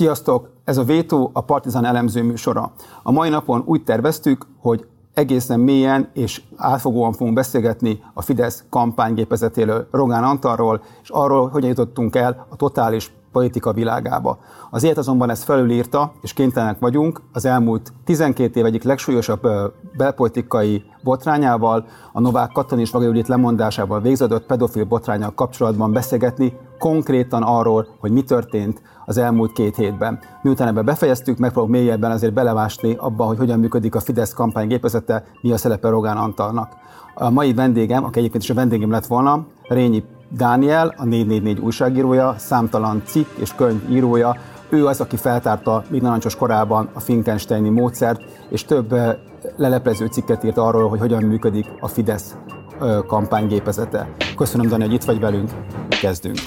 Sziasztok! 0.00 0.50
Ez 0.64 0.76
a 0.76 0.84
Vétó 0.84 1.30
a 1.32 1.40
Partizán 1.40 1.84
elemző 1.84 2.22
műsora. 2.22 2.72
A 3.02 3.12
mai 3.12 3.28
napon 3.28 3.62
úgy 3.66 3.84
terveztük, 3.84 4.46
hogy 4.58 4.86
egészen 5.14 5.60
mélyen 5.60 6.10
és 6.12 6.42
átfogóan 6.56 7.12
fogunk 7.12 7.34
beszélgetni 7.34 8.02
a 8.14 8.22
Fidesz 8.22 8.64
kampánygépezetéről, 8.70 9.88
Rogán 9.90 10.24
Antalról, 10.24 10.82
és 11.02 11.08
arról, 11.10 11.48
hogyan 11.48 11.68
jutottunk 11.68 12.16
el 12.16 12.46
a 12.48 12.56
totális 12.56 13.12
politika 13.32 13.72
világába. 13.72 14.38
Az 14.70 14.82
élet 14.82 14.98
azonban 14.98 15.30
ezt 15.30 15.44
felülírta, 15.44 16.12
és 16.22 16.32
kénytelenek 16.32 16.78
vagyunk 16.78 17.22
az 17.32 17.44
elmúlt 17.44 17.92
12 18.04 18.60
év 18.60 18.66
egyik 18.66 18.82
legsúlyosabb 18.82 19.48
belpolitikai 19.96 20.84
botrányával, 21.02 21.86
a 22.12 22.20
Novák 22.20 22.52
Katalin 22.52 22.84
és 22.84 22.92
Judit 22.92 23.28
lemondásával 23.28 24.00
végződött 24.00 24.46
pedofil 24.46 24.84
botrányal 24.84 25.34
kapcsolatban 25.34 25.92
beszélgetni, 25.92 26.56
konkrétan 26.80 27.42
arról, 27.42 27.86
hogy 27.98 28.10
mi 28.10 28.22
történt 28.22 28.82
az 29.06 29.16
elmúlt 29.16 29.52
két 29.52 29.76
hétben. 29.76 30.18
Miután 30.42 30.68
ebbe 30.68 30.82
befejeztük, 30.82 31.38
megpróbálok 31.38 31.76
mélyebben 31.76 32.10
azért 32.10 32.32
belevásni 32.32 32.94
abba, 32.98 33.24
hogy 33.24 33.38
hogyan 33.38 33.58
működik 33.58 33.94
a 33.94 34.00
Fidesz 34.00 34.32
kampánygépezete, 34.32 35.24
mi 35.40 35.52
a 35.52 35.56
szerepe 35.56 35.88
Rogán 35.88 36.16
Antalnak. 36.16 36.72
A 37.14 37.30
mai 37.30 37.54
vendégem, 37.54 38.04
aki 38.04 38.18
egyébként 38.18 38.42
is 38.42 38.50
a 38.50 38.54
vendégem 38.54 38.90
lett 38.90 39.06
volna, 39.06 39.46
Rényi 39.68 40.04
Dániel, 40.28 40.94
a 40.96 41.04
444 41.04 41.60
újságírója, 41.60 42.34
számtalan 42.38 43.02
cikk 43.04 43.28
és 43.38 43.54
könyv 43.54 43.90
írója, 43.90 44.36
ő 44.68 44.86
az, 44.86 45.00
aki 45.00 45.16
feltárta 45.16 45.82
még 45.90 46.02
narancsos 46.02 46.36
korában 46.36 46.88
a 46.92 47.00
Finkensteini 47.00 47.68
módszert, 47.68 48.20
és 48.50 48.64
több 48.64 48.94
leleplező 49.56 50.06
cikket 50.06 50.44
írt 50.44 50.58
arról, 50.58 50.88
hogy 50.88 50.98
hogyan 50.98 51.22
működik 51.22 51.66
a 51.80 51.88
Fidesz 51.88 52.36
kampánygépezete. 53.06 54.08
Köszönöm, 54.36 54.68
Dani, 54.68 54.82
hogy 54.82 54.92
itt 54.92 55.04
vagy 55.04 55.20
velünk. 55.20 55.50
Kezdünk. 56.00 56.38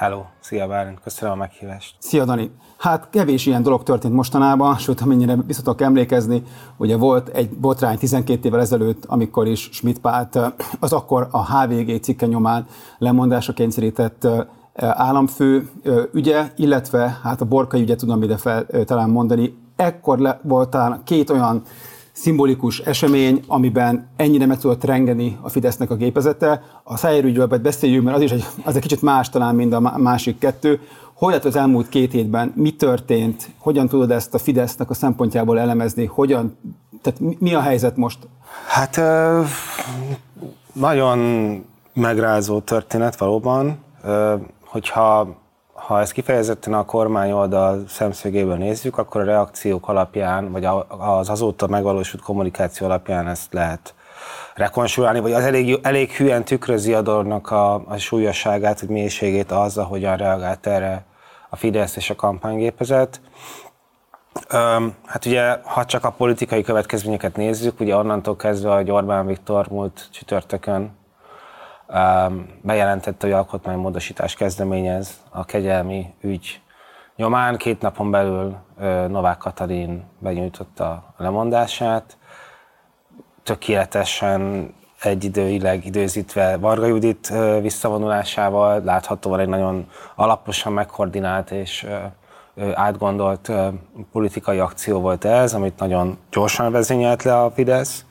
Hello, 0.00 0.24
szia 0.38 0.66
Bálint, 0.66 1.00
köszönöm 1.00 1.34
a 1.34 1.36
meghívást. 1.36 1.94
Szia 1.98 2.24
Dani. 2.24 2.50
Hát 2.78 3.08
kevés 3.10 3.46
ilyen 3.46 3.62
dolog 3.62 3.82
történt 3.82 4.14
mostanában, 4.14 4.76
sőt, 4.76 5.00
amennyire 5.00 5.36
visszatok 5.46 5.80
emlékezni, 5.80 6.42
ugye 6.76 6.96
volt 6.96 7.28
egy 7.28 7.50
botrány 7.50 7.98
12 7.98 8.48
évvel 8.48 8.60
ezelőtt, 8.60 9.04
amikor 9.04 9.46
is 9.46 9.68
Schmidt 9.72 9.98
Pált 9.98 10.38
az 10.80 10.92
akkor 10.92 11.28
a 11.30 11.46
HVG 11.46 12.00
cikke 12.02 12.26
nyomán 12.26 12.66
lemondásra 12.98 13.52
kényszerített 13.52 14.26
államfő 14.74 15.70
ügye, 16.12 16.52
illetve 16.56 17.18
hát 17.22 17.40
a 17.40 17.44
Borkai 17.44 17.80
ügyet 17.80 17.98
tudom 17.98 18.22
ide 18.22 18.36
fel 18.36 18.66
talán 18.84 19.10
mondani, 19.10 19.58
ekkor 19.76 20.18
le, 20.18 20.40
volt 20.42 20.70
talán 20.70 21.00
két 21.04 21.30
olyan 21.30 21.62
szimbolikus 22.12 22.78
esemény, 22.78 23.42
amiben 23.46 24.08
ennyire 24.16 24.46
meg 24.46 24.58
tudott 24.58 24.84
rengeni 24.84 25.38
a 25.40 25.48
Fidesznek 25.48 25.90
a 25.90 25.94
gépezete. 25.96 26.62
A 26.82 26.96
szájérügyről 26.96 27.46
beszéljünk, 27.46 28.04
mert 28.04 28.16
az 28.16 28.22
is 28.22 28.30
egy, 28.30 28.44
az 28.64 28.76
egy 28.76 28.82
kicsit 28.82 29.02
más 29.02 29.28
talán, 29.28 29.54
mint 29.54 29.74
a 29.74 29.80
másik 29.80 30.38
kettő. 30.38 30.80
Hogy 31.14 31.32
lett 31.32 31.44
az 31.44 31.56
elmúlt 31.56 31.88
két 31.88 32.12
hétben, 32.12 32.52
mi 32.56 32.70
történt, 32.70 33.50
hogyan 33.58 33.88
tudod 33.88 34.10
ezt 34.10 34.34
a 34.34 34.38
Fidesznek 34.38 34.90
a 34.90 34.94
szempontjából 34.94 35.58
elemezni, 35.58 36.04
hogyan, 36.04 36.56
tehát 37.02 37.20
mi 37.38 37.54
a 37.54 37.60
helyzet 37.60 37.96
most? 37.96 38.18
Hát 38.66 39.00
nagyon 40.72 41.18
megrázó 41.92 42.60
történet 42.60 43.18
valóban, 43.18 43.78
hogyha 44.64 45.39
ha 45.90 46.00
ezt 46.00 46.12
kifejezetten 46.12 46.74
a 46.74 46.84
kormány 46.84 47.32
oldal 47.32 47.84
szemszögéből 47.88 48.56
nézzük, 48.56 48.98
akkor 48.98 49.20
a 49.20 49.24
reakciók 49.24 49.88
alapján, 49.88 50.52
vagy 50.52 50.64
az 50.98 51.28
azóta 51.28 51.66
megvalósult 51.66 52.22
kommunikáció 52.22 52.86
alapján 52.86 53.28
ezt 53.28 53.52
lehet 53.52 53.94
rekonstruálni, 54.54 55.20
vagy 55.20 55.32
az 55.32 55.44
elég, 55.44 55.78
elég 55.82 56.10
hülyen 56.10 56.44
tükrözi 56.44 56.94
a 56.94 57.02
dolognak 57.02 57.50
a, 57.50 57.74
a 57.74 57.96
súlyosságát, 57.96 58.80
vagy 58.80 58.88
mélységét 58.88 59.50
az, 59.50 59.78
ahogyan 59.78 60.16
reagált 60.16 60.66
erre 60.66 61.04
a 61.48 61.56
Fidesz 61.56 61.96
és 61.96 62.10
a 62.10 62.14
kampánygépezet. 62.14 63.20
Öm, 64.48 64.94
hát 65.06 65.26
ugye, 65.26 65.56
ha 65.62 65.84
csak 65.84 66.04
a 66.04 66.10
politikai 66.10 66.62
következményeket 66.62 67.36
nézzük, 67.36 67.80
ugye 67.80 67.96
onnantól 67.96 68.36
kezdve, 68.36 68.74
hogy 68.74 68.90
Orbán 68.90 69.26
Viktor 69.26 69.66
múlt 69.68 70.08
csütörtökön 70.12 70.98
bejelentette, 72.62 73.26
hogy 73.26 73.36
alkotmánymódosítás 73.36 74.34
kezdeményez 74.34 75.20
a 75.30 75.44
kegyelmi 75.44 76.14
ügy 76.20 76.60
nyomán. 77.16 77.56
Két 77.56 77.80
napon 77.80 78.10
belül 78.10 78.56
Novák 79.08 79.38
Katalin 79.38 80.04
benyújtotta 80.18 80.90
a 81.16 81.22
lemondását. 81.22 82.16
Tökéletesen 83.42 84.74
egyidőileg 85.02 85.86
időzítve 85.86 86.56
Varga 86.56 86.86
Judit 86.86 87.32
visszavonulásával 87.60 88.82
láthatóan 88.84 89.40
egy 89.40 89.48
nagyon 89.48 89.88
alaposan 90.14 90.72
megkoordinált 90.72 91.50
és 91.50 91.86
átgondolt 92.74 93.52
politikai 94.12 94.58
akció 94.58 95.00
volt 95.00 95.24
ez, 95.24 95.54
amit 95.54 95.78
nagyon 95.78 96.18
gyorsan 96.30 96.72
vezényelt 96.72 97.22
le 97.22 97.40
a 97.40 97.50
Fidesz 97.50 98.04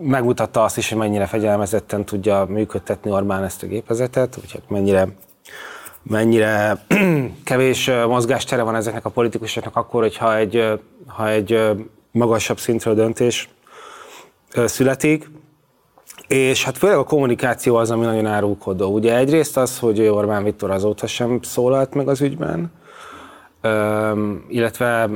megmutatta 0.00 0.62
azt 0.62 0.76
is, 0.76 0.88
hogy 0.88 0.98
mennyire 0.98 1.26
fegyelmezetten 1.26 2.04
tudja 2.04 2.44
működtetni 2.48 3.10
Orbán 3.10 3.44
ezt 3.44 3.62
a 3.62 3.66
gépezetet, 3.66 4.38
úgyhogy 4.42 4.62
mennyire 4.68 5.08
mennyire 6.02 6.84
kevés 7.44 7.90
mozgástere 8.06 8.62
van 8.62 8.74
ezeknek 8.74 9.04
a 9.04 9.10
politikusoknak 9.10 9.76
akkor, 9.76 10.02
hogyha 10.02 10.36
egy, 10.36 10.80
ha 11.06 11.28
egy 11.28 11.60
magasabb 12.12 12.58
szintről 12.58 12.94
döntés 12.94 13.48
születik. 14.64 15.30
És 16.28 16.64
hát 16.64 16.78
főleg 16.78 16.96
a 16.96 17.04
kommunikáció 17.04 17.76
az, 17.76 17.90
ami 17.90 18.04
nagyon 18.04 18.26
árulkodó. 18.26 18.92
Ugye 18.92 19.16
egyrészt 19.16 19.56
az, 19.56 19.78
hogy 19.78 20.00
Orbán 20.00 20.44
Viktor 20.44 20.70
azóta 20.70 21.06
sem 21.06 21.38
szólalt 21.42 21.94
meg 21.94 22.08
az 22.08 22.20
ügyben, 22.20 22.72
illetve 24.48 25.08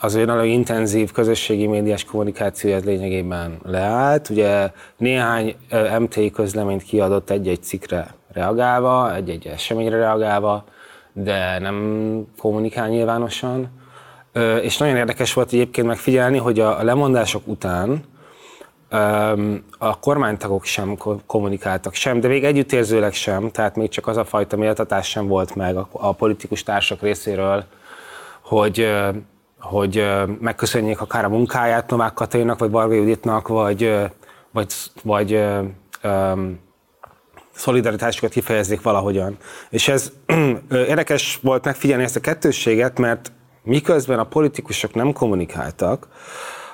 az 0.00 0.16
egy 0.16 0.26
nagyon 0.26 0.44
intenzív 0.44 1.12
közösségi 1.12 1.66
médiás 1.66 2.04
kommunikáció 2.04 2.72
ez 2.72 2.84
lényegében 2.84 3.58
leállt. 3.64 4.28
Ugye 4.28 4.70
néhány 4.96 5.54
MTI 5.98 6.30
közleményt 6.30 6.82
kiadott 6.82 7.30
egy-egy 7.30 7.62
cikkre 7.62 8.14
reagálva, 8.32 9.14
egy-egy 9.14 9.46
eseményre 9.46 9.96
reagálva, 9.96 10.64
de 11.12 11.58
nem 11.58 12.26
kommunikál 12.38 12.88
nyilvánosan. 12.88 13.68
És 14.62 14.76
nagyon 14.76 14.96
érdekes 14.96 15.32
volt 15.32 15.52
egyébként 15.52 15.86
megfigyelni, 15.86 16.38
hogy 16.38 16.60
a 16.60 16.82
lemondások 16.82 17.42
után 17.46 18.04
a 19.78 19.98
kormánytagok 19.98 20.64
sem 20.64 20.96
kommunikáltak 21.26 21.94
sem, 21.94 22.20
de 22.20 22.28
még 22.28 22.44
együttérzőleg 22.44 23.12
sem, 23.12 23.50
tehát 23.50 23.76
még 23.76 23.88
csak 23.88 24.06
az 24.06 24.16
a 24.16 24.24
fajta 24.24 24.56
méltatás 24.56 25.08
sem 25.08 25.26
volt 25.26 25.54
meg 25.54 25.76
a 25.90 26.12
politikus 26.12 26.62
társak 26.62 27.00
részéről, 27.00 27.64
hogy 28.40 28.92
hogy 29.60 30.06
megköszönjék 30.40 31.00
akár 31.00 31.24
a 31.24 31.28
munkáját 31.28 31.90
Novák 31.90 32.12
Katalinnak, 32.12 32.58
vagy 32.58 32.70
Barga 32.70 32.94
Juditnak, 32.94 33.48
vagy, 33.48 33.94
vagy, 34.50 34.74
vagy 35.02 35.38
um, 36.02 36.58
szolidaritásukat 37.54 38.30
kifejezzék 38.30 38.82
valahogyan. 38.82 39.36
És 39.70 39.88
ez 39.88 40.12
érdekes 40.70 41.38
volt 41.42 41.64
megfigyelni 41.64 42.02
ezt 42.02 42.16
a 42.16 42.20
kettősséget, 42.20 42.98
mert 42.98 43.32
miközben 43.62 44.18
a 44.18 44.24
politikusok 44.24 44.94
nem 44.94 45.12
kommunikáltak, 45.12 46.08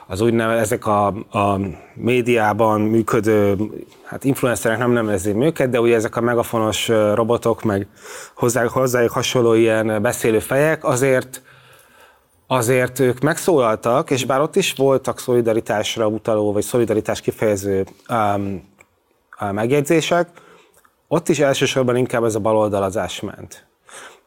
az 0.08 0.20
úgynevezett 0.20 0.62
ezek 0.62 0.86
a, 0.86 1.06
a 1.30 1.60
médiában 1.94 2.80
működő, 2.80 3.56
hát 4.04 4.24
influencerek 4.24 4.78
nem 4.78 4.91
nevezném 4.91 5.42
őket, 5.42 5.70
de 5.70 5.80
ugye 5.80 5.94
ezek 5.94 6.16
a 6.16 6.21
megafonos 6.21 6.89
robotok, 6.89 7.62
meg 7.62 7.86
hozzájuk, 8.34 8.72
hozzájuk 8.72 9.10
hasonló 9.10 9.54
ilyen 9.54 10.03
beszélő 10.03 10.39
fejek, 10.39 10.84
azért 10.84 11.42
azért 12.47 12.98
ők 12.98 13.21
megszólaltak, 13.21 14.10
és 14.10 14.25
bár 14.25 14.41
ott 14.41 14.57
is 14.57 14.72
voltak 14.72 15.21
szolidaritásra 15.21 16.07
utaló, 16.07 16.53
vagy 16.53 16.63
szolidaritás 16.63 17.21
kifejező 17.21 17.87
um, 18.09 18.63
megjegyzések, 19.53 20.28
ott 21.09 21.28
is 21.28 21.39
elsősorban 21.39 21.97
inkább 21.97 22.25
ez 22.25 22.34
a 22.34 22.41
baloldalazás 22.41 23.21
ment. 23.21 23.66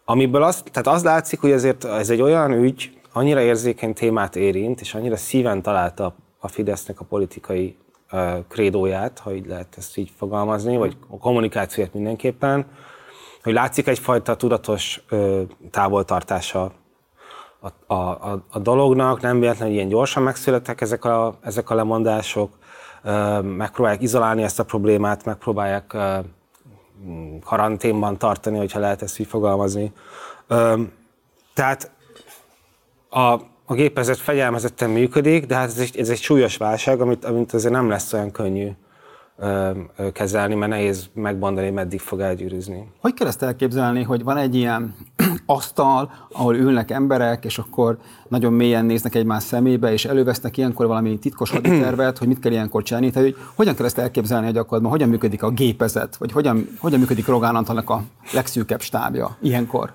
Amiből 0.06 0.44
az, 0.44 0.63
tehát 0.71 0.98
az 0.98 1.04
látszik, 1.04 1.39
hogy 1.39 1.51
ezért 1.51 1.83
ez 1.83 2.10
egy 2.10 2.21
olyan 2.21 2.51
ügy, 2.51 2.98
annyira 3.13 3.42
érzékeny 3.42 3.94
témát 3.94 4.36
érint, 4.36 4.81
és 4.81 4.94
annyira 4.94 5.18
szíven 5.18 5.62
találta 5.62 6.15
a 6.39 6.48
Fidesznek 6.48 7.00
a 7.00 7.06
politikai 7.06 7.77
uh, 8.12 8.38
krédóját, 8.48 9.19
ha 9.19 9.33
így 9.33 9.48
lehet 9.48 9.75
ezt 9.77 9.98
így 9.98 10.12
fogalmazni, 10.18 10.77
vagy 10.77 10.98
a 11.10 11.18
kommunikációt 11.18 11.94
mindenképpen, 11.94 12.65
hogy 13.44 13.54
látszik 13.54 13.88
egyfajta 13.88 14.36
tudatos 14.36 15.04
uh, 15.12 15.42
távoltartása 15.72 16.72
a, 17.59 17.94
a, 17.94 18.44
a 18.50 18.59
dolognak, 18.59 19.21
nem 19.21 19.39
véletlenül 19.39 19.73
ilyen 19.73 19.88
gyorsan 19.88 20.23
megszülettek 20.23 20.81
ezek 20.81 21.06
a, 21.06 21.38
ezek 21.41 21.69
a 21.69 21.75
lemondások, 21.75 22.57
megpróbálják 23.41 24.01
izolálni 24.01 24.44
ezt 24.44 24.59
a 24.59 24.63
problémát, 24.63 25.25
megpróbálják 25.25 25.97
karanténban 27.44 28.17
tartani, 28.17 28.57
hogyha 28.57 28.79
lehet 28.79 29.01
ezt 29.01 29.19
így 29.19 29.27
fogalmazni. 29.27 29.91
Tehát 31.53 31.91
a, 33.09 33.19
a 33.65 33.73
gépezet 33.73 34.17
fegyelmezetten 34.17 34.89
működik, 34.89 35.45
de 35.45 35.55
hát 35.55 35.67
ez 35.67 35.77
egy, 35.77 35.97
ez 35.97 36.09
egy 36.09 36.21
súlyos 36.21 36.57
válság, 36.57 37.01
amit, 37.01 37.25
amit 37.25 37.53
azért 37.53 37.73
nem 37.73 37.89
lesz 37.89 38.13
olyan 38.13 38.31
könnyű 38.31 38.69
kezelni, 40.13 40.55
mert 40.55 40.71
nehéz 40.71 41.09
megmondani, 41.13 41.69
meddig 41.69 42.00
fog 42.00 42.19
elgyűrűzni. 42.19 42.91
Hogy 43.01 43.13
kell 43.13 43.27
ezt 43.27 43.44
elképzelni, 43.44 44.03
hogy 44.03 44.23
van 44.23 44.38
egy 44.38 44.55
ilyen 44.55 44.95
asztal, 45.50 46.12
ahol 46.31 46.56
ülnek 46.56 46.92
emberek, 46.92 47.46
és 47.46 47.57
akkor 47.57 47.98
nagyon 48.28 48.54
mélyen 48.54 48.86
néznek 48.86 49.16
egymás 49.16 49.44
szemébe, 49.44 49.92
és 49.92 50.06
elővesznek 50.06 50.57
ilyenkor 50.57 50.88
valami 50.88 51.19
titkos 51.19 51.50
haditervet, 51.50 52.18
hogy 52.18 52.28
mit 52.28 52.40
kell 52.40 52.51
ilyenkor 52.51 52.84
csinálni. 52.84 53.12
Tehát, 53.12 53.28
hogy 53.28 53.38
hogyan 53.56 53.75
kell 53.75 53.86
ezt 53.86 53.98
elképzelni 53.98 54.48
a 54.48 54.51
gyakorlatban, 54.51 54.92
hogyan 54.92 55.10
működik 55.10 55.44
a 55.44 55.50
gépezet, 55.50 56.16
vagy 56.16 56.31
hogyan, 56.31 56.68
hogyan 56.80 57.00
működik 57.00 57.28
Rogán 57.28 57.56
Antalnak 57.56 57.90
a 57.90 58.04
legszűkebb 58.34 58.81
stábja 58.81 59.38
ilyenkor? 59.42 59.94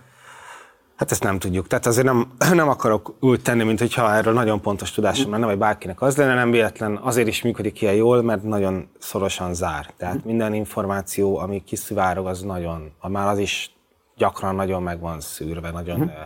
Hát 0.97 1.11
ezt 1.11 1.23
nem 1.23 1.39
tudjuk. 1.39 1.67
Tehát 1.67 1.87
azért 1.87 2.07
nem, 2.07 2.27
nem 2.53 2.69
akarok 2.69 3.15
úgy 3.21 3.41
tenni, 3.41 3.65
mint 3.65 3.79
hogyha 3.79 4.15
erről 4.15 4.35
nagyon 4.35 4.61
pontos 4.61 4.91
tudásom 4.91 5.31
lenne, 5.31 5.47
vagy 5.47 5.59
bárkinek 5.59 6.03
az 6.03 6.17
lenne, 6.17 6.35
nem 6.35 6.51
véletlen 6.51 6.97
azért 7.03 7.29
is 7.29 7.43
működik 7.43 7.81
ilyen 7.81 7.95
jól, 7.95 8.23
mert 8.23 8.43
nagyon 8.43 8.89
szorosan 8.99 9.55
zár. 9.55 9.91
Tehát 9.97 10.25
minden 10.25 10.55
információ, 10.55 11.39
ami 11.39 11.63
kiszivárog, 11.65 12.27
az 12.27 12.41
nagyon, 12.41 12.91
már 13.09 13.27
az 13.27 13.39
is 13.39 13.74
gyakran 14.17 14.55
nagyon 14.55 14.83
meg 14.83 15.01
van 15.01 15.21
szűrve, 15.21 15.71
nagyon 15.71 16.01
uh-huh. 16.01 16.19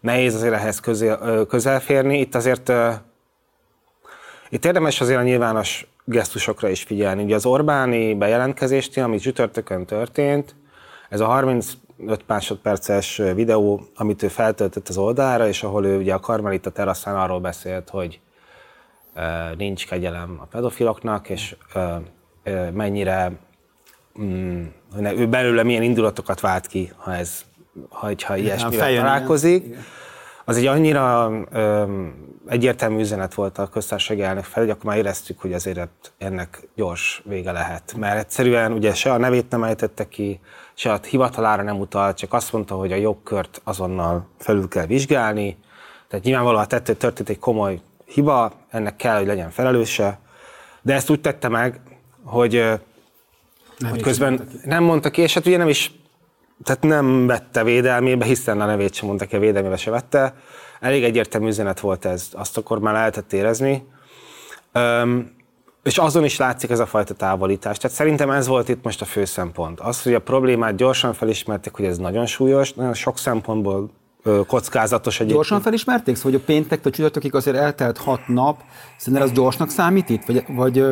nehéz 0.00 0.34
azért 0.34 0.54
ehhez 0.54 0.80
közel, 1.48 1.80
férni. 1.80 2.18
Itt 2.18 2.34
azért 2.34 2.72
itt 4.48 4.64
érdemes 4.64 5.00
azért 5.00 5.18
a 5.18 5.22
nyilvános 5.22 5.86
gesztusokra 6.04 6.68
is 6.68 6.82
figyelni. 6.82 7.22
Ugye 7.22 7.34
az 7.34 7.46
Orbáni 7.46 8.14
bejelentkezéstél, 8.14 9.04
ami 9.04 9.18
csütörtökön 9.18 9.86
történt, 9.86 10.54
ez 11.08 11.20
a 11.20 11.26
35 11.26 11.76
másodperces 12.26 13.16
videó, 13.34 13.80
amit 13.96 14.22
ő 14.22 14.28
feltöltött 14.28 14.88
az 14.88 14.96
oldalára, 14.96 15.48
és 15.48 15.62
ahol 15.62 15.86
ő 15.86 15.98
ugye 15.98 16.14
a 16.14 16.20
Karmelita 16.20 16.70
teraszán 16.70 17.16
arról 17.16 17.40
beszélt, 17.40 17.90
hogy 17.90 18.20
nincs 19.56 19.86
kegyelem 19.86 20.38
a 20.40 20.44
pedofiloknak, 20.44 21.28
és 21.28 21.56
mennyire 22.72 23.32
mm, 24.20 24.64
ő 25.16 25.28
belőle 25.28 25.62
milyen 25.62 25.82
indulatokat 25.82 26.40
vált 26.40 26.66
ki, 26.66 26.92
ha 26.96 27.14
ez, 27.14 27.44
ha, 27.88 28.10
ha 28.24 28.36
ilyesmivel 28.36 28.94
találkozik. 28.94 29.76
Az 30.44 30.56
egy 30.56 30.66
annyira 30.66 31.30
öm, 31.50 32.14
egyértelmű 32.46 33.00
üzenet 33.00 33.34
volt 33.34 33.58
a 33.58 33.68
köztársasági 33.68 34.22
elnök 34.22 34.44
fel, 34.44 34.62
hogy 34.62 34.72
akkor 34.72 34.84
már 34.84 34.96
éreztük, 34.96 35.40
hogy 35.40 35.52
azért 35.52 35.88
ennek 36.18 36.68
gyors 36.74 37.22
vége 37.24 37.52
lehet. 37.52 37.94
Mert 37.96 38.18
egyszerűen 38.18 38.72
ugye 38.72 38.94
se 38.94 39.12
a 39.12 39.18
nevét 39.18 39.50
nem 39.50 39.64
ejtette 39.64 40.08
ki, 40.08 40.40
se 40.74 40.92
a 40.92 41.00
hivatalára 41.08 41.62
nem 41.62 41.80
utalt, 41.80 42.16
csak 42.16 42.32
azt 42.32 42.52
mondta, 42.52 42.74
hogy 42.74 42.92
a 42.92 42.96
jogkört 42.96 43.60
azonnal 43.64 44.28
felül 44.38 44.68
kell 44.68 44.86
vizsgálni. 44.86 45.56
Tehát 46.08 46.24
nyilvánvalóan 46.24 46.68
tettő 46.68 46.94
történt 46.94 47.28
egy 47.28 47.38
komoly 47.38 47.80
hiba, 48.04 48.52
ennek 48.70 48.96
kell, 48.96 49.16
hogy 49.16 49.26
legyen 49.26 49.50
felelőse, 49.50 50.18
de 50.82 50.94
ezt 50.94 51.10
úgy 51.10 51.20
tette 51.20 51.48
meg, 51.48 51.80
hogy 52.24 52.80
nem 53.78 53.90
hogy 53.90 54.02
közben 54.02 54.32
mondta 54.32 54.56
nem 54.64 54.82
mondta 54.84 55.10
ki, 55.10 55.22
és 55.22 55.34
hát 55.34 55.46
ugye 55.46 55.56
nem 55.56 55.68
is, 55.68 55.92
tehát 56.64 56.82
nem 56.82 57.26
vette 57.26 57.64
védelmébe, 57.64 58.24
hiszen 58.24 58.60
a 58.60 58.66
nevét 58.66 58.94
sem 58.94 59.06
mondta 59.06 59.26
ki, 59.26 59.36
a 59.36 59.38
védelmébe 59.38 59.76
se 59.76 59.90
vette. 59.90 60.34
Elég 60.80 61.04
egyértelmű 61.04 61.48
üzenet 61.48 61.80
volt 61.80 62.04
ez, 62.04 62.28
azt 62.32 62.56
akkor 62.56 62.78
már 62.78 62.94
lehetett 62.94 63.32
érezni. 63.32 63.86
Öm, 64.72 65.36
és 65.82 65.98
azon 65.98 66.24
is 66.24 66.36
látszik 66.36 66.70
ez 66.70 66.78
a 66.78 66.86
fajta 66.86 67.14
távolítás. 67.14 67.76
Tehát 67.78 67.96
szerintem 67.96 68.30
ez 68.30 68.46
volt 68.46 68.68
itt 68.68 68.84
most 68.84 69.00
a 69.00 69.04
fő 69.04 69.24
szempont. 69.24 69.80
Az, 69.80 70.02
hogy 70.02 70.14
a 70.14 70.18
problémát 70.18 70.76
gyorsan 70.76 71.12
felismerték, 71.12 71.72
hogy 71.72 71.84
ez 71.84 71.98
nagyon 71.98 72.26
súlyos, 72.26 72.72
nagyon 72.72 72.94
sok 72.94 73.18
szempontból 73.18 73.90
kockázatos 74.46 75.14
egyébként. 75.14 75.36
Gyorsan 75.36 75.60
felismerték? 75.60 76.16
Szóval, 76.16 76.32
hogy 76.32 76.40
a 76.40 76.44
péntektől 76.44 76.92
csütörtökig 76.92 77.34
azért 77.34 77.56
eltelt 77.56 77.98
hat 77.98 78.28
nap, 78.28 78.62
szerintem 78.96 79.28
ez 79.28 79.34
gyorsnak 79.34 79.70
számít 79.70 80.08
itt? 80.08 80.24
Vagy, 80.24 80.44
vagy 80.48 80.84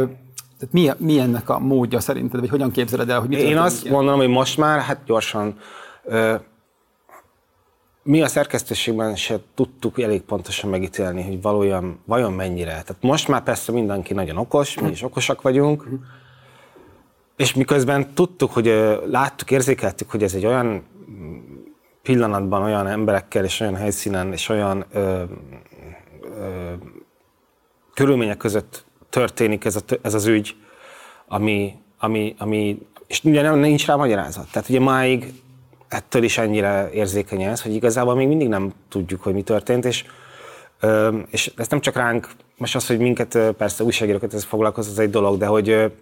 tehát 0.58 0.74
mi, 0.74 1.06
mi 1.06 1.18
ennek 1.18 1.48
a 1.48 1.58
módja 1.58 2.00
szerinted, 2.00 2.40
vagy 2.40 2.48
hogyan 2.48 2.70
képzeled 2.70 3.10
el, 3.10 3.20
hogy 3.20 3.28
mit 3.28 3.38
Én 3.38 3.58
azt 3.58 3.82
ilyen? 3.82 3.94
gondolom, 3.94 4.18
hogy 4.18 4.28
most 4.28 4.58
már 4.58 4.80
hát 4.80 5.04
gyorsan 5.04 5.58
ö, 6.04 6.34
mi 8.02 8.22
a 8.22 8.26
szerkesztőségben 8.26 9.16
se 9.16 9.38
tudtuk 9.54 10.00
elég 10.00 10.22
pontosan 10.22 10.70
megítélni, 10.70 11.22
hogy 11.22 11.42
valójában 11.42 11.98
vajon 12.04 12.32
mennyire. 12.32 12.70
Tehát 12.70 12.96
most 13.00 13.28
már 13.28 13.42
persze 13.42 13.72
mindenki 13.72 14.14
nagyon 14.14 14.36
okos, 14.36 14.80
mi 14.80 14.90
is 14.90 15.02
okosak 15.02 15.42
vagyunk, 15.42 15.88
és 17.36 17.54
miközben 17.54 18.14
tudtuk, 18.14 18.52
hogy 18.52 18.66
láttuk, 19.06 19.50
érzékeltük, 19.50 20.10
hogy 20.10 20.22
ez 20.22 20.34
egy 20.34 20.46
olyan 20.46 20.84
pillanatban, 22.02 22.62
olyan 22.62 22.86
emberekkel, 22.86 23.44
és 23.44 23.60
olyan 23.60 23.76
helyszínen, 23.76 24.32
és 24.32 24.48
olyan 24.48 24.84
ö, 24.92 25.22
ö, 26.22 26.72
körülmények 27.94 28.36
között 28.36 28.85
történik 29.16 29.64
ez, 29.64 29.76
a, 29.76 29.80
ez 30.02 30.14
az 30.14 30.26
ügy, 30.26 30.56
ami, 31.28 31.74
ami, 31.98 32.34
ami, 32.38 32.78
és 33.06 33.24
ugye 33.24 33.42
nem, 33.42 33.58
nincs 33.58 33.86
rá 33.86 33.94
magyarázat. 33.94 34.50
Tehát 34.52 34.68
ugye 34.68 34.80
máig 34.80 35.32
ettől 35.88 36.22
is 36.22 36.38
ennyire 36.38 36.90
érzékeny 36.92 37.42
ez, 37.42 37.62
hogy 37.62 37.74
igazából 37.74 38.14
még 38.14 38.28
mindig 38.28 38.48
nem 38.48 38.72
tudjuk, 38.88 39.22
hogy 39.22 39.34
mi 39.34 39.42
történt, 39.42 39.84
és, 39.84 40.04
és 41.30 41.52
ez 41.56 41.68
nem 41.68 41.80
csak 41.80 41.96
ránk, 41.96 42.28
most 42.56 42.74
az, 42.74 42.86
hogy 42.86 42.98
minket 42.98 43.38
persze 43.56 43.84
újságírókat 43.84 44.34
ez 44.34 44.44
foglalkoz, 44.44 44.88
az 44.88 44.98
egy 44.98 45.10
dolog, 45.10 45.38
de 45.38 45.46
hogy 45.46 45.92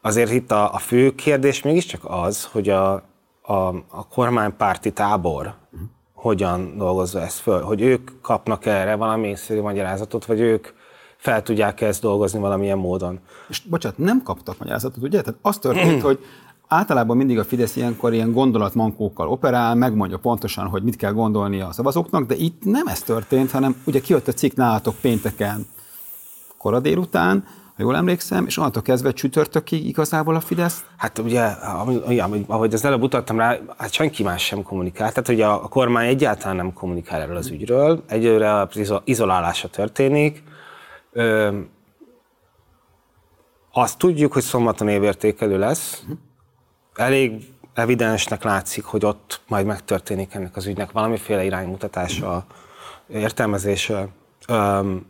azért 0.00 0.32
itt 0.32 0.50
a, 0.52 0.74
a 0.74 0.78
fő 0.78 1.14
kérdés 1.14 1.62
mégiscsak 1.62 2.00
az, 2.04 2.44
hogy 2.44 2.68
a, 2.68 2.92
a, 3.42 3.52
a 3.88 4.08
kormánypárti 4.08 4.92
tábor 4.92 5.54
hogyan 6.14 6.76
dolgozza 6.76 7.20
ezt 7.20 7.38
föl, 7.38 7.62
hogy 7.62 7.80
ők 7.80 8.10
kapnak 8.20 8.66
erre 8.66 8.94
valami 8.94 9.28
észszerű 9.28 9.60
magyarázatot, 9.60 10.24
vagy 10.24 10.40
ők 10.40 10.68
fel 11.22 11.42
tudják 11.42 11.80
ezt 11.80 12.00
dolgozni 12.00 12.38
valamilyen 12.38 12.78
módon. 12.78 13.18
És 13.48 13.60
bocsánat, 13.60 13.98
nem 13.98 14.22
kaptak 14.22 14.58
magyarázatot, 14.58 15.02
ugye? 15.02 15.20
Tehát 15.20 15.38
az 15.42 15.58
történt, 15.58 16.02
hogy 16.02 16.24
általában 16.68 17.16
mindig 17.16 17.38
a 17.38 17.44
Fidesz 17.44 17.76
ilyenkor 17.76 18.12
ilyen 18.12 18.32
gondolatmankókkal 18.32 19.28
operál, 19.28 19.74
megmondja 19.74 20.18
pontosan, 20.18 20.66
hogy 20.66 20.82
mit 20.82 20.96
kell 20.96 21.12
gondolni 21.12 21.60
a 21.60 21.72
szavazóknak, 21.72 22.26
de 22.26 22.34
itt 22.34 22.64
nem 22.64 22.86
ez 22.86 23.02
történt, 23.02 23.50
hanem 23.50 23.82
ugye 23.84 24.00
kijött 24.00 24.28
a 24.28 24.32
cikk 24.32 24.56
nálatok 24.56 24.94
pénteken 25.00 25.66
kora 26.58 26.80
délután, 26.80 27.44
ha 27.76 27.82
jól 27.82 27.96
emlékszem, 27.96 28.46
és 28.46 28.56
onnantól 28.56 28.82
kezdve 28.82 29.12
csütörtökig 29.12 29.86
igazából 29.86 30.34
a 30.34 30.40
Fidesz? 30.40 30.84
Hát 30.96 31.18
ugye, 31.18 31.42
ahogy 32.46 32.74
az 32.74 32.84
előbb 32.84 33.02
utaltam 33.02 33.38
rá, 33.38 33.58
hát 33.76 33.92
senki 33.92 34.22
más 34.22 34.44
sem 34.44 34.62
kommunikál. 34.62 35.12
Tehát 35.12 35.28
ugye 35.28 35.46
a 35.46 35.68
kormány 35.68 36.06
egyáltalán 36.06 36.56
nem 36.56 36.72
kommunikál 36.72 37.20
erről 37.20 37.36
az 37.36 37.50
ügyről. 37.50 38.02
Egyőre 38.06 38.60
az 38.60 38.92
izolálása 39.04 39.68
történik, 39.68 40.42
Ö, 41.12 41.58
azt 43.72 43.98
tudjuk, 43.98 44.32
hogy 44.32 44.42
szombaton 44.42 44.88
évértékelő 44.88 45.58
lesz. 45.58 46.04
Elég 46.94 47.52
evidensnek 47.74 48.42
látszik, 48.42 48.84
hogy 48.84 49.04
ott 49.04 49.40
majd 49.48 49.66
megtörténik 49.66 50.34
ennek 50.34 50.56
az 50.56 50.66
ügynek 50.66 50.90
valamiféle 50.90 51.44
iránymutatása, 51.44 52.44
értelmezése. 53.08 54.08
Öm, 54.48 55.06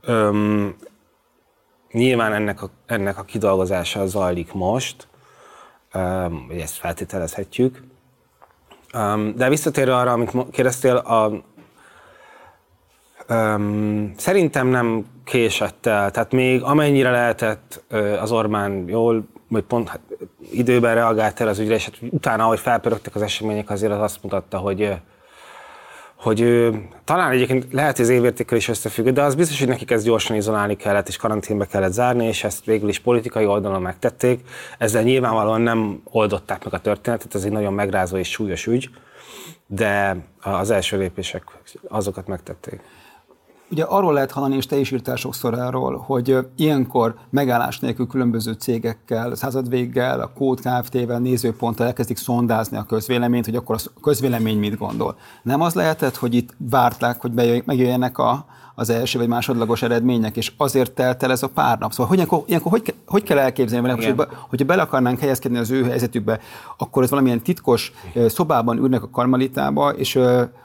öm, 0.00 0.76
nyilván 1.90 2.32
ennek 2.32 2.62
a, 2.62 2.70
ennek 2.86 3.18
a 3.18 3.22
kidolgozása 3.22 4.06
zajlik 4.06 4.52
most, 4.52 5.08
öm, 5.92 6.50
ezt 6.58 6.76
feltételezhetjük. 6.76 7.82
Öm, 8.92 9.34
de 9.36 9.48
visszatérve 9.48 9.96
arra, 9.96 10.12
amit 10.12 10.50
kérdeztél, 10.50 10.96
a, 10.96 11.44
Um, 13.32 14.12
szerintem 14.16 14.66
nem 14.66 15.06
késett 15.24 15.86
el, 15.86 16.10
tehát 16.10 16.32
még 16.32 16.62
amennyire 16.62 17.10
lehetett 17.10 17.82
az 18.20 18.32
Orbán 18.32 18.84
jól, 18.88 19.24
vagy 19.48 19.62
pont 19.62 19.88
hát, 19.88 20.00
időben 20.52 20.94
reagált 20.94 21.40
el 21.40 21.48
az 21.48 21.58
ügyre, 21.58 21.74
és 21.74 21.84
hát 21.84 21.94
utána, 22.10 22.44
ahogy 22.44 22.58
felpörögtek 22.58 23.14
az 23.14 23.22
események, 23.22 23.70
azért 23.70 23.92
az 23.92 24.00
azt 24.00 24.22
mutatta, 24.22 24.58
hogy 24.58 24.94
hogy 26.14 26.70
talán 27.04 27.30
egyébként 27.30 27.72
lehet, 27.72 27.96
hogy 27.96 28.04
az 28.04 28.10
évértékkel 28.10 28.56
is 28.56 28.68
összefügg, 28.68 29.08
de 29.08 29.22
az 29.22 29.34
biztos, 29.34 29.58
hogy 29.58 29.68
nekik 29.68 29.90
ezt 29.90 30.04
gyorsan 30.04 30.36
izolálni 30.36 30.76
kellett, 30.76 31.08
és 31.08 31.16
karanténbe 31.16 31.66
kellett 31.66 31.92
zárni, 31.92 32.26
és 32.26 32.44
ezt 32.44 32.64
végül 32.64 32.88
is 32.88 32.98
politikai 32.98 33.46
oldalon 33.46 33.82
megtették. 33.82 34.40
Ezzel 34.78 35.02
nyilvánvalóan 35.02 35.60
nem 35.60 36.02
oldották 36.04 36.64
meg 36.64 36.74
a 36.74 36.78
történetet, 36.78 37.34
ez 37.34 37.44
egy 37.44 37.52
nagyon 37.52 37.72
megrázó 37.72 38.16
és 38.16 38.30
súlyos 38.30 38.66
ügy, 38.66 38.90
de 39.66 40.16
az 40.40 40.70
első 40.70 40.98
lépések 40.98 41.42
azokat 41.88 42.26
megtették 42.26 42.80
Ugye 43.72 43.84
arról 43.84 44.12
lehet 44.12 44.30
hallani, 44.30 44.56
és 44.56 44.66
te 44.66 44.76
is 44.76 44.90
írtál 44.90 45.16
sokszor 45.16 45.54
arról, 45.54 45.96
hogy 45.96 46.38
ilyenkor 46.56 47.14
megállás 47.30 47.78
nélkül 47.78 48.06
különböző 48.06 48.52
cégekkel, 48.52 49.34
századvéggel, 49.34 50.20
a 50.20 50.32
Kód 50.34 50.60
Kft-vel, 50.60 51.18
nézőponttal 51.18 51.86
elkezdik 51.86 52.16
szondázni 52.16 52.76
a 52.76 52.82
közvéleményt, 52.82 53.44
hogy 53.44 53.56
akkor 53.56 53.76
a 53.78 54.00
közvélemény 54.00 54.58
mit 54.58 54.78
gondol. 54.78 55.16
Nem 55.42 55.60
az 55.60 55.74
lehetett, 55.74 56.16
hogy 56.16 56.34
itt 56.34 56.54
várták, 56.56 57.20
hogy 57.20 57.32
megjöjjenek 57.64 58.18
a, 58.18 58.46
az 58.74 58.90
első 58.90 59.18
vagy 59.18 59.28
másodlagos 59.28 59.82
eredmények, 59.82 60.36
és 60.36 60.52
azért 60.56 60.92
telt 60.92 61.22
el 61.22 61.30
ez 61.30 61.42
a 61.42 61.48
pár 61.48 61.78
nap. 61.78 61.90
Szóval 61.90 62.06
hogy 62.06 62.16
ilyenkor, 62.16 62.42
ilyenkor 62.46 62.70
hogy, 62.70 62.94
hogy 63.06 63.22
kell 63.22 63.38
elképzelni, 63.38 63.90
hogy, 63.90 64.04
hogy, 64.04 64.26
hogyha 64.48 64.66
bele 64.66 64.82
akarnánk 64.82 65.18
helyezkedni 65.18 65.58
az 65.58 65.70
ő 65.70 65.84
helyzetükbe, 65.84 66.40
akkor 66.76 67.02
ez 67.02 67.10
valamilyen 67.10 67.42
titkos 67.42 67.92
szobában 68.28 68.78
ülnek 68.78 69.02
a 69.02 69.10
karmalitába, 69.10 69.90
és 69.90 70.18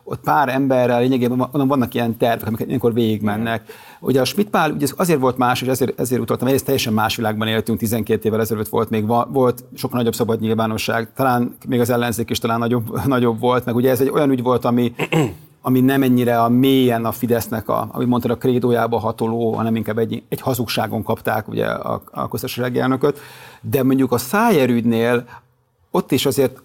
ott 0.04 0.20
pár 0.24 0.50
emberrel 0.50 1.00
lényegében 1.00 1.48
vannak 1.52 1.94
ilyen 1.94 2.18
tervek, 2.18 2.48
amiket 2.48 2.68
ilyenkor 2.68 2.94
végigmennek. 2.94 3.64
Ugye 4.00 4.22
a 4.22 4.26
Schmidt 4.26 4.50
Pál 4.50 4.72
ugye 4.72 4.88
azért 4.96 5.20
volt 5.20 5.38
más, 5.38 5.62
és 5.62 5.68
ezért, 5.68 6.00
ezért 6.00 6.22
utaltam, 6.22 6.48
hogy 6.48 6.64
teljesen 6.64 6.94
más 6.94 7.16
világban 7.16 7.48
éltünk, 7.48 7.80
12 7.80 8.28
évvel 8.28 8.40
ezelőtt 8.40 8.68
volt 8.68 8.90
még 8.90 9.08
volt 9.08 9.64
sokkal 9.76 9.98
nagyobb 9.98 10.16
szabad 10.16 10.40
nyilvánosság, 10.40 11.14
talán 11.14 11.56
még 11.68 11.80
az 11.80 11.90
ellenzék 11.90 12.30
is 12.30 12.40
talán 12.40 12.60
nagyobb, 12.60 13.02
nagyobb 13.06 13.40
volt, 13.40 13.66
meg 13.66 13.76
ugye 13.76 13.90
ez 13.90 14.02
egy 14.02 14.10
olyan 14.10 14.32
ügy 14.32 14.42
volt, 14.42 14.66
ami 14.66 14.94
ami 15.68 15.82
nem 15.82 16.04
ennyire 16.04 16.42
a 16.42 16.50
mélyen 16.50 17.06
a 17.06 17.12
Fidesznek, 17.12 17.70
a, 17.70 17.88
ami 17.92 18.06
mondtad, 18.06 18.32
a 18.32 18.38
krédójába 18.38 19.00
hatoló, 19.00 19.54
hanem 19.54 19.76
inkább 19.76 19.98
egy, 19.98 20.24
egy 20.30 20.42
hazugságon 20.42 21.04
kapták 21.04 21.48
ugye 21.48 21.66
a, 21.66 22.02
a 22.12 22.28
köztársasági 22.28 22.80
elnököt. 22.80 23.20
De 23.62 23.84
mondjuk 23.84 24.12
a 24.12 24.18
szájerügynél 24.18 25.26
ott 25.98 26.12
is 26.12 26.26
azért 26.26 26.62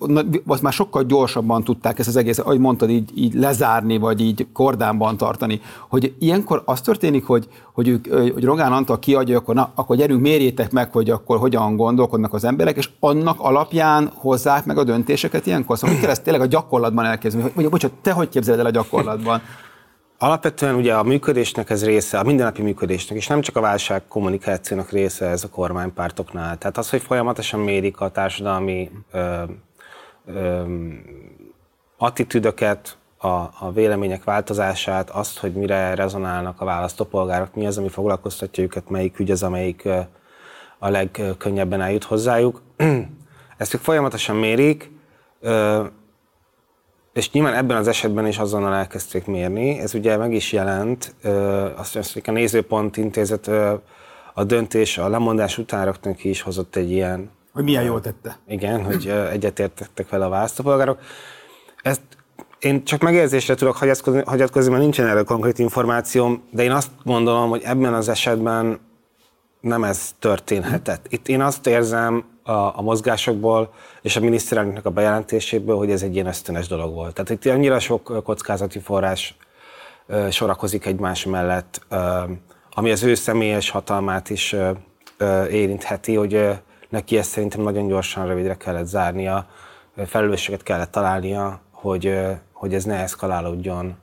azt 0.47 0.63
már 0.63 0.73
sokkal 0.73 1.03
gyorsabban 1.03 1.65
tudták 1.65 1.99
ezt 1.99 2.09
az 2.09 2.17
egész, 2.17 2.39
ahogy 2.39 2.59
mondtad, 2.59 2.91
így, 2.91 3.11
így 3.15 3.35
lezárni, 3.35 3.99
vagy 3.99 4.21
így 4.21 4.47
kordánban 4.53 5.17
tartani. 5.17 5.61
Hogy 5.89 6.15
ilyenkor 6.19 6.63
az 6.65 6.81
történik, 6.81 7.27
hogy, 7.27 7.49
hogy, 7.73 7.89
ők, 7.89 8.07
hogy 8.33 8.45
Rogán 8.45 8.73
Antal 8.73 8.99
kiadja, 8.99 9.39
akkor, 9.39 9.55
na, 9.55 9.71
akkor 9.75 9.97
gyerünk, 9.97 10.21
mérjétek 10.21 10.73
meg, 10.73 10.93
hogy 10.93 11.11
akkor 11.11 11.39
hogyan 11.39 11.77
gondolkodnak 11.77 12.35
az 12.35 12.45
emberek, 12.45 12.77
és 12.77 12.91
annak 13.01 13.41
alapján 13.41 14.11
hozzák 14.15 14.65
meg 14.65 14.79
a 14.79 14.85
döntéseket 14.85 15.47
ilyenkor. 15.47 15.79
Szóval 15.79 15.95
hogy 15.95 16.05
kell 16.05 16.13
ezt 16.13 16.23
tényleg 16.23 16.43
a 16.43 16.47
gyakorlatban 16.47 17.05
elkezdeni? 17.05 17.53
Vagy, 17.55 17.69
bocsánat, 17.69 17.97
te 18.03 18.13
hogy 18.13 18.29
képzeled 18.29 18.61
el 18.61 18.67
a 18.67 18.71
gyakorlatban? 18.71 19.41
Alapvetően 20.23 20.75
ugye 20.75 20.95
a 20.95 21.03
működésnek 21.03 21.71
ez 21.71 21.85
része, 21.85 22.19
a 22.19 22.23
mindennapi 22.23 22.63
működésnek, 22.63 23.19
és 23.19 23.27
nem 23.27 23.41
csak 23.41 23.57
a 23.57 23.61
válság 23.61 24.03
kommunikációnak 24.09 24.91
része 24.91 25.27
ez 25.27 25.45
a 25.45 25.49
kormánypártoknál. 25.49 26.59
Tehát 26.59 26.79
az, 26.79 26.91
hogy 26.91 27.03
folyamatosan 27.03 27.61
mérik 27.61 28.01
a 28.01 28.11
társadalmi 28.11 28.91
ö, 29.13 29.43
ö, 30.27 30.63
attitűdöket, 31.97 32.97
a, 33.19 33.29
a 33.59 33.73
vélemények 33.75 34.25
változását, 34.25 35.11
azt, 35.11 35.39
hogy 35.39 35.53
mire 35.53 35.95
rezonálnak 35.95 36.61
a 36.61 36.65
választópolgárok, 36.65 37.55
mi 37.55 37.67
az, 37.67 37.79
ami 37.79 37.89
foglalkoztatja 37.89 38.65
őket, 38.65 38.91
melyik 38.91 39.19
ügy 39.19 39.31
az, 39.31 39.43
amelyik 39.43 39.89
a 40.79 40.89
legkönnyebben 40.89 41.81
eljut 41.81 42.05
hozzájuk. 42.05 42.63
Ezt 43.57 43.75
ők 43.75 43.81
folyamatosan 43.81 44.37
mérik, 44.37 44.91
és 47.13 47.31
nyilván 47.31 47.55
ebben 47.55 47.77
az 47.77 47.89
esetben 47.89 48.27
is 48.27 48.39
azonnal 48.39 48.75
elkezdték 48.75 49.27
mérni. 49.27 49.79
Ez 49.79 49.95
ugye 49.95 50.17
meg 50.17 50.33
is 50.33 50.53
jelent, 50.53 51.15
azt 51.77 51.95
mondja, 51.95 52.13
hogy 52.13 52.23
a 52.25 52.31
Nézőpont 52.31 52.97
Intézet 52.97 53.51
a 54.35 54.45
döntés, 54.45 54.99
a 54.99 55.09
lemondás 55.09 55.59
után 55.59 55.85
rögtön 55.85 56.15
ki 56.15 56.29
is 56.29 56.43
hozott 56.43 56.77
egy 56.77 56.91
ilyen... 56.91 57.31
Hogy 57.53 57.65
milyen 57.65 57.83
jól 57.83 58.01
tette. 58.01 58.39
Igen, 58.47 58.85
hogy 58.85 59.13
egyetértettek 59.31 60.09
vele 60.09 60.25
a 60.25 60.29
választópolgárok. 60.29 60.99
Ezt 61.83 62.03
én 62.59 62.85
csak 62.85 63.01
megérzésre 63.01 63.55
tudok 63.55 63.77
hagyatkozni, 63.77 64.23
hagyatkozni, 64.27 64.71
mert 64.71 64.83
nincsen 64.83 65.07
erről 65.07 65.25
konkrét 65.25 65.59
információm, 65.59 66.43
de 66.51 66.63
én 66.63 66.71
azt 66.71 66.91
gondolom, 67.05 67.49
hogy 67.49 67.63
ebben 67.65 67.95
az 67.95 68.09
esetben 68.09 68.81
nem 69.61 69.85
ez 69.85 70.15
történhetett. 70.19 71.07
Itt 71.09 71.29
én 71.29 71.41
azt 71.41 71.67
érzem, 71.67 72.25
a, 72.43 72.53
a 72.53 72.83
mozgásokból 72.83 73.73
és 74.03 74.17
a 74.17 74.21
miniszterelnöknek 74.21 74.85
a 74.85 74.91
bejelentéséből, 74.91 75.77
hogy 75.77 75.91
ez 75.91 76.03
egy 76.03 76.15
ilyen 76.15 76.27
ösztönös 76.27 76.67
dolog 76.67 76.95
volt. 76.95 77.15
Tehát 77.15 77.31
itt 77.31 77.47
annyira 77.47 77.79
sok 77.79 78.23
kockázati 78.25 78.79
forrás 78.79 79.37
sorakozik 80.31 80.87
egymás 80.87 81.25
mellett, 81.25 81.87
ami 82.71 82.91
az 82.91 83.03
ő 83.03 83.15
személyes 83.15 83.71
hatalmát 83.71 84.31
is 84.31 84.57
érintheti, 85.51 86.15
hogy 86.15 86.49
neki 86.89 87.19
ezt 87.19 87.31
szerintem 87.31 87.61
nagyon 87.61 87.87
gyorsan, 87.87 88.27
rövidre 88.27 88.57
kellett 88.57 88.87
zárnia, 88.87 89.47
felelősséget 90.07 90.63
kellett 90.63 90.91
találnia, 90.91 91.61
hogy, 91.71 92.19
hogy 92.53 92.75
ez 92.75 92.85
ne 92.85 92.97
eszkalálódjon, 92.97 93.97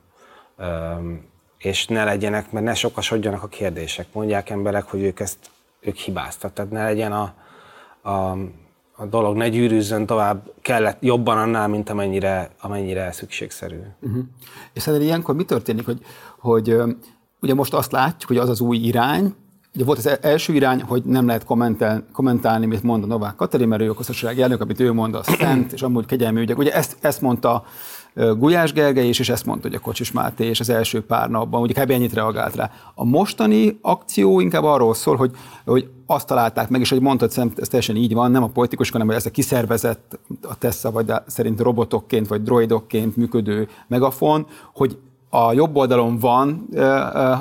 és 1.58 1.86
ne 1.86 2.04
legyenek, 2.04 2.50
mert 2.50 2.64
ne 2.64 2.74
sokasodjanak 2.74 3.42
a 3.42 3.48
kérdések. 3.48 4.06
Mondják 4.12 4.50
emberek, 4.50 4.84
hogy 4.84 5.02
ők 5.02 5.20
ezt 5.20 5.38
ők 5.80 5.96
hibáztak, 5.96 6.52
tehát 6.52 6.70
ne 6.70 6.84
legyen 6.84 7.12
a, 7.12 7.34
a, 8.02 8.10
a 8.96 9.06
dolog 9.10 9.36
ne 9.36 9.48
gyűrűzzön 9.48 10.06
tovább, 10.06 10.52
kellett 10.62 11.02
jobban 11.02 11.38
annál, 11.38 11.68
mint 11.68 11.90
amennyire, 11.90 12.50
amennyire 12.60 13.12
szükségszerű. 13.12 13.78
Uh-huh. 14.00 14.24
És 14.72 14.82
szerintem 14.82 15.08
ilyenkor 15.08 15.34
mi 15.34 15.44
történik, 15.44 15.84
hogy, 15.84 16.00
hogy 16.38 16.76
ugye 17.40 17.54
most 17.54 17.74
azt 17.74 17.92
látjuk, 17.92 18.28
hogy 18.28 18.38
az 18.38 18.48
az 18.48 18.60
új 18.60 18.76
irány, 18.76 19.34
Ugye 19.74 19.84
volt 19.84 19.98
az 19.98 20.06
e-, 20.06 20.18
első 20.20 20.52
irány, 20.52 20.82
hogy 20.82 21.02
nem 21.04 21.26
lehet 21.26 21.44
kommentál, 21.44 22.04
kommentálni, 22.12 22.66
mit 22.66 22.82
mond 22.82 23.02
a 23.02 23.06
Novák 23.06 23.34
Katalin, 23.34 23.68
mert 23.68 23.82
ő 23.82 23.90
a 23.90 23.94
közösségi 23.94 24.42
elnök, 24.42 24.60
amit 24.60 24.80
ő 24.80 24.92
mond, 24.92 25.14
az 25.14 25.26
szent, 25.26 25.72
és 25.72 25.82
amúgy 25.82 26.06
kegyelmi 26.06 26.40
ügyek. 26.40 26.58
Ugye 26.58 26.74
ezt, 26.74 26.96
ezt 27.00 27.20
mondta 27.20 27.64
Gulyás 28.14 28.72
Gergely 28.72 29.08
is, 29.08 29.18
és 29.18 29.28
ezt 29.28 29.46
mondta 29.46 29.68
hogy 29.68 29.76
a 29.76 29.80
Kocsis 29.80 30.12
Máté, 30.12 30.44
és 30.44 30.60
az 30.60 30.68
első 30.68 31.04
pár 31.04 31.28
napban, 31.28 31.60
ugye 31.60 31.82
kb. 31.82 31.90
ennyit 31.90 32.12
reagált 32.12 32.54
rá. 32.54 32.70
A 32.94 33.04
mostani 33.04 33.78
akció 33.82 34.40
inkább 34.40 34.64
arról 34.64 34.94
szól, 34.94 35.16
hogy, 35.16 35.30
hogy 35.64 35.90
azt 36.06 36.26
találták 36.26 36.68
meg, 36.68 36.80
és 36.80 36.90
hogy 36.90 37.00
mondtad, 37.00 37.32
ez 37.56 37.68
teljesen 37.68 37.96
így 37.96 38.14
van, 38.14 38.30
nem 38.30 38.42
a 38.42 38.48
politikusok, 38.48 38.92
hanem 38.92 39.08
hogy 39.08 39.16
ez 39.16 39.26
a 39.26 39.30
kiszervezett, 39.30 40.18
a 40.42 40.58
Tessa 40.58 40.90
vagy 40.90 41.12
szerint 41.26 41.60
robotokként, 41.60 42.28
vagy 42.28 42.42
droidokként 42.42 43.16
működő 43.16 43.68
megafon, 43.86 44.46
hogy 44.74 44.98
a 45.30 45.52
jobb 45.52 45.76
oldalon 45.76 46.18
van 46.18 46.68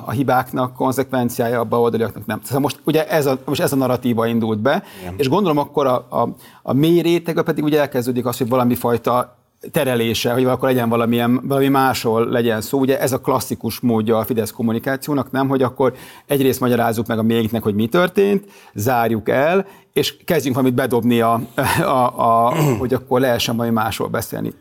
a 0.05 0.11
hibáknak 0.11 0.73
konzekvenciája, 0.73 1.59
a 1.59 1.63
baloldaliaknak 1.63 2.25
nem. 2.25 2.41
Tehát 2.41 2.61
most 2.61 2.79
ugye 2.83 3.07
ez 3.07 3.25
a, 3.25 3.37
most 3.45 3.61
ez 3.61 3.73
a 3.73 3.75
narratíva 3.75 4.27
indult 4.27 4.59
be, 4.59 4.83
Igen. 5.01 5.13
és 5.17 5.29
gondolom 5.29 5.57
akkor 5.57 5.87
a, 5.87 6.07
a, 6.09 6.29
a 6.61 6.73
mély 6.73 7.01
réteg 7.01 7.41
pedig 7.41 7.63
ugye 7.63 7.79
elkezdődik 7.79 8.25
az, 8.25 8.37
hogy 8.37 8.49
valami 8.49 8.75
fajta 8.75 9.38
terelése, 9.71 10.33
hogy 10.33 10.45
akkor 10.45 10.69
legyen 10.69 10.89
valamilyen, 10.89 11.47
valami 11.47 11.67
máshol 11.67 12.25
legyen 12.25 12.61
szó. 12.61 12.79
Ugye 12.79 12.99
ez 12.99 13.11
a 13.11 13.19
klasszikus 13.19 13.79
módja 13.79 14.17
a 14.17 14.25
Fidesz 14.25 14.51
kommunikációnak, 14.51 15.31
nem, 15.31 15.47
hogy 15.47 15.61
akkor 15.61 15.93
egyrészt 16.25 16.59
magyarázzuk 16.59 17.07
meg 17.07 17.17
a 17.17 17.23
mégnek, 17.23 17.63
hogy 17.63 17.75
mi 17.75 17.87
történt, 17.87 18.45
zárjuk 18.73 19.29
el, 19.29 19.65
és 19.93 20.17
kezdjünk 20.25 20.55
valamit 20.55 20.77
bedobni, 20.77 21.21
a, 21.21 21.41
a, 21.81 22.13
a, 22.15 22.55
hogy 22.77 22.93
akkor 22.93 23.19
lehessen 23.19 23.55
valami 23.55 23.73
másról 23.73 24.07
beszélni. 24.07 24.53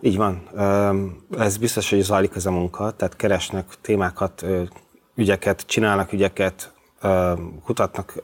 Így 0.00 0.16
van. 0.16 0.42
Ez 1.38 1.56
biztos, 1.56 1.90
hogy 1.90 2.00
zajlik 2.00 2.34
ez 2.34 2.46
a 2.46 2.50
munka, 2.50 2.90
tehát 2.90 3.16
keresnek 3.16 3.66
témákat, 3.80 4.44
ügyeket, 5.14 5.62
csinálnak 5.66 6.12
ügyeket, 6.12 6.72
kutatnak 7.64 8.22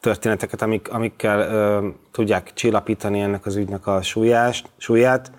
történeteket, 0.00 0.62
amik, 0.62 0.92
amikkel 0.92 1.40
ö, 1.40 1.88
tudják 2.12 2.52
csillapítani 2.52 3.20
ennek 3.20 3.46
az 3.46 3.56
ügynek 3.56 3.86
a 3.86 4.02
súlyás, 4.02 4.64
súlyát. 4.76 5.32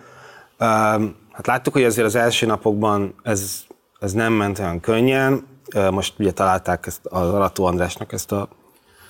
Hát 1.32 1.48
láttuk, 1.48 1.74
hogy 1.74 1.84
azért 1.84 2.08
az 2.08 2.15
első 2.15 2.46
napokban 2.46 3.13
ez, 3.24 3.63
ez 4.00 4.12
nem 4.13 4.34
ment 4.34 4.60
olyan 4.60 4.80
könnyen. 4.80 5.48
Most 5.91 6.13
ugye 6.20 6.32
találták 6.32 6.86
ezt 6.86 7.06
az 7.06 7.30
Arató 7.30 7.65
Andrásnak 7.65 8.12
ezt 8.12 8.32
a 8.32 8.48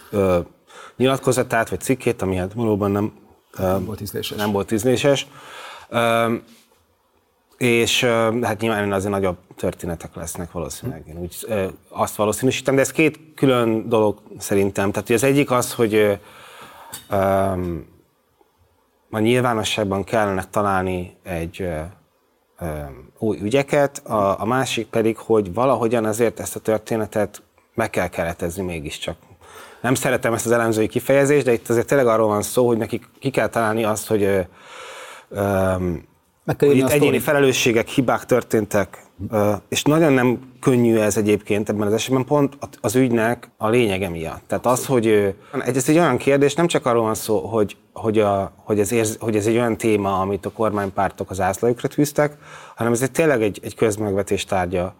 ö, 0.09 0.39
nyilatkozatát, 0.97 1.69
vagy 1.69 1.79
cikkét, 1.79 2.21
ami 2.21 2.35
hát 2.35 2.53
valóban 2.53 2.91
nem, 2.91 3.13
nem 3.57 3.85
volt 3.85 4.01
ízléses. 4.01 4.37
Nem 4.37 4.51
volt 4.51 4.71
ízléses. 4.71 5.27
Ö, 5.89 6.33
és 7.57 8.03
hát 8.41 8.59
nyilván 8.59 8.91
azért 8.91 9.11
nagyobb 9.11 9.37
történetek 9.55 10.15
lesznek 10.15 10.51
valószínűleg. 10.51 11.03
Én 11.07 11.17
úgy 11.17 11.47
azt 11.89 12.15
valószínűsítem, 12.15 12.75
de 12.75 12.81
ez 12.81 12.91
két 12.91 13.19
külön 13.35 13.89
dolog 13.89 14.21
szerintem. 14.37 14.91
Tehát 14.91 15.09
az 15.09 15.23
egyik 15.23 15.51
az, 15.51 15.73
hogy 15.73 16.19
um, 17.09 17.85
a 19.11 19.19
nyilvánosságban 19.19 20.03
kellene 20.03 20.43
találni 20.49 21.17
egy 21.23 21.69
új 23.17 23.39
ügyeket, 23.41 23.97
a, 24.07 24.41
a 24.41 24.45
másik 24.45 24.87
pedig, 24.87 25.17
hogy 25.17 25.53
valahogyan 25.53 26.05
azért 26.05 26.39
ezt 26.39 26.55
a 26.55 26.59
történetet 26.59 27.41
meg 27.73 27.89
kell 27.89 28.07
keretezni 28.07 28.63
mégiscsak. 28.63 29.17
Nem 29.81 29.95
szeretem 29.95 30.33
ezt 30.33 30.45
az 30.45 30.51
elemzői 30.51 30.87
kifejezést, 30.87 31.45
de 31.45 31.53
itt 31.53 31.69
azért 31.69 31.87
tényleg 31.87 32.07
arról 32.07 32.27
van 32.27 32.41
szó, 32.41 32.67
hogy 32.67 32.77
nekik 32.77 33.09
ki 33.19 33.29
kell 33.29 33.47
találni 33.47 33.83
azt, 33.83 34.07
hogy 34.07 34.23
um, 35.29 36.07
meg 36.43 36.55
kell 36.55 36.69
itt 36.69 36.89
egyéni 36.89 37.19
felelősségek, 37.19 37.87
hibák 37.87 38.25
történtek, 38.25 39.00
és 39.69 39.83
nagyon 39.83 40.13
nem 40.13 40.39
könnyű 40.59 40.97
ez 40.97 41.17
egyébként 41.17 41.69
ebben 41.69 41.87
az 41.87 41.93
esetben, 41.93 42.25
pont 42.25 42.57
az 42.81 42.95
ügynek 42.95 43.49
a 43.57 43.69
lényege 43.69 44.09
miatt. 44.09 44.41
Tehát 44.47 44.65
az, 44.65 44.85
hogy 44.85 45.35
ez 45.65 45.89
egy 45.89 45.97
olyan 45.97 46.17
kérdés, 46.17 46.53
nem 46.53 46.67
csak 46.67 46.85
arról 46.85 47.03
van 47.03 47.15
szó, 47.15 47.39
hogy, 47.39 47.77
hogy, 47.93 48.19
a, 48.19 48.51
hogy, 48.55 48.79
ez, 48.79 48.91
érz, 48.91 49.17
hogy 49.19 49.35
ez 49.35 49.45
egy 49.45 49.55
olyan 49.55 49.77
téma, 49.77 50.19
amit 50.19 50.45
a 50.45 50.51
kormánypártok 50.51 51.29
az 51.29 51.41
ászlajukra 51.41 51.87
tűztek, 51.87 52.37
hanem 52.75 52.91
ez 52.91 53.01
egy 53.01 53.11
tényleg 53.11 53.41
egy, 53.41 53.59
egy 53.63 53.75
közmegvetés 53.75 54.45
tárgya 54.45 54.93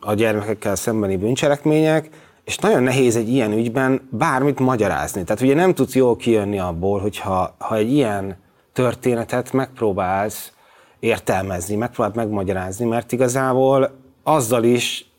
a 0.00 0.14
gyermekekkel 0.14 0.76
szembeni 0.76 1.16
bűncselekmények, 1.16 2.08
és 2.44 2.58
nagyon 2.58 2.82
nehéz 2.82 3.16
egy 3.16 3.28
ilyen 3.28 3.52
ügyben 3.52 4.08
bármit 4.10 4.58
magyarázni. 4.58 5.24
Tehát 5.24 5.42
ugye 5.42 5.54
nem 5.54 5.74
tudsz 5.74 5.94
jól 5.94 6.16
kijönni 6.16 6.58
abból, 6.58 7.00
hogyha 7.00 7.54
ha 7.58 7.76
egy 7.76 7.92
ilyen 7.92 8.36
történetet 8.72 9.52
megpróbálsz 9.52 10.52
értelmezni, 11.00 11.76
megpróbálsz 11.76 12.16
megmagyarázni, 12.16 12.84
mert 12.84 13.12
igazából 13.12 13.90
azzal 14.22 14.64
is 14.64 15.10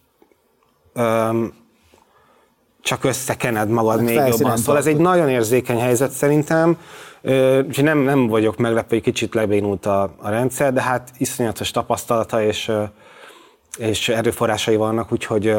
öm, 0.93 1.53
csak 2.81 3.03
összekened 3.03 3.69
magad 3.69 3.95
hát 3.97 4.01
még 4.01 4.15
jobban. 4.15 4.57
Szóval 4.57 4.77
ez 4.77 4.87
egy 4.87 4.97
nagyon 4.97 5.29
érzékeny 5.29 5.79
helyzet 5.79 6.11
szerintem, 6.11 6.77
úgyhogy 7.67 7.83
nem, 7.83 7.97
nem 7.97 8.27
vagyok 8.27 8.57
meglepve, 8.57 8.95
hogy 8.95 9.03
kicsit 9.03 9.33
lebénult 9.33 9.85
a, 9.85 10.13
a 10.17 10.29
rendszer, 10.29 10.73
de 10.73 10.81
hát 10.81 11.11
iszonyatos 11.17 11.71
tapasztalata 11.71 12.43
és, 12.43 12.71
és 13.77 14.09
erőforrásai 14.09 14.75
vannak, 14.75 15.11
úgyhogy 15.11 15.55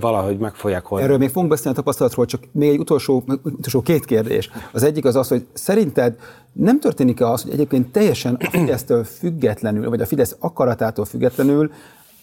valahogy 0.00 0.38
meg 0.38 0.54
fogják 0.54 0.90
oldani. 0.90 1.02
Erről 1.02 1.18
még 1.18 1.30
fogunk 1.30 1.50
beszélni 1.50 1.72
a 1.72 1.80
tapasztalatról, 1.80 2.26
csak 2.26 2.42
még 2.52 2.70
egy 2.70 2.78
utolsó, 2.78 3.24
utolsó 3.42 3.82
két 3.82 4.04
kérdés. 4.04 4.50
Az 4.72 4.82
egyik 4.82 5.04
az 5.04 5.16
az, 5.16 5.28
hogy 5.28 5.46
szerinted 5.52 6.16
nem 6.52 6.80
történik-e 6.80 7.28
az, 7.28 7.42
hogy 7.42 7.52
egyébként 7.52 7.92
teljesen 7.92 8.34
a 8.34 8.50
Fidesztől 8.50 9.04
függetlenül, 9.04 9.88
vagy 9.88 10.00
a 10.00 10.06
Fidesz 10.06 10.36
akaratától 10.38 11.04
függetlenül 11.04 11.70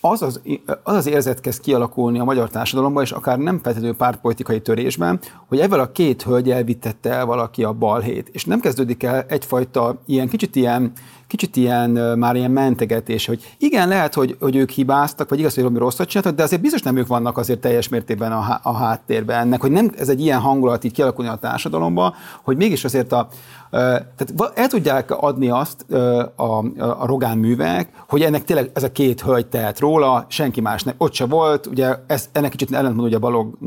az 0.01 0.21
az, 0.21 0.41
az 0.83 0.95
az 0.95 1.07
érzet 1.07 1.41
kezd 1.41 1.61
kialakulni 1.61 2.19
a 2.19 2.23
magyar 2.23 2.49
társadalomban, 2.49 3.03
és 3.03 3.11
akár 3.11 3.37
nem 3.37 3.59
feltétlenül 3.63 3.97
pártpolitikai 3.97 4.61
törésben, 4.61 5.19
hogy 5.47 5.59
ebből 5.59 5.79
a 5.79 5.91
két 5.91 6.23
hölgy 6.23 6.51
elvittette 6.51 7.09
el 7.09 7.25
valaki 7.25 7.63
a 7.63 7.73
balhét. 7.73 8.29
És 8.31 8.45
nem 8.45 8.59
kezdődik 8.59 9.03
el 9.03 9.25
egyfajta 9.27 10.01
ilyen 10.05 10.29
kicsit 10.29 10.55
ilyen 10.55 10.91
kicsit 11.31 11.55
ilyen, 11.55 11.89
már 12.17 12.35
ilyen 12.35 12.51
mentegetés, 12.51 13.25
hogy 13.25 13.55
igen, 13.57 13.87
lehet, 13.87 14.13
hogy, 14.13 14.37
hogy 14.39 14.55
ők 14.55 14.69
hibáztak, 14.69 15.29
vagy 15.29 15.39
igaz, 15.39 15.53
hogy 15.53 15.63
valami 15.63 15.81
rosszat 15.81 16.07
csináltak, 16.07 16.35
de 16.35 16.43
azért 16.43 16.61
biztos 16.61 16.81
nem 16.81 16.97
ők 16.97 17.07
vannak 17.07 17.37
azért 17.37 17.59
teljes 17.59 17.89
mértékben 17.89 18.31
a, 18.31 18.59
a 18.63 18.73
háttérben 18.73 19.39
ennek, 19.39 19.61
hogy 19.61 19.71
nem 19.71 19.91
ez 19.97 20.09
egy 20.09 20.21
ilyen 20.21 20.39
hangulat 20.39 20.83
így 20.83 20.91
kialakulni 20.91 21.29
a 21.29 21.35
társadalomba, 21.35 22.15
hogy 22.43 22.57
mégis 22.57 22.83
azért 22.83 23.11
a, 23.11 23.27
tehát 23.69 24.51
el 24.55 24.67
tudják 24.67 25.11
adni 25.11 25.49
azt 25.49 25.91
a, 25.91 26.33
a, 26.35 26.65
a 26.77 27.05
Rogán 27.05 27.37
művek, 27.37 27.89
hogy 28.07 28.21
ennek 28.21 28.43
tényleg 28.43 28.69
ez 28.73 28.83
a 28.83 28.91
két 28.91 29.21
hölgy 29.21 29.47
tehet 29.47 29.79
róla, 29.79 30.25
senki 30.27 30.61
más 30.61 30.83
nem, 30.83 30.95
ott 30.97 31.13
se 31.13 31.25
volt, 31.25 31.65
ugye 31.65 31.95
ez, 32.07 32.29
ennek 32.31 32.51
kicsit 32.51 32.73
ellentmond 32.73 33.07
ugye 33.07 33.17
Balog 33.17 33.57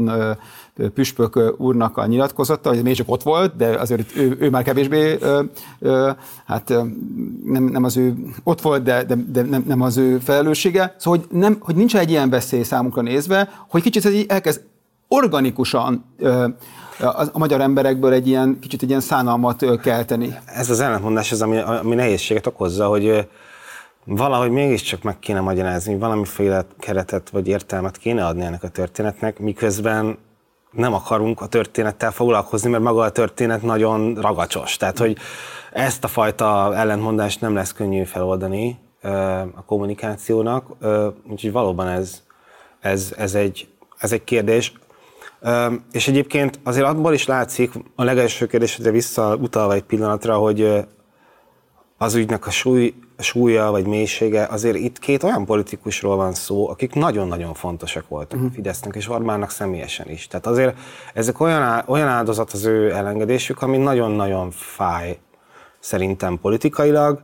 Püspök 0.94 1.54
úrnak 1.56 1.96
a 1.96 2.06
nyilatkozata, 2.06 2.68
hogy 2.68 2.82
még 2.82 2.94
csak 2.94 3.10
ott 3.10 3.22
volt, 3.22 3.56
de 3.56 3.66
azért 3.66 4.16
ő, 4.16 4.36
ő 4.40 4.50
már 4.50 4.62
kevésbé, 4.62 5.18
hát 6.46 6.68
nem, 7.44 7.64
nem 7.64 7.84
az 7.84 7.96
ő, 7.96 8.14
ott 8.44 8.60
volt, 8.60 8.82
de, 8.82 9.04
de, 9.04 9.14
de 9.28 9.42
nem, 9.42 9.64
nem 9.66 9.80
az 9.80 9.96
ő 9.96 10.18
felelőssége. 10.18 10.94
Szóval, 10.98 11.20
hogy, 11.20 11.38
nem, 11.38 11.56
hogy 11.60 11.74
nincs 11.74 11.96
egy 11.96 12.10
ilyen 12.10 12.30
veszély 12.30 12.62
számunkra 12.62 13.02
nézve, 13.02 13.48
hogy 13.68 13.82
kicsit 13.82 14.04
ez 14.04 14.12
így 14.12 14.26
elkezd 14.28 14.62
organikusan 15.08 16.04
a, 16.98 17.38
magyar 17.38 17.60
emberekből 17.60 18.12
egy 18.12 18.26
ilyen, 18.26 18.58
kicsit 18.60 18.82
egy 18.82 18.88
ilyen 18.88 19.00
szánalmat 19.00 19.80
kelteni. 19.80 20.34
Ez 20.46 20.70
az 20.70 20.80
ellentmondás 20.80 21.32
az, 21.32 21.42
ami, 21.42 21.58
ami 21.58 21.94
nehézséget 21.94 22.46
okozza, 22.46 22.86
hogy 22.86 23.28
valahogy 24.04 24.50
mégiscsak 24.50 25.02
meg 25.02 25.18
kéne 25.18 25.40
magyarázni, 25.40 25.98
valamiféle 25.98 26.64
keretet 26.78 27.30
vagy 27.30 27.46
értelmet 27.48 27.96
kéne 27.96 28.26
adni 28.26 28.44
ennek 28.44 28.62
a 28.62 28.68
történetnek, 28.68 29.38
miközben 29.38 30.18
nem 30.74 30.94
akarunk 30.94 31.40
a 31.40 31.46
történettel 31.46 32.10
foglalkozni, 32.10 32.70
mert 32.70 32.82
maga 32.82 33.02
a 33.02 33.10
történet 33.10 33.62
nagyon 33.62 34.14
ragacsos. 34.14 34.76
Tehát, 34.76 34.98
hogy 34.98 35.16
ezt 35.72 36.04
a 36.04 36.08
fajta 36.08 36.74
ellentmondást 36.74 37.40
nem 37.40 37.54
lesz 37.54 37.72
könnyű 37.72 38.04
feloldani 38.04 38.78
a 39.54 39.64
kommunikációnak, 39.66 40.66
úgyhogy 41.30 41.52
valóban 41.52 41.88
ez, 41.88 42.22
ez, 42.80 43.14
ez, 43.16 43.34
egy, 43.34 43.68
ez 43.98 44.12
egy 44.12 44.24
kérdés. 44.24 44.72
És 45.92 46.08
egyébként 46.08 46.60
azért 46.62 46.86
abból 46.86 47.12
is 47.12 47.26
látszik, 47.26 47.72
a 47.94 48.04
legelső 48.04 48.46
kérdésre 48.46 48.90
visszautalva 48.90 49.74
egy 49.74 49.82
pillanatra, 49.82 50.36
hogy 50.36 50.86
az 51.98 52.14
ügynek 52.14 52.46
a 52.46 52.50
súly, 52.50 52.94
súlya 53.18 53.70
vagy 53.70 53.86
mélysége, 53.86 54.46
azért 54.46 54.76
itt 54.76 54.98
két 54.98 55.22
olyan 55.22 55.44
politikusról 55.44 56.16
van 56.16 56.34
szó, 56.34 56.68
akik 56.68 56.94
nagyon-nagyon 56.94 57.54
fontosak 57.54 58.08
voltak 58.08 58.38
uh-huh. 58.38 58.54
Fidesznek 58.54 58.94
és 58.94 59.08
Orbánnak 59.08 59.50
személyesen 59.50 60.10
is. 60.10 60.26
Tehát 60.26 60.46
azért 60.46 60.78
ezek 61.14 61.40
olyan, 61.40 61.82
olyan 61.86 62.08
áldozat 62.08 62.52
az 62.52 62.64
ő 62.64 62.90
elengedésük, 62.92 63.62
ami 63.62 63.76
nagyon-nagyon 63.76 64.50
fáj 64.50 65.18
szerintem 65.80 66.38
politikailag. 66.40 67.22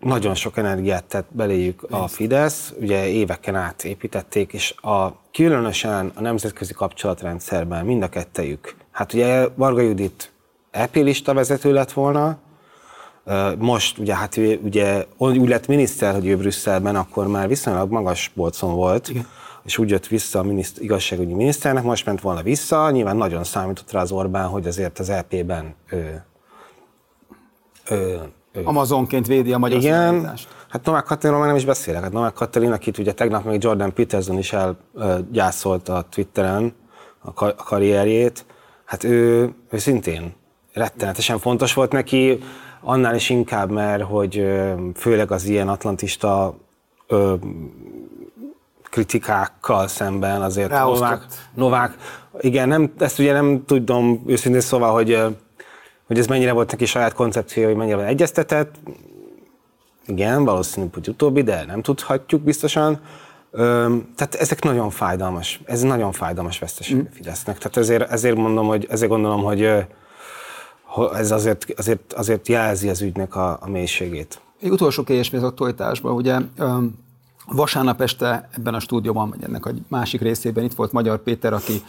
Nagyon 0.00 0.34
sok 0.34 0.56
energiát 0.56 1.04
tett 1.04 1.26
beléjük 1.30 1.86
a 1.90 2.08
Fidesz, 2.08 2.74
ugye 2.80 3.06
éveken 3.06 3.54
át 3.54 3.84
építették, 3.84 4.52
és 4.52 4.74
a, 4.76 5.08
különösen 5.32 6.12
a 6.14 6.20
nemzetközi 6.20 6.72
kapcsolatrendszerben 6.72 7.84
mind 7.84 8.02
a 8.02 8.08
kettejük. 8.08 8.74
Hát 8.90 9.12
ugye 9.12 9.48
Varga 9.54 9.80
Judit 9.80 10.32
EP 10.70 10.94
lista 10.94 11.34
vezető 11.34 11.72
lett 11.72 11.92
volna, 11.92 12.38
most 13.58 13.98
ugye, 13.98 14.14
hát 14.14 14.36
ugye 14.62 15.06
úgy 15.16 15.48
lett 15.48 15.66
miniszter, 15.66 16.14
hogy 16.14 16.26
ő 16.26 16.36
Brüsszelben, 16.36 16.96
akkor 16.96 17.26
már 17.26 17.48
viszonylag 17.48 17.90
magas 17.90 18.30
bolcon 18.34 18.74
volt, 18.74 19.08
Igen. 19.08 19.26
és 19.64 19.78
úgy 19.78 19.90
jött 19.90 20.06
vissza 20.06 20.38
a 20.38 20.42
miniszt, 20.42 20.80
igazságügyi 20.80 21.34
miniszternek, 21.34 21.82
most 21.82 22.06
ment 22.06 22.20
volna 22.20 22.42
vissza, 22.42 22.90
nyilván 22.90 23.16
nagyon 23.16 23.44
számított 23.44 23.92
rá 23.92 24.00
az 24.00 24.12
Orbán, 24.12 24.48
hogy 24.48 24.66
azért 24.66 24.98
az 24.98 25.10
EP-ben 25.10 25.74
ő, 25.90 26.24
ő, 27.90 28.20
ő. 28.52 28.62
Amazonként 28.64 29.26
védi 29.26 29.52
a 29.52 29.58
magyar 29.58 29.78
Igen, 29.78 30.34
hát 30.68 30.84
Novák 30.84 31.04
Katalinról 31.04 31.38
már 31.38 31.48
nem 31.48 31.58
is 31.58 31.64
beszélek. 31.64 32.02
Hát 32.02 32.12
Novák 32.12 32.32
Katalin, 32.32 32.72
akit 32.72 32.98
ugye 32.98 33.12
tegnap 33.12 33.44
még 33.44 33.62
Jordan 33.62 33.92
Peterson 33.94 34.38
is 34.38 34.54
elgyászolta 34.98 35.94
a 35.94 36.02
Twitteren 36.02 36.74
a 37.24 37.54
karrierjét, 37.54 38.44
hát 38.84 39.04
ő, 39.04 39.50
ő 39.70 39.78
szintén 39.78 40.34
rettenetesen 40.72 41.38
fontos 41.38 41.74
volt 41.74 41.92
neki, 41.92 42.38
annál 42.82 43.14
is 43.14 43.30
inkább, 43.30 43.70
mert 43.70 44.02
hogy 44.02 44.46
főleg 44.94 45.30
az 45.30 45.44
ilyen 45.44 45.68
atlantista 45.68 46.54
ö, 47.06 47.34
kritikákkal 48.90 49.88
szemben 49.88 50.42
azért 50.42 50.70
Novák, 50.70 51.26
Novák, 51.54 51.96
igen, 52.40 52.68
nem, 52.68 52.92
ezt 52.98 53.18
ugye 53.18 53.32
nem 53.32 53.64
tudom 53.66 54.22
őszintén 54.26 54.60
szóval, 54.60 54.92
hogy, 54.92 55.22
hogy 56.06 56.18
ez 56.18 56.26
mennyire 56.26 56.52
volt 56.52 56.70
neki 56.70 56.84
saját 56.84 57.12
koncepció, 57.12 57.64
hogy 57.64 57.76
mennyire 57.76 58.04
egyeztetett. 58.06 58.74
Igen, 60.06 60.44
valószínű, 60.44 60.86
hogy 60.92 61.08
utóbbi, 61.08 61.42
de 61.42 61.64
nem 61.66 61.82
tudhatjuk 61.82 62.42
biztosan. 62.42 63.00
Ö, 63.50 63.96
tehát 64.16 64.34
ezek 64.34 64.62
nagyon 64.62 64.90
fájdalmas, 64.90 65.60
ez 65.64 65.82
nagyon 65.82 66.12
fájdalmas 66.12 66.58
veszteség 66.58 66.96
mm. 66.96 67.04
Fidesznek. 67.12 67.58
Tehát 67.58 67.76
ezért, 67.76 68.10
ezért 68.10 68.36
mondom, 68.36 68.66
hogy 68.66 68.86
ezért 68.90 69.10
gondolom, 69.10 69.42
hogy 69.42 69.86
ez 71.14 71.30
azért, 71.30 71.66
azért, 71.76 72.12
azért 72.12 72.48
jelzi 72.48 72.88
az 72.88 73.00
ügynek 73.00 73.36
a, 73.36 73.58
a 73.60 73.68
mélységét. 73.68 74.40
Egy 74.60 74.70
utolsó 74.70 75.02
kérdés 75.02 75.32
az 75.32 75.42
aktualitásban, 75.42 76.12
ugye 76.12 76.38
vasárnap 77.46 78.00
este 78.00 78.48
ebben 78.56 78.74
a 78.74 78.80
stúdióban, 78.80 79.30
vagy 79.30 79.42
ennek 79.42 79.66
a 79.66 79.70
másik 79.88 80.20
részében 80.20 80.64
itt 80.64 80.74
volt 80.74 80.92
Magyar 80.92 81.22
Péter, 81.22 81.52
aki 81.52 81.82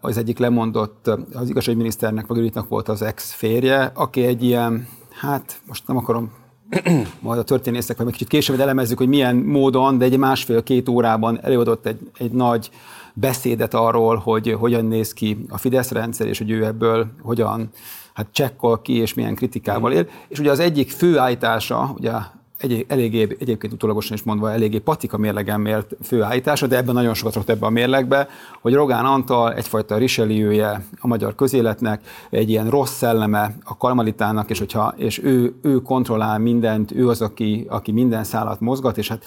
az 0.00 0.16
egyik 0.16 0.38
lemondott, 0.38 1.10
az 1.32 1.48
igazságügyminiszternek, 1.48 2.26
vagy 2.26 2.52
volt 2.68 2.88
az 2.88 3.02
ex-férje, 3.02 3.92
aki 3.94 4.24
egy 4.24 4.42
ilyen, 4.42 4.88
hát 5.20 5.60
most 5.66 5.86
nem 5.86 5.96
akarom 5.96 6.32
majd 7.20 7.38
a 7.38 7.42
történészek, 7.42 7.96
vagy 7.96 8.06
egy 8.06 8.12
kicsit 8.12 8.28
később 8.28 8.60
elemezzük, 8.60 8.98
hogy 8.98 9.08
milyen 9.08 9.36
módon, 9.36 9.98
de 9.98 10.04
egy 10.04 10.18
másfél-két 10.18 10.88
órában 10.88 11.38
előadott 11.42 11.86
egy, 11.86 12.10
egy 12.18 12.30
nagy 12.32 12.70
beszédet 13.14 13.74
arról, 13.74 14.16
hogy 14.16 14.52
hogyan 14.58 14.84
néz 14.84 15.12
ki 15.12 15.46
a 15.48 15.58
Fidesz 15.58 15.90
rendszer, 15.90 16.26
és 16.26 16.38
hogy 16.38 16.50
ő 16.50 16.64
ebből 16.64 17.06
hogyan 17.22 17.70
hát 18.18 18.26
csekkol 18.32 18.82
ki, 18.82 18.96
és 18.96 19.14
milyen 19.14 19.34
kritikával 19.34 19.92
él. 19.92 20.06
És 20.28 20.38
ugye 20.38 20.50
az 20.50 20.58
egyik 20.58 20.90
fő 20.90 21.18
állítása, 21.18 21.94
ugye 21.96 22.12
egy, 22.58 22.84
eléggé, 22.88 23.36
egyébként 23.40 23.72
utólagosan 23.72 24.16
is 24.16 24.22
mondva, 24.22 24.52
eléggé 24.52 24.78
patika 24.78 25.16
mérlegen 25.16 25.60
mért 25.60 25.96
főállítása, 26.02 26.66
de 26.66 26.76
ebben 26.76 26.94
nagyon 26.94 27.14
sokat 27.14 27.34
rakott 27.34 27.50
ebbe 27.50 27.66
a 27.66 27.70
mérlegbe, 27.70 28.28
hogy 28.60 28.74
Rogán 28.74 29.04
Antal 29.04 29.54
egyfajta 29.54 29.96
riseliője 29.96 30.84
a 31.00 31.06
magyar 31.06 31.34
közéletnek, 31.34 32.00
egy 32.30 32.50
ilyen 32.50 32.70
rossz 32.70 32.92
szelleme 32.92 33.54
a 33.64 33.76
karmalitának, 33.76 34.50
és, 34.50 34.58
hogyha, 34.58 34.94
és 34.96 35.22
ő, 35.22 35.54
ő 35.62 35.82
kontrollál 35.82 36.38
mindent, 36.38 36.92
ő 36.92 37.08
az, 37.08 37.22
aki, 37.22 37.66
aki 37.68 37.92
minden 37.92 38.24
szállat 38.24 38.60
mozgat, 38.60 38.98
és 38.98 39.08
hát 39.08 39.24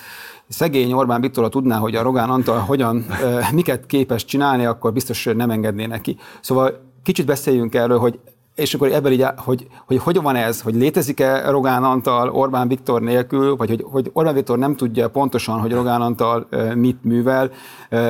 szegény 0.47 0.93
Orbán 0.93 1.21
Viktor 1.21 1.49
tudná, 1.49 1.77
hogy 1.77 1.95
a 1.95 2.01
Rogán 2.01 2.29
Antal 2.29 2.59
hogyan, 2.59 3.05
miket 3.51 3.85
képes 3.85 4.25
csinálni, 4.25 4.65
akkor 4.65 4.93
biztos 4.93 5.29
nem 5.35 5.49
engedné 5.49 5.85
neki. 5.85 6.17
Szóval 6.41 6.89
kicsit 7.03 7.25
beszéljünk 7.25 7.75
erről, 7.75 7.99
hogy 7.99 8.19
és 8.55 8.73
akkor 8.73 8.91
ebből 8.91 9.11
így, 9.11 9.25
hogy, 9.37 9.67
hogy 9.87 9.97
hogyan 9.97 10.23
van 10.23 10.35
ez, 10.35 10.61
hogy 10.61 10.75
létezik-e 10.75 11.49
Rogán 11.49 11.83
Antal 11.83 12.29
Orbán 12.29 12.67
Viktor 12.67 13.01
nélkül, 13.01 13.55
vagy 13.55 13.69
hogy, 13.69 13.85
hogy 13.91 14.09
Orbán 14.13 14.33
Viktor 14.33 14.57
nem 14.57 14.75
tudja 14.75 15.09
pontosan, 15.09 15.59
hogy 15.59 15.71
Rogán 15.71 16.01
Antal 16.01 16.47
mit 16.75 17.03
művel, 17.03 17.51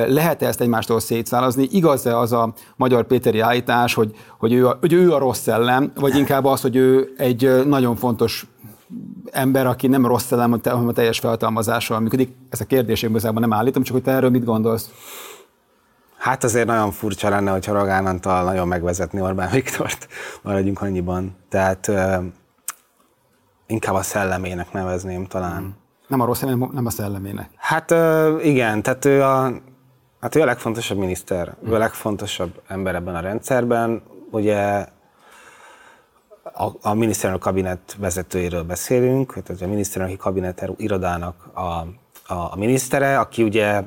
lehet-e 0.06 0.46
ezt 0.46 0.60
egymástól 0.60 1.00
szétszálazni, 1.00 1.68
igaz-e 1.70 2.18
az 2.18 2.32
a 2.32 2.52
magyar 2.76 3.06
Péteri 3.06 3.40
állítás, 3.40 3.94
hogy, 3.94 4.14
hogy, 4.38 4.52
ő, 4.52 4.66
a, 4.66 4.76
hogy 4.80 4.92
ő 4.92 5.12
a 5.12 5.18
rossz 5.18 5.40
szellem, 5.40 5.92
vagy 5.94 6.16
inkább 6.16 6.44
az, 6.44 6.60
hogy 6.60 6.76
ő 6.76 7.12
egy 7.16 7.66
nagyon 7.66 7.96
fontos 7.96 8.46
ember, 9.30 9.66
aki 9.66 9.86
nem 9.86 10.06
rossz 10.06 10.24
szellem, 10.24 10.60
hanem 10.64 10.88
a 10.88 10.92
teljes 10.92 11.18
feltalmazással 11.18 12.00
működik. 12.00 12.34
Ez 12.50 12.60
a 12.60 12.64
kérdés 12.64 13.02
igazából 13.02 13.40
nem 13.40 13.52
állítom, 13.52 13.82
csak 13.82 13.94
hogy 13.94 14.04
te 14.04 14.10
erről 14.10 14.30
mit 14.30 14.44
gondolsz? 14.44 14.90
Hát 16.22 16.44
azért 16.44 16.66
nagyon 16.66 16.90
furcsa 16.90 17.28
lenne, 17.28 17.50
hogyha 17.50 17.72
Rogán 17.72 18.06
Antal 18.06 18.44
nagyon 18.44 18.68
megvezetni 18.68 19.20
Orbán 19.20 19.50
Viktort, 19.50 20.08
maradjunk 20.42 20.82
annyiban. 20.82 21.36
Tehát 21.48 21.90
inkább 23.66 23.94
a 23.94 24.02
szellemének 24.02 24.72
nevezném 24.72 25.26
talán. 25.26 25.76
Nem 26.06 26.20
a 26.20 26.24
rossz, 26.24 26.40
nem 26.40 26.86
a 26.86 26.90
szellemének. 26.90 27.50
Hát 27.56 27.90
igen, 28.42 28.82
tehát 28.82 29.04
ő 29.04 29.22
a, 29.22 29.52
hát 30.20 30.34
ő 30.34 30.40
a 30.40 30.44
legfontosabb 30.44 30.98
miniszter, 30.98 31.54
ő 31.66 31.74
a 31.74 31.78
legfontosabb 31.78 32.62
ember 32.66 32.94
ebben 32.94 33.14
a 33.14 33.20
rendszerben. 33.20 34.02
Ugye 34.30 34.86
a, 36.42 36.68
a 36.82 36.94
miniszterelnök 36.94 37.42
kabinet 37.42 37.96
vezetőjéről 37.98 38.62
beszélünk, 38.62 39.42
tehát 39.42 39.62
a 39.62 39.66
miniszterelnöki 39.66 40.18
kabinet 40.18 40.70
irodának 40.76 41.50
a, 41.54 41.60
a, 42.34 42.50
a 42.50 42.56
minisztere, 42.56 43.18
aki 43.18 43.42
ugye 43.42 43.82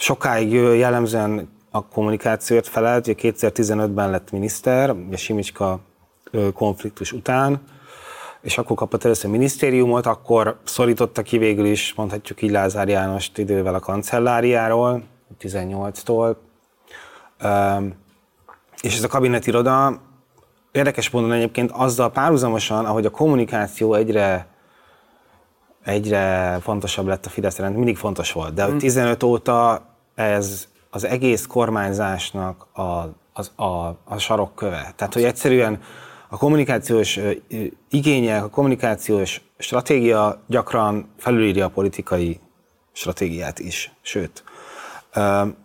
sokáig 0.00 0.52
jellemzően 0.52 1.48
a 1.70 1.86
kommunikációt 1.86 2.68
felelt, 2.68 3.06
ugye 3.06 3.32
2015-ben 3.32 4.10
lett 4.10 4.30
miniszter, 4.30 4.90
ugye 4.90 5.16
Simicska 5.16 5.80
konfliktus 6.54 7.12
után, 7.12 7.62
és 8.40 8.58
akkor 8.58 8.76
kapott 8.76 9.04
először 9.04 9.30
minisztériumot, 9.30 10.06
akkor 10.06 10.58
szorította 10.64 11.22
ki 11.22 11.38
végül 11.38 11.66
is, 11.66 11.94
mondhatjuk 11.94 12.42
így 12.42 12.50
Lázár 12.50 12.88
Jánost 12.88 13.38
idővel 13.38 13.74
a 13.74 13.80
kancelláriáról, 13.80 15.02
18-tól. 15.40 16.36
És 18.80 18.96
ez 18.96 19.02
a 19.02 19.08
kabinetiroda 19.08 20.00
érdekes 20.72 21.10
módon 21.10 21.32
egyébként 21.32 21.70
azzal 21.70 22.10
párhuzamosan, 22.10 22.84
ahogy 22.84 23.06
a 23.06 23.10
kommunikáció 23.10 23.94
egyre 23.94 24.48
egyre 25.84 26.58
fontosabb 26.62 27.06
lett 27.06 27.26
a 27.26 27.28
Fidesz 27.28 27.56
rend, 27.56 27.76
mindig 27.76 27.96
fontos 27.96 28.32
volt, 28.32 28.54
de 28.54 28.66
15 28.78 29.20
hmm. 29.20 29.30
óta 29.30 29.82
ez 30.20 30.68
az 30.90 31.04
egész 31.04 31.46
kormányzásnak 31.46 32.66
a, 32.72 33.08
az, 33.32 33.52
a, 33.56 33.86
a 34.04 34.18
sarokköve. 34.18 34.92
Tehát, 34.96 35.14
hogy 35.14 35.24
egyszerűen 35.24 35.80
a 36.28 36.36
kommunikációs 36.36 37.18
igények, 37.90 38.44
a 38.44 38.48
kommunikációs 38.48 39.40
stratégia 39.58 40.42
gyakran 40.46 41.08
felülírja 41.18 41.66
a 41.66 41.68
politikai 41.68 42.40
stratégiát 42.92 43.58
is, 43.58 43.92
sőt. 44.02 44.44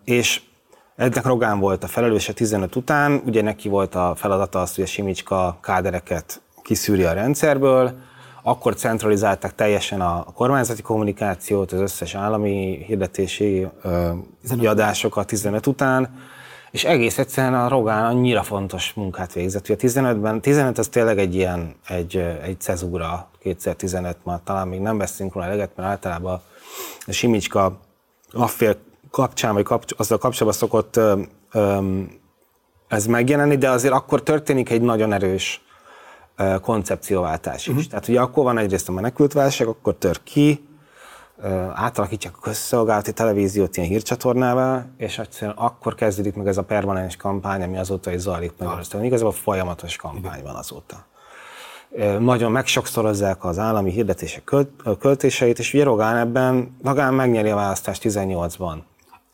És 0.04 0.42
ennek 0.96 1.26
Rogán 1.26 1.60
volt 1.60 1.84
a 1.84 1.88
felelőse 1.88 2.34
15 2.34 2.76
után, 2.76 3.22
ugye 3.26 3.42
neki 3.42 3.70
volt 3.70 3.96
a 3.96 4.14
feladata 4.16 4.62
az, 4.62 4.76
hogy 4.76 4.84
a 4.84 4.88
Simicska 4.88 5.58
kádereket 5.62 6.42
kiszűri 6.62 7.04
a 7.04 7.14
rendszerből, 7.14 7.94
akkor 8.48 8.76
centralizálták 8.76 9.56
teljesen 9.56 10.02
a 10.02 10.24
kormányzati 10.24 10.82
kommunikációt, 10.82 11.72
az 11.72 11.80
összes 11.80 12.16
állami 12.16 12.84
hirdetési 12.88 13.68
kiadásokat 14.60 15.28
15 15.28 15.68
után, 15.68 16.20
és 16.72 16.84
egész 16.84 17.18
egyszerűen 17.18 17.54
a 17.54 17.68
Rogán 17.68 18.06
annyira 18.06 18.44
fontos 18.44 18.94
munkát 18.94 19.34
végzett. 19.34 19.70
Ugye 19.70 19.76
15-ben, 19.80 20.42
15 20.42 20.78
az 20.78 20.88
tényleg 20.88 21.20
egy 21.20 21.36
ilyen, 21.36 21.76
egy, 21.88 22.18
egy 22.44 22.60
cezúra, 22.60 23.30
2015 23.40 24.18
már 24.24 24.40
talán 24.44 24.68
még 24.68 24.80
nem 24.80 24.98
beszélünk 24.98 25.34
róla 25.34 25.46
eleget, 25.46 25.72
mert 25.76 25.90
általában 25.90 26.42
a 27.06 27.12
Simicska 27.12 27.80
affél 28.32 28.76
kapcsán, 29.12 29.54
vagy 29.54 29.64
kapcs- 29.64 29.94
azzal 29.98 30.18
kapcsolatban 30.18 30.60
szokott 30.60 30.96
ö, 30.96 31.22
ö, 31.52 32.02
ez 32.88 33.06
megjelenni, 33.06 33.58
de 33.58 33.70
azért 33.70 33.94
akkor 33.94 34.24
történik 34.24 34.70
egy 34.70 34.82
nagyon 34.82 35.14
erős 35.14 35.62
ö, 35.62 35.65
koncepcióváltás 36.62 37.68
is. 37.68 37.74
Uh-huh. 37.74 37.86
Tehát 37.86 38.08
ugye 38.08 38.22
akkor 38.22 38.44
van 38.44 38.58
egyrészt 38.58 38.90
a 38.90 38.92
menekültválság, 38.92 39.68
akkor 39.68 39.96
tör 39.96 40.24
ki, 40.24 40.68
átalakítják 41.74 42.34
a 42.38 42.40
közszolgálati 42.42 43.14
televíziót 43.14 43.78
ilyen 43.78 43.90
hírcsatornává, 43.90 44.86
és 44.98 45.20
egyszerűen 45.20 45.58
akkor 45.58 45.96
kezdődik 45.96 46.36
meg 46.36 46.48
ez 46.48 46.58
a 46.58 46.64
permanens 46.64 47.16
kampány, 47.16 47.64
ami 47.64 47.78
azóta 47.78 48.12
is 48.12 48.20
zajlik 48.20 48.54
Magyarországon. 48.58 49.06
Igazából 49.06 49.32
folyamatos 49.32 49.96
kampány 49.96 50.44
van 50.44 50.56
azóta. 50.56 51.06
Nagyon 52.20 52.52
megsokszorozzák 52.52 53.46
az 53.46 53.60
állami 53.60 53.92
hirdetések 53.92 54.54
költéseit, 55.00 55.60
és 55.60 55.74
ugye 55.74 55.84
Rogán 55.84 56.18
ebben, 56.18 56.76
Rogán 56.84 57.14
megnyeri 57.14 57.50
a 57.50 57.56
választást 57.56 58.02
18-ban. 58.06 58.76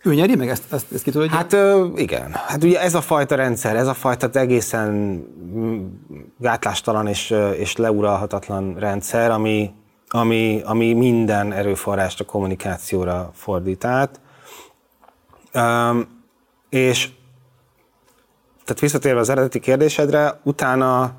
Ő 0.04 0.14
nyeri 0.14 0.36
meg 0.36 0.50
ezt, 0.50 0.64
ezt, 0.74 0.92
ezt 0.94 1.04
ki 1.04 1.12
tudod? 1.12 1.30
Hát 1.30 1.56
igen. 1.96 2.32
Hát 2.34 2.64
ugye 2.64 2.82
ez 2.82 2.96
a 2.96 3.02
fajta 3.02 3.36
rendszer, 3.36 3.76
ez 3.76 3.88
a 3.88 3.94
fajta 3.94 4.30
egészen 4.34 4.90
mm, 4.90 5.86
gátlástalan 6.38 7.08
és, 7.08 7.36
és 7.58 7.76
leuralhatatlan 7.76 8.76
rendszer, 8.80 9.32
ami, 9.32 9.72
ami, 10.08 10.62
ami 10.66 10.94
minden 10.94 11.54
erőforrást 11.54 12.20
a 12.20 12.26
kommunikációra 12.26 13.32
fordít 13.34 13.84
át. 13.86 14.20
Um, 15.54 16.08
és 16.70 17.10
tehát 18.64 18.82
visszatérve 18.82 19.20
az 19.20 19.30
eredeti 19.30 19.60
kérdésedre, 19.60 20.40
utána 20.44 21.12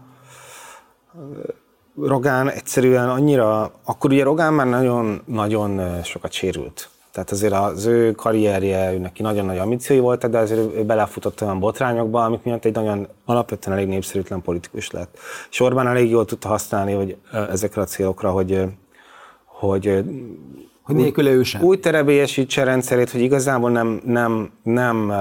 Rogán 1.96 2.50
egyszerűen 2.50 3.08
annyira, 3.08 3.72
akkor 3.84 4.10
ugye 4.10 4.24
Rogán 4.24 4.52
már 4.52 4.66
nagyon-nagyon 4.66 6.02
sokat 6.02 6.32
sérült. 6.32 6.91
Tehát 7.12 7.30
azért 7.30 7.52
az 7.52 7.86
ő 7.86 8.12
karrierje, 8.12 8.92
ő 8.92 8.98
neki 8.98 9.22
nagyon 9.22 9.44
nagy 9.44 9.58
ambíciói 9.58 9.98
volt, 9.98 10.30
de 10.30 10.38
azért 10.38 10.76
ő 10.76 10.84
belefutott 10.84 11.42
olyan 11.42 11.58
botrányokba, 11.58 12.24
amik 12.24 12.42
miatt 12.42 12.64
egy 12.64 12.74
nagyon 12.74 13.08
alapvetően 13.24 13.76
elég 13.76 13.88
népszerűtlen 13.88 14.42
politikus 14.42 14.90
lett. 14.90 15.18
És 15.50 15.60
Orbán 15.60 15.86
elég 15.86 16.10
jól 16.10 16.24
tudta 16.24 16.48
használni 16.48 16.92
hogy 16.92 17.16
ezekre 17.50 17.80
a 17.80 17.84
célokra, 17.84 18.30
hogy 18.30 18.64
hogy 19.44 20.04
hogy 20.82 20.94
nélküle 20.94 21.30
ő 21.30 21.42
sem. 21.42 21.62
Úgy 21.62 21.80
terebélyesítse 21.80 22.64
rendszerét, 22.64 23.10
hogy 23.10 23.20
igazából 23.20 23.70
nem, 23.70 24.00
nem, 24.04 24.50
nem, 24.62 25.12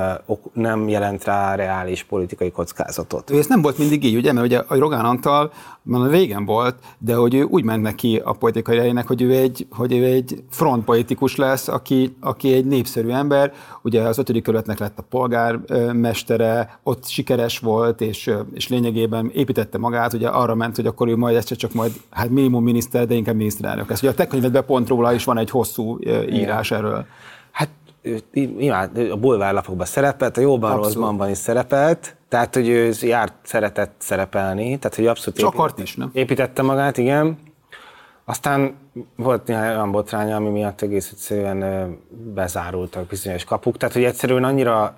nem 0.53 0.89
jelent 0.89 1.23
rá 1.23 1.55
reális 1.55 2.03
politikai 2.03 2.51
kockázatot. 2.51 3.29
Ő 3.29 3.37
ez 3.37 3.47
nem 3.47 3.61
volt 3.61 3.77
mindig 3.77 4.03
így, 4.03 4.15
ugye? 4.15 4.31
Mert 4.31 4.45
ugye 4.45 4.57
a 4.67 4.77
Rogán 4.77 5.05
Antal 5.05 5.51
már 5.83 6.09
régen 6.09 6.45
volt, 6.45 6.75
de 6.97 7.15
hogy 7.15 7.33
ő 7.35 7.43
úgy 7.43 7.63
ment 7.63 7.81
neki 7.81 8.21
a 8.23 8.31
politikai 8.31 8.77
helyének, 8.77 9.07
hogy 9.07 9.21
ő 9.21 9.31
egy, 9.31 9.67
hogy 9.71 9.93
ő 9.93 10.03
egy 10.03 10.43
frontpolitikus 10.49 11.35
lesz, 11.35 11.67
aki, 11.67 12.15
aki 12.19 12.53
egy 12.53 12.65
népszerű 12.65 13.09
ember. 13.09 13.53
Ugye 13.81 14.01
az 14.01 14.17
ötödik 14.17 14.43
kerületnek 14.43 14.79
lett 14.79 14.99
a 14.99 15.03
polgármestere, 15.09 16.79
ott 16.83 17.05
sikeres 17.05 17.59
volt, 17.59 18.01
és, 18.01 18.33
és 18.53 18.67
lényegében 18.67 19.31
építette 19.33 19.77
magát, 19.77 20.13
ugye 20.13 20.27
arra 20.27 20.55
ment, 20.55 20.75
hogy 20.75 20.85
akkor 20.85 21.07
ő 21.07 21.15
majd 21.15 21.35
egyszer 21.35 21.57
csak 21.57 21.73
majd, 21.73 21.91
hát 22.09 22.29
minimum 22.29 22.63
miniszter, 22.63 23.07
de 23.07 23.13
inkább 23.13 23.35
miniszterelnök 23.35 23.89
lesz. 23.89 24.01
Ugye 24.01 24.11
a 24.11 24.13
te 24.13 24.27
könyvedben 24.27 24.65
pont 24.65 24.87
róla 24.87 25.13
is 25.13 25.23
van 25.23 25.37
egy 25.37 25.49
hosszú 25.49 25.97
írás 26.29 26.69
Igen. 26.69 26.83
erről. 26.83 27.05
Hát 27.51 27.69
imád, 28.33 28.97
a 28.97 29.17
bulvárlapokban 29.17 29.85
szerepelt, 29.85 30.37
a 30.37 30.41
jóban 30.41 30.75
rosszban 30.75 31.29
is 31.29 31.37
szerepelt, 31.37 32.15
tehát 32.31 32.55
hogy 32.55 32.67
ő 32.67 32.91
járt, 33.01 33.33
szeretett 33.43 33.93
szerepelni, 33.97 34.77
tehát 34.77 34.95
hogy 34.95 35.07
abszolút 35.07 35.39
építette, 35.39 35.57
akart 35.57 35.79
is, 35.79 35.95
nem? 35.95 36.09
építette 36.13 36.61
magát, 36.61 36.97
igen. 36.97 37.39
Aztán 38.25 38.75
volt 39.15 39.47
néhány 39.47 39.69
olyan 39.69 39.91
botránya, 39.91 40.35
ami 40.35 40.49
miatt 40.49 40.81
egész 40.81 41.09
egyszerűen 41.11 41.97
bezárultak 42.09 43.07
bizonyos 43.07 43.43
kapuk, 43.43 43.77
tehát 43.77 43.95
hogy 43.95 44.03
egyszerűen 44.03 44.43
annyira 44.43 44.97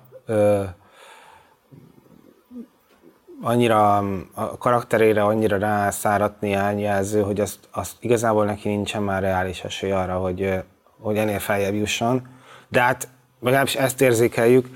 annyira 3.42 3.96
a 4.34 4.58
karakterére 4.58 5.24
annyira 5.24 5.56
rászáradt 5.56 6.40
néhány 6.40 6.78
jelző, 6.78 7.20
hogy 7.22 7.40
azt, 7.40 7.58
azt 7.70 7.96
igazából 8.00 8.44
neki 8.44 8.68
nincsen 8.68 9.02
már 9.02 9.22
reális 9.22 9.64
esély 9.64 9.90
arra, 9.90 10.18
hogy, 10.18 10.62
hogy 11.00 11.16
ennél 11.16 11.38
feljebb 11.38 11.74
jusson. 11.74 12.28
De 12.68 12.80
hát 12.80 13.08
legalábbis 13.40 13.74
ezt 13.74 14.00
érzékeljük, 14.00 14.68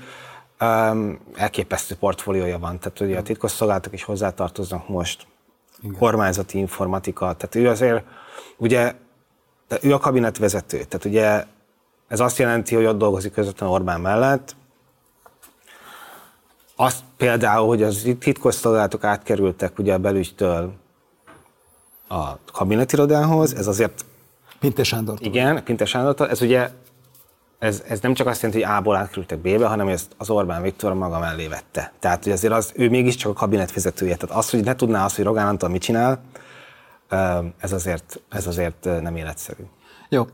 um, 0.61 1.19
elképesztő 1.35 1.95
portfóliója 1.95 2.59
van. 2.59 2.79
Tehát 2.79 2.99
ugye 2.99 3.17
a 3.17 3.23
titkosszolgálatok 3.23 3.93
is 3.93 4.03
hozzátartoznak 4.03 4.87
most. 4.87 5.27
Igen. 5.81 5.97
Kormányzati 5.97 6.57
informatika. 6.57 7.33
Tehát 7.33 7.55
ő 7.55 7.69
azért, 7.69 8.03
ugye, 8.57 8.93
ő 9.81 9.93
a 9.93 9.97
kabinetvezető. 9.97 10.83
Tehát 10.83 11.05
ugye 11.05 11.45
ez 12.07 12.19
azt 12.19 12.37
jelenti, 12.37 12.75
hogy 12.75 12.85
ott 12.85 12.97
dolgozik 12.97 13.33
közvetlenül 13.33 13.75
Orbán 13.75 14.01
mellett, 14.01 14.55
azt 16.75 17.03
például, 17.17 17.67
hogy 17.67 17.83
az 17.83 18.07
titkosszolgálatok 18.19 19.03
átkerültek 19.03 19.79
ugye 19.79 19.93
a 19.93 19.97
belügytől 19.97 20.73
a 22.07 22.37
kabinetirodához, 22.51 23.55
ez 23.55 23.67
azért... 23.67 24.05
Pintes 24.59 24.87
Sándor. 24.87 25.17
Igen, 25.21 25.63
Pintes 25.63 25.89
Sándor. 25.89 26.29
Ez 26.29 26.41
ugye 26.41 26.69
ez, 27.59 27.83
ez 27.87 27.99
nem 27.99 28.13
csak 28.13 28.27
azt 28.27 28.41
jelenti, 28.41 28.63
hogy 28.63 28.75
A-ból 28.77 28.95
átkerültek 28.95 29.39
B-be, 29.39 29.67
hanem 29.67 29.87
ezt 29.87 30.11
az 30.17 30.29
Orbán 30.29 30.61
Viktor 30.61 30.93
maga 30.93 31.19
mellé 31.19 31.47
vette. 31.47 31.91
Tehát, 31.99 32.23
hogy 32.23 32.31
azért 32.31 32.53
az, 32.53 32.71
ő 32.75 32.89
mégiscsak 32.89 33.31
a 33.31 33.33
kabinet 33.33 33.73
vezetője. 33.73 34.15
Tehát 34.15 34.35
az, 34.35 34.49
hogy 34.49 34.63
ne 34.63 34.75
tudná 34.75 35.05
azt, 35.05 35.15
hogy 35.15 35.25
Rogán 35.25 35.47
Antal 35.47 35.69
mit 35.69 35.81
csinál, 35.81 36.21
ez 37.57 37.71
azért, 37.71 38.21
ez 38.29 38.47
azért 38.47 38.83
nem 39.01 39.15
életszerű. 39.15 39.63
Jó. 40.09 40.27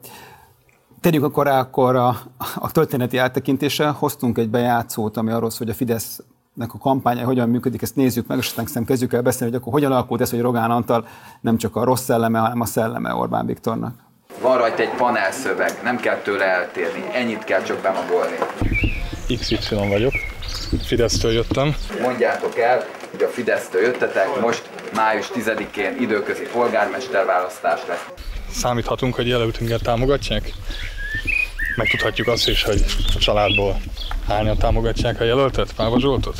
Térjünk 1.01 1.25
akkor 1.25 1.45
rá 1.45 1.59
akkor 1.59 1.95
a, 1.95 2.17
a 2.55 2.71
történeti 2.71 3.17
áttekintésre. 3.17 3.87
Hoztunk 3.87 4.37
egy 4.37 4.49
bejátszót, 4.49 5.17
ami 5.17 5.31
arról 5.31 5.49
szól, 5.49 5.59
hogy 5.59 5.69
a 5.69 5.77
Fidesz 5.77 6.23
a 6.57 6.77
kampánya 6.77 7.25
hogyan 7.25 7.49
működik, 7.49 7.81
ezt 7.81 7.95
nézzük 7.95 8.27
meg, 8.27 8.37
és 8.37 8.53
aztán 8.57 8.85
kezdjük 8.85 9.13
el 9.13 9.21
beszélni, 9.21 9.53
hogy 9.53 9.61
akkor 9.61 9.73
hogyan 9.73 9.91
alakult 9.91 10.21
ez, 10.21 10.29
hogy 10.29 10.41
Rogán 10.41 10.71
Antal 10.71 11.07
nem 11.41 11.57
csak 11.57 11.75
a 11.75 11.83
rossz 11.83 12.03
szelleme, 12.03 12.39
hanem 12.39 12.61
a 12.61 12.65
szelleme 12.65 13.13
Orbán 13.13 13.45
Viktornak. 13.45 14.04
Van 14.41 14.57
rajta 14.57 14.81
egy 14.81 14.89
panelszöveg, 14.97 15.71
nem 15.83 15.97
kell 15.97 16.17
tőle 16.17 16.45
eltérni, 16.45 17.03
ennyit 17.13 17.43
kell 17.43 17.63
csak 17.63 17.81
bemagolni. 17.81 18.35
XY 19.39 19.57
vagyok, 19.69 20.13
Fidesztől 20.85 21.31
jöttem. 21.31 21.75
Mondjátok 22.01 22.59
el, 22.59 22.85
hogy 23.11 23.23
a 23.23 23.27
Fidesztől 23.27 23.81
jöttetek, 23.81 24.39
most 24.41 24.61
május 24.95 25.27
10-én 25.35 25.97
időközi 25.99 26.43
polgármesterválasztás 26.51 27.79
lesz. 27.87 28.05
Számíthatunk, 28.51 29.15
hogy 29.15 29.27
jelöltünket 29.27 29.81
támogatják? 29.81 30.51
Megtudhatjuk 31.75 32.27
azt 32.27 32.47
is, 32.47 32.63
hogy 32.63 32.85
a 33.15 33.19
családból 33.19 33.81
hányan 34.27 34.57
támogatják 34.57 35.19
a 35.19 35.23
jelöltet, 35.23 35.73
Páva 35.73 35.99
Zsoltot? 35.99 36.35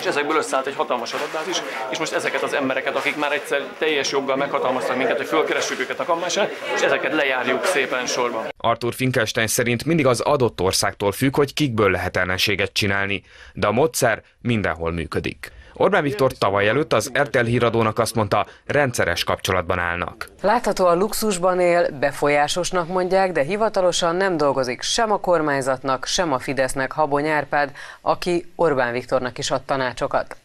És 0.00 0.04
ezekből 0.04 0.36
összeállt 0.36 0.66
egy 0.66 0.74
hatalmas 0.74 1.12
adatbázis, 1.12 1.56
és 1.90 1.98
most 1.98 2.12
ezeket 2.12 2.42
az 2.42 2.54
embereket, 2.54 2.96
akik 2.96 3.16
már 3.16 3.32
egyszer 3.32 3.62
teljes 3.78 4.10
joggal 4.10 4.36
meghatalmaztak 4.36 4.96
minket, 4.96 5.16
hogy 5.16 5.26
fölkeressük 5.26 5.80
őket 5.80 6.00
a 6.00 6.04
kampányra, 6.04 6.48
és 6.74 6.80
ezeket 6.80 7.14
lejárjuk 7.14 7.64
szépen 7.64 8.06
sorban. 8.06 8.46
Arthur 8.56 8.94
Finkelstein 8.94 9.46
szerint 9.46 9.84
mindig 9.84 10.06
az 10.06 10.20
adott 10.20 10.60
országtól 10.60 11.12
függ, 11.12 11.36
hogy 11.36 11.54
kikből 11.54 11.90
lehet 11.90 12.16
ellenséget 12.16 12.72
csinálni, 12.72 13.22
de 13.52 13.66
a 13.66 13.72
módszer 13.72 14.22
mindenhol 14.40 14.92
működik. 14.92 15.52
Orbán 15.80 16.02
Viktor 16.02 16.32
tavaly 16.32 16.68
előtt 16.68 16.92
az 16.92 17.10
RTL 17.18 17.44
híradónak 17.44 17.98
azt 17.98 18.14
mondta, 18.14 18.46
rendszeres 18.66 19.24
kapcsolatban 19.24 19.78
állnak. 19.78 20.28
Láthatóan 20.42 20.98
luxusban 20.98 21.60
él, 21.60 21.98
befolyásosnak 21.98 22.88
mondják, 22.88 23.32
de 23.32 23.42
hivatalosan 23.42 24.16
nem 24.16 24.36
dolgozik 24.36 24.82
sem 24.82 25.12
a 25.12 25.18
kormányzatnak, 25.20 26.04
sem 26.06 26.32
a 26.32 26.38
Fidesznek 26.38 26.92
Habony 26.92 27.26
Árpád, 27.26 27.72
aki 28.00 28.52
Orbán 28.56 28.92
Viktornak 28.92 29.38
is 29.38 29.50
ad 29.50 29.62
tanácsokat. 29.62 30.36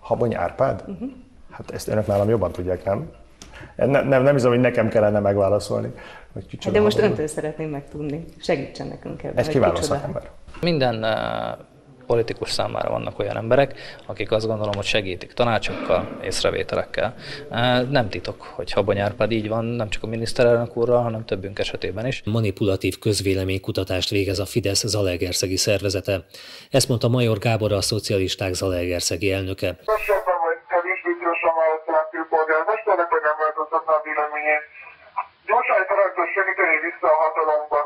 Habony 0.00 0.34
Árpád? 0.34 0.84
Uh-huh. 0.86 1.10
Hát 1.50 1.70
ezt 1.70 1.88
önök 1.88 2.06
nálam 2.06 2.28
jobban 2.28 2.52
tudják, 2.52 2.84
nem? 2.84 3.10
Nem, 3.76 4.08
nem, 4.08 4.22
nem 4.22 4.34
hiszem, 4.34 4.50
hogy 4.50 4.60
nekem 4.60 4.88
kellene 4.88 5.18
megválaszolni. 5.18 5.92
Hogy 6.32 6.58
de 6.72 6.80
most 6.80 6.98
öntől 6.98 7.26
szeretném 7.26 7.70
megtudni. 7.70 8.24
Segítsen 8.40 8.86
nekünk 8.86 9.22
ebben. 9.22 9.44
Egy 9.44 9.48
kiváló 9.48 9.80
szakember. 9.80 10.30
Minden 10.60 11.04
politikus 12.06 12.50
számára 12.50 12.90
vannak 12.90 13.18
olyan 13.18 13.36
emberek, 13.36 13.74
akik 14.06 14.30
azt 14.32 14.46
gondolom, 14.46 14.74
hogy 14.74 14.84
segítik 14.84 15.32
tanácsokkal, 15.32 16.18
észrevételekkel. 16.22 17.14
Nem 17.90 18.08
titok, 18.08 18.42
hogy 18.42 18.72
Habony 18.72 18.98
Árpád 18.98 19.32
így 19.32 19.48
van, 19.48 19.64
nem 19.64 19.88
csak 19.88 20.02
a 20.02 20.06
miniszterelnök 20.06 20.76
úrral, 20.76 21.02
hanem 21.02 21.24
többünk 21.24 21.58
esetében 21.58 22.06
is. 22.06 22.22
Manipulatív 22.24 22.98
közvéleménykutatást 22.98 24.10
végez 24.10 24.38
a 24.38 24.46
Fidesz 24.46 24.84
Zalegerszegi 24.86 25.56
szervezete. 25.56 26.24
Ezt 26.70 26.88
mondta 26.88 27.08
Major 27.08 27.38
Gábor 27.38 27.72
a 27.72 27.80
szocialisták 27.80 28.52
Zalegerszegi 28.52 29.32
elnöke. 29.32 29.76
Vagy 29.84 30.02
gyorsan 31.24 31.54
választanak 31.62 32.08
főpolgármesternek, 32.10 33.08
vagy 33.10 33.22
nem 33.22 33.36
változtatna 33.42 33.92
a 33.98 34.00
véleményét. 34.04 34.64
Gyorsan 35.46 35.80
szeretne 35.88 36.24
segíteni 36.34 36.76
vissza 36.86 37.08
a 37.14 37.16
hatalomba. 37.22 37.78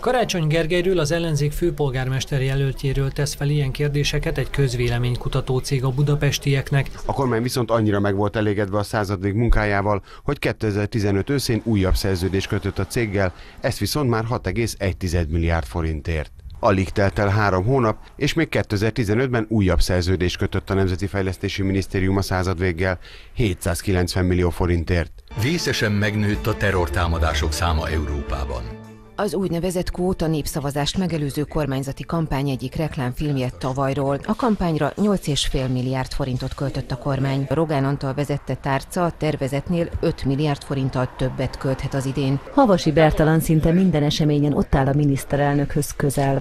Karácsony 0.00 0.46
Gergelyről, 0.46 0.98
az 0.98 1.12
ellenzék 1.12 1.52
főpolgármester 1.52 2.42
jelöltjéről 2.42 3.10
tesz 3.10 3.34
fel 3.34 3.48
ilyen 3.48 3.70
kérdéseket 3.70 4.38
egy 4.38 4.50
közvéleménykutató 4.50 5.58
cég 5.58 5.84
a 5.84 5.90
budapestieknek. 5.90 6.90
A 7.04 7.12
kormány 7.12 7.42
viszont 7.42 7.70
annyira 7.70 8.00
meg 8.00 8.16
volt 8.16 8.36
elégedve 8.36 8.78
a 8.78 8.82
századik 8.82 9.34
munkájával, 9.34 10.02
hogy 10.24 10.38
2015 10.38 11.30
őszén 11.30 11.60
újabb 11.64 11.94
szerződést 11.94 12.48
kötött 12.48 12.78
a 12.78 12.86
céggel, 12.86 13.32
ezt 13.60 13.78
viszont 13.78 14.10
már 14.10 14.24
6,1 14.30 15.28
milliárd 15.28 15.66
forintért. 15.66 16.32
Alig 16.60 16.88
telt 16.88 17.18
el 17.18 17.28
három 17.28 17.64
hónap, 17.64 17.98
és 18.16 18.34
még 18.34 18.48
2015-ben 18.50 19.46
újabb 19.48 19.80
szerződést 19.80 20.36
kötött 20.36 20.70
a 20.70 20.74
Nemzeti 20.74 21.06
Fejlesztési 21.06 21.62
Minisztérium 21.62 22.16
a 22.16 22.22
század 22.22 22.58
véggel 22.58 22.98
790 23.34 24.24
millió 24.24 24.50
forintért. 24.50 25.12
Vészesen 25.42 25.92
megnőtt 25.92 26.46
a 26.46 26.56
terrortámadások 26.56 27.52
száma 27.52 27.88
Európában. 27.88 28.87
Az 29.20 29.34
úgynevezett 29.34 29.90
kvóta 29.90 30.26
népszavazást 30.26 30.98
megelőző 30.98 31.42
kormányzati 31.42 32.04
kampány 32.04 32.48
egyik 32.48 32.74
reklámfilmje 32.74 33.50
tavalyról. 33.50 34.18
A 34.26 34.34
kampányra 34.34 34.92
8,5 34.96 35.72
milliárd 35.72 36.12
forintot 36.12 36.54
költött 36.54 36.90
a 36.90 36.98
kormány. 36.98 37.46
Rogán 37.48 37.84
Antal 37.84 38.14
vezette 38.14 38.54
tárca 38.54 39.04
a 39.04 39.10
tervezetnél 39.10 39.88
5 40.00 40.24
milliárd 40.24 40.62
forinttal 40.62 41.10
többet 41.16 41.58
költhet 41.58 41.94
az 41.94 42.06
idén. 42.06 42.40
Havasi 42.54 42.92
Bertalan 42.92 43.40
szinte 43.40 43.72
minden 43.72 44.02
eseményen 44.02 44.52
ott 44.52 44.74
áll 44.74 44.86
a 44.86 44.94
miniszterelnökhöz 44.94 45.94
közel. 45.96 46.38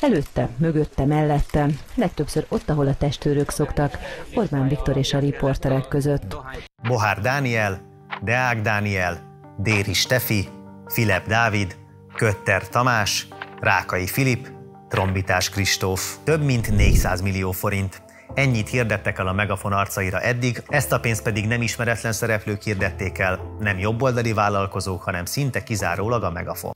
Előtte, 0.00 0.48
mögötte, 0.56 1.04
mellette, 1.04 1.66
legtöbbször 1.94 2.46
ott, 2.48 2.70
ahol 2.70 2.86
a 2.86 2.96
testőrök 2.96 3.50
szoktak, 3.50 3.98
Orbán 4.34 4.68
Viktor 4.68 4.96
és 4.96 5.14
a 5.14 5.18
riporterek 5.18 5.88
között. 5.88 6.36
Bohár 6.88 7.20
Dániel, 7.20 7.80
Deák 8.22 8.60
Dániel, 8.60 9.20
Déri 9.58 9.92
Stefi, 9.92 10.48
Filip 10.86 11.26
Dávid, 11.26 11.78
Kötter 12.16 12.68
Tamás, 12.68 13.28
Rákai 13.60 14.06
Filip, 14.06 14.48
Trombitás 14.88 15.50
Kristóf. 15.50 16.16
Több 16.24 16.42
mint 16.42 16.76
400 16.76 17.20
millió 17.20 17.50
forint. 17.50 18.02
Ennyit 18.34 18.68
hirdettek 18.68 19.18
el 19.18 19.26
a 19.26 19.32
Megafon 19.32 19.72
arcaira 19.72 20.20
eddig, 20.20 20.62
ezt 20.68 20.92
a 20.92 21.00
pénzt 21.00 21.22
pedig 21.22 21.46
nem 21.46 21.62
ismeretlen 21.62 22.12
szereplők 22.12 22.62
hirdették 22.62 23.18
el, 23.18 23.40
nem 23.60 23.78
jobboldali 23.78 24.32
vállalkozók, 24.32 25.02
hanem 25.02 25.24
szinte 25.24 25.62
kizárólag 25.62 26.22
a 26.22 26.30
Megafon. 26.30 26.72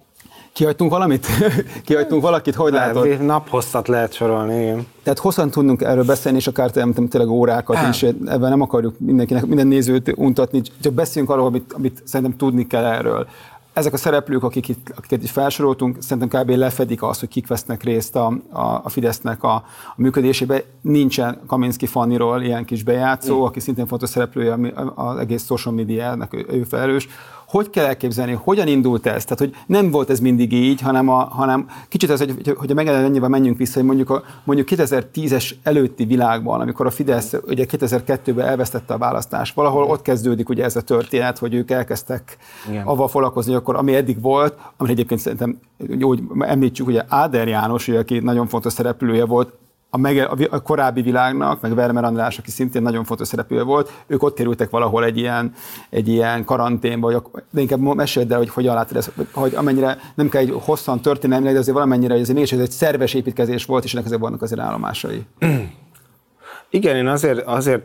Kihagytunk 0.53 0.91
valamit? 0.91 1.27
Kihagytunk 1.87 2.23
valakit? 2.23 2.55
Hogy 2.55 2.73
látod? 2.73 3.25
Naphosszat 3.25 3.89
lehet 3.89 4.13
sorolni, 4.13 4.63
igen. 4.63 4.87
Tehát 5.03 5.19
hosszan 5.19 5.51
tudnunk 5.51 5.83
erről 5.83 6.05
beszélni, 6.05 6.39
és 6.39 6.47
akár 6.47 6.71
tényleg 6.71 7.29
órákat 7.29 7.89
is, 7.89 8.03
ebben 8.03 8.49
nem 8.49 8.61
akarjuk 8.61 8.95
mindenkinek, 8.99 9.47
minden 9.47 9.67
nézőt 9.67 10.13
untatni, 10.17 10.63
csak 10.83 10.93
beszéljünk 10.93 11.33
arról, 11.33 11.47
amit, 11.47 11.73
amit 11.73 12.03
szerintem 12.05 12.37
tudni 12.37 12.67
kell 12.67 12.85
erről 12.85 13.27
ezek 13.75 13.93
a 13.93 13.97
szereplők, 13.97 14.43
akik 14.43 14.69
itt, 14.69 14.93
akiket 14.97 15.23
itt 15.23 15.29
felsoroltunk, 15.29 15.97
szerintem 16.01 16.41
kb. 16.41 16.51
lefedik 16.51 17.03
azt, 17.03 17.21
hogy 17.21 17.29
kik 17.29 17.47
vesznek 17.47 17.83
részt 17.83 18.17
a, 18.17 18.27
a, 18.51 18.61
a 18.61 18.89
Fidesznek 18.89 19.43
a, 19.43 19.55
a 19.55 19.65
működésébe. 19.97 20.63
Nincsen 20.81 21.41
Kaminski 21.47 21.87
Fanniról 21.87 22.43
ilyen 22.43 22.65
kis 22.65 22.83
bejátszó, 22.83 23.41
mm. 23.41 23.43
aki 23.43 23.61
szintén 23.61 23.87
fontos 23.87 24.09
szereplője 24.09 24.73
az 24.95 25.19
egész 25.19 25.45
social 25.45 25.75
media-nek, 25.75 26.35
ő, 26.35 26.47
ő 26.49 26.63
felelős 26.63 27.09
hogy 27.55 27.71
kell 27.71 27.85
elképzelni, 27.85 28.39
hogyan 28.43 28.67
indult 28.67 29.07
ez? 29.07 29.25
Tehát, 29.25 29.39
hogy 29.39 29.55
nem 29.67 29.91
volt 29.91 30.11
ez 30.11 30.21
mindig 30.21 30.53
így, 30.53 30.81
hanem, 30.81 31.09
a, 31.09 31.25
hanem 31.25 31.67
kicsit 31.89 32.11
az, 32.11 32.19
hogy, 32.19 32.55
hogy 32.57 32.71
a 32.71 32.81
ennyivel 32.81 33.29
menjünk 33.29 33.59
vissza, 33.59 33.79
hogy 33.79 33.85
mondjuk, 33.85 34.11
a, 34.11 34.23
mondjuk 34.45 34.69
2010-es 34.71 35.51
előtti 35.63 36.05
világban, 36.05 36.61
amikor 36.61 36.87
a 36.87 36.91
Fidesz 36.91 37.35
ugye 37.47 37.67
2002-ben 37.71 38.47
elvesztette 38.47 38.95
a 38.95 38.99
választást, 38.99 39.55
valahol 39.55 39.85
ott 39.85 40.03
kezdődik 40.03 40.49
ugye 40.49 40.65
ez 40.65 40.77
a 40.77 40.81
történet, 40.81 41.39
hogy 41.39 41.55
ők 41.55 41.71
elkezdtek 41.71 42.37
Igen. 42.69 42.87
avval 42.87 43.09
foglalkozni, 43.09 43.53
hogy 43.53 43.61
akkor 43.61 43.77
ami 43.77 43.95
eddig 43.95 44.21
volt, 44.21 44.55
ami 44.77 44.91
egyébként 44.91 45.21
szerintem 45.21 45.59
úgy 46.01 46.23
említsük, 46.39 46.87
ugye 46.87 47.03
Áder 47.09 47.49
János, 47.49 47.89
ugye, 47.89 47.99
aki 47.99 48.19
nagyon 48.19 48.47
fontos 48.47 48.73
szereplője 48.73 49.25
volt, 49.25 49.53
a, 49.95 49.97
meg, 49.97 50.29
a 50.51 50.63
korábbi 50.63 51.03
világnak, 51.03 51.61
meg 51.61 51.75
Vermer 51.75 52.05
András, 52.05 52.39
aki 52.39 52.51
szintén 52.51 52.83
nagyon 52.83 53.05
fontos 53.05 53.29
szereplő 53.29 53.63
volt, 53.63 53.93
ők 54.07 54.23
ott 54.23 54.35
kerültek 54.35 54.71
valahol 54.71 55.05
egy 55.05 55.19
ilyen, 55.19 55.53
egy 55.91 56.09
ilyen 56.09 56.45
karanténba, 56.45 57.13
vagy, 57.13 57.43
de 57.51 57.61
inkább 57.61 57.81
meséld 57.81 58.33
el, 58.33 58.39
hogy 58.39 58.49
hogyan 58.49 58.75
látod 58.75 58.97
ezt, 58.97 59.13
hogy 59.33 59.55
amennyire 59.55 59.99
nem 60.15 60.29
kell 60.29 60.41
egy 60.41 60.55
hosszan 60.61 61.01
történelmi, 61.01 61.53
de 61.53 61.59
azért 61.59 61.75
valamennyire, 61.75 62.15
azért 62.15 62.35
mégis 62.35 62.53
egy 62.53 62.71
szerves 62.71 63.15
építkezés 63.15 63.65
volt, 63.65 63.85
és 63.85 63.93
ennek 63.93 64.05
azért 64.05 64.21
vannak 64.21 64.43
azért 64.43 64.61
állomásai. 64.61 65.27
Igen, 66.71 66.97
én 66.97 67.07
azért, 67.07 67.47
azért 67.47 67.83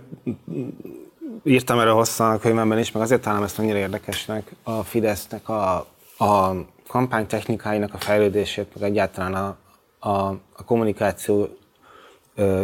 írtam 1.44 1.80
erre 1.80 1.90
hosszan 1.90 2.32
a 2.32 2.38
könyvemben 2.38 2.80
is, 2.80 2.92
meg 2.92 3.04
azért 3.04 3.22
találom 3.22 3.44
ezt 3.44 3.60
annyira 3.60 3.78
érdekesnek 3.78 4.52
a 4.64 4.84
Fidesznek 4.84 5.50
a, 5.50 5.76
a 6.18 6.52
kampánytechnikáinak 6.88 7.94
a 7.94 7.98
fejlődését, 7.98 8.68
meg 8.74 8.90
egyáltalán 8.90 9.34
a, 9.34 9.58
a, 10.00 10.28
a 10.54 10.64
kommunikáció 10.66 11.50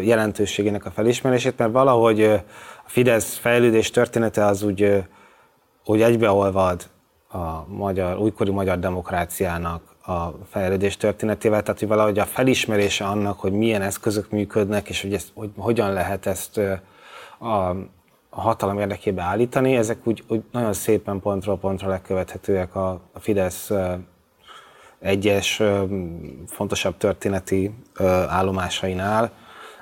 jelentőségének 0.02 0.86
a 0.86 0.92
felismerését, 0.92 1.58
mert 1.58 1.72
valahogy 1.72 2.24
a 2.24 2.44
Fidesz 2.86 3.38
fejlődés 3.38 3.90
története 3.92 4.46
az 4.46 4.64
úgy, 4.64 5.04
úgy 5.86 6.02
egybeolvad 6.02 6.90
a 7.32 7.66
magyar, 7.68 8.18
újkori 8.18 8.52
magyar 8.52 8.80
demokráciának 8.80 9.82
a 10.06 10.28
fejlődés 10.50 10.98
történetével, 10.98 11.62
tehát 11.64 11.80
hogy 11.80 11.88
valahogy 11.88 12.20
a 12.20 12.26
felismerése 12.26 13.06
annak, 13.06 13.40
hogy 13.40 13.52
milyen 13.52 13.82
eszközök 13.82 14.30
működnek, 14.30 14.90
és 14.90 15.02
hogy, 15.02 15.14
ezt, 15.14 15.32
hogy 15.34 15.50
hogyan 15.58 15.94
lehet 15.94 16.26
ezt 16.26 16.58
a, 17.38 17.70
a 18.30 18.42
hatalom 18.42 18.80
érdekébe 18.80 19.22
állítani, 19.22 19.76
ezek 19.76 20.08
úgy, 20.08 20.24
úgy 20.28 20.44
nagyon 20.52 20.74
szépen 20.74 21.20
pontról 21.20 21.58
pontra 21.58 21.90
lekövethetőek 21.90 22.76
a, 22.76 22.90
a 23.14 23.20
Fidesz 23.20 23.72
egyes 25.00 25.62
fontosabb 26.48 26.98
történeti 26.98 27.74
állomásainál. 28.28 29.32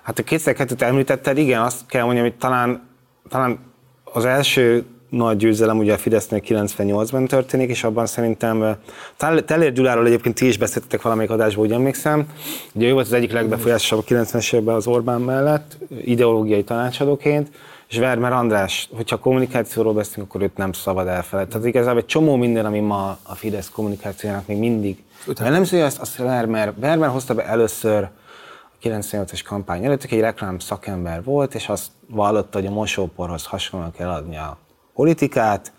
Hát 0.03 0.19
a 0.19 0.23
2002-t 0.23 0.81
említetted, 0.81 1.37
igen, 1.37 1.61
azt 1.61 1.85
kell 1.85 2.03
mondjam, 2.03 2.25
hogy 2.25 2.35
talán, 2.35 2.81
talán 3.29 3.59
az 4.03 4.25
első 4.25 4.85
nagy 5.09 5.37
győzelem 5.37 5.77
ugye 5.77 5.93
a 5.93 5.97
Fidesznél 5.97 6.41
98-ban 6.47 7.27
történik, 7.27 7.69
és 7.69 7.83
abban 7.83 8.05
szerintem 8.05 8.77
Teller 9.17 9.73
Gyuláról 9.73 10.05
egyébként 10.05 10.35
ti 10.35 10.47
is 10.47 10.57
beszéltetek 10.57 11.01
valamelyik 11.01 11.31
adásban, 11.31 11.65
úgy 11.65 11.71
emlékszem. 11.71 12.27
Ugye 12.73 12.87
ő 12.87 12.93
volt 12.93 13.05
az 13.05 13.13
egyik 13.13 13.31
legbefolyásosabb 13.31 13.99
a 13.99 14.03
90-es 14.03 14.53
években 14.53 14.75
az 14.75 14.87
Orbán 14.87 15.21
mellett, 15.21 15.77
ideológiai 16.03 16.63
tanácsadóként, 16.63 17.51
és 17.89 17.97
Vermer 17.97 18.31
András, 18.31 18.89
hogyha 18.95 19.17
kommunikációról 19.17 19.93
beszélünk, 19.93 20.29
akkor 20.29 20.41
őt 20.41 20.57
nem 20.57 20.71
szabad 20.71 21.07
elfelejteni. 21.07 21.61
Tehát 21.61 21.67
igazából 21.67 21.99
egy 21.99 22.05
csomó 22.05 22.35
minden, 22.35 22.65
ami 22.65 22.79
ma 22.79 23.17
a 23.23 23.35
Fidesz 23.35 23.69
kommunikációjának 23.69 24.47
még 24.47 24.57
mindig 24.57 25.03
jellemző, 25.39 25.83
azt, 25.83 25.99
azt 25.99 26.17
Vermer, 26.17 26.73
Vermer 26.79 27.09
hozta 27.09 27.33
be 27.33 27.45
először 27.45 28.07
98-as 28.83 29.41
kampány 29.45 29.85
előtt, 29.85 30.03
egy 30.03 30.19
reklám 30.19 30.59
szakember 30.59 31.23
volt, 31.23 31.55
és 31.55 31.69
azt 31.69 31.91
vallotta, 32.07 32.57
hogy 32.57 32.67
a 32.67 32.71
mosóporhoz 32.71 33.45
hasonlóan 33.45 33.91
kell 33.91 34.09
adni 34.09 34.37
a 34.37 34.57
politikát, 34.93 35.73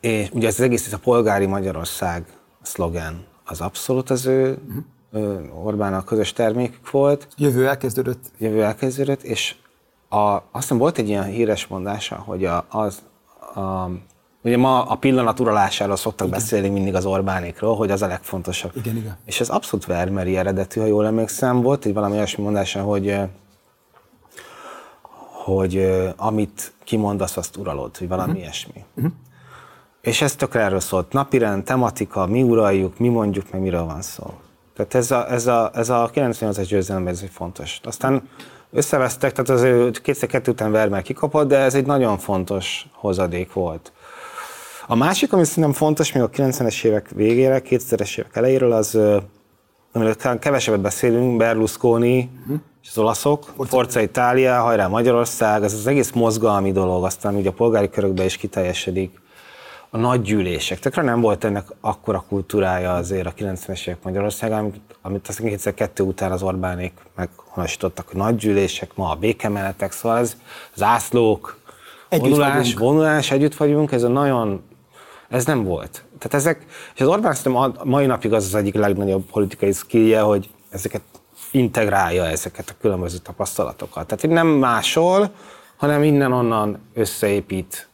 és 0.00 0.28
ugye 0.32 0.46
ez 0.46 0.54
az 0.54 0.60
egész 0.60 0.86
ez 0.86 0.92
a 0.92 0.98
polgári 0.98 1.46
Magyarország 1.46 2.26
szlogen 2.62 3.26
az 3.44 3.60
abszolút 3.60 4.10
az 4.10 4.26
ő 4.26 4.58
uh-huh. 4.68 4.84
Orbán 5.64 5.94
a 5.94 6.04
közös 6.04 6.32
termékük 6.32 6.90
volt. 6.90 7.28
Jövő 7.36 7.68
elkezdődött. 7.68 8.24
Jövő 8.38 8.64
elkezdődött, 8.64 9.22
és 9.22 9.54
a, 10.08 10.16
azt 10.18 10.42
hiszem 10.52 10.78
volt 10.78 10.98
egy 10.98 11.08
ilyen 11.08 11.24
híres 11.24 11.66
mondása, 11.66 12.16
hogy 12.16 12.44
a, 12.44 12.64
az, 12.68 13.02
a, 13.54 13.90
ugye 14.48 14.56
ma 14.56 14.82
a 14.82 14.94
pillanat 14.94 15.40
uralásáról 15.40 15.96
szoktak 15.96 16.26
igen. 16.26 16.38
beszélni 16.38 16.68
mindig 16.68 16.94
az 16.94 17.04
Orbánékról, 17.04 17.76
hogy 17.76 17.90
az 17.90 18.02
a 18.02 18.06
legfontosabb. 18.06 18.70
Igen, 18.74 18.96
igen. 18.96 19.16
És 19.24 19.40
ez 19.40 19.48
abszolút 19.48 19.86
vermeri 19.86 20.36
eredetű, 20.36 20.80
ha 20.80 20.86
jól 20.86 21.06
emlékszem. 21.06 21.60
Volt 21.62 21.84
egy 21.84 21.94
valami 21.94 22.14
olyasmi 22.14 22.42
mondása, 22.42 22.82
hogy 22.82 23.16
hogy 25.44 25.90
amit 26.16 26.72
kimondasz, 26.84 27.36
azt 27.36 27.56
uralod, 27.56 27.96
hogy 27.96 28.08
valami 28.08 28.28
uh-huh. 28.28 28.42
ilyesmi. 28.44 28.84
Uh-huh. 28.94 29.12
És 30.00 30.20
ez 30.20 30.34
tökre 30.34 30.60
erről 30.60 30.80
szólt. 30.80 31.12
Napirend, 31.12 31.64
tematika, 31.64 32.26
mi 32.26 32.42
uraljuk, 32.42 32.98
mi 32.98 33.08
mondjuk, 33.08 33.50
meg 33.50 33.60
miről 33.60 33.84
van 33.84 34.02
szó. 34.02 34.34
Tehát 34.76 34.94
ez 34.94 35.10
a, 35.10 35.32
ez 35.32 35.46
a, 35.46 35.70
ez 35.74 35.88
a 35.88 36.10
98-as 36.14 36.66
győzelem, 36.68 37.06
ez 37.06 37.20
egy 37.22 37.30
fontos. 37.30 37.80
Aztán 37.84 38.28
összevesztek, 38.70 39.32
tehát 39.32 39.50
az 39.50 39.62
ő 39.62 39.90
kétszer 39.90 40.28
kettő 40.28 40.50
után 40.50 40.70
Vermel 40.70 41.02
kikapott, 41.02 41.48
de 41.48 41.58
ez 41.58 41.74
egy 41.74 41.86
nagyon 41.86 42.18
fontos 42.18 42.86
hozadék 42.92 43.52
volt. 43.52 43.92
A 44.90 44.94
másik, 44.94 45.32
ami 45.32 45.44
szerintem 45.44 45.72
fontos, 45.72 46.12
még 46.12 46.22
a 46.22 46.30
90-es 46.30 46.84
évek 46.84 47.10
végére, 47.10 47.62
2000-es 47.64 48.18
évek 48.18 48.36
elejéről, 48.36 48.72
az, 48.72 48.98
amiről 49.92 50.38
kevesebbet 50.38 50.80
beszélünk, 50.80 51.36
Berlusconi, 51.36 52.30
uh-huh 52.40 52.60
és 52.88 52.94
az 52.96 53.02
olaszok, 53.02 53.44
Forza, 53.56 53.76
Forza 53.76 54.00
Itália, 54.00 54.60
hajrá 54.60 54.86
Magyarország, 54.86 55.62
ez 55.62 55.72
az 55.72 55.86
egész 55.86 56.10
mozgalmi 56.10 56.72
dolog, 56.72 57.04
aztán 57.04 57.34
ugye 57.34 57.48
a 57.48 57.52
polgári 57.52 57.90
körökben 57.90 58.26
is 58.26 58.36
kiteljesedik. 58.36 59.20
A 59.90 59.96
nagy 59.96 60.22
gyűlések. 60.22 60.78
Tökre 60.78 61.02
nem 61.02 61.20
volt 61.20 61.44
ennek 61.44 61.66
akkora 61.80 62.24
kultúrája 62.28 62.94
azért 62.94 63.26
a 63.26 63.32
90-es 63.32 63.86
évek 63.86 64.02
Magyarországán, 64.02 64.58
amit, 64.58 64.80
amit 65.02 65.28
aztán 65.28 65.46
kétszer 65.46 65.74
kettő 65.74 66.02
után 66.02 66.32
az 66.32 66.42
Orbánék 66.42 66.92
meghonosítottak, 67.16 68.08
hogy 68.08 68.16
nagy 68.16 68.36
gyűlések, 68.36 68.94
ma 68.94 69.10
a 69.10 69.14
békemeletek, 69.14 69.92
szóval 69.92 70.18
ez 70.18 70.36
zászlók, 70.74 71.58
együtt 72.08 72.28
vonulás, 72.28 72.56
vagyunk. 72.56 72.78
vonulás, 72.78 73.30
együtt 73.30 73.54
vagyunk, 73.54 73.92
ez 73.92 74.02
a 74.02 74.08
nagyon, 74.08 74.62
ez 75.28 75.44
nem 75.44 75.64
volt. 75.64 76.04
Tehát 76.18 76.34
ezek, 76.34 76.66
és 76.94 77.00
az 77.00 77.06
Orbán 77.06 77.34
szerintem 77.34 77.62
a 77.62 77.84
mai 77.84 78.06
napig 78.06 78.32
az 78.32 78.44
az 78.44 78.54
egyik 78.54 78.74
legnagyobb 78.74 79.30
politikai 79.30 79.72
skillje, 79.72 80.20
hogy 80.20 80.50
ezeket 80.70 81.02
integrálja 81.50 82.24
ezeket 82.24 82.70
a 82.70 82.74
különböző 82.80 83.18
tapasztalatokat. 83.18 84.06
Tehát 84.06 84.20
hogy 84.20 84.30
nem 84.30 84.46
másol, 84.46 85.30
hanem 85.76 86.02
innen-onnan 86.02 86.80
összeépít, 86.94 87.88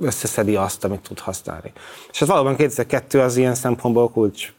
összeszedi 0.00 0.56
azt, 0.56 0.84
amit 0.84 1.00
tud 1.00 1.18
használni. 1.18 1.72
És 2.12 2.20
ez 2.20 2.28
valóban 2.28 2.56
2002 2.56 3.20
az 3.20 3.36
ilyen 3.36 3.54
szempontból 3.54 4.10
kulcs 4.10 4.52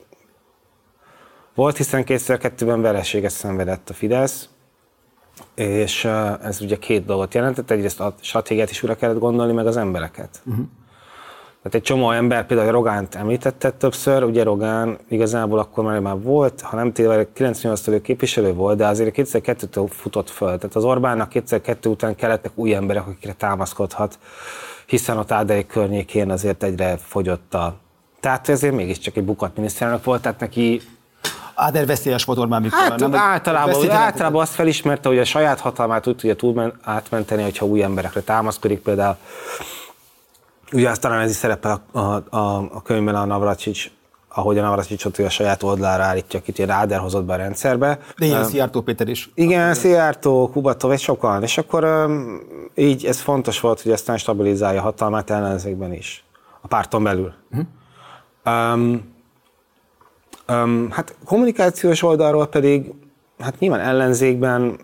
volt, 1.55 1.77
hiszen 1.77 2.03
2002-ben 2.07 2.81
vereséget 2.81 3.31
szenvedett 3.31 3.89
a 3.89 3.93
Fidesz, 3.93 4.49
és 5.55 6.05
ez 6.43 6.61
ugye 6.61 6.77
két 6.77 7.05
dolgot 7.05 7.33
jelentett, 7.33 7.71
egyrészt 7.71 7.99
a 7.99 8.15
stratégiát 8.21 8.69
is 8.69 8.83
újra 8.83 8.95
kellett 8.95 9.19
gondolni, 9.19 9.53
meg 9.53 9.67
az 9.67 9.77
embereket. 9.77 10.41
Uh-huh. 10.45 10.65
Tehát 11.63 11.77
egy 11.77 11.81
csomó 11.81 12.11
ember, 12.11 12.45
például 12.45 12.71
Rogánt 12.71 13.15
említette 13.15 13.71
többször, 13.71 14.23
ugye 14.23 14.43
Rogán 14.43 14.97
igazából 15.07 15.59
akkor 15.59 15.83
már, 15.83 15.99
már 15.99 16.21
volt, 16.21 16.61
ha 16.61 16.75
nem 16.75 16.91
tévedek, 16.91 17.27
98-től 17.37 17.99
képviselő 18.03 18.53
volt, 18.53 18.77
de 18.77 18.87
azért 18.87 19.15
2002-től 19.15 19.87
futott 19.89 20.29
föl. 20.29 20.57
Tehát 20.57 20.75
az 20.75 20.83
Orbánnak 20.83 21.29
2002 21.29 21.85
után 21.85 22.15
kellettek 22.15 22.51
új 22.55 22.73
emberek, 22.75 23.07
akikre 23.07 23.33
támaszkodhat, 23.33 24.19
hiszen 24.85 25.17
a 25.17 25.23
Tádei 25.23 25.65
környékén 25.65 26.31
azért 26.31 26.63
egyre 26.63 26.97
fogyott 26.97 27.53
a... 27.53 27.75
Tehát 28.19 28.49
ezért 28.49 28.75
mégiscsak 28.75 29.15
egy 29.15 29.23
bukott 29.23 29.55
miniszterelnök 29.55 30.03
volt, 30.03 30.21
tehát 30.21 30.39
neki 30.39 30.81
Áder 31.55 31.85
veszélyes 31.85 32.23
volt 32.23 32.39
Orbán 32.39 32.61
Viktor. 32.61 32.79
Hát, 32.79 32.99
nem, 32.99 33.15
általában, 33.15 33.91
általában 33.91 34.41
azt 34.41 34.53
felismerte, 34.53 35.09
hogy 35.09 35.17
a 35.17 35.25
saját 35.25 35.59
hatalmát 35.59 36.07
úgy 36.07 36.15
tudja 36.15 36.35
túl 36.35 36.73
átmenteni, 36.83 37.43
hogyha 37.43 37.65
új 37.65 37.83
emberekre 37.83 38.21
támaszkodik, 38.21 38.79
például 38.79 39.17
Ugye 40.73 40.89
azt 40.89 41.01
talán 41.01 41.21
ez 41.21 41.29
is 41.29 41.35
szerepel 41.35 41.83
a, 41.91 41.99
a, 41.99 42.27
a, 42.71 42.81
könyvben 42.81 43.15
a 43.15 43.25
Navracsics, 43.25 43.91
ahogy 44.29 44.57
a 44.57 44.61
Navracsicsot 44.61 45.17
a 45.17 45.29
saját 45.29 45.63
oldalára 45.63 46.03
állítja, 46.03 46.39
akit 46.39 46.57
ilyen 46.57 46.69
Ráder 46.69 46.99
hozott 46.99 47.23
be 47.23 47.33
a 47.33 47.35
rendszerbe. 47.35 47.99
De 48.17 48.25
ilyen 48.25 48.41
uh, 48.41 48.45
Szijjártó 48.45 48.81
Péter 48.81 49.07
is. 49.07 49.29
Igen, 49.35 49.73
Szijjártó, 49.73 50.49
Kubatov 50.49 50.91
és 50.91 51.01
sokan. 51.01 51.43
És 51.43 51.57
akkor 51.57 51.83
um, 51.83 52.41
így 52.75 53.05
ez 53.05 53.19
fontos 53.19 53.59
volt, 53.59 53.81
hogy 53.81 53.91
aztán 53.91 54.17
stabilizálja 54.17 54.79
a 54.79 54.83
hatalmát 54.83 55.29
ellenzékben 55.29 55.93
is, 55.93 56.23
a 56.61 56.67
párton 56.67 57.03
belül. 57.03 57.33
Uh-huh. 57.51 58.73
Um, 58.73 59.13
um, 60.49 60.91
hát 60.91 61.15
kommunikációs 61.25 62.03
oldalról 62.03 62.47
pedig, 62.47 62.93
hát 63.39 63.59
nyilván 63.59 63.79
ellenzékben 63.79 64.79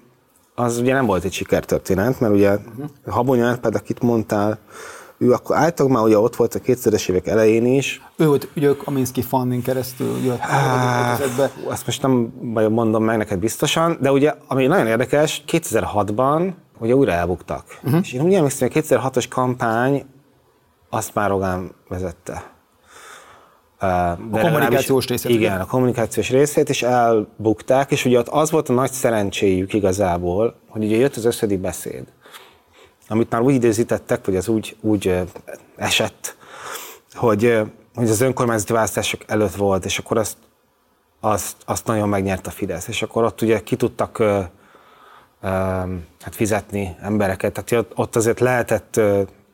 az 0.56 0.78
ugye 0.78 0.94
nem 0.94 1.06
volt 1.06 1.24
egy 1.24 1.34
sikertörténet, 1.34 2.20
mert 2.20 2.34
ugye 2.34 2.56
uh-huh. 2.56 2.90
Habony 3.08 3.42
Árpád, 3.42 3.76
akit 3.76 4.02
mondtál, 4.02 4.60
ő 5.22 5.32
akkor 5.32 5.56
állítólag 5.56 5.92
már 5.92 6.04
ugye 6.04 6.18
ott 6.18 6.36
volt 6.36 6.56
a 6.56 6.60
2000-es 6.60 7.10
évek 7.10 7.28
elején 7.28 7.66
is. 7.66 8.02
Ő 8.16 8.26
volt, 8.28 8.48
ugye 8.56 8.72
a 8.84 8.92
Minszki 8.92 9.22
Funding 9.22 9.64
keresztül 9.64 10.18
jött 10.26 10.40
ah, 10.40 11.50
Azt 11.64 11.86
most 11.86 12.02
nem 12.02 12.12
mondom 12.70 13.04
meg 13.04 13.18
neked 13.18 13.40
biztosan, 13.40 13.98
de 14.02 14.12
ugye, 14.12 14.34
ami 14.48 14.68
nagyon 14.68 14.88
érdekes, 14.88 15.44
2006-ban 15.48 16.54
ugye 16.80 16.96
újra 16.96 17.12
elbuktak. 17.12 17.80
Uh-huh. 17.84 18.00
És 18.04 18.14
én 18.14 18.22
úgy 18.22 18.34
emlékszem, 18.34 18.70
hogy 18.72 18.84
a 18.90 18.96
2006-os 18.98 19.26
kampány 19.30 20.06
azt 20.90 21.14
már 21.14 21.30
Rogán 21.30 21.72
vezette. 21.88 22.44
De 23.80 23.88
a 24.32 24.40
kommunikációs 24.40 25.08
részét. 25.08 25.32
Igen, 25.32 25.54
ugye? 25.54 25.62
a 25.62 25.66
kommunikációs 25.66 26.30
részét, 26.30 26.70
és 26.70 26.84
elbukták, 26.84 27.92
és 27.92 28.06
ugye 28.06 28.18
ott 28.18 28.28
az 28.28 28.52
volt 28.52 28.70
a 28.70 28.74
nagy 28.74 28.92
szerencséjük 28.92 29.74
igazából, 29.74 30.56
hogy 30.68 30.84
ugye 30.84 30.98
jött 30.98 31.16
az 31.16 31.26
összödi 31.26 31.58
beszéd 31.58 32.04
amit 33.10 33.30
már 33.30 33.42
úgy 33.42 33.54
időzítettek, 33.54 34.26
hogy 34.26 34.36
az 34.36 34.48
úgy, 34.48 34.78
úgy 34.82 35.20
esett, 35.76 36.38
hogy, 37.14 37.62
hogy 37.96 38.10
az 38.10 38.22
önkormányzati 38.22 38.74
választások 38.74 39.22
előtt 39.28 39.56
volt, 39.56 39.86
és 39.86 39.98
akkor 39.98 40.18
azt, 40.18 40.38
azt, 41.20 41.56
azt 41.66 41.86
nagyon 41.86 42.10
megnyert 42.10 42.48
a 42.48 42.52
Fidesz, 42.52 42.88
és 42.88 43.02
akkor 43.02 43.24
ott 43.24 43.42
ugye 43.42 43.60
ki 43.60 43.76
tudtak 43.76 44.20
ö, 44.20 44.40
ö, 45.42 45.48
hát 46.22 46.36
fizetni 46.36 46.96
embereket, 47.02 47.64
tehát 47.64 47.86
ott 47.96 48.16
azért 48.16 48.40
lehetett, 48.40 49.00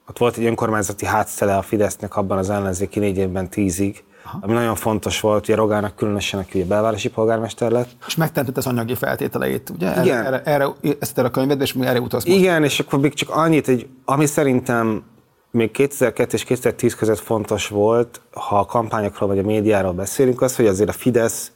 ott 0.08 0.18
volt 0.18 0.38
egy 0.38 0.46
önkormányzati 0.46 1.06
hátszele 1.06 1.58
a 1.58 1.62
Fidesznek 1.62 2.16
abban 2.16 2.38
az 2.38 2.50
ellenzéki 2.50 3.00
négy 3.00 3.18
évben 3.18 3.50
tízig, 3.50 4.04
Aha. 4.26 4.40
ami 4.42 4.54
nagyon 4.54 4.76
fontos 4.76 5.20
volt, 5.20 5.44
ugye 5.44 5.56
Rogának 5.56 5.96
különösen, 5.96 6.40
aki 6.40 6.58
ugye 6.58 6.68
belvárosi 6.68 7.10
polgármester 7.10 7.72
lett. 7.72 7.90
És 8.08 8.16
megteremtett 8.16 8.58
az 8.58 8.68
anyagi 8.68 8.96
feltételeit, 8.96 9.70
ugye? 9.70 10.04
Igen. 10.04 10.26
Erre, 10.26 10.42
erre, 10.44 10.68
ezt 11.00 11.18
a 11.18 11.30
könyved, 11.30 11.62
és 11.62 11.76
erre 11.80 12.00
utazunk. 12.00 12.38
Igen, 12.38 12.64
és 12.64 12.80
akkor 12.80 13.00
még 13.00 13.14
csak 13.14 13.30
annyit, 13.30 13.66
hogy 13.66 13.88
ami 14.06 14.26
szerintem 14.26 15.04
még 15.52 15.72
2002 15.72 16.34
és 16.34 16.44
2010 16.44 16.96
között 16.96 17.20
fontos 17.20 17.68
volt, 17.68 18.22
ha 18.32 18.60
a 18.60 18.66
kampányokról 18.66 19.30
vagy 19.30 19.40
a 19.40 19.44
médiáról 19.44 19.94
beszélünk, 19.94 20.42
az, 20.42 20.56
hogy 20.56 20.68
azért 20.68 20.90
a 20.90 20.94
Fidesz 20.94 21.52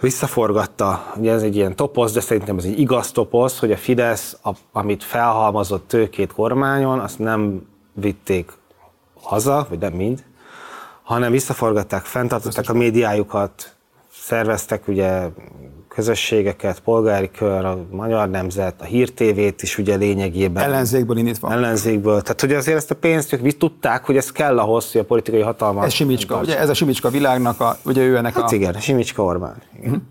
visszaforgatta, 0.00 1.12
ugye 1.16 1.32
ez 1.32 1.42
egy 1.42 1.56
ilyen 1.56 1.76
toposz, 1.76 2.12
de 2.12 2.20
szerintem 2.20 2.58
ez 2.58 2.64
egy 2.64 2.78
igaz 2.78 3.10
toposz, 3.12 3.58
hogy 3.58 3.72
a 3.72 3.76
Fidesz, 3.76 4.38
a, 4.42 4.50
amit 4.72 5.04
felhalmozott 5.04 5.88
tőkét 5.88 6.32
kormányon, 6.32 6.98
azt 6.98 7.18
nem 7.18 7.66
vitték 7.92 8.52
haza, 9.22 9.66
vagy 9.68 9.78
nem 9.78 9.92
mind, 9.92 10.24
hanem 11.06 11.30
visszaforgatták, 11.30 12.04
fenntartották 12.04 12.68
a 12.68 12.72
médiájukat, 12.72 13.74
szerveztek 14.12 14.88
ugye 14.88 15.28
közösségeket, 15.88 16.80
polgári 16.80 17.30
kör, 17.30 17.64
a 17.64 17.78
magyar 17.90 18.30
nemzet, 18.30 18.80
a 18.80 18.84
hírtévét 18.84 19.62
is 19.62 19.78
ugye 19.78 19.96
lényegében. 19.96 20.62
Ellenzékből 20.62 21.16
indítva. 21.16 21.52
Ellenzékből. 21.52 22.22
Tehát 22.22 22.40
hogy 22.40 22.52
azért 22.52 22.76
ezt 22.76 22.90
a 22.90 22.94
pénzt 22.94 23.32
ők 23.32 23.56
tudták, 23.56 24.04
hogy 24.04 24.16
ez 24.16 24.32
kell 24.32 24.58
ahhoz, 24.58 24.92
hogy 24.92 25.00
a 25.00 25.04
politikai 25.04 25.40
hatalma. 25.40 25.84
Ez 25.84 25.92
Simicska, 25.92 26.38
ugye 26.38 26.58
ez 26.58 26.68
a 26.68 26.74
Simicska 26.74 27.10
világnak, 27.10 27.60
a, 27.60 27.78
ugye 27.84 28.02
ő 28.02 28.16
ennek 28.16 28.34
hát 28.34 28.52
a... 28.52 28.54
igen, 28.54 28.80
Simicska 28.80 29.22
Orbán. 29.22 29.62
Igen. 29.78 29.90
Uh-huh. 29.90 30.02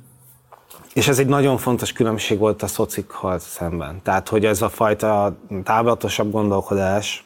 és 0.93 1.07
ez 1.07 1.19
egy 1.19 1.27
nagyon 1.27 1.57
fontos 1.57 1.91
különbség 1.91 2.37
volt 2.37 2.63
a 2.63 2.67
szocikkal 2.67 3.39
szemben. 3.39 3.99
Tehát, 4.03 4.29
hogy 4.29 4.45
ez 4.45 4.61
a 4.61 4.69
fajta 4.69 5.35
távlatosabb 5.63 6.31
gondolkodás, 6.31 7.25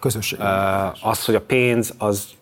közösség. 0.00 0.38
Az, 1.02 1.24
hogy 1.24 1.34
a 1.34 1.40
pénz 1.40 1.94
az 1.98 2.36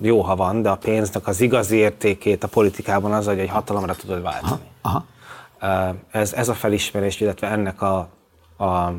jó, 0.00 0.20
ha 0.20 0.36
van, 0.36 0.62
de 0.62 0.70
a 0.70 0.76
pénznek 0.76 1.26
az 1.26 1.40
igazi 1.40 1.76
értékét 1.76 2.44
a 2.44 2.48
politikában 2.48 3.12
az, 3.12 3.26
hogy 3.26 3.38
egy 3.38 3.48
hatalomra 3.48 3.94
tudod 3.94 4.22
váltani. 4.22 4.62
Aha. 4.82 5.04
Ez, 6.10 6.32
ez 6.32 6.48
a 6.48 6.54
felismerés, 6.54 7.20
illetve 7.20 7.48
ennek 7.48 7.82
a, 7.82 7.98
a 8.58 8.92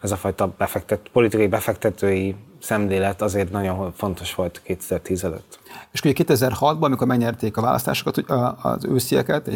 ez 0.00 0.10
a 0.10 0.16
fajta 0.16 0.54
befektet, 0.58 1.08
politikai 1.12 1.46
befektetői 1.46 2.34
szemlélet 2.60 3.22
azért 3.22 3.50
nagyon 3.50 3.92
fontos 3.92 4.34
volt 4.34 4.62
2010 4.62 5.24
előtt. 5.24 5.58
És 5.94 6.00
ugye 6.04 6.12
2006-ban, 6.16 6.80
amikor 6.80 7.06
megnyerték 7.06 7.56
a 7.56 7.60
választásokat, 7.60 8.18
az 8.62 8.84
őszieket, 8.84 9.50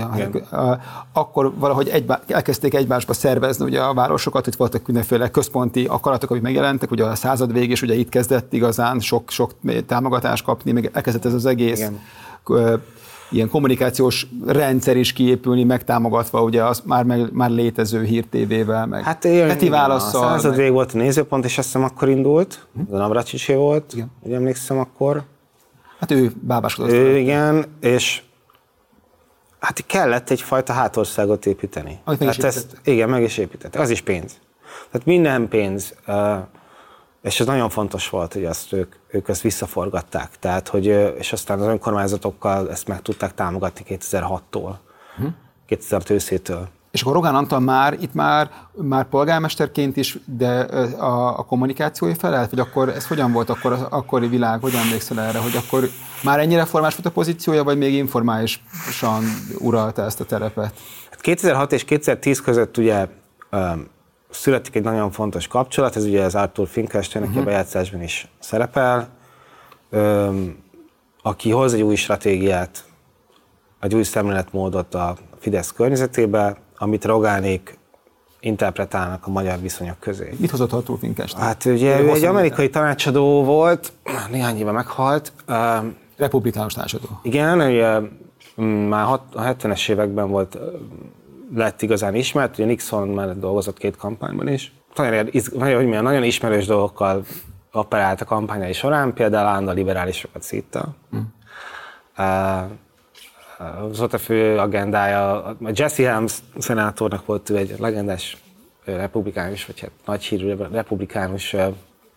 akkor 1.12 1.53
valahogy 1.59 1.89
egybe, 1.89 2.20
elkezdték 2.26 2.74
egymásba 2.74 3.12
szervezni 3.12 3.64
ugye 3.64 3.80
a 3.80 3.95
városokat, 3.95 4.47
itt 4.47 4.55
voltak 4.55 4.86
mindenféle 4.86 5.30
központi 5.30 5.84
akaratok, 5.84 6.30
amik 6.30 6.43
megjelentek, 6.43 6.91
ugye 6.91 7.05
a 7.05 7.14
század 7.14 7.53
végig, 7.53 7.70
és 7.70 7.82
ugye 7.82 7.95
itt 7.95 8.09
kezdett 8.09 8.53
igazán 8.53 9.01
sok, 9.01 9.30
sok 9.30 9.53
támogatást 9.86 10.45
kapni, 10.45 10.72
még 10.72 10.91
elkezdett 10.93 11.24
ez 11.24 11.34
az 11.34 11.47
egész 11.47 11.78
Igen 11.78 12.01
ilyen 13.30 13.49
kommunikációs 13.49 14.26
rendszer 14.47 14.97
is 14.97 15.12
kiépülni, 15.12 15.64
megtámogatva 15.64 16.43
ugye 16.43 16.64
az 16.64 16.82
már, 16.84 17.05
meg, 17.05 17.32
már 17.32 17.51
létező 17.51 18.03
hírtévével, 18.03 18.86
meg 18.86 19.03
hát 19.03 19.24
ilyen, 19.24 19.49
heti 19.49 19.68
válaszsal. 19.68 20.24
A 20.24 20.28
század 20.28 20.57
meg... 20.57 20.72
volt 20.72 20.93
a 20.95 20.97
nézőpont, 20.97 21.45
és 21.45 21.59
azt 21.59 21.66
hiszem 21.66 21.84
akkor 21.84 22.09
indult, 22.09 22.66
hm? 22.74 22.95
a 22.95 22.97
Navracsicsé 22.97 23.55
volt, 23.55 23.93
igen. 23.95 24.11
ugye 24.22 24.34
emlékszem 24.34 24.78
akkor. 24.78 25.22
Hát 25.99 26.11
ő 26.11 26.32
bábáskodott. 26.40 26.92
Ő, 26.92 27.16
igen, 27.16 27.76
és 27.80 28.22
hát 29.59 29.86
kellett 29.86 30.30
egyfajta 30.30 30.72
hátországot 30.72 31.46
építeni. 31.46 32.01
Amit 32.05 32.18
meg 32.18 32.28
hát 32.34 32.44
ezt, 32.44 32.80
igen, 32.84 33.09
meg 33.09 33.22
is 33.22 33.38
épített. 33.38 33.76
Az 33.76 33.90
is 33.90 34.01
pénz. 34.01 34.38
Tehát 34.90 35.07
minden 35.07 35.49
pénz, 35.49 35.94
és 37.22 37.40
ez 37.40 37.46
nagyon 37.46 37.68
fontos 37.68 38.09
volt, 38.09 38.32
hogy 38.32 38.44
azt 38.44 38.72
ők, 38.72 38.94
ők 39.09 39.28
ezt 39.28 39.40
visszaforgatták. 39.40 40.38
Tehát, 40.38 40.68
hogy, 40.68 40.86
és 41.18 41.32
aztán 41.32 41.61
az 41.61 41.66
önkormányzatokkal 41.66 42.70
ezt 42.70 42.88
meg 42.88 43.03
tudták 43.03 43.34
támogatni 43.34 43.84
2006-tól, 43.88 44.74
hm. 45.16 45.26
2000 45.66 46.03
őszétől. 46.09 46.68
És 46.99 47.05
akkor 47.05 47.16
Rogán 47.16 47.34
Antal 47.34 47.61
már 47.61 47.96
itt 48.01 48.14
már, 48.14 48.51
már 48.74 49.05
polgármesterként 49.05 49.96
is, 49.96 50.18
de 50.24 50.49
a, 50.99 51.38
a 51.38 51.42
kommunikációi 51.44 52.14
felelt, 52.14 52.51
vagy 52.51 52.59
akkor 52.59 52.88
ez 52.88 53.07
hogyan 53.07 53.32
volt 53.32 53.51
akkor 53.51 53.72
az 53.72 53.82
akkori 53.90 54.26
világ, 54.26 54.61
hogyan 54.61 54.80
emlékszel 54.80 55.20
erre, 55.20 55.38
hogy 55.38 55.57
akkor 55.57 55.88
már 56.22 56.38
ennyire 56.38 56.64
formás 56.64 56.94
volt 56.94 57.07
a 57.07 57.11
pozíciója, 57.11 57.64
vagy 57.64 57.78
még 57.78 57.94
informálisan 57.94 59.24
uralta 59.59 60.05
ezt 60.05 60.20
a 60.20 60.24
terepet? 60.24 60.72
2006 61.20 61.61
hát 61.61 61.72
és 61.72 61.84
2010 61.84 62.40
között 62.40 62.76
ugye 62.76 63.07
um, 63.53 63.86
születik 64.30 64.74
egy 64.74 64.82
nagyon 64.82 65.11
fontos 65.11 65.46
kapcsolat, 65.46 65.96
ez 65.96 66.05
ugye 66.05 66.22
az 66.22 66.34
Arthur 66.34 66.68
Finkelstein, 66.68 67.24
aki 67.24 67.32
uh-huh. 67.32 67.49
a 67.49 67.51
bejátszásban 67.51 68.03
is 68.03 68.28
szerepel, 68.38 69.09
um, 69.90 70.57
aki 71.22 71.51
hoz 71.51 71.74
egy 71.74 71.82
új 71.82 71.94
stratégiát, 71.94 72.84
egy 73.80 73.94
új 73.94 74.03
szemléletmódot 74.03 74.94
a 74.94 75.16
Fidesz 75.40 75.72
környezetébe, 75.72 76.66
amit 76.79 77.05
Rogánék 77.05 77.79
interpretálnak 78.41 79.26
a 79.26 79.31
magyar 79.31 79.61
viszonyok 79.61 79.99
közé. 79.99 80.35
Mit 80.37 80.51
hozott 80.51 80.72
Arthur 80.72 80.99
Finkelstein? 80.99 81.45
Hát 81.45 81.64
ugye 81.64 82.01
ő 82.01 82.11
egy 82.11 82.24
amerikai 82.24 82.70
tanácsadó 82.70 83.45
volt, 83.45 83.93
néhány 84.31 84.59
éve 84.59 84.70
meghalt. 84.70 85.33
Republikánus 86.16 86.72
tanácsadó. 86.72 87.07
Igen, 87.22 87.61
ugye 87.61 88.01
már 88.64 89.20
a 89.33 89.43
70-es 89.43 89.89
években 89.89 90.29
volt, 90.29 90.59
lett 91.55 91.83
igazán 91.83 92.14
ismert, 92.14 92.59
ugye 92.59 92.66
Nixon 92.66 93.09
mellett 93.09 93.41
dolgozott 93.41 93.79
két 93.79 93.97
kampányban 93.97 94.49
is. 94.49 94.72
Nagyon, 94.97 95.29
nagyon, 95.53 96.03
nagyon 96.03 96.22
ismerős 96.22 96.66
dolgokkal 96.66 97.24
operált 97.72 98.20
a 98.20 98.24
kampányai 98.24 98.72
során, 98.72 99.12
például 99.14 99.47
állandó 99.47 99.72
liberálisokat 99.72 100.43
szítta. 100.43 100.95
Mm. 101.16 101.18
Uh, 102.18 102.70
az 103.59 103.99
volt 103.99 104.13
a 104.13 104.19
fő 104.19 104.59
agendája. 104.59 105.45
A 105.45 105.57
Jesse 105.73 106.03
Helms 106.03 106.39
szenátornak 106.59 107.27
volt 107.27 107.51
ő 107.51 107.57
egy 107.57 107.75
legendás 107.79 108.37
republikánus, 108.85 109.67
vagy 109.67 109.81
hát 109.81 109.91
nagy 110.07 110.25
hírű 110.25 110.55
republikánus 110.73 111.57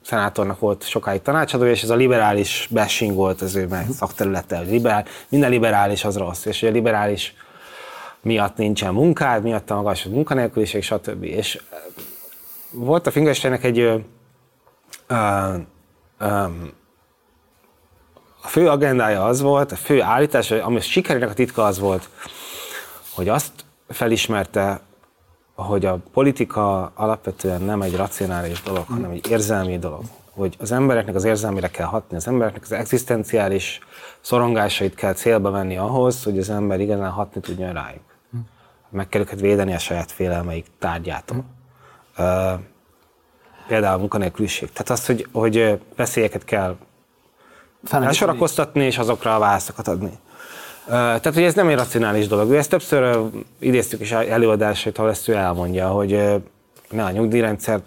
szenátornak 0.02 0.60
volt 0.60 0.84
sokáig 0.84 1.22
tanácsadója, 1.22 1.72
és 1.72 1.84
ez 1.84 1.90
a 1.90 1.96
liberális 1.96 2.68
bashing 2.72 3.16
volt 3.16 3.42
az 3.42 3.56
ő 3.56 3.68
szakterülete, 3.92 4.58
hogy 4.58 4.68
liberál, 4.68 5.06
minden 5.30 5.50
liberális 5.50 6.04
az 6.04 6.18
rossz, 6.18 6.46
és 6.46 6.64
a 6.64 6.70
liberális 6.70 7.34
miatt 8.22 8.58
nincsen 8.58 8.94
munkád, 8.94 9.44
miatt 9.44 9.70
a 9.70 9.76
magas 9.76 10.04
munkanélküliség, 10.04 10.84
stb. 10.84 11.24
És 11.24 11.62
volt 12.72 13.08
a 13.08 13.12
Fingersteinnek 13.12 13.64
egy 13.64 13.80
ö, 13.80 13.98
ö, 15.08 15.54
ö, 16.18 16.46
a 18.42 18.48
fő 18.48 18.70
agendája 18.70 19.24
az 19.26 19.42
volt, 19.42 19.72
a 19.72 19.76
fő 19.76 20.02
állítás, 20.02 20.52
ami 20.52 20.76
a 20.76 20.82
sikerének 20.82 21.30
a 21.30 21.34
titka 21.34 21.64
az 21.64 21.80
volt, 21.80 22.10
hogy 23.14 23.30
azt 23.30 23.52
felismerte, 23.90 24.82
hogy 25.56 25.86
a 25.86 26.00
politika 26.14 26.92
alapvetően 26.96 27.62
nem 27.62 27.82
egy 27.82 27.96
racionális 27.96 28.62
dolog, 28.62 28.86
hanem 28.88 29.12
egy 29.12 29.30
érzelmi 29.30 29.80
dolog. 29.80 30.04
Hogy 30.32 30.56
az 30.60 30.72
embereknek 30.72 31.16
az 31.16 31.24
érzelmére 31.24 31.68
kell 31.68 31.86
hatni, 31.86 32.16
az 32.16 32.28
embereknek 32.28 32.62
az 32.64 32.72
egzisztenciális 32.72 33.80
szorongásait 34.22 34.96
kell 34.96 35.14
célba 35.14 35.52
venni 35.52 35.78
ahhoz, 35.78 36.24
hogy 36.24 36.38
az 36.38 36.50
ember 36.50 36.80
igazán 36.80 37.10
hatni 37.10 37.42
tudjon 37.42 37.74
rájuk. 37.74 38.04
Meg 38.90 39.10
kell 39.10 39.22
őket 39.22 39.40
védeni 39.40 39.74
a 39.74 39.80
saját 39.80 40.12
félelmeik 40.12 40.66
tárgyától. 40.80 41.46
Uh, 42.18 42.52
például 43.68 43.96
a 43.96 43.98
munkanélküliség. 43.98 44.72
Tehát 44.72 44.90
az, 44.90 45.06
hogy, 45.06 45.28
hogy 45.32 45.80
veszélyeket 45.96 46.44
kell 46.44 46.76
elsorakoztatni 47.90 48.84
és 48.84 48.98
azokra 48.98 49.36
a 49.36 49.40
válaszokat 49.40 49.88
adni. 49.88 50.20
Tehát, 50.86 51.34
hogy 51.34 51.44
ez 51.44 51.54
nem 51.54 51.68
egy 51.68 51.76
racionális 51.76 52.28
dolog. 52.28 52.52
Ő 52.52 52.58
ezt 52.58 52.70
többször 52.70 53.20
idéztük 53.60 54.02
is 54.02 54.12
előadásait, 54.12 54.98
ahol 54.98 55.10
ezt 55.10 55.28
ő 55.28 55.34
elmondja, 55.34 55.88
hogy 55.88 56.42
ne 56.90 57.04
a 57.04 57.12
nyugdíjrendszer 57.12 57.82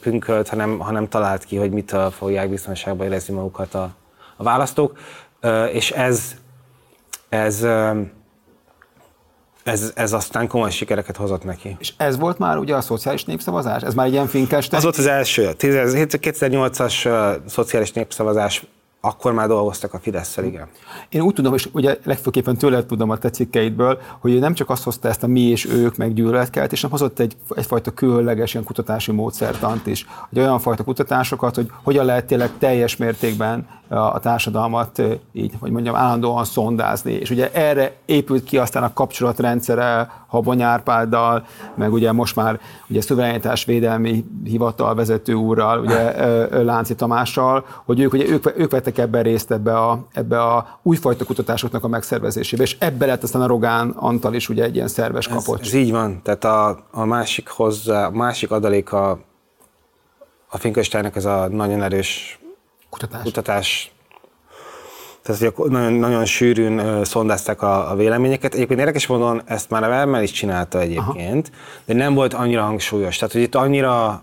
pünkölt, 0.00 0.48
hanem, 0.48 0.78
hanem 0.78 1.08
talált 1.08 1.44
ki, 1.44 1.56
hogy 1.56 1.70
mitől 1.70 2.10
fogják 2.10 2.48
biztonságban 2.48 3.06
érezni 3.06 3.34
magukat 3.34 3.74
a, 3.74 3.94
a 4.36 4.42
választók. 4.42 4.98
És 5.72 5.90
ez, 5.90 6.34
ez, 7.28 7.66
ez, 9.62 9.92
ez 9.94 10.12
aztán 10.12 10.48
komoly 10.48 10.70
sikereket 10.70 11.16
hozott 11.16 11.44
neki. 11.44 11.76
És 11.78 11.92
ez 11.96 12.18
volt 12.18 12.38
már 12.38 12.56
ugye 12.56 12.74
a 12.74 12.80
szociális 12.80 13.24
népszavazás? 13.24 13.82
Ez 13.82 13.94
már 13.94 14.06
egy 14.06 14.12
ilyen 14.12 14.26
finkes? 14.26 14.68
Az 14.68 14.82
volt 14.82 14.96
az 14.96 15.06
első. 15.06 15.50
2008-as 15.58 17.08
szociális 17.46 17.92
népszavazás 17.92 18.66
akkor 19.00 19.32
már 19.32 19.48
dolgoztak 19.48 19.94
a 19.94 19.98
fidesz 19.98 20.36
igen. 20.36 20.68
Én 21.08 21.20
úgy 21.20 21.34
tudom, 21.34 21.54
és 21.54 21.68
ugye 21.72 21.98
legfőképpen 22.04 22.56
tőled 22.56 22.86
tudom 22.86 23.10
a 23.10 23.18
te 23.18 23.30
cikkeidből, 23.30 23.98
hogy 24.18 24.38
nem 24.38 24.54
csak 24.54 24.70
azt 24.70 24.82
hozta 24.82 25.08
ezt 25.08 25.22
a 25.22 25.26
mi 25.26 25.40
és 25.40 25.66
ők 25.66 25.96
meg 25.96 26.14
gyűlöletkelt, 26.14 26.72
és 26.72 26.80
nem 26.80 26.90
hozott 26.90 27.18
egy, 27.18 27.36
egyfajta 27.48 27.90
különleges 27.90 28.52
ilyen 28.52 28.64
kutatási 28.64 29.12
módszertant 29.12 29.86
is. 29.86 30.06
Hogy 30.28 30.38
olyan 30.38 30.58
fajta 30.58 30.84
kutatásokat, 30.84 31.54
hogy 31.54 31.70
hogyan 31.82 32.04
lehet 32.04 32.26
tényleg 32.26 32.50
teljes 32.58 32.96
mértékben 32.96 33.66
a 33.88 34.18
társadalmat 34.20 35.02
így, 35.32 35.52
hogy 35.60 35.70
mondjam, 35.70 35.94
állandóan 35.94 36.44
szondázni. 36.44 37.12
És 37.12 37.30
ugye 37.30 37.52
erre 37.52 37.92
épült 38.04 38.44
ki 38.44 38.58
aztán 38.58 38.82
a 38.82 38.92
kapcsolatrendszere 38.92 40.10
Habony 40.28 40.62
Árpáddal, 40.62 41.46
meg 41.74 41.92
ugye 41.92 42.12
most 42.12 42.36
már 42.36 42.60
ugye 42.88 43.00
szuverenitás 43.00 43.64
védelmi 43.64 44.24
hivatal 44.44 44.94
vezető 44.94 45.32
úrral, 45.32 45.80
ugye 45.80 46.14
Lánci 46.62 46.94
Tamással, 46.94 47.64
hogy 47.84 48.00
ők, 48.00 48.12
ugye, 48.12 48.28
ők, 48.28 48.58
ők 48.58 48.70
vettek 48.70 48.98
ebben 48.98 49.22
részt 49.22 49.50
ebbe 49.50 49.78
a, 49.78 50.06
ebbe 50.12 50.42
a 50.42 50.78
újfajta 50.82 51.24
kutatásoknak 51.24 51.84
a 51.84 51.88
megszervezésébe, 51.88 52.62
és 52.62 52.76
ebbe 52.78 53.06
lett 53.06 53.22
aztán 53.22 53.42
a 53.42 53.46
Rogán 53.46 53.90
Antal 53.90 54.34
is 54.34 54.48
ugye 54.48 54.64
egy 54.64 54.74
ilyen 54.74 54.88
szerves 54.88 55.28
kapocs. 55.28 55.60
Ez, 55.60 55.66
ez 55.66 55.74
így 55.74 55.90
van, 55.90 56.22
tehát 56.22 56.44
a, 56.44 56.84
a 56.90 57.04
másik 57.04 57.48
hozzá, 57.48 58.06
a 58.06 58.10
másik 58.10 58.50
adalék 58.50 58.92
a, 58.92 59.18
a 60.48 60.58
Finkelsteinnek 60.58 61.16
ez 61.16 61.24
a 61.24 61.48
nagyon 61.48 61.82
erős 61.82 62.38
kutatás. 62.90 63.22
kutatás 63.22 63.92
tehát, 65.36 65.54
hogy 65.56 65.70
nagyon, 65.70 65.92
nagyon 65.92 66.24
sűrűn 66.24 67.04
szondázták 67.04 67.62
a, 67.62 67.90
a 67.90 67.94
véleményeket. 67.94 68.54
Egyébként 68.54 68.80
érdekes 68.80 69.06
módon 69.06 69.42
ezt 69.44 69.70
már 69.70 69.82
a 69.82 69.88
Vermel 69.88 70.22
is 70.22 70.30
csinálta 70.30 70.80
egyébként, 70.80 71.50
Aha. 71.52 71.82
de 71.84 71.94
nem 71.94 72.14
volt 72.14 72.34
annyira 72.34 72.62
hangsúlyos. 72.62 73.16
Tehát, 73.16 73.32
hogy 73.32 73.42
itt 73.42 73.54
annyira, 73.54 74.22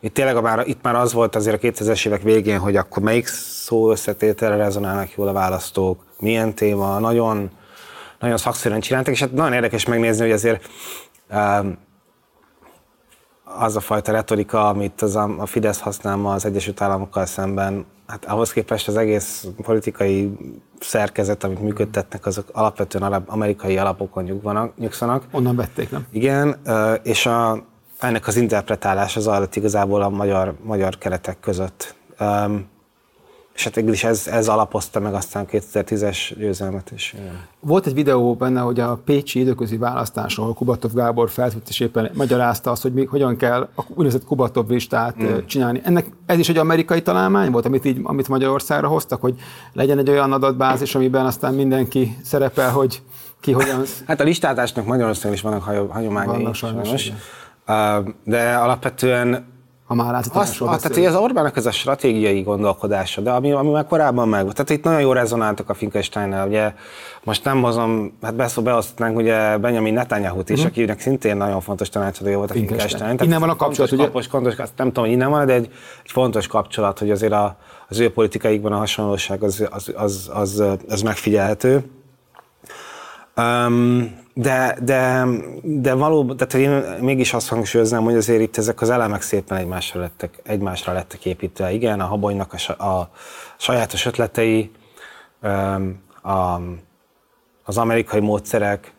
itt 0.00 0.14
tényleg 0.14 0.42
már, 0.42 0.62
itt 0.66 0.82
már 0.82 0.94
az 0.94 1.12
volt 1.12 1.36
azért 1.36 1.64
a 1.64 1.66
2000-es 1.66 2.06
évek 2.06 2.22
végén, 2.22 2.58
hogy 2.58 2.76
akkor 2.76 3.02
melyik 3.02 3.26
szó 3.26 3.90
összetételre 3.90 4.56
rezonálnak 4.56 5.12
jól 5.16 5.28
a 5.28 5.32
választók, 5.32 6.04
milyen 6.18 6.54
téma, 6.54 6.98
nagyon, 6.98 7.50
nagyon 8.20 8.36
szakszerűen 8.36 8.80
csináltak, 8.80 9.14
és 9.14 9.20
hát 9.20 9.32
nagyon 9.32 9.52
érdekes 9.52 9.86
megnézni, 9.86 10.22
hogy 10.22 10.32
azért 10.32 10.68
um, 11.30 11.78
az 13.44 13.76
a 13.76 13.80
fajta 13.80 14.12
retorika, 14.12 14.68
amit 14.68 15.02
az 15.02 15.16
a, 15.16 15.34
a 15.38 15.46
Fidesz 15.46 15.80
használ 15.80 16.16
ma 16.16 16.32
az 16.32 16.44
Egyesült 16.44 16.80
Államokkal 16.80 17.26
szemben, 17.26 17.86
hát 18.06 18.24
ahhoz 18.24 18.52
képest 18.52 18.88
az 18.88 18.96
egész 18.96 19.46
politikai 19.62 20.36
szerkezet, 20.80 21.44
amit 21.44 21.60
működtetnek, 21.60 22.26
azok 22.26 22.48
alapvetően 22.52 23.04
alap, 23.04 23.28
amerikai 23.30 23.78
alapokon 23.78 24.24
nyugvanak, 24.24 24.76
nyugszanak. 24.78 25.24
Onnan 25.30 25.56
vették, 25.56 25.90
nem? 25.90 26.06
Igen, 26.10 26.56
és 27.02 27.26
a, 27.26 27.64
ennek 27.98 28.26
az 28.26 28.36
interpretálás 28.36 29.16
az 29.16 29.26
alatt 29.26 29.56
igazából 29.56 30.02
a 30.02 30.08
magyar, 30.08 30.54
magyar 30.62 30.98
keretek 30.98 31.40
között. 31.40 31.94
Um, 32.20 32.68
és 33.56 33.64
hát 33.64 33.76
is 33.76 34.04
ez, 34.04 34.26
ez 34.26 34.48
alapozta 34.48 35.00
meg 35.00 35.14
aztán 35.14 35.44
a 35.44 35.56
2010-es 35.56 36.34
győzelmet 36.38 36.90
is. 36.94 37.14
Igen. 37.18 37.40
Volt 37.60 37.86
egy 37.86 37.94
videó 37.94 38.34
benne, 38.34 38.60
hogy 38.60 38.80
a 38.80 39.00
Pécsi 39.04 39.40
időközi 39.40 39.76
választáson 39.76 40.54
Kubatov 40.54 40.92
Gábor 40.92 41.30
feltűnt 41.30 41.68
és 41.68 41.80
éppen 41.80 42.10
magyarázta 42.14 42.70
azt, 42.70 42.82
hogy 42.82 42.92
még 42.92 43.08
hogyan 43.08 43.36
kell 43.36 43.68
a 43.74 43.82
úgynevezett 43.88 44.24
Kubatov 44.24 44.68
listát 44.68 45.22
mm. 45.22 45.36
csinálni. 45.46 45.80
Ennek 45.84 46.06
ez 46.26 46.38
is 46.38 46.48
egy 46.48 46.56
amerikai 46.56 47.02
találmány 47.02 47.50
volt, 47.50 47.66
amit, 47.66 47.84
így, 47.84 48.00
amit 48.02 48.28
Magyarországra 48.28 48.88
hoztak, 48.88 49.20
hogy 49.20 49.34
legyen 49.72 49.98
egy 49.98 50.10
olyan 50.10 50.32
adatbázis, 50.32 50.94
amiben 50.94 51.26
aztán 51.26 51.54
mindenki 51.54 52.16
szerepel, 52.24 52.70
hogy 52.70 53.02
ki 53.40 53.52
hogyan... 53.52 53.82
Hát 54.06 54.20
a 54.20 54.24
listátásnak 54.24 54.86
Magyarországon 54.86 55.36
is 55.36 55.42
vannak 55.42 55.62
hagyományai. 55.62 56.36
Vannak 56.36 56.54
sajnos. 56.54 56.88
sajnos. 56.88 57.12
De 58.24 58.54
alapvetően 58.54 59.54
ha 59.86 59.94
már 59.94 60.14
azt, 60.14 60.30
azt, 60.34 60.58
tehát 60.58 61.08
az 61.08 61.14
Orbánnak 61.14 61.56
ez 61.56 61.66
a 61.66 61.70
stratégiai 61.70 62.42
gondolkodása, 62.42 63.20
de 63.20 63.30
ami, 63.30 63.52
ami 63.52 63.70
már 63.70 63.86
korábban 63.86 64.28
meg 64.28 64.42
Tehát 64.52 64.70
itt 64.70 64.84
nagyon 64.84 65.00
jó 65.00 65.12
rezonáltak 65.12 65.68
a 65.68 65.74
Finkelsteinnel, 65.74 66.46
ugye 66.46 66.72
most 67.24 67.44
nem 67.44 67.62
hozom, 67.62 68.18
hát 68.22 68.34
beszó 68.34 68.62
beosztnánk 68.62 69.16
ugye 69.16 69.56
Benjamin 69.56 69.94
Netanyahu-t 69.94 70.50
is, 70.50 70.56
uh-huh. 70.56 70.72
akinek 70.72 71.00
szintén 71.00 71.36
nagyon 71.36 71.60
fontos 71.60 71.88
tanácsadója 71.88 72.36
volt 72.36 72.50
a 72.50 72.52
Finkelstein. 72.52 73.18
Innen 73.22 73.40
van 73.40 73.48
a 73.48 73.56
kapcsolat, 73.56 73.92
ugye? 73.92 74.04
Kapos, 74.04 74.26
fontos, 74.26 74.56
azt 74.56 74.72
nem 74.76 74.86
tudom, 74.86 75.04
hogy 75.04 75.12
innen 75.12 75.30
van, 75.30 75.46
de 75.46 75.52
egy, 75.52 75.70
egy 76.04 76.10
fontos 76.10 76.46
kapcsolat, 76.46 76.98
hogy 76.98 77.10
azért 77.10 77.32
a, 77.32 77.56
az 77.88 77.98
ő 77.98 78.12
politikaikban 78.12 78.72
a 78.72 78.76
hasonlóság 78.76 79.42
az, 79.42 79.66
az, 79.70 79.92
az, 79.96 80.30
az, 80.34 80.62
az 80.88 81.02
megfigyelhető. 81.02 81.90
Um, 83.36 84.24
de, 84.34 84.76
de, 84.82 85.26
de 85.62 85.94
valóban, 85.94 86.36
tehát 86.36 86.54
én 86.54 87.00
mégis 87.00 87.32
azt 87.32 87.48
hangsúlyoznám, 87.48 88.02
hogy 88.02 88.14
azért 88.14 88.40
itt 88.40 88.56
ezek 88.56 88.80
az 88.80 88.90
elemek 88.90 89.22
szépen 89.22 89.58
egymásra 89.58 90.00
lettek, 90.00 90.40
egymásra 90.42 90.92
lettek 90.92 91.24
építve. 91.24 91.72
Igen, 91.72 92.00
a 92.00 92.04
Habonynak 92.04 92.54
a, 92.66 92.84
a 92.84 93.10
sajátos 93.56 94.06
ötletei, 94.06 94.70
a, 96.22 96.60
az 97.64 97.78
amerikai 97.78 98.20
módszerek, 98.20 98.92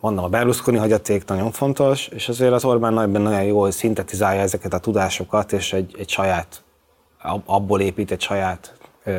mondom, 0.00 0.24
a 0.24 0.28
Berlusconi 0.28 0.76
hagyaték 0.76 1.24
nagyon 1.24 1.50
fontos, 1.50 2.06
és 2.06 2.28
azért 2.28 2.52
az 2.52 2.64
Orbán 2.64 2.92
nagyban 2.92 3.22
nagyon 3.22 3.42
jól 3.42 3.70
szintetizálja 3.70 4.40
ezeket 4.40 4.72
a 4.72 4.78
tudásokat, 4.78 5.52
és 5.52 5.72
egy, 5.72 5.94
egy 5.98 6.08
saját, 6.08 6.62
abból 7.44 7.80
épít 7.80 8.10
egy 8.10 8.20
saját 8.20 8.74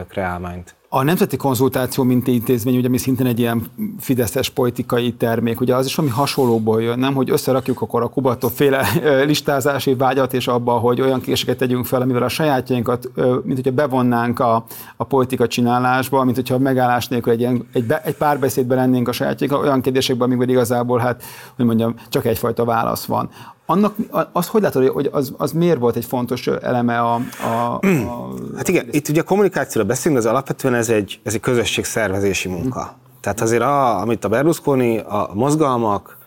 kreálmányt. 0.09 0.75
A 0.95 1.03
Nemzeti 1.03 1.37
Konzultáció 1.37 2.03
mint 2.03 2.27
intézmény, 2.27 2.77
ugye, 2.77 2.87
ami 2.87 2.97
szintén 2.97 3.25
egy 3.25 3.39
ilyen 3.39 3.63
fideszes 3.99 4.49
politikai 4.49 5.13
termék, 5.13 5.61
ugye 5.61 5.75
az 5.75 5.85
is 5.85 5.95
valami 5.95 6.13
hasonlóból 6.13 6.81
jön, 6.81 6.99
nem? 6.99 7.13
Hogy 7.13 7.29
összerakjuk 7.29 7.81
akkor 7.81 8.01
a 8.01 8.07
Kubató 8.07 8.47
féle 8.47 8.87
listázási 9.25 9.95
vágyat, 9.95 10.33
és 10.33 10.47
abba, 10.47 10.71
hogy 10.71 11.01
olyan 11.01 11.21
késeket 11.21 11.57
tegyünk 11.57 11.85
fel, 11.85 12.01
amivel 12.01 12.23
a 12.23 12.27
sajátjainkat, 12.27 13.09
mint 13.43 13.55
hogyha 13.55 13.71
bevonnánk 13.71 14.39
a, 14.39 14.65
a 14.97 15.03
politika 15.03 15.47
csinálásba, 15.47 16.23
mint 16.23 16.35
hogyha 16.35 16.57
megállás 16.57 17.07
nélkül 17.07 17.31
egy, 17.31 17.39
ilyen, 17.39 17.67
egy, 17.73 17.83
be, 17.83 18.01
egy 18.01 18.15
párbeszédben 18.15 18.77
lennénk 18.77 19.07
a 19.07 19.11
sajátjainkkal, 19.11 19.61
olyan 19.61 19.81
kérdésekben, 19.81 20.27
amikben 20.27 20.49
igazából, 20.49 20.99
hát, 20.99 21.23
hogy 21.55 21.65
mondjam, 21.65 21.95
csak 22.09 22.25
egyfajta 22.25 22.65
válasz 22.65 23.05
van 23.05 23.29
annak, 23.65 23.95
az 24.31 24.47
hogy 24.47 24.61
látod, 24.61 24.87
hogy 24.87 25.09
az, 25.11 25.33
az 25.37 25.51
miért 25.51 25.79
volt 25.79 25.95
egy 25.95 26.05
fontos 26.05 26.47
eleme 26.47 26.99
a, 26.99 27.13
a, 27.43 27.79
a... 27.79 28.33
Hát 28.55 28.67
igen, 28.67 28.87
itt 28.91 29.09
ugye 29.09 29.21
a 29.21 29.23
kommunikációra 29.23 29.87
beszélünk, 29.87 30.19
az 30.19 30.25
alapvetően 30.25 30.73
ez 30.73 30.89
egy, 30.89 31.19
ez 31.23 31.33
egy 31.33 31.39
közösségszervezési 31.39 32.47
munka. 32.47 32.81
Hmm. 32.81 33.01
Tehát 33.21 33.41
azért, 33.41 33.61
a, 33.61 33.99
amit 34.01 34.25
a 34.25 34.29
Berlusconi, 34.29 34.97
a 34.97 35.29
mozgalmak, 35.33 36.17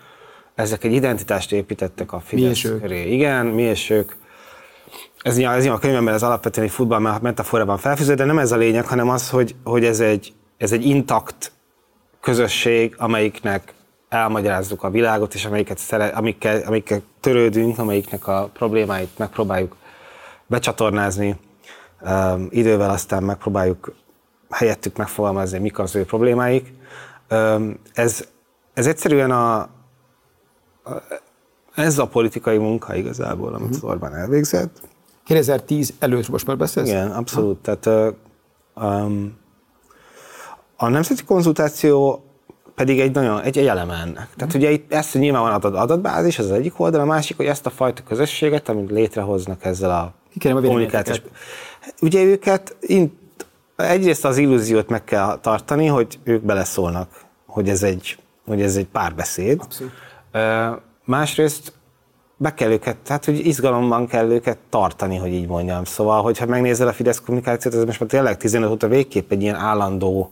ezek 0.54 0.84
egy 0.84 0.92
identitást 0.92 1.52
építettek 1.52 2.12
a 2.12 2.20
Fidesz 2.20 2.62
mi 2.62 2.78
köré. 2.80 3.12
Igen, 3.12 3.46
mi 3.46 3.62
és 3.62 3.90
ők. 3.90 4.12
Ez, 5.22 5.38
ez 5.38 5.66
a 5.66 5.78
könyvemben 5.78 6.14
ez 6.14 6.22
alapvetően 6.22 6.66
egy 6.66 6.72
futball 6.72 7.18
metaforában 7.22 7.78
felfűző, 7.78 8.14
de 8.14 8.24
nem 8.24 8.38
ez 8.38 8.52
a 8.52 8.56
lényeg, 8.56 8.86
hanem 8.86 9.08
az, 9.08 9.30
hogy, 9.30 9.54
hogy 9.64 9.84
ez, 9.84 10.00
egy, 10.00 10.32
ez 10.56 10.72
egy 10.72 10.86
intakt 10.86 11.52
közösség, 12.20 12.94
amelyiknek 12.98 13.74
elmagyarázzuk 14.08 14.82
a 14.82 14.90
világot, 14.90 15.34
és 15.34 15.44
amelyiket 15.44 15.78
szere, 15.78 16.06
amikkel, 16.06 16.62
amikkel 16.66 17.02
törődünk, 17.20 17.78
amelyiknek 17.78 18.26
a 18.26 18.50
problémáit 18.52 19.18
megpróbáljuk 19.18 19.76
becsatornázni, 20.46 21.38
um, 22.02 22.46
idővel 22.50 22.90
aztán 22.90 23.22
megpróbáljuk 23.22 23.94
helyettük 24.50 24.96
megfogalmazni, 24.96 25.58
mik 25.58 25.78
az 25.78 25.94
ő 25.94 26.04
problémáik. 26.04 26.72
Um, 27.30 27.78
ez, 27.92 28.24
ez 28.74 28.86
egyszerűen 28.86 29.30
a, 29.30 29.58
a, 29.58 29.68
ez 31.74 31.98
a 31.98 32.06
politikai 32.06 32.58
munka 32.58 32.94
igazából, 32.94 33.54
amit 33.54 33.74
uh-huh. 33.74 33.90
Orbán 33.90 34.14
elvégzett. 34.14 34.80
2010 35.24 35.94
előtt 35.98 36.28
most 36.28 36.46
már 36.46 36.56
beszélsz? 36.56 36.88
Igen, 36.88 37.10
abszolút. 37.10 37.68
Uh-huh. 37.68 37.80
Tehát 37.80 38.14
um, 38.74 39.38
a 40.76 40.88
nemzeti 40.88 41.24
konzultáció 41.24 42.25
pedig 42.76 43.00
egy 43.00 43.14
nagyon, 43.14 43.42
egy, 43.42 43.58
egy 43.58 43.66
eleme 43.66 43.94
ennek. 43.94 44.28
Tehát 44.36 44.54
ugye 44.54 44.70
itt 44.70 44.92
ezt 44.92 45.14
nyilván 45.14 45.42
van 45.42 45.52
adat, 45.52 45.74
adatbázis, 45.74 46.38
az, 46.38 46.44
az 46.44 46.50
egyik 46.50 46.80
oldal, 46.80 47.00
a 47.00 47.04
másik, 47.04 47.36
hogy 47.36 47.46
ezt 47.46 47.66
a 47.66 47.70
fajta 47.70 48.02
közösséget, 48.02 48.68
amit 48.68 48.90
létrehoznak 48.90 49.64
ezzel 49.64 49.90
a, 49.90 50.12
Ki 50.38 50.48
a 50.48 50.60
kommunikációs. 50.60 51.22
Ugye 52.00 52.22
őket 52.22 52.76
int, 52.80 53.12
egyrészt 53.76 54.24
az 54.24 54.36
illúziót 54.36 54.88
meg 54.88 55.04
kell 55.04 55.38
tartani, 55.40 55.86
hogy 55.86 56.18
ők 56.24 56.42
beleszólnak, 56.42 57.08
hogy 57.46 57.68
ez 57.68 57.82
egy, 57.82 58.18
hogy 58.46 58.62
ez 58.62 58.76
egy 58.76 58.86
párbeszéd. 58.86 59.60
Abszolút. 59.60 59.92
Másrészt 61.04 61.72
be 62.36 62.54
kell 62.54 62.70
őket, 62.70 62.96
tehát 62.96 63.24
hogy 63.24 63.46
izgalomban 63.46 64.06
kell 64.06 64.30
őket 64.30 64.58
tartani, 64.68 65.16
hogy 65.16 65.32
így 65.32 65.46
mondjam. 65.46 65.84
Szóval, 65.84 66.22
hogyha 66.22 66.46
megnézel 66.46 66.88
a 66.88 66.92
Fidesz 66.92 67.20
kommunikációt, 67.20 67.74
ez 67.74 67.84
most 67.84 68.00
már 68.00 68.08
tényleg 68.08 68.36
15 68.36 68.70
óta 68.70 68.88
végképp 68.88 69.32
egy 69.32 69.42
ilyen 69.42 69.54
állandó 69.54 70.30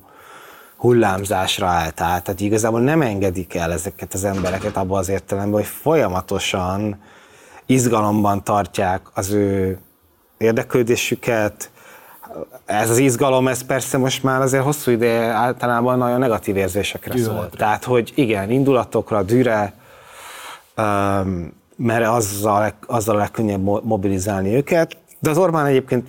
hullámzásra 0.85 1.67
állt 1.67 2.01
át. 2.01 2.25
Tehát 2.25 2.41
igazából 2.41 2.81
nem 2.81 3.03
engedik 3.03 3.55
el 3.55 3.73
ezeket 3.73 4.15
az 4.15 4.25
embereket 4.25 4.77
abban 4.77 4.99
az 4.99 5.09
értelemben, 5.09 5.53
hogy 5.53 5.69
folyamatosan 5.69 7.01
izgalomban 7.67 8.45
tartják 8.45 9.01
az 9.15 9.31
ő 9.31 9.79
érdeklődésüket. 10.39 11.71
Ez 12.65 12.91
az 12.91 12.99
izgalom, 12.99 13.49
ez 13.49 13.63
persze 13.63 13.99
most 13.99 14.23
már 14.23 14.41
azért 14.41 14.63
hosszú 14.63 14.91
ideje 14.91 15.25
általában 15.25 15.99
nagyon 15.99 16.19
negatív 16.19 16.57
érzésekre 16.57 17.19
szól. 17.19 17.51
Tehát, 17.51 17.85
hogy 17.85 18.13
igen, 18.15 18.51
indulatokra, 18.51 19.23
dűre, 19.23 19.75
mert 21.77 22.07
azzal, 22.07 22.73
azzal 22.87 23.17
legkönnyebb 23.17 23.85
mobilizálni 23.85 24.55
őket. 24.55 24.97
De 25.21 25.31
az 25.31 25.39
Orbán 25.39 25.67
egyébként 25.67 26.09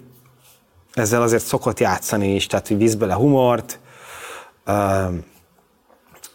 ezzel 0.93 1.21
azért 1.21 1.45
szokott 1.45 1.79
játszani 1.79 2.35
is, 2.35 2.47
tehát 2.47 2.67
hogy 2.67 2.77
víz 2.77 2.95
bele 2.95 3.13
humort, 3.13 3.79
um, 4.67 5.23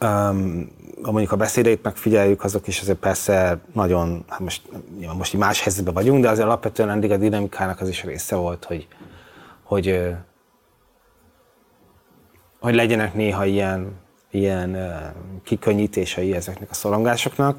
um, 0.00 0.78
mondjuk 1.02 1.32
a 1.32 1.36
beszédeit 1.36 1.82
megfigyeljük, 1.82 2.44
azok 2.44 2.66
is 2.66 2.80
azért 2.80 2.98
persze 2.98 3.58
nagyon, 3.72 4.24
hát 4.28 4.38
most, 4.38 4.62
most 5.16 5.34
így 5.34 5.40
más 5.40 5.62
helyzetben 5.62 5.94
vagyunk, 5.94 6.22
de 6.22 6.28
azért 6.28 6.46
alapvetően 6.46 6.90
eddig 6.90 7.10
a 7.10 7.16
dinamikának 7.16 7.80
az 7.80 7.88
is 7.88 8.04
része 8.04 8.36
volt, 8.36 8.64
hogy, 8.64 8.88
hogy, 9.62 10.14
hogy 12.60 12.74
legyenek 12.74 13.14
néha 13.14 13.44
ilyen, 13.44 13.92
ilyen 14.30 14.76
kikönnyítései 15.44 16.34
ezeknek 16.34 16.70
a 16.70 16.74
szorongásoknak. 16.74 17.56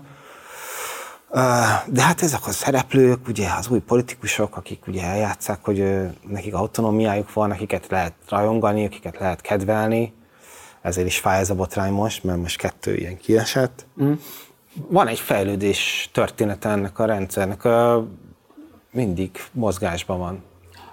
De 1.88 2.02
hát 2.02 2.22
ezek 2.22 2.48
a 2.48 2.52
szereplők, 2.52 3.28
ugye 3.28 3.48
az 3.58 3.68
új 3.68 3.80
politikusok, 3.80 4.58
akik 4.58 4.88
ugye 4.88 5.04
eljátszák, 5.04 5.60
hogy 5.64 5.86
nekik 6.28 6.54
autonómiájuk 6.54 7.34
van, 7.34 7.52
akiket 7.52 7.88
lehet 7.90 8.14
rajongani, 8.30 8.86
akiket 8.86 9.18
lehet 9.20 9.42
kedvelni, 9.42 10.14
ezért 10.82 11.08
is 11.08 11.20
fáj 11.20 11.40
ez 11.40 11.50
a 11.50 11.56
botrány 11.56 11.92
most, 11.92 12.24
mert 12.24 12.40
most 12.40 12.58
kettő 12.58 12.96
ilyen 12.96 13.18
kiesett. 13.18 13.86
Mm. 14.04 14.14
Van 14.88 15.08
egy 15.08 15.20
fejlődés 15.20 16.10
története 16.14 16.70
ennek 16.70 17.00
a 17.00 17.06
rendszernek, 17.06 17.68
mindig 18.92 19.32
mozgásban 19.52 20.20
van. 20.20 20.44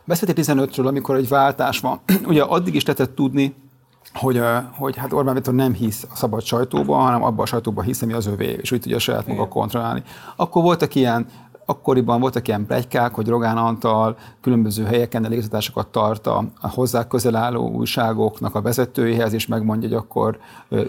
Beszéltél 0.05 0.45
15-ről, 0.45 0.87
amikor 0.87 1.17
egy 1.17 1.29
váltás 1.29 1.81
van. 1.81 2.01
Ugye 2.27 2.43
addig 2.43 2.75
is 2.75 2.85
lehetett 2.85 3.15
tudni, 3.15 3.55
hogy, 4.15 4.43
hogy 4.73 4.97
hát 4.97 5.13
Orbán 5.13 5.35
Viktor 5.35 5.55
nem 5.55 5.73
hisz 5.73 6.07
a 6.11 6.17
szabad 6.17 6.43
sajtóban, 6.43 7.03
hanem 7.03 7.23
abban 7.23 7.41
a 7.41 7.47
sajtóban 7.47 7.85
hisz, 7.85 8.03
ami 8.03 8.13
az 8.13 8.27
övé, 8.27 8.59
és 8.61 8.73
úgy 8.73 8.81
tudja 8.81 8.99
saját 8.99 9.27
maga 9.27 9.49
kontrollálni. 9.49 10.03
Akkor 10.37 10.63
voltak 10.63 10.95
ilyen 10.95 11.27
akkoriban 11.69 12.21
voltak 12.21 12.49
ilyen 12.49 12.67
plegykák, 12.67 13.15
hogy 13.15 13.27
Rogán 13.27 13.57
Antal 13.57 14.17
különböző 14.41 14.85
helyeken 14.85 15.25
elégzetásokat 15.25 15.87
tart 15.87 16.27
a, 16.27 16.45
hozzá 16.61 17.07
közel 17.07 17.37
álló 17.37 17.71
újságoknak 17.71 18.55
a 18.55 18.61
vezetőihez, 18.61 19.33
és 19.33 19.47
megmondja, 19.47 19.89
hogy 19.89 19.97
akkor 19.97 20.39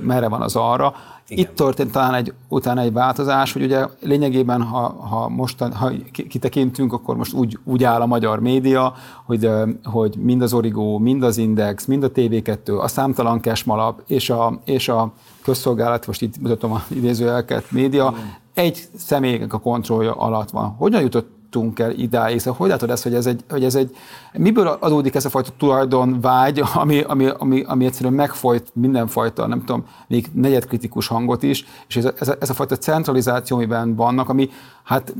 merre 0.01 0.27
van 0.27 0.41
az 0.41 0.55
arra. 0.55 0.93
Igen. 1.27 1.45
Itt 1.45 1.55
történt 1.55 1.91
talán 1.91 2.13
egy, 2.13 2.33
utána 2.47 2.81
egy 2.81 2.93
változás, 2.93 3.53
hogy 3.53 3.63
ugye 3.63 3.85
lényegében, 4.01 4.61
ha, 4.61 4.89
ha 4.89 5.29
most 5.29 5.59
ha 5.59 5.91
kitekintünk, 6.29 6.93
akkor 6.93 7.17
most 7.17 7.33
úgy, 7.33 7.59
úgy 7.63 7.83
áll 7.83 8.01
a 8.01 8.05
magyar 8.05 8.39
média, 8.39 8.93
hogy, 9.25 9.49
hogy 9.83 10.15
mind 10.17 10.41
az 10.41 10.53
Origo, 10.53 10.97
mind 10.97 11.23
az 11.23 11.37
Index, 11.37 11.85
mind 11.85 12.03
a 12.03 12.11
TV2, 12.11 12.79
a 12.79 12.87
számtalan 12.87 13.39
kesmalap 13.39 14.01
és 14.07 14.29
a, 14.29 14.59
és 14.65 14.89
a 14.89 15.11
közszolgálat, 15.43 16.07
most 16.07 16.21
itt 16.21 16.41
mutatom 16.41 16.71
a 16.71 16.83
idézőjelket, 16.89 17.71
média, 17.71 18.13
Igen. 18.17 18.37
Egy 18.59 18.87
személynek 18.95 19.53
a 19.53 19.59
kontrollja 19.59 20.13
alatt 20.13 20.49
van. 20.49 20.75
Hogyan 20.77 21.01
jutott 21.01 21.37
jutottunk 21.49 21.79
el 21.79 21.91
idáig. 21.91 22.39
Szóval 22.39 22.59
hogy 22.59 22.69
látod 22.69 22.89
ezt, 22.89 23.03
hogy 23.03 23.13
ez 23.13 23.25
egy, 23.25 23.43
hogy 23.49 23.63
ez 23.63 23.75
egy 23.75 23.95
miből 24.33 24.67
adódik 24.67 25.15
ez 25.15 25.25
a 25.25 25.29
fajta 25.29 25.49
tulajdonvágy, 25.57 26.63
ami, 26.73 27.01
ami, 27.01 27.27
ami, 27.37 27.63
ami 27.67 27.85
egyszerűen 27.85 28.13
megfolyt 28.13 28.71
mindenfajta, 28.73 29.47
nem 29.47 29.59
tudom, 29.59 29.85
még 30.07 30.27
negyedkritikus 30.33 31.07
hangot 31.07 31.43
is, 31.43 31.65
és 31.87 31.95
ez 31.95 32.05
a, 32.05 32.13
ez 32.19 32.27
a, 32.27 32.35
ez 32.39 32.49
a 32.49 32.53
fajta 32.53 32.77
centralizáció, 32.77 33.57
amiben 33.57 33.95
vannak, 33.95 34.29
ami 34.29 34.49
hát, 34.83 35.13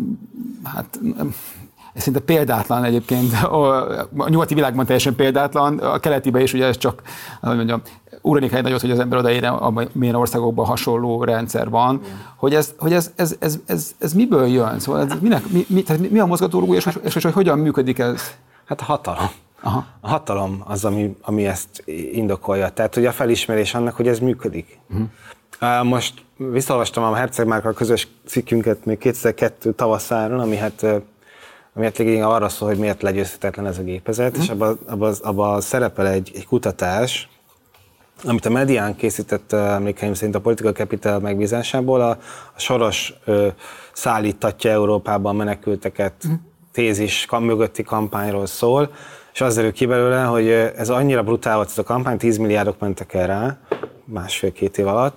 hát 0.63 0.99
ez 1.93 2.01
szinte 2.01 2.19
példátlan 2.19 2.83
egyébként, 2.83 3.33
a 3.43 3.85
nyugati 4.27 4.53
világban 4.53 4.85
teljesen 4.85 5.15
példátlan, 5.15 5.77
a 5.77 5.99
keletiben 5.99 6.41
is 6.41 6.53
ugye 6.53 6.65
ez 6.65 6.77
csak, 6.77 7.01
hogy 7.41 7.55
mondjam, 7.55 7.81
uranik 8.21 8.53
egy 8.53 8.63
nagyot, 8.63 8.81
hogy 8.81 8.91
az 8.91 8.99
ember 8.99 9.19
odaérne, 9.19 9.71
milyen 9.91 10.15
országokban 10.15 10.65
hasonló 10.65 11.23
rendszer 11.23 11.69
van, 11.69 12.01
hogy, 12.35 12.53
ez, 12.53 12.73
hogy 12.77 12.93
ez, 12.93 13.11
ez, 13.15 13.35
ez, 13.39 13.59
ez, 13.65 13.91
ez, 13.99 14.13
miből 14.13 14.47
jön? 14.47 14.79
Szóval 14.79 15.01
ez 15.01 15.19
minek, 15.21 15.49
mi, 15.49 15.65
mi, 15.67 15.83
tehát 15.83 16.09
mi 16.09 16.19
a 16.19 16.25
mozgatórugó, 16.25 16.73
és, 16.73 16.87
és, 17.03 17.15
és 17.15 17.23
hogy 17.23 17.33
hogyan 17.33 17.59
működik 17.59 17.99
ez? 17.99 18.21
Hát 18.65 18.81
a 18.81 18.83
hatalom. 18.83 19.29
Aha. 19.61 19.85
A 20.01 20.07
hatalom 20.09 20.63
az, 20.65 20.85
ami, 20.85 21.15
ami 21.21 21.45
ezt 21.45 21.83
indokolja. 22.11 22.69
Tehát, 22.69 22.95
hogy 22.95 23.05
a 23.05 23.11
felismerés 23.11 23.73
annak, 23.73 23.95
hogy 23.95 24.07
ez 24.07 24.19
működik. 24.19 24.79
Uh-huh. 24.89 25.83
Most 25.83 26.13
visszaolvastam 26.37 27.03
a 27.03 27.15
Herceg 27.15 27.47
Márkal 27.47 27.73
közös 27.73 28.07
cikkünket 28.25 28.85
még 28.85 28.97
2002 28.97 29.75
tavaszáron, 29.75 30.39
ami 30.39 30.55
hát 30.55 30.85
ami 31.75 31.85
hát 31.85 31.99
arra 32.31 32.49
szól, 32.49 32.69
hogy 32.69 32.77
miért 32.77 33.01
legyőzhetetlen 33.01 33.67
ez 33.67 33.77
a 33.77 33.83
gépezet, 33.83 34.29
uh-huh. 34.29 34.43
és 34.43 34.49
abban 34.49 34.79
abba, 34.87 35.11
abba 35.21 35.61
szerepel 35.61 36.07
egy, 36.07 36.31
egy 36.35 36.45
kutatás, 36.45 37.29
amit 38.23 38.45
a 38.45 38.49
Medián 38.49 38.95
készített 38.95 39.51
emlékeim 39.53 40.13
szerint 40.13 40.35
a 40.35 40.41
Political 40.41 40.71
Capital 40.71 41.19
megbízásából, 41.19 42.01
a, 42.01 42.09
a 42.55 42.59
Soros 42.59 43.13
ö, 43.25 43.47
szállítatja 43.93 44.71
Európában 44.71 45.35
menekülteket 45.35 46.13
uh-huh. 46.23 46.39
tézis 46.71 47.25
kam, 47.25 47.43
mögötti 47.43 47.83
kampányról 47.83 48.45
szól, 48.45 48.91
és 49.33 49.41
az 49.41 49.55
derül 49.55 49.71
ki 49.71 49.85
belőle, 49.85 50.23
hogy 50.23 50.49
ez 50.49 50.89
annyira 50.89 51.23
brutál 51.23 51.55
volt 51.55 51.69
ez 51.69 51.77
a 51.77 51.83
kampány, 51.83 52.17
10 52.17 52.37
milliárdok 52.37 52.79
mentek 52.79 53.13
el 53.13 53.27
rá, 53.27 53.57
másfél-két 54.03 54.77
év 54.77 54.87
alatt. 54.87 55.15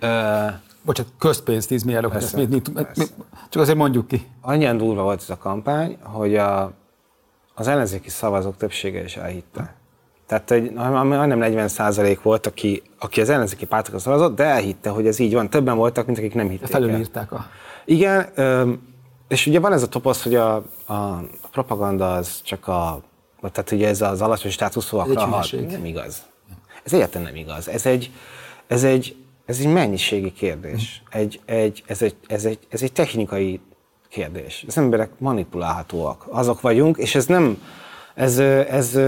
Ö, 0.00 0.06
Bocsánat, 0.82 1.12
közpénz 1.18 1.66
10 1.66 1.82
milliárdok, 1.82 2.12
persze, 2.12 2.26
ezt 2.26 2.36
mi, 2.36 2.60
mi, 2.74 2.82
mi, 2.96 3.04
csak 3.48 3.62
azért 3.62 3.78
mondjuk 3.78 4.06
ki. 4.06 4.26
Annyian 4.40 4.76
durva 4.76 5.02
volt 5.02 5.20
ez 5.20 5.30
a 5.30 5.36
kampány, 5.36 5.98
hogy 6.02 6.36
a, 6.36 6.72
az 7.54 7.68
ellenzéki 7.68 8.10
szavazók 8.10 8.56
többsége 8.56 9.04
is 9.04 9.16
elhitte. 9.16 9.74
Tehát 10.26 10.50
egy, 10.50 10.72
majdnem 10.72 11.38
40 11.38 11.68
százalék 11.68 12.22
volt, 12.22 12.46
aki, 12.46 12.82
aki 12.98 13.20
az 13.20 13.28
ellenzéki 13.28 13.66
pártokra 13.66 13.98
szavazott, 13.98 14.36
de 14.36 14.44
elhitte, 14.44 14.90
hogy 14.90 15.06
ez 15.06 15.18
így 15.18 15.32
van. 15.34 15.50
Többen 15.50 15.76
voltak, 15.76 16.06
mint 16.06 16.18
akik 16.18 16.34
nem 16.34 16.48
hitték 16.48 16.68
Felülírták 16.68 17.32
a... 17.32 17.46
Igen, 17.84 18.32
és 19.28 19.46
ugye 19.46 19.60
van 19.60 19.72
ez 19.72 19.82
a 19.82 19.88
toposz, 19.88 20.22
hogy 20.22 20.34
a, 20.34 20.54
a, 20.86 21.22
propaganda 21.50 22.12
az 22.12 22.40
csak 22.42 22.68
a, 22.68 23.00
tehát 23.40 23.70
ugye 23.70 23.88
ez 23.88 24.02
az 24.02 24.22
alacsony 24.22 24.50
státuszúakra 24.50 25.20
hat. 25.20 25.52
Nem 25.70 25.84
igaz. 25.84 26.22
Ez 26.84 26.92
egyáltalán 26.92 27.26
nem 27.26 27.36
igaz. 27.36 27.68
Ez 27.68 27.86
egy, 27.86 28.10
ez 28.66 28.84
egy, 28.84 29.16
ez 29.46 29.58
egy 29.58 29.72
mennyiségi 29.72 30.32
kérdés. 30.32 31.02
Egy, 31.10 31.40
egy, 31.44 31.82
ez, 31.86 32.02
egy, 32.02 32.16
ez, 32.26 32.44
egy, 32.44 32.58
ez 32.68 32.82
egy 32.82 32.92
technikai 32.92 33.60
kérdés. 34.08 34.64
Az 34.66 34.76
emberek 34.78 35.10
manipulálhatóak. 35.18 36.26
Azok 36.30 36.60
vagyunk, 36.60 36.96
és 36.96 37.14
ez 37.14 37.26
nem, 37.26 37.62
ez, 38.14 38.38
ez 38.38 38.98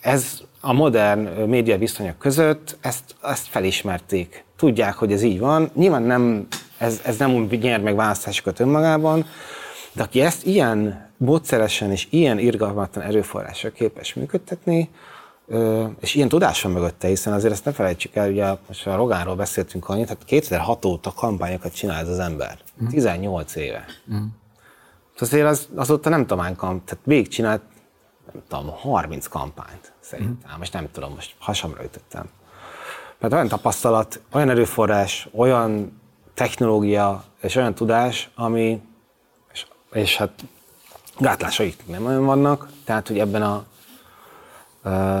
ez 0.00 0.42
a 0.60 0.72
modern 0.72 1.48
média 1.48 1.78
viszonyok 1.78 2.18
között 2.18 2.76
ezt, 2.80 3.14
ezt 3.22 3.46
felismerték. 3.46 4.44
Tudják, 4.56 4.94
hogy 4.94 5.12
ez 5.12 5.22
így 5.22 5.38
van. 5.38 5.70
Nyilván 5.74 6.02
nem, 6.02 6.46
ez, 6.78 7.00
ez 7.04 7.16
nem 7.16 7.34
úgy 7.34 7.58
nyer 7.62 7.80
meg 7.80 7.96
választásokat 7.96 8.60
önmagában, 8.60 9.26
de 9.92 10.02
aki 10.02 10.20
ezt 10.20 10.46
ilyen 10.46 11.10
módszeresen 11.16 11.90
és 11.90 12.06
ilyen 12.10 12.38
irgalmatlan 12.38 13.04
erőforrással 13.04 13.70
képes 13.70 14.14
működtetni, 14.14 14.90
és 16.00 16.14
ilyen 16.14 16.28
tudás 16.28 16.62
van 16.62 16.72
mögötte, 16.72 17.08
hiszen 17.08 17.32
azért 17.32 17.52
ezt 17.52 17.64
ne 17.64 17.72
felejtsük 17.72 18.14
el, 18.14 18.30
ugye 18.30 18.46
most 18.66 18.86
a 18.86 18.96
Rogánról 18.96 19.34
beszéltünk 19.34 19.88
annyit, 19.88 20.06
tehát 20.06 20.24
2006 20.24 20.84
óta 20.84 21.12
kampányokat 21.12 21.74
csinál 21.74 22.00
ez 22.00 22.08
az 22.08 22.18
ember. 22.18 22.58
Mm. 22.82 22.86
18 22.86 23.56
éve. 23.56 23.84
Mm. 24.12 24.24
Azért 25.18 25.46
az, 25.46 25.68
azóta 25.74 26.08
nem 26.08 26.26
tudom, 26.26 26.44
tehát 26.44 26.98
végigcsinált 27.04 27.62
nem 28.32 28.42
tudom, 28.48 28.70
30 28.70 29.26
kampányt 29.26 29.92
szerintem. 30.00 30.58
Most 30.58 30.72
nem 30.72 30.90
tudom, 30.92 31.14
most 31.14 31.34
hasamra 31.38 31.84
ütöttem. 31.84 32.28
Mert 33.18 33.32
olyan 33.32 33.48
tapasztalat, 33.48 34.20
olyan 34.32 34.50
erőforrás, 34.50 35.28
olyan 35.34 36.00
technológia 36.34 37.24
és 37.40 37.56
olyan 37.56 37.74
tudás, 37.74 38.30
ami, 38.34 38.82
és, 39.52 39.66
és 39.92 40.16
hát 40.16 40.30
gátlásaik 41.18 41.86
nem 41.86 42.06
olyan 42.06 42.24
vannak, 42.24 42.68
tehát 42.84 43.08
hogy 43.08 43.18
ebben 43.18 43.42
a 43.42 43.66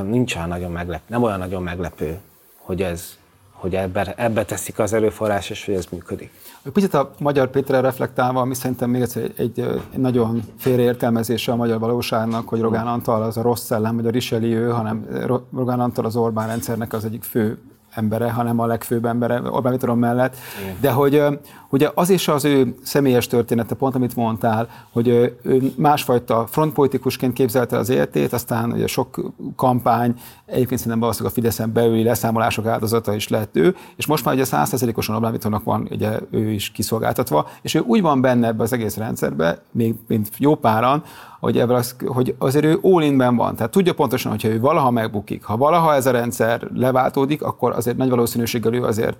nincs 0.02 0.34
olyan 0.34 0.48
nagyon 0.48 0.72
meglepő, 0.72 1.04
nem 1.06 1.22
olyan 1.22 1.38
nagyon 1.38 1.62
meglepő, 1.62 2.20
hogy 2.56 2.82
ez, 2.82 3.18
hogy 3.52 3.74
ebbe, 3.74 4.14
ebbe 4.16 4.44
teszik 4.44 4.78
az 4.78 4.92
erőforrás, 4.92 5.50
és 5.50 5.64
hogy 5.64 5.74
ez 5.74 5.86
működik. 5.90 6.32
Picit 6.72 6.94
a 6.94 7.10
magyar 7.18 7.50
Péterre 7.50 7.80
reflektálva, 7.80 8.40
ami 8.40 8.54
szerintem 8.54 8.90
még 8.90 9.00
egy, 9.00 9.32
egy, 9.36 9.60
egy 9.92 9.98
nagyon 10.00 10.42
félreértelmezése 10.56 11.52
a 11.52 11.56
magyar 11.56 11.78
valóságnak, 11.78 12.48
hogy 12.48 12.60
Rogán 12.60 12.86
Antal 12.86 13.22
az 13.22 13.36
a 13.36 13.42
rossz 13.42 13.64
szellem, 13.64 13.96
vagy 13.96 14.06
a 14.06 14.10
Richelieu, 14.10 14.70
hanem 14.70 15.06
Rogán 15.54 15.80
Antal 15.80 16.04
az 16.04 16.16
Orbán 16.16 16.46
rendszernek 16.46 16.92
az 16.92 17.04
egyik 17.04 17.22
fő 17.22 17.58
embere, 17.90 18.30
hanem 18.30 18.58
a 18.58 18.66
legfőbb 18.66 19.04
embere 19.04 19.42
Orbán 19.50 19.72
Viktor 19.72 19.94
mellett. 19.94 20.36
Igen. 20.62 20.76
De 20.80 20.90
hogy 20.90 21.22
ugye 21.70 21.90
az 21.94 22.10
is 22.10 22.28
az 22.28 22.44
ő 22.44 22.74
személyes 22.82 23.26
története, 23.26 23.74
pont 23.74 23.94
amit 23.94 24.16
mondtál, 24.16 24.68
hogy 24.92 25.08
ő 25.08 25.38
másfajta 25.76 26.46
frontpolitikusként 26.46 27.32
képzelte 27.32 27.76
az 27.76 27.88
életét, 27.88 28.32
aztán 28.32 28.72
ugye 28.72 28.86
sok 28.86 29.32
kampány, 29.56 30.14
egyébként 30.46 30.76
szerintem 30.76 31.00
valószínűleg 31.00 31.32
a 31.32 31.40
Fideszen 31.40 31.72
belüli 31.72 32.02
leszámolások 32.02 32.66
áldozata 32.66 33.14
is 33.14 33.28
lett 33.28 33.56
ő, 33.56 33.76
és 33.96 34.06
most 34.06 34.24
már 34.24 34.34
ugye 34.34 34.44
százszerzelékosan 34.44 35.14
Orbán 35.14 35.32
Viktornak 35.32 35.64
van 35.64 35.88
ugye 35.90 36.18
ő 36.30 36.50
is 36.50 36.70
kiszolgáltatva, 36.70 37.48
és 37.62 37.74
ő 37.74 37.80
úgy 37.80 38.00
van 38.02 38.20
benne 38.20 38.46
ebbe 38.46 38.62
az 38.62 38.72
egész 38.72 38.96
rendszerbe, 38.96 39.62
még 39.70 39.94
mint 40.06 40.28
jó 40.38 40.54
páran, 40.54 41.02
hogy, 41.40 41.58
ebből 41.58 41.76
az, 41.76 41.96
hogy 42.06 42.34
azért 42.38 42.64
ő 42.64 42.78
all 42.82 43.34
van. 43.36 43.56
Tehát 43.56 43.70
tudja 43.70 43.94
pontosan, 43.94 44.30
hogyha 44.30 44.48
ő 44.48 44.60
valaha 44.60 44.90
megbukik, 44.90 45.44
ha 45.44 45.56
valaha 45.56 45.94
ez 45.94 46.06
a 46.06 46.10
rendszer 46.10 46.68
leváltódik, 46.74 47.42
akkor 47.42 47.72
azért 47.72 47.96
nagy 47.96 48.08
valószínűséggel 48.08 48.74
ő 48.74 48.84
azért 48.84 49.16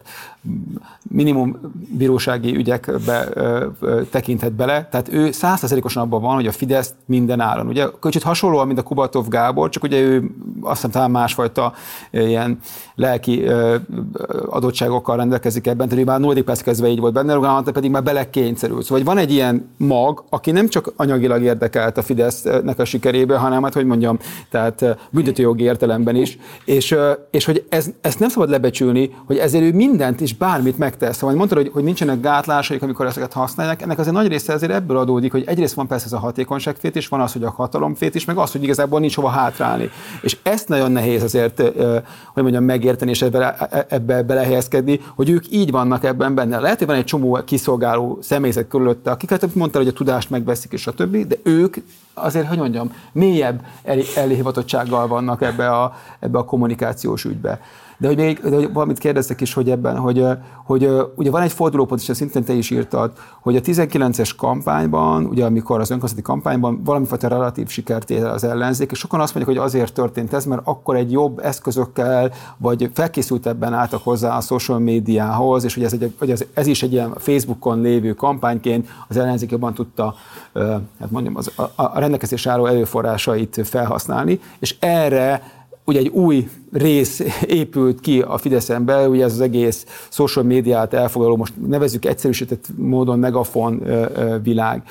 minimum 1.10 1.58
bírósági 1.98 2.56
ügyekbe 2.56 3.28
ö, 3.32 3.66
ö, 3.80 4.02
tekinthet 4.10 4.52
bele. 4.52 4.88
Tehát 4.90 5.12
ő 5.12 5.30
százszerzelékosan 5.30 6.02
abban 6.02 6.22
van, 6.22 6.34
hogy 6.34 6.46
a 6.46 6.52
Fidesz 6.52 6.94
minden 7.06 7.40
áron. 7.40 7.66
Ugye 7.66 7.86
kicsit 8.00 8.22
hasonlóan, 8.22 8.66
mint 8.66 8.78
a 8.78 8.82
Kubatov 8.82 9.28
Gábor, 9.28 9.68
csak 9.68 9.82
ugye 9.82 10.00
ő 10.00 10.30
azt 10.60 10.74
hiszem 10.74 10.90
talán 10.90 11.10
másfajta 11.10 11.72
ilyen 12.10 12.58
lelki 12.94 13.42
ö, 13.42 13.76
adottságokkal 14.48 15.16
rendelkezik 15.16 15.66
ebben, 15.66 15.88
tehát 15.88 16.04
ő 16.04 16.06
már 16.06 16.20
nulladik 16.20 16.44
perc 16.44 16.60
kezdve 16.60 16.88
így 16.88 17.00
volt 17.00 17.12
benne, 17.12 17.32
Rogán 17.32 17.64
pedig 17.64 17.90
már 17.90 18.02
belekényszerült. 18.02 18.84
Szóval 18.84 19.04
van 19.04 19.18
egy 19.18 19.32
ilyen 19.32 19.70
mag, 19.76 20.24
aki 20.28 20.50
nem 20.50 20.68
csak 20.68 20.92
anyagilag 20.96 21.42
érdekelt 21.42 21.98
a 21.98 22.02
Fidesznek 22.08 22.78
a 22.78 22.84
sikerébe, 22.84 23.36
hanem 23.36 23.62
hát, 23.62 23.74
hogy 23.74 23.84
mondjam, 23.84 24.18
tehát 24.50 24.84
büntetőjogi 25.10 25.64
értelemben 25.64 26.16
is, 26.16 26.38
és, 26.64 26.96
és 27.30 27.44
hogy 27.44 27.64
ez, 27.68 27.90
ezt 28.00 28.18
nem 28.18 28.28
szabad 28.28 28.50
lebecsülni, 28.50 29.14
hogy 29.26 29.36
ezért 29.36 29.64
ő 29.64 29.72
mindent 29.72 30.20
és 30.20 30.34
bármit 30.34 30.78
megtesz. 30.78 31.16
Szóval 31.16 31.36
mondtad, 31.36 31.58
hogy, 31.58 31.70
hogy 31.72 31.84
nincsenek 31.84 32.20
gátlásaik, 32.20 32.82
amikor 32.82 33.06
ezeket 33.06 33.32
használják, 33.32 33.82
ennek 33.82 33.98
azért 33.98 34.14
nagy 34.14 34.28
része 34.28 34.52
ezért 34.52 34.72
ebből 34.72 34.96
adódik, 34.96 35.32
hogy 35.32 35.44
egyrészt 35.46 35.74
van 35.74 35.86
persze 35.86 36.04
ez 36.04 36.12
a 36.12 36.18
hatékonyságfét 36.18 36.96
is, 36.96 37.08
van 37.08 37.20
az, 37.20 37.32
hogy 37.32 37.44
a 37.44 37.50
hatalomfét 37.50 38.14
is, 38.14 38.24
meg 38.24 38.36
az, 38.36 38.52
hogy 38.52 38.62
igazából 38.62 39.00
nincs 39.00 39.14
hova 39.14 39.28
hátrálni. 39.28 39.90
És 40.22 40.36
ezt 40.42 40.68
nagyon 40.68 40.92
nehéz 40.92 41.22
azért, 41.22 41.62
hogy 42.32 42.42
mondjam, 42.42 42.64
megérteni 42.64 43.10
és 43.10 43.22
ebbe, 43.22 43.68
ebbe 43.88 44.22
belehelyezkedni, 44.22 45.00
hogy 45.14 45.30
ők 45.30 45.52
így 45.52 45.70
vannak 45.70 46.04
ebben 46.04 46.34
benne. 46.34 46.58
Lehet, 46.58 46.78
hogy 46.78 46.86
van 46.86 46.96
egy 46.96 47.04
csomó 47.04 47.40
kiszolgáló 47.44 48.18
személyzet 48.20 48.68
körülötte, 48.68 49.10
akiket 49.10 49.54
mondta, 49.54 49.78
hogy 49.78 49.88
a 49.88 49.92
tudást 49.92 50.30
megveszik 50.30 50.72
és 50.72 50.86
a 50.86 50.92
többi, 50.92 51.24
de 51.24 51.36
ők 51.42 51.76
azért, 52.14 52.46
hogy 52.46 52.58
mondjam, 52.58 52.92
mélyebb 53.12 53.64
elhivatottsággal 54.14 55.06
vannak 55.06 55.42
ebbe 55.42 55.70
a, 55.70 55.94
ebbe 56.18 56.38
a 56.38 56.44
kommunikációs 56.44 57.24
ügybe. 57.24 57.60
De 57.98 58.06
hogy 58.06 58.16
még 58.16 58.40
de 58.40 58.54
hogy 58.54 58.72
valamit 58.72 58.98
kérdeztek 58.98 59.40
is, 59.40 59.52
hogy 59.52 59.70
ebben, 59.70 59.96
hogy, 59.96 60.26
hogy 60.64 60.88
ugye 61.14 61.30
van 61.30 61.42
egy 61.42 61.52
fordulópont, 61.52 62.00
és 62.00 62.08
ezt 62.08 62.18
szintén 62.18 62.44
te 62.44 62.52
is 62.52 62.70
írtad, 62.70 63.12
hogy 63.40 63.56
a 63.56 63.60
19-es 63.60 64.30
kampányban, 64.36 65.24
ugye 65.24 65.44
amikor 65.44 65.80
az 65.80 65.90
önkormányzati 65.90 66.22
kampányban 66.22 66.82
valamifajta 66.84 67.28
relatív 67.28 67.68
sikert 67.68 68.10
ér 68.10 68.24
az 68.24 68.44
ellenzék, 68.44 68.90
és 68.90 68.98
sokan 68.98 69.20
azt 69.20 69.34
mondják, 69.34 69.56
hogy 69.56 69.66
azért 69.66 69.92
történt 69.92 70.32
ez, 70.32 70.44
mert 70.44 70.60
akkor 70.64 70.96
egy 70.96 71.12
jobb 71.12 71.38
eszközökkel, 71.38 72.32
vagy 72.56 72.90
felkészültebben 72.94 73.72
álltak 73.72 74.02
hozzá 74.02 74.36
a 74.36 74.40
social 74.40 74.78
médiához, 74.78 75.64
és 75.64 75.74
hogy 75.74 75.84
ez, 75.84 75.92
egy, 75.92 76.14
hogy 76.18 76.30
ez, 76.30 76.44
ez 76.54 76.66
is 76.66 76.82
egy 76.82 76.92
ilyen 76.92 77.14
Facebookon 77.16 77.80
lévő 77.80 78.14
kampányként 78.14 78.88
az 79.08 79.16
ellenzék 79.16 79.50
jobban 79.50 79.74
tudta, 79.74 80.14
hát 81.00 81.10
mondjam, 81.10 81.36
az, 81.36 81.52
a, 81.56 81.62
a 81.74 81.98
rendelkezés 81.98 82.46
álló 82.46 82.66
erőforrásait 82.66 83.60
felhasználni, 83.64 84.40
és 84.58 84.76
erre 84.78 85.56
ugye 85.88 85.98
egy 85.98 86.08
új 86.08 86.48
rész 86.72 87.22
épült 87.46 88.00
ki 88.00 88.20
a 88.20 88.38
Fideszen 88.38 88.84
belül, 88.84 89.10
ugye 89.10 89.24
ez 89.24 89.32
az 89.32 89.40
egész 89.40 89.86
social 90.08 90.44
médiát 90.44 90.94
elfogadó, 90.94 91.36
most 91.36 91.52
nevezzük 91.66 92.04
egyszerűsített 92.04 92.64
módon 92.76 93.18
megafon 93.18 93.82
világ. 94.42 94.82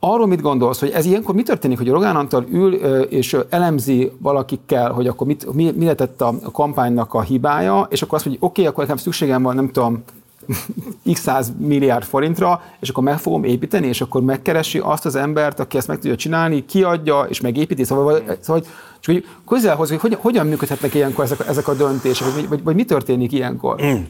Arról 0.00 0.26
mit 0.26 0.40
gondolsz, 0.40 0.80
hogy 0.80 0.90
ez 0.90 1.06
ilyenkor 1.06 1.34
mi 1.34 1.42
történik, 1.42 1.78
hogy 1.78 1.88
Rogán 1.88 2.16
Antal 2.16 2.46
ül 2.50 2.74
és 3.04 3.36
elemzi 3.48 4.12
valakikkel, 4.18 4.92
hogy 4.92 5.06
akkor 5.06 5.26
mit, 5.26 5.54
mi, 5.54 5.70
mi 5.76 5.84
lett 5.84 6.20
a 6.20 6.34
kampánynak 6.52 7.14
a 7.14 7.22
hibája, 7.22 7.86
és 7.90 8.02
akkor 8.02 8.14
azt 8.14 8.26
mondja, 8.26 8.46
oké, 8.46 8.60
okay, 8.60 8.72
akkor 8.72 8.84
nekem 8.84 9.02
szükségem 9.02 9.42
van, 9.42 9.54
nem 9.54 9.70
tudom, 9.70 10.02
x 11.12 11.20
száz 11.20 11.52
milliárd 11.58 12.04
forintra, 12.04 12.62
és 12.80 12.88
akkor 12.88 13.02
meg 13.02 13.18
fogom 13.18 13.44
építeni, 13.44 13.86
és 13.86 14.00
akkor 14.00 14.22
megkeresi 14.22 14.78
azt 14.78 15.06
az 15.06 15.14
embert, 15.14 15.60
aki 15.60 15.76
ezt 15.76 15.88
meg 15.88 15.98
tudja 15.98 16.16
csinálni, 16.16 16.64
kiadja, 16.64 17.20
és 17.28 17.40
megépíti. 17.40 17.84
Szóval, 17.84 18.22
szóval 18.40 18.62
csak 19.00 19.14
hogy 19.14 19.26
közelhoz, 19.48 19.88
hogy 19.88 20.00
hogyan, 20.00 20.20
hogyan 20.20 20.46
működhetnek 20.46 20.94
ilyenkor 20.94 21.24
ezek, 21.24 21.46
ezek 21.48 21.68
a 21.68 21.74
döntések, 21.74 22.34
vagy, 22.34 22.48
vagy, 22.48 22.62
vagy 22.62 22.74
mi 22.74 22.84
történik 22.84 23.32
ilyenkor? 23.32 23.82
Mm. 23.82 24.02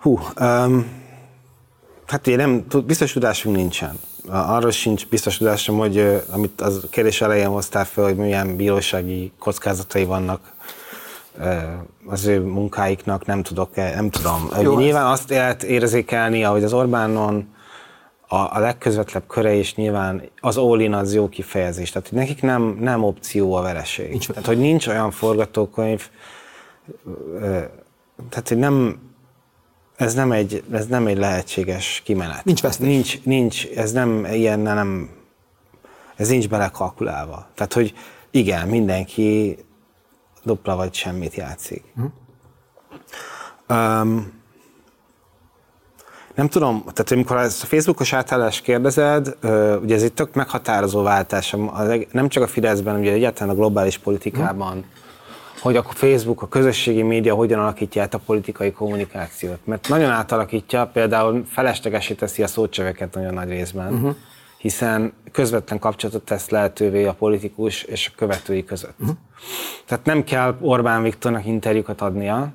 Hú, 0.00 0.18
um, 0.40 0.86
hát 2.06 2.26
én 2.26 2.36
nem, 2.36 2.64
biztos 2.86 3.12
tudásunk 3.12 3.56
nincsen. 3.56 3.98
Arról 4.28 4.70
sincs 4.70 5.06
biztos 5.06 5.36
tudásom, 5.36 5.78
hogy 5.78 6.22
amit 6.30 6.60
az 6.60 6.86
kérdés 6.90 7.20
elején 7.20 7.48
hoztál 7.48 7.84
fel, 7.84 8.04
hogy 8.04 8.16
milyen 8.16 8.56
bírósági 8.56 9.32
kockázatai 9.38 10.04
vannak 10.04 10.52
az 12.06 12.26
ő 12.26 12.40
munkáiknak 12.40 13.26
nem 13.26 13.42
tudok, 13.42 13.74
nem 13.74 14.10
tudom. 14.10 14.48
Jó, 14.62 14.78
nyilván 14.78 15.06
azt 15.06 15.28
lehet 15.28 15.62
érzékelni, 15.62 16.44
ahogy 16.44 16.64
az 16.64 16.72
Orbánon 16.72 17.53
a, 18.28 18.36
a 18.36 18.58
legközvetlenebb 18.58 19.28
köre 19.28 19.52
is 19.52 19.74
nyilván 19.74 20.22
az 20.40 20.56
all 20.56 20.94
az 20.94 21.14
jó 21.14 21.28
kifejezés. 21.28 21.90
Tehát 21.90 22.08
hogy 22.08 22.18
nekik 22.18 22.42
nem, 22.42 22.76
nem 22.80 23.04
opció 23.04 23.54
a 23.54 23.62
vereség. 23.62 24.10
Nincs. 24.10 24.26
Tehát, 24.26 24.46
hogy 24.46 24.58
nincs 24.58 24.86
olyan 24.86 25.10
forgatókönyv, 25.10 26.08
tehát, 28.28 28.48
hogy 28.48 28.58
nem, 28.58 28.98
ez 29.96 30.14
nem 30.14 30.32
egy, 30.32 30.64
ez 30.72 30.86
nem 30.86 31.06
egy 31.06 31.18
lehetséges 31.18 32.02
kimenet. 32.04 32.44
Nincs 32.44 32.62
vesztés. 32.62 32.86
Nincs, 32.86 33.22
nincs, 33.22 33.66
ez 33.66 33.92
nem 33.92 34.24
ilyen, 34.24 34.60
nem, 34.60 35.10
ez 36.16 36.28
nincs 36.28 36.48
belekalkulálva. 36.48 37.48
Tehát, 37.54 37.72
hogy 37.72 37.94
igen, 38.30 38.68
mindenki 38.68 39.58
dupla 40.44 40.76
vagy 40.76 40.94
semmit 40.94 41.34
játszik. 41.34 41.84
Hm. 41.94 42.04
Um, 43.76 44.42
nem 46.34 46.48
tudom, 46.48 46.80
tehát 46.80 47.10
amikor 47.10 47.36
ezt 47.36 47.62
a 47.62 47.66
Facebookos 47.66 48.12
átállást 48.12 48.62
kérdezed, 48.62 49.36
ugye 49.82 49.94
ez 49.94 50.02
egy 50.02 50.12
tök 50.12 50.34
meghatározó 50.34 51.02
váltás, 51.02 51.56
nem 52.12 52.28
csak 52.28 52.42
a 52.42 52.46
Fideszben, 52.46 52.98
ugye 52.98 53.12
egyáltalán 53.12 53.54
a 53.54 53.56
globális 53.56 53.98
politikában, 53.98 54.72
hm. 54.72 55.60
hogy 55.60 55.76
a 55.76 55.82
Facebook, 55.82 56.42
a 56.42 56.48
közösségi 56.48 57.02
média 57.02 57.34
hogyan 57.34 57.60
alakítja 57.60 58.02
át 58.02 58.14
a 58.14 58.18
politikai 58.18 58.72
kommunikációt. 58.72 59.58
Mert 59.64 59.88
nagyon 59.88 60.10
átalakítja, 60.10 60.86
például 60.86 61.44
feleslegesé 61.48 62.14
teszi 62.14 62.42
a 62.42 62.46
szócsöveket 62.46 63.14
nagyon 63.14 63.34
nagy 63.34 63.48
részben. 63.48 63.92
Uh-huh 63.92 64.16
hiszen 64.64 65.12
közvetlen 65.32 65.78
kapcsolatot 65.78 66.22
tesz 66.22 66.48
lehetővé 66.48 67.04
a 67.04 67.12
politikus 67.12 67.82
és 67.82 68.08
a 68.08 68.16
követői 68.16 68.64
között. 68.64 68.94
Uh-huh. 69.00 69.16
Tehát 69.86 70.04
nem 70.04 70.24
kell 70.24 70.56
Orbán 70.60 71.02
Viktornak 71.02 71.46
interjúkat 71.46 72.00
adnia. 72.00 72.52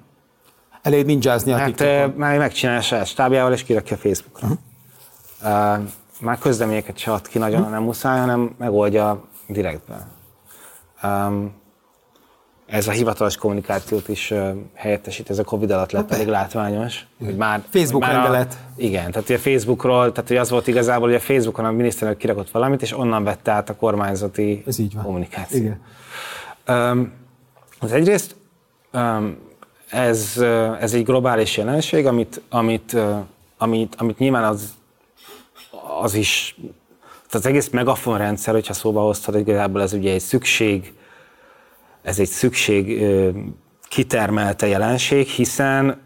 Elég 0.89 1.05
ninjázni 1.05 1.51
a 1.51 1.57
Hát 1.57 2.15
már 2.15 2.37
megcsinálja 2.37 2.79
a 2.79 2.83
saját 2.83 3.05
stábjával, 3.07 3.53
és 3.53 3.63
kirakja 3.63 3.95
a 3.95 3.99
Facebookra. 3.99 4.47
Uh-huh. 4.47 5.79
Uh, 5.79 5.87
már 6.19 6.37
közleményeket 6.39 6.97
se 6.97 7.11
ad 7.11 7.27
ki 7.27 7.37
nagyon, 7.37 7.57
uh-huh. 7.59 7.73
nem 7.73 7.83
muszáj, 7.83 8.19
hanem 8.19 8.55
megoldja 8.57 9.23
direktben. 9.47 10.11
Um, 11.03 11.53
ez 12.65 12.87
a 12.87 12.91
hivatalos 12.91 13.37
kommunikációt 13.37 14.07
is 14.07 14.31
uh, 14.31 14.49
helyettesít, 14.73 15.29
ez 15.29 15.39
a 15.39 15.43
Covid 15.43 15.71
alatt 15.71 15.91
lett 15.91 16.11
elég 16.11 16.27
látványos. 16.27 17.05
Hogy 17.25 17.35
már, 17.35 17.63
Facebook 17.69 18.01
már 18.01 18.13
rendelet. 18.13 18.53
A, 18.53 18.81
igen, 18.81 19.11
tehát 19.11 19.29
a 19.29 19.37
Facebookról, 19.37 20.11
tehát 20.11 20.27
hogy 20.27 20.37
az 20.37 20.49
volt 20.49 20.67
igazából, 20.67 21.07
hogy 21.07 21.17
a 21.17 21.19
Facebookon 21.19 21.65
a 21.65 21.71
miniszterelnök 21.71 22.19
kirakott 22.19 22.51
valamit, 22.51 22.81
és 22.81 22.97
onnan 22.97 23.23
vette 23.23 23.51
át 23.51 23.69
a 23.69 23.75
kormányzati 23.75 24.63
ez 24.67 24.79
így 24.79 24.93
van. 24.93 25.03
kommunikáció. 25.03 25.59
Igen. 25.59 25.81
Um, 26.67 27.11
az 27.79 27.91
egyrészt 27.91 28.35
um, 28.93 29.37
ez, 29.89 30.37
ez 30.79 30.93
egy 30.93 31.03
globális 31.03 31.57
jelenség, 31.57 32.05
amit, 32.05 32.41
amit, 32.49 32.95
amit, 33.57 33.95
amit 33.95 34.17
nyilván 34.17 34.43
az, 34.43 34.73
az 36.01 36.13
is, 36.13 36.55
tehát 37.11 37.33
az 37.33 37.45
egész 37.45 37.69
megafon 37.69 38.17
rendszer, 38.17 38.53
hogyha 38.53 38.73
szóba 38.73 39.01
hoztad, 39.01 39.35
igazából 39.35 39.81
ez 39.81 39.93
ugye 39.93 40.13
egy 40.13 40.19
szükség, 40.19 40.93
ez 42.01 42.19
egy 42.19 42.27
szükség 42.27 43.05
kitermelte 43.87 44.67
jelenség, 44.67 45.27
hiszen 45.27 46.01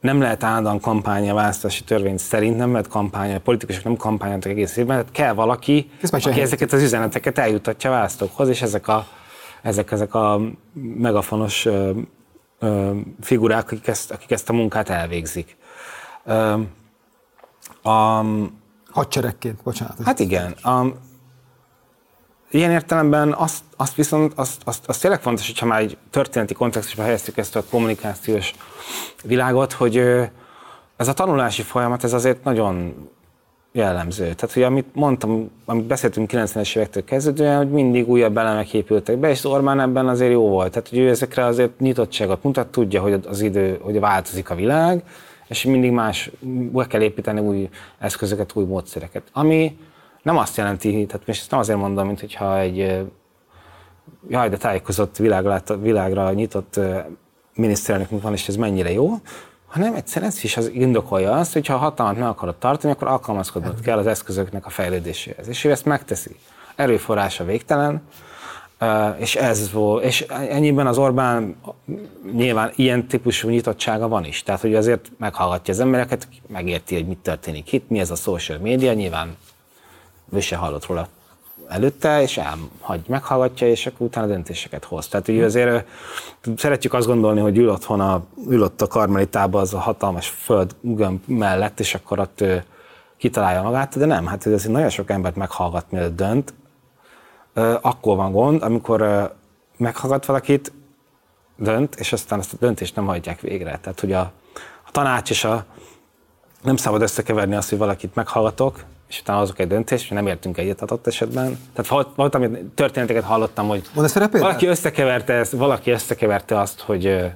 nem 0.00 0.20
lehet 0.20 0.42
állandóan 0.42 0.80
kampánya 0.80 1.34
választási 1.34 1.84
törvény 1.84 2.16
szerint, 2.16 2.56
nem 2.56 2.70
lehet 2.70 2.88
kampánya, 2.88 3.36
a 3.36 3.40
politikusok 3.40 3.84
nem 3.84 3.96
kampányoltak 3.96 4.50
egész 4.50 4.76
évben, 4.76 4.96
tehát 4.96 5.12
kell 5.12 5.32
valaki, 5.32 5.90
aki 6.10 6.40
ezeket 6.40 6.72
az 6.72 6.82
üzeneteket 6.82 7.38
eljutatja 7.38 7.90
a 7.90 7.92
választókhoz, 7.92 8.48
és 8.48 8.62
ezek 8.62 8.88
a, 8.88 9.06
ezek, 9.62 9.92
ezek 9.92 10.14
a 10.14 10.40
megafonos 10.96 11.68
figurák, 13.20 13.64
akik 13.64 13.86
ezt, 13.86 14.10
akik 14.10 14.30
ezt 14.30 14.48
a 14.48 14.52
munkát 14.52 14.88
elvégzik. 14.88 15.56
A, 17.82 18.24
Hadseregként, 18.90 19.62
bocsánat. 19.62 19.96
Hát 20.04 20.18
igen. 20.18 20.52
A, 20.52 20.86
ilyen 22.50 22.70
értelemben 22.70 23.32
azt, 23.32 23.62
azt 23.76 23.94
viszont, 23.94 24.32
azt, 24.36 24.62
azt, 24.64 24.88
azt 24.88 25.00
tényleg 25.00 25.20
fontos, 25.20 25.46
hogyha 25.46 25.66
már 25.66 25.80
egy 25.80 25.98
történeti 26.10 26.54
kontextusba 26.54 27.02
helyeztük 27.02 27.36
ezt 27.36 27.56
a 27.56 27.64
kommunikációs 27.70 28.54
világot, 29.22 29.72
hogy 29.72 29.96
ez 30.96 31.08
a 31.08 31.12
tanulási 31.12 31.62
folyamat, 31.62 32.04
ez 32.04 32.12
azért 32.12 32.44
nagyon 32.44 32.94
jellemző. 33.76 34.22
Tehát, 34.22 34.52
hogy 34.52 34.62
amit 34.62 34.86
mondtam, 34.92 35.50
amit 35.64 35.84
beszéltünk 35.84 36.30
90-es 36.32 36.76
évektől 36.76 37.04
kezdődően, 37.04 37.56
hogy 37.56 37.70
mindig 37.70 38.08
újabb 38.08 38.36
elemek 38.36 38.74
épültek 38.74 39.18
be, 39.18 39.30
és 39.30 39.44
Orbán 39.44 39.80
ebben 39.80 40.08
azért 40.08 40.32
jó 40.32 40.48
volt. 40.48 40.70
Tehát, 40.70 40.88
hogy 40.88 40.98
ő 40.98 41.08
ezekre 41.08 41.44
azért 41.44 41.80
nyitottságot 41.80 42.42
mutat, 42.42 42.66
tudja, 42.66 43.00
hogy 43.00 43.20
az 43.28 43.40
idő, 43.40 43.78
hogy 43.82 44.00
változik 44.00 44.50
a 44.50 44.54
világ, 44.54 45.02
és 45.48 45.64
mindig 45.64 45.90
más, 45.90 46.30
be 46.72 46.86
kell 46.86 47.00
építeni 47.00 47.40
új 47.40 47.68
eszközöket, 47.98 48.50
új 48.54 48.64
módszereket. 48.64 49.22
Ami 49.32 49.76
nem 50.22 50.36
azt 50.36 50.56
jelenti, 50.56 51.06
tehát 51.06 51.26
most 51.26 51.40
ezt 51.40 51.50
nem 51.50 51.60
azért 51.60 51.78
mondom, 51.78 52.06
mint 52.06 52.20
hogyha 52.20 52.58
egy 52.58 53.06
jaj, 54.28 54.48
de 54.48 54.56
tájékozott 54.56 55.16
világra, 55.16 55.62
világra 55.80 56.32
nyitott 56.32 56.80
miniszterelnökünk 57.54 58.22
van, 58.22 58.32
és 58.32 58.48
ez 58.48 58.56
mennyire 58.56 58.92
jó, 58.92 59.10
hanem 59.76 59.94
egyszerűen 59.94 60.30
ez 60.30 60.44
is 60.44 60.56
az 60.56 60.70
indokolja 60.72 61.32
azt, 61.32 61.52
hogy 61.52 61.66
ha 61.66 61.74
a 61.74 61.78
hatalmat 61.78 62.16
meg 62.16 62.28
akarod 62.28 62.56
tartani, 62.56 62.92
akkor 62.92 63.08
alkalmazkodnod 63.08 63.80
kell 63.80 63.98
az 63.98 64.06
eszközöknek 64.06 64.66
a 64.66 64.70
fejlődéséhez. 64.70 65.48
És 65.48 65.64
ő 65.64 65.70
ezt 65.70 65.84
megteszi. 65.84 66.36
Erőforrása 66.76 67.44
végtelen, 67.44 68.02
és 69.16 69.36
ez 69.36 69.72
volt, 69.72 70.04
és 70.04 70.20
ennyiben 70.48 70.86
az 70.86 70.98
Orbán 70.98 71.56
nyilván 72.32 72.72
ilyen 72.74 73.06
típusú 73.06 73.48
nyitottsága 73.48 74.08
van 74.08 74.24
is. 74.24 74.42
Tehát, 74.42 74.60
hogy 74.60 74.74
azért 74.74 75.10
meghallgatja 75.18 75.74
az 75.74 75.80
embereket, 75.80 76.28
megérti, 76.46 76.94
hogy 76.94 77.06
mit 77.06 77.18
történik 77.18 77.72
itt, 77.72 77.88
mi 77.88 77.98
ez 77.98 78.10
a 78.10 78.14
social 78.14 78.58
media, 78.58 78.92
nyilván 78.92 79.36
ő 80.32 80.40
se 80.40 80.56
hallott 80.56 80.86
róla 80.86 81.08
előtte, 81.68 82.22
és 82.22 82.38
elhagy, 82.38 83.04
meghallgatja, 83.06 83.68
és 83.68 83.86
akkor 83.86 84.06
utána 84.06 84.26
döntéseket 84.26 84.84
hoz. 84.84 85.08
Tehát 85.08 85.28
ugye 85.28 85.44
azért 85.44 85.86
szeretjük 86.56 86.94
azt 86.94 87.06
gondolni, 87.06 87.40
hogy 87.40 87.58
ül 87.58 87.68
otthon 87.68 88.00
a, 88.00 88.24
ül 88.48 88.62
ott 88.62 88.82
a 88.82 88.86
karmelitában 88.86 89.60
az 89.60 89.74
a 89.74 89.78
hatalmas 89.78 90.28
föld 90.28 90.74
mellett, 91.26 91.80
és 91.80 91.94
akkor 91.94 92.18
ott 92.18 92.44
kitalálja 93.16 93.62
magát, 93.62 93.98
de 93.98 94.06
nem, 94.06 94.26
hát 94.26 94.46
azért 94.46 94.72
nagyon 94.72 94.90
sok 94.90 95.10
embert 95.10 95.36
meghallgat, 95.36 95.90
mielőtt 95.90 96.16
dönt. 96.16 96.54
Akkor 97.80 98.16
van 98.16 98.32
gond, 98.32 98.62
amikor 98.62 99.32
meghallgat 99.76 100.26
valakit, 100.26 100.72
dönt, 101.56 101.94
és 101.94 102.12
aztán 102.12 102.38
ezt 102.38 102.52
a 102.52 102.56
döntést 102.60 102.96
nem 102.96 103.06
hagyják 103.06 103.40
végre. 103.40 103.78
Tehát, 103.82 104.00
hogy 104.00 104.12
a, 104.12 104.32
a 104.86 104.90
tanács 104.90 105.30
és 105.30 105.44
a 105.44 105.64
nem 106.62 106.76
szabad 106.76 107.02
összekeverni 107.02 107.54
azt, 107.54 107.68
hogy 107.68 107.78
valakit 107.78 108.14
meghallgatok, 108.14 108.84
és 109.08 109.20
utána 109.20 109.40
azok 109.40 109.58
egy 109.58 109.66
döntés, 109.66 110.02
és 110.02 110.08
nem 110.08 110.26
értünk 110.26 110.58
egyet 110.58 110.82
adott 110.82 111.06
esetben. 111.06 111.58
Tehát 111.74 112.06
volt, 112.14 112.34
ami 112.34 112.48
történeteket 112.74 113.24
hallottam, 113.24 113.68
hogy 113.68 113.82
valaki 114.40 114.66
összekeverte, 114.66 115.32
ezt, 115.32 115.52
valaki 115.52 115.90
összekeverte 115.90 116.60
azt, 116.60 116.80
hogy 116.80 117.34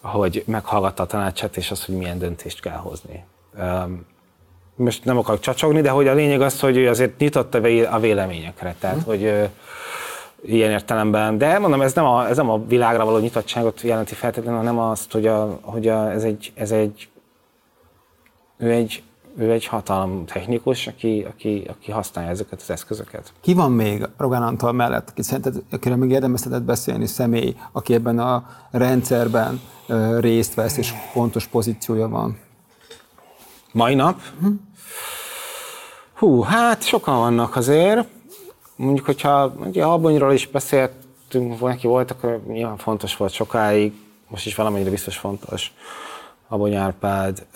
hogy 0.00 0.42
meghallgatta 0.46 1.02
a 1.02 1.06
tanácsát, 1.06 1.56
és 1.56 1.70
az, 1.70 1.84
hogy 1.84 1.96
milyen 1.96 2.18
döntést 2.18 2.60
kell 2.60 2.76
hozni. 2.76 3.24
Most 4.74 5.04
nem 5.04 5.18
akarok 5.18 5.40
csacsogni, 5.40 5.80
de 5.80 5.90
hogy 5.90 6.08
a 6.08 6.14
lényeg 6.14 6.40
az, 6.40 6.60
hogy 6.60 6.76
ő 6.76 6.88
azért 6.88 7.18
nyitott 7.18 7.54
a 7.90 7.98
véleményekre, 8.00 8.74
tehát 8.78 8.96
hmm. 8.96 9.04
hogy 9.04 9.50
ilyen 10.42 10.70
értelemben, 10.70 11.38
de 11.38 11.58
mondom, 11.58 11.82
ez 11.82 11.92
nem, 11.92 12.04
a, 12.04 12.28
ez 12.28 12.36
nem 12.36 12.50
a 12.50 12.64
világra 12.66 13.04
való 13.04 13.18
nyitottságot 13.18 13.80
jelenti 13.80 14.14
feltétlenül, 14.14 14.58
hanem 14.58 14.78
azt, 14.78 15.12
hogy, 15.12 15.26
a, 15.26 15.58
hogy 15.62 15.88
a, 15.88 16.10
ez, 16.10 16.22
egy, 16.22 16.52
ez 16.54 16.70
egy, 16.70 17.08
ő 18.56 18.70
egy, 18.70 19.02
ő 19.38 19.52
egy 19.52 19.66
hatalom 19.66 20.24
technikus, 20.24 20.86
aki, 20.86 21.26
aki, 21.28 21.64
aki 21.68 21.90
használja 21.90 22.30
ezeket 22.30 22.60
az 22.60 22.70
eszközöket. 22.70 23.32
Ki 23.40 23.54
van 23.54 23.72
még 23.72 24.08
Rogán 24.16 24.42
Antal 24.42 24.72
mellett, 24.72 25.08
aki 25.08 25.22
szerinted, 25.22 25.62
akire 25.70 25.96
még 25.96 26.10
érdemeztetett 26.10 26.62
beszélni, 26.62 27.06
személy, 27.06 27.56
aki 27.72 27.94
ebben 27.94 28.18
a 28.18 28.46
rendszerben 28.70 29.60
részt 30.20 30.54
vesz, 30.54 30.76
és 30.76 30.92
fontos 31.12 31.46
pozíciója 31.46 32.08
van? 32.08 32.38
Mai 33.72 33.94
nap? 33.94 34.20
Hm? 34.40 34.46
Hú, 36.14 36.40
hát 36.40 36.82
sokan 36.82 37.18
vannak 37.18 37.56
azért 37.56 38.08
mondjuk, 38.78 39.06
hogyha 39.06 39.54
ugye 39.64 39.84
Albonyról 39.84 40.32
is 40.32 40.46
beszéltünk, 40.46 41.60
neki 41.60 41.86
volt, 41.86 42.10
akkor 42.10 42.42
nyilván 42.46 42.76
fontos 42.76 43.16
volt 43.16 43.32
sokáig, 43.32 43.92
most 44.28 44.46
is 44.46 44.54
valamennyire 44.54 44.90
biztos 44.90 45.16
fontos. 45.16 45.72
Abony 46.50 46.74
Árpád, 46.74 47.46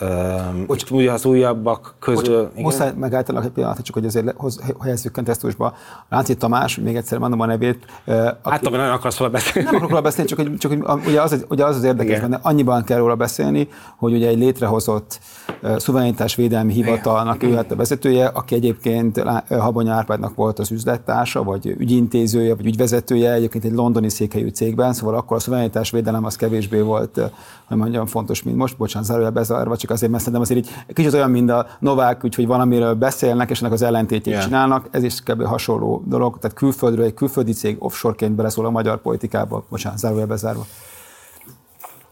Bocs, 0.66 0.90
ugye 0.90 1.12
az 1.12 1.24
újabbak 1.24 1.94
közül... 1.98 2.42
Bocs, 2.42 2.62
muszáj 2.62 2.92
megállítanak 2.96 3.44
egy 3.44 3.50
pillanat, 3.50 3.82
csak 3.82 3.94
hogy 3.94 4.04
azért 4.04 4.34
helyezzük 4.80 5.12
kontextusba. 5.12 5.74
Lánci 6.08 6.36
Tamás, 6.36 6.76
még 6.76 6.96
egyszer 6.96 7.18
mondom 7.18 7.40
a 7.40 7.46
nevét. 7.46 7.84
Aki, 8.04 8.28
hát, 8.42 8.66
ami 8.66 8.76
nagyon 8.76 8.92
akarsz 8.92 9.18
róla 9.18 9.30
beszélni. 9.30 9.64
Nem 9.64 9.74
akarok 9.74 9.90
róla 9.90 10.02
beszélni, 10.02 10.30
csak, 10.30 10.38
hogy, 10.38 10.56
csak 10.56 10.70
hogy 10.70 11.06
ugye, 11.06 11.22
az, 11.22 11.44
ugye 11.48 11.64
az 11.64 11.76
az 11.76 11.84
érdekes 11.84 12.20
benne, 12.20 12.38
annyiban 12.42 12.84
kell 12.84 12.98
róla 12.98 13.14
beszélni, 13.14 13.68
hogy 13.96 14.12
ugye 14.12 14.28
egy 14.28 14.38
létrehozott 14.38 15.20
uh, 15.62 15.78
szuverenitásvédelmi 15.78 16.72
hivatalnak 16.72 17.42
ő 17.42 17.52
lett 17.52 17.70
a 17.70 17.76
vezetője, 17.76 18.26
aki 18.26 18.54
egyébként 18.54 19.22
Habony 19.48 19.88
Árpádnak 19.88 20.34
volt 20.34 20.58
az 20.58 20.70
üzlettársa, 20.70 21.42
vagy 21.42 21.66
ügyintézője, 21.66 22.54
vagy 22.54 22.66
ügyvezetője, 22.66 23.32
egyébként 23.32 23.64
egy 23.64 23.72
londoni 23.72 24.08
székhelyű 24.08 24.48
cégben, 24.48 24.92
szóval 24.92 25.14
akkor 25.14 25.36
a 25.36 25.40
szuverenitásvédelem 25.40 26.24
az 26.24 26.36
kevésbé 26.36 26.80
volt, 26.80 27.20
hogy 27.64 27.76
mondjam, 27.76 28.06
fontos, 28.06 28.42
mint 28.42 28.56
most 28.56 28.76
bocsánat, 28.82 29.08
zárója 29.08 29.30
bezárva, 29.30 29.76
csak 29.76 29.90
azért, 29.90 30.10
mert 30.10 30.24
szerintem 30.24 30.42
azért 30.50 30.66
így 30.66 30.94
kicsit 30.94 31.12
olyan, 31.12 31.30
mint 31.30 31.50
a 31.50 31.66
Novák, 31.78 32.24
úgyhogy 32.24 32.46
valamiről 32.46 32.94
beszélnek, 32.94 33.50
és 33.50 33.60
ennek 33.60 33.72
az 33.72 33.82
ellentétjét 33.82 34.34
yeah. 34.34 34.44
csinálnak, 34.44 34.88
ez 34.90 35.02
is 35.02 35.20
kb. 35.20 35.44
hasonló 35.44 36.02
dolog, 36.06 36.38
tehát 36.38 36.56
külföldről 36.56 37.04
egy 37.04 37.14
külföldi 37.14 37.52
cég 37.52 37.76
offshoreként 37.78 38.32
beleszól 38.32 38.66
a 38.66 38.70
magyar 38.70 39.00
politikába, 39.00 39.64
bocsánat, 39.68 39.98
zárója 39.98 40.26
bezárva. 40.26 40.66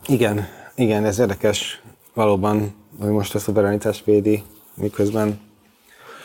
Igen, 0.07 0.47
igen, 0.75 1.05
ez 1.05 1.19
érdekes 1.19 1.83
valóban, 2.15 2.75
hogy 3.01 3.11
most 3.11 3.35
a 3.35 3.39
szuverenitás 3.39 4.03
védi, 4.05 4.43
miközben 4.75 5.41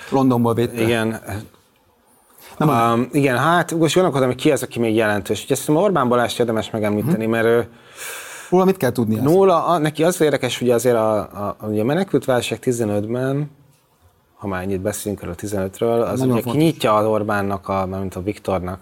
Londonból 0.09 0.53
védte. 0.53 0.81
Igen, 0.81 1.21
nem 2.57 2.69
um, 2.69 3.07
igen, 3.11 3.37
hát 3.37 3.71
most 3.71 3.93
gondolkodom, 3.93 4.27
hogy 4.27 4.37
ki 4.37 4.51
az, 4.51 4.63
aki 4.63 4.79
még 4.79 4.95
jelentős. 4.95 5.43
Ugye 5.43 5.55
szerintem 5.55 5.83
Orbán 5.83 6.07
Balázs 6.07 6.39
érdemes 6.39 6.69
megemlíteni, 6.69 7.23
hmm. 7.23 7.31
mert 7.31 7.45
ő, 7.45 7.67
Róla 8.49 8.65
mit 8.65 8.77
kell 8.77 8.91
tudni? 8.91 9.15
Nóla, 9.15 9.65
a, 9.65 9.77
neki 9.77 10.03
az 10.03 10.21
érdekes, 10.21 10.59
hogy 10.59 10.69
azért 10.69 10.95
a, 10.95 11.17
a, 11.17 11.55
a, 11.59 11.79
a 11.79 11.83
menekült 11.83 12.25
válság 12.25 12.59
15-ben, 12.61 13.51
ha 14.35 14.47
már 14.47 14.61
ennyit 14.61 14.81
beszélünk 14.81 15.21
erről 15.21 15.33
a 15.33 15.45
15-ről, 15.45 16.11
az 16.11 16.19
Nagyon 16.19 16.37
ugye 16.37 16.51
kinyitja 16.51 16.95
az 16.95 17.05
Orbánnak, 17.05 17.69
a, 17.69 17.85
mint 17.85 18.15
a 18.15 18.21
Viktornak 18.21 18.79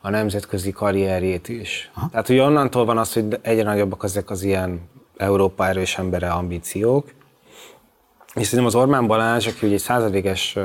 a 0.00 0.10
nemzetközi 0.10 0.72
karrierjét 0.72 1.48
is. 1.48 1.90
Aha. 1.94 2.08
Tehát 2.10 2.28
ugye 2.28 2.42
onnantól 2.42 2.84
van 2.84 2.98
az, 2.98 3.12
hogy 3.12 3.38
egyre 3.42 3.62
nagyobbak 3.62 4.04
ezek 4.04 4.30
az 4.30 4.42
ilyen 4.42 4.80
Európa 5.16 5.66
erős 5.66 5.98
embere 5.98 6.28
ambíciók. 6.28 7.12
És 8.34 8.46
szerintem 8.46 8.66
az 8.66 8.74
Orbán 8.74 9.06
Balázs, 9.06 9.46
aki 9.46 9.66
ugye 9.66 9.74
egy 9.74 9.80
századéges 9.80 10.58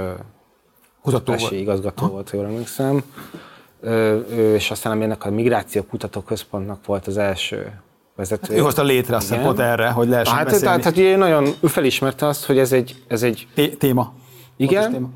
kutatási 1.01 1.59
igazgató 1.59 2.03
Aha. 2.03 2.11
volt, 2.11 2.29
jól 2.29 2.45
emlékszem, 2.45 3.03
és 4.35 4.71
aztán 4.71 5.01
ennek 5.01 5.25
a 5.25 5.31
Migráció 5.31 5.83
Kutató 5.83 6.21
Központnak 6.21 6.85
volt 6.85 7.07
az 7.07 7.17
első 7.17 7.81
vezető. 8.21 8.47
Hát 8.53 8.61
ő 8.61 8.63
hozta 8.63 8.83
létre 8.83 9.15
azt 9.15 9.35
pont 9.35 9.59
erre, 9.59 9.89
hogy 9.89 10.07
lehessen 10.07 10.35
hát, 10.35 10.45
beszélni. 10.45 10.81
Tehát, 10.81 10.93
tehát 10.93 11.17
nagyon, 11.17 11.53
ő 11.59 11.67
felismerte 11.67 12.27
azt, 12.27 12.45
hogy 12.45 12.57
ez 12.57 12.71
egy... 12.71 13.03
Ez 13.07 13.23
egy 13.23 13.47
Té- 13.53 13.77
téma. 13.77 14.13
Igen. 14.57 14.91
Téma. 14.91 15.09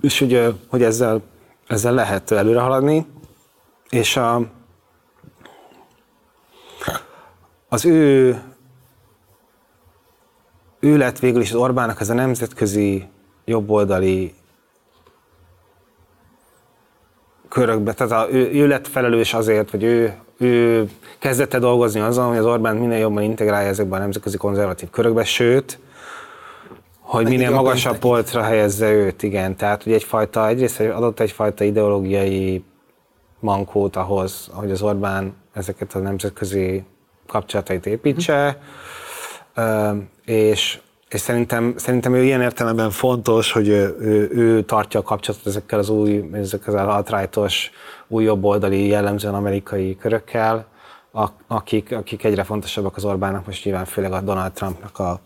És 0.00 0.18
hogy, 0.18 0.54
hogy 0.68 0.82
ezzel, 0.82 1.22
ezzel 1.66 1.94
lehet 1.94 2.30
előre 2.30 2.60
haladni. 2.60 3.06
És 3.88 4.16
a, 4.16 4.40
az 7.68 7.84
ő 7.84 8.36
ő 10.82 10.96
lett 10.96 11.18
végül 11.18 11.40
is 11.40 11.50
az 11.50 11.56
Orbánnak 11.56 12.00
ez 12.00 12.10
a 12.10 12.14
nemzetközi 12.14 13.08
jobboldali 13.44 14.34
körökbe, 17.48 17.92
tehát 17.92 18.12
a, 18.12 18.32
ő, 18.32 18.50
ő 18.52 18.66
lett 18.66 18.88
felelős 18.88 19.34
azért, 19.34 19.70
hogy 19.70 19.82
ő 19.82 20.14
ő 20.42 20.88
kezdette 21.18 21.58
dolgozni 21.58 22.00
azon, 22.00 22.28
hogy 22.28 22.36
az 22.36 22.46
Orbán 22.46 22.76
minél 22.76 22.98
jobban 22.98 23.22
integrálja 23.22 23.68
ezekben 23.68 23.98
a 23.98 24.02
nemzetközi 24.02 24.36
konzervatív 24.36 24.90
körökbe, 24.90 25.24
sőt, 25.24 25.78
hogy 27.00 27.28
minél 27.28 27.50
magasabb 27.50 27.98
polcra 27.98 28.42
helyezze 28.42 28.90
őt, 28.90 29.22
igen. 29.22 29.56
Tehát, 29.56 29.82
hogy 29.82 29.92
egyfajta, 29.92 30.48
egyrészt 30.48 30.80
adott 30.80 31.20
egyfajta 31.20 31.64
ideológiai 31.64 32.64
mankót 33.40 33.96
ahhoz, 33.96 34.50
hogy 34.52 34.70
az 34.70 34.82
Orbán 34.82 35.34
ezeket 35.52 35.94
a 35.94 35.98
nemzetközi 35.98 36.84
kapcsolatait 37.26 37.86
építse, 37.86 38.58
és, 40.24 40.80
és 41.12 41.20
szerintem, 41.20 41.74
szerintem 41.76 42.14
ő 42.14 42.22
ilyen 42.24 42.40
értelemben 42.40 42.90
fontos, 42.90 43.52
hogy 43.52 43.68
ő, 43.68 43.96
ő, 44.00 44.30
ő 44.32 44.62
tartja 44.62 45.00
a 45.00 45.02
kapcsolatot 45.02 45.46
ezekkel 45.46 45.78
az 45.78 45.88
új, 45.88 46.30
ezekkel 46.32 46.88
az 46.88 47.10
alt 47.10 47.38
új 48.08 48.24
jobboldali 48.24 48.86
jellemzően 48.86 49.34
amerikai 49.34 49.96
körökkel, 49.96 50.66
akik, 51.46 51.92
akik 51.92 52.24
egyre 52.24 52.44
fontosabbak 52.44 52.96
az 52.96 53.04
Orbánnak, 53.04 53.46
most 53.46 53.64
nyilván 53.64 53.84
főleg 53.84 54.12
a 54.12 54.20
Donald 54.20 54.52
Trumpnak 54.52 54.98
a, 54.98 55.20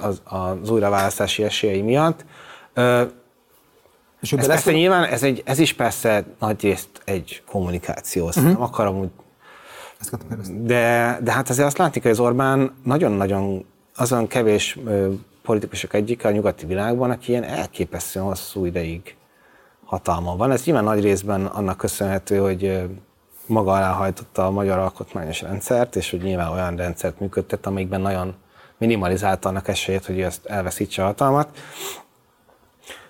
az, 0.00 0.22
az 0.24 0.70
újraválasztási 0.70 1.44
esélyei 1.44 1.82
miatt. 1.82 2.24
És 4.20 4.32
ez, 4.32 4.46
persze 4.46 4.72
nyilván 4.72 5.04
ez, 5.04 5.22
egy, 5.22 5.42
ez 5.44 5.58
is 5.58 5.72
persze 5.72 6.24
nagyrészt 6.38 6.88
egy 7.04 7.42
kommunikáció, 7.46 8.26
uh-huh. 8.26 8.44
nem 8.44 8.62
akarom 8.62 8.98
úgy 8.98 9.08
de, 10.50 11.18
de 11.22 11.32
hát 11.32 11.48
azért 11.48 11.66
azt 11.66 11.78
látni, 11.78 12.00
hogy 12.00 12.10
az 12.10 12.20
Orbán 12.20 12.74
nagyon-nagyon 12.84 13.64
azon 14.00 14.26
kevés 14.26 14.78
politikusok 15.42 15.94
egyik 15.94 16.24
a 16.24 16.30
nyugati 16.30 16.66
világban, 16.66 17.10
aki 17.10 17.30
ilyen 17.30 17.42
elképesztően 17.42 18.24
hosszú 18.24 18.64
ideig 18.64 19.16
hatalma 19.84 20.36
van. 20.36 20.50
Ez 20.50 20.64
nyilván 20.64 20.84
nagy 20.84 21.02
részben 21.02 21.46
annak 21.46 21.76
köszönhető, 21.76 22.38
hogy 22.38 22.82
maga 23.46 23.72
alá 23.72 23.92
hajtotta 23.92 24.46
a 24.46 24.50
magyar 24.50 24.78
alkotmányos 24.78 25.42
rendszert, 25.42 25.96
és 25.96 26.10
hogy 26.10 26.22
nyilván 26.22 26.52
olyan 26.52 26.76
rendszert 26.76 27.20
működtet, 27.20 27.66
amikben 27.66 28.00
nagyon 28.00 28.34
minimalizálta 28.78 29.48
annak 29.48 29.68
esélyét, 29.68 30.06
hogy 30.06 30.18
ő 30.18 30.24
ezt 30.24 30.46
elveszítse 30.46 31.02
a 31.02 31.06
hatalmat. 31.06 31.48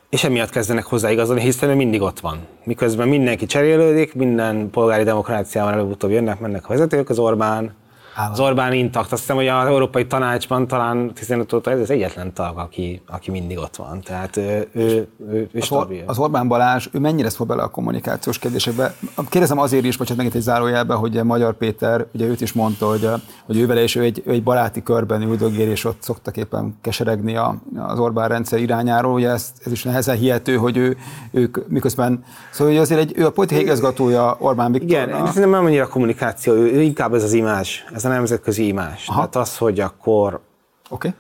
És 0.09 0.25
emiatt 0.25 0.51
kezdenek 0.51 0.85
hozzáigazolni, 0.85 1.41
hiszen 1.41 1.69
ő 1.69 1.75
mindig 1.75 2.01
ott 2.01 2.21
van. 2.21 2.47
Miközben 2.65 3.09
mindenki 3.09 3.47
cserélődik, 3.47 4.15
minden 4.15 4.71
polgári 4.71 5.05
demokráciában 5.05 5.73
előbb-utóbb 5.73 6.11
jönnek, 6.11 6.41
mennek 6.41 6.65
a 6.65 6.69
vezetők, 6.69 7.09
az 7.09 7.19
Orbán 7.19 7.75
Állam. 8.15 8.33
Az 8.33 8.41
Orbán 8.41 8.73
intakt. 8.73 9.13
Azt 9.13 9.21
hiszem, 9.21 9.37
hogy 9.37 9.47
az 9.49 9.67
Európai 9.67 10.07
Tanácsban 10.07 10.67
talán 10.67 11.15
15 11.15 11.53
óta 11.53 11.71
ez 11.71 11.81
az 11.81 11.91
egyetlen 11.91 12.33
tag, 12.33 12.59
aki, 12.59 13.03
aki 13.07 13.31
mindig 13.31 13.59
ott 13.59 13.77
van. 13.77 14.01
Tehát 14.01 14.37
ő, 14.37 14.69
ő, 14.73 15.09
ő, 15.31 15.51
az, 15.55 15.71
Or- 15.71 15.93
az 16.07 16.19
Orbán 16.19 16.49
Balázs, 16.49 16.89
ő 16.93 16.99
mennyire 16.99 17.29
szól 17.29 17.47
bele 17.47 17.63
a 17.63 17.69
kommunikációs 17.69 18.39
kérdésekbe? 18.39 18.95
Kérdezem 19.29 19.59
azért 19.59 19.85
is, 19.85 19.97
bocsánat, 19.97 20.17
megint 20.17 20.37
egy 20.37 20.43
zárójelben, 20.43 20.97
hogy 20.97 21.25
Magyar 21.25 21.55
Péter, 21.55 22.07
ugye 22.15 22.27
őt 22.27 22.41
is 22.41 22.53
mondta, 22.53 22.89
hogy, 22.89 23.09
hogy 23.47 23.59
ő 23.59 23.67
vele 23.67 23.83
és 23.83 23.95
ő 23.95 24.03
egy, 24.03 24.23
ő 24.27 24.31
egy 24.31 24.43
baráti 24.43 24.83
körben 24.83 25.23
üldögél, 25.23 25.71
és 25.71 25.85
ott 25.85 26.03
szoktak 26.03 26.37
éppen 26.37 26.79
keseregni 26.81 27.37
a, 27.37 27.55
az 27.77 27.99
Orbán 27.99 28.29
rendszer 28.29 28.59
irányáról. 28.59 29.13
Ugye 29.13 29.29
ez, 29.29 29.53
ez 29.65 29.73
is 29.73 29.83
nehezen 29.83 30.17
hihető, 30.17 30.57
hogy 30.57 30.77
ő, 30.77 30.97
ők 31.31 31.69
miközben, 31.69 32.25
szóval 32.53 32.73
hogy 32.73 32.83
azért 32.83 33.01
egy, 33.01 33.13
ő 33.17 33.27
a 33.27 33.31
politikai 33.31 33.63
igazgatója 33.63 34.37
Orbán 34.39 34.73
Viktor. 34.73 34.91
Igen, 34.91 35.09
szerintem 35.09 35.51
nem 35.51 35.65
annyira 35.65 35.85
a 35.85 35.89
kommunikáció, 35.89 36.53
ő 36.53 36.81
inkább 36.81 37.15
ez 37.15 37.23
az 37.23 37.33
imás, 37.33 37.85
ez 38.05 38.11
a 38.11 38.15
nemzetközi 38.15 38.67
imás. 38.67 39.09
Aha. 39.09 39.19
Tehát 39.19 39.37
az, 39.37 39.59
hogy 39.59 39.81
akkor 39.81 40.41
okay. 40.89 41.15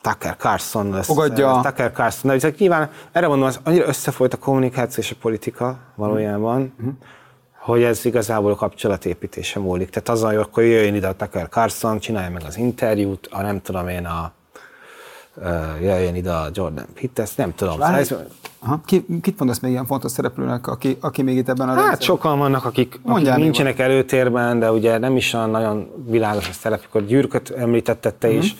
Tucker 0.00 0.36
Carlson 0.36 0.90
lesz. 0.90 1.06
Fogadja. 1.06 1.60
Tucker 1.62 1.92
Carlson. 1.92 2.38
De 2.38 2.54
nyilván 2.58 2.90
erre 3.12 3.26
mondom, 3.26 3.46
az 3.46 3.60
annyira 3.62 3.86
összefolyt 3.86 4.34
a 4.34 4.36
kommunikáció 4.36 5.02
és 5.02 5.10
a 5.10 5.14
politika 5.20 5.78
valójában, 5.94 6.74
mm. 6.82 6.88
hogy 7.58 7.82
ez 7.82 8.04
igazából 8.04 8.52
a 8.52 8.54
kapcsolatépítése 8.54 9.58
múlik. 9.60 9.90
Tehát 9.90 10.08
az, 10.08 10.22
hogy 10.22 10.36
akkor 10.36 10.62
jöjjön 10.62 10.94
ide 10.94 11.08
a 11.08 11.14
Tucker 11.16 11.48
Carlson, 11.48 11.98
csinálja 11.98 12.30
meg 12.30 12.42
az 12.46 12.56
interjút, 12.56 13.28
a 13.30 13.42
nem 13.42 13.60
tudom 13.60 13.88
én 13.88 14.06
a 14.06 14.32
jöjjön 15.80 16.14
ide 16.14 16.32
a 16.32 16.48
Jordan 16.52 16.86
Pitt, 16.94 17.18
ezt 17.18 17.36
nem 17.36 17.54
tudom. 17.54 17.78
Várj, 17.78 18.14
Aha. 18.64 18.80
Ki, 18.84 19.06
kit 19.22 19.38
mondasz 19.38 19.60
még 19.60 19.70
ilyen 19.70 19.86
fontos 19.86 20.10
szereplőnek, 20.10 20.66
aki, 20.66 20.96
aki 21.00 21.22
még 21.22 21.36
itt 21.36 21.48
ebben 21.48 21.68
a 21.68 21.70
Hát 21.70 21.78
rendszerben? 21.80 22.06
sokan 22.06 22.38
vannak, 22.38 22.64
akik, 22.64 22.94
akik 22.94 23.04
Mondjál 23.04 23.34
még 23.34 23.44
nincsenek 23.44 23.78
előtérben, 23.78 24.58
de 24.58 24.72
ugye 24.72 24.98
nem 24.98 25.16
is 25.16 25.32
olyan 25.32 25.50
nagyon 25.50 25.90
világos 26.06 26.48
a 26.48 26.52
szerepük. 26.52 27.06
Gyűrköt 27.06 27.50
említetted 27.50 28.14
te 28.14 28.30
is, 28.30 28.56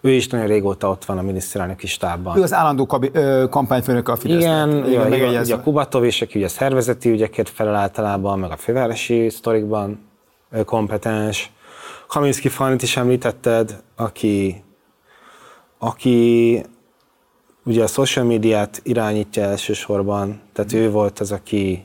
ő 0.00 0.10
is 0.10 0.28
nagyon 0.28 0.46
régóta 0.46 0.88
ott 0.88 1.04
van 1.04 1.18
a 1.18 1.22
miniszterelnöki 1.22 1.86
stábban. 1.86 2.38
Ő 2.38 2.42
az 2.42 2.52
állandó 2.52 2.86
kabi, 2.86 3.10
ö, 3.12 3.44
kampányfőnöke 3.50 4.12
a 4.12 4.16
Fidesznek. 4.16 4.66
Igen, 4.66 4.86
Igen, 4.86 5.12
igen, 5.12 5.42
ugye 5.42 5.54
a 5.54 5.60
Kubatov 5.60 6.04
is, 6.04 6.22
aki 6.22 6.38
ugye 6.38 6.48
szervezeti 6.48 7.10
ügyekért 7.10 7.48
felel 7.48 7.74
általában, 7.74 8.38
meg 8.38 8.50
a 8.50 8.56
fővárosi 8.56 9.28
sztorikban 9.28 10.08
kompetens. 10.64 11.50
Kaminski 12.08 12.48
Fanit 12.48 12.82
is 12.82 12.96
említetted, 12.96 13.82
aki, 13.96 14.64
aki 15.78 16.62
ugye 17.64 17.82
a 17.82 17.86
social 17.86 18.24
médiát 18.24 18.80
irányítja 18.84 19.42
elsősorban, 19.42 20.40
tehát 20.52 20.72
ő 20.72 20.90
volt 20.90 21.20
az, 21.20 21.32
aki 21.32 21.84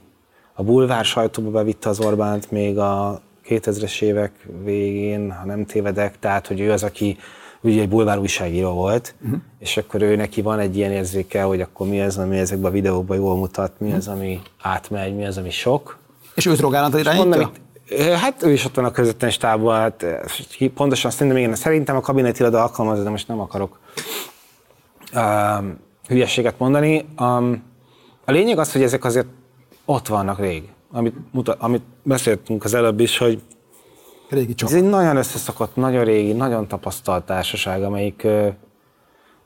a 0.53 0.63
bulvár 0.63 1.05
sajtóba 1.05 1.49
bevitte 1.49 1.89
az 1.89 1.99
Orbánt 1.99 2.51
még 2.51 2.77
a 2.77 3.21
2000-es 3.47 4.01
évek 4.01 4.47
végén, 4.63 5.31
ha 5.31 5.45
nem 5.45 5.65
tévedek, 5.65 6.19
tehát 6.19 6.47
hogy 6.47 6.59
ő 6.59 6.71
az, 6.71 6.83
aki 6.83 7.17
ugye 7.61 7.81
egy 7.81 7.89
bulvár 7.89 8.19
újságíró 8.19 8.71
volt, 8.71 9.15
uh-huh. 9.23 9.39
és 9.59 9.77
akkor 9.77 10.01
ő 10.01 10.15
neki 10.15 10.41
van 10.41 10.59
egy 10.59 10.77
ilyen 10.77 10.91
érzéke, 10.91 11.41
hogy 11.41 11.61
akkor 11.61 11.87
mi 11.87 12.01
az, 12.01 12.17
ami 12.17 12.37
ezekben 12.37 12.71
a 12.71 12.73
videókban 12.73 13.17
jól 13.17 13.35
mutat, 13.35 13.71
mi 13.77 13.93
az, 13.93 14.07
ami 14.07 14.39
átmegy, 14.61 15.15
mi 15.15 15.25
az, 15.25 15.37
ami 15.37 15.49
sok. 15.49 15.97
És 16.35 16.45
őt 16.45 16.59
Rogán 16.59 16.83
Antal 16.83 16.99
És 16.99 17.05
irányítja? 17.05 17.29
mondom, 17.29 17.51
hát 18.19 18.43
ő 18.43 18.51
is 18.51 18.65
ott 18.65 18.75
van 18.75 18.85
a 18.85 18.91
közvetlen 18.91 19.31
stábban, 19.31 19.75
hát 19.75 20.05
pontosan 20.73 21.11
szerintem 21.11 21.37
igen, 21.37 21.55
szerintem 21.55 21.95
a 21.95 22.01
kabinetiroda 22.01 22.61
alkalmazza, 22.61 23.03
de 23.03 23.09
most 23.09 23.27
nem 23.27 23.39
akarok 23.39 23.79
um, 25.13 25.79
hülyeséget 26.07 26.59
mondani. 26.59 27.05
Um, 27.19 27.63
a 28.25 28.31
lényeg 28.31 28.57
az, 28.59 28.71
hogy 28.71 28.83
ezek 28.83 29.03
azért 29.03 29.27
ott 29.85 30.07
vannak 30.07 30.39
rég. 30.39 30.69
Amit, 30.91 31.15
mutat, 31.31 31.61
amit 31.61 31.83
beszéltünk 32.03 32.63
az 32.63 32.73
előbb 32.73 32.99
is, 32.99 33.17
hogy 33.17 33.41
Régi 34.29 34.55
csak. 34.55 34.69
ez 34.69 34.75
egy 34.75 34.89
nagyon 34.89 35.17
összeszokott, 35.17 35.75
nagyon 35.75 36.03
régi, 36.03 36.33
nagyon 36.33 36.67
tapasztalt 36.67 37.25
társaság, 37.25 37.83
amelyik, 37.83 38.27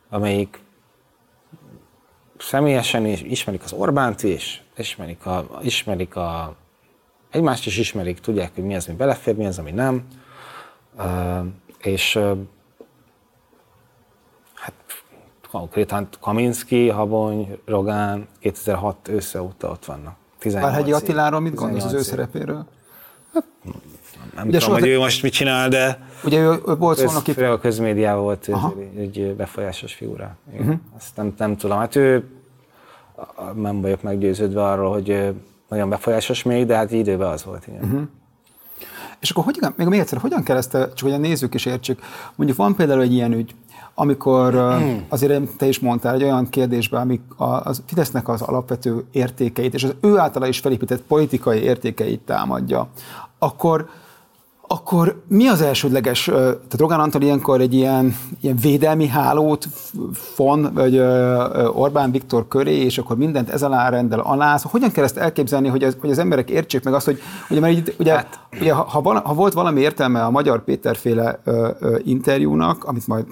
amelyik 0.10 0.60
személyesen 2.38 3.06
is 3.06 3.22
ismerik 3.22 3.64
az 3.64 3.74
Orbánt 3.74 4.24
is, 4.24 4.64
ismerik 4.78 5.26
a, 5.26 5.48
ismerik 5.62 6.16
a 6.16 6.56
egymást 7.32 7.66
is 7.66 7.78
ismerik, 7.78 8.20
tudják, 8.20 8.52
hogy 8.56 8.64
mi 8.64 8.76
az, 8.76 8.88
ami 8.88 8.98
belefér, 8.98 9.36
mi 9.36 9.46
az, 9.46 9.60
ami 9.60 9.72
nem. 9.72 10.08
Ö, 10.98 11.40
és 11.82 12.20
konkrétan 15.52 16.08
Kaminski, 16.20 16.90
Habony, 16.90 17.58
Rogán 17.66 18.28
2006 18.40 19.08
ősze 19.08 19.42
óta 19.42 19.70
ott 19.70 19.86
vannak. 19.86 20.16
18 20.40 20.70
Várhegyi. 20.70 20.92
Attiláról 20.92 21.40
mit 21.40 21.54
gondolsz 21.54 21.84
az 21.84 21.94
ő 21.94 21.98
18 21.98 22.08
év. 22.08 22.14
szerepéről? 22.14 22.66
Nem 24.36 24.48
Ugye 24.48 24.60
tudom, 24.60 24.74
hogy 24.74 24.88
ő 24.88 24.98
most 24.98 25.24
mit 25.24 25.34
csinál, 25.34 25.70
de 25.70 26.08
Ugye 26.24 26.40
ő, 26.40 26.62
ő 26.68 26.76
volt 26.76 26.98
szónoki... 26.98 27.32
főleg 27.34 27.52
a 27.52 27.60
közmédiában 27.60 28.24
volt 28.24 28.48
Aha. 28.52 28.74
egy, 28.98 29.36
befolyásos 29.36 29.94
figura. 29.94 30.36
Igen. 30.54 30.66
Mhm. 30.66 30.76
Azt 30.98 31.16
nem, 31.16 31.34
nem 31.38 31.58
tudom, 31.58 31.78
hát 31.78 31.96
ő 31.96 32.24
nem 33.56 33.82
vagyok 33.82 34.02
meggyőződve 34.02 34.64
arról, 34.64 34.92
hogy 34.92 35.34
nagyon 35.70 35.90
befolyásos 35.90 36.44
még, 36.44 36.66
de 36.66 36.76
hát 36.76 36.92
időben 36.92 37.28
az 37.28 37.44
volt, 37.44 37.68
igen. 37.68 37.84
Uh-huh. 37.84 38.02
És 39.20 39.30
akkor 39.30 39.44
hogyan, 39.44 39.74
még, 39.78 39.88
még 39.88 40.00
egyszer, 40.00 40.20
hogyan 40.20 40.44
kell 40.44 40.58
ezt, 40.58 40.72
csak 40.72 41.02
hogy 41.02 41.12
a 41.12 41.18
nézők 41.18 41.54
is 41.54 41.66
értsék, 41.66 42.00
mondjuk 42.36 42.58
van 42.58 42.76
például 42.76 43.02
egy 43.02 43.14
ilyen 43.14 43.34
ügy, 43.34 43.56
amikor 43.96 44.56
uh, 44.56 44.82
azért 45.10 45.50
te 45.58 45.68
is 45.68 45.80
mondtál 45.80 46.14
egy 46.14 46.24
olyan 46.24 46.50
kérdésben, 46.50 47.02
amik 47.02 47.22
a, 47.38 47.74
Fidesznek 47.86 48.30
az 48.30 48.42
alapvető 48.42 49.04
értékeit, 49.12 49.74
és 49.74 49.84
az 49.84 49.96
ő 50.02 50.18
általa 50.18 50.48
is 50.48 50.60
felépített 50.60 51.02
politikai 51.02 51.60
értékeit 51.60 52.20
támadja, 52.20 52.88
akkor 53.40 53.90
akkor 54.72 55.22
mi 55.28 55.48
az 55.48 55.62
elsődleges, 55.62 56.24
tehát 56.24 56.76
Rogán 56.78 57.00
Antal 57.00 57.22
ilyenkor 57.22 57.62
egy 57.62 57.74
ilyen, 57.74 58.16
ilyen 58.42 58.56
védelmi 58.56 59.08
hálót 59.08 59.68
f- 59.74 59.94
von, 60.36 60.72
vagy 60.74 60.98
Orbán 61.74 62.12
Viktor 62.12 62.48
köré, 62.48 62.76
és 62.76 62.98
akkor 62.98 63.18
mindent 63.18 63.50
ez 63.50 63.64
alá 63.64 63.90
rendel 63.90 64.20
alá. 64.20 64.58
Szóval 64.58 64.72
hogyan 64.72 64.92
kell 64.92 65.04
ezt 65.04 65.18
elképzelni, 65.18 65.68
hogy 65.68 65.84
az, 65.84 65.98
hogy 66.00 66.12
az 66.12 66.18
emberek 66.18 66.50
értsék 66.50 66.84
meg 66.84 66.94
azt, 66.94 67.06
hogy 67.06 67.20
ugye, 67.50 67.60
mert 67.60 67.74
így, 67.74 67.96
ugye, 68.00 68.14
hát. 68.14 68.40
ugye 68.60 68.74
ha, 68.74 68.84
ha, 68.84 69.02
vala, 69.02 69.20
ha, 69.20 69.34
volt 69.34 69.54
valami 69.54 69.82
értelme 69.82 70.24
a 70.24 70.32
Magyar 70.32 70.64
Péterféle 70.64 71.40
ö, 71.44 71.70
ö, 71.80 71.98
interjúnak, 72.04 72.84
amit 72.84 73.08
majd 73.08 73.26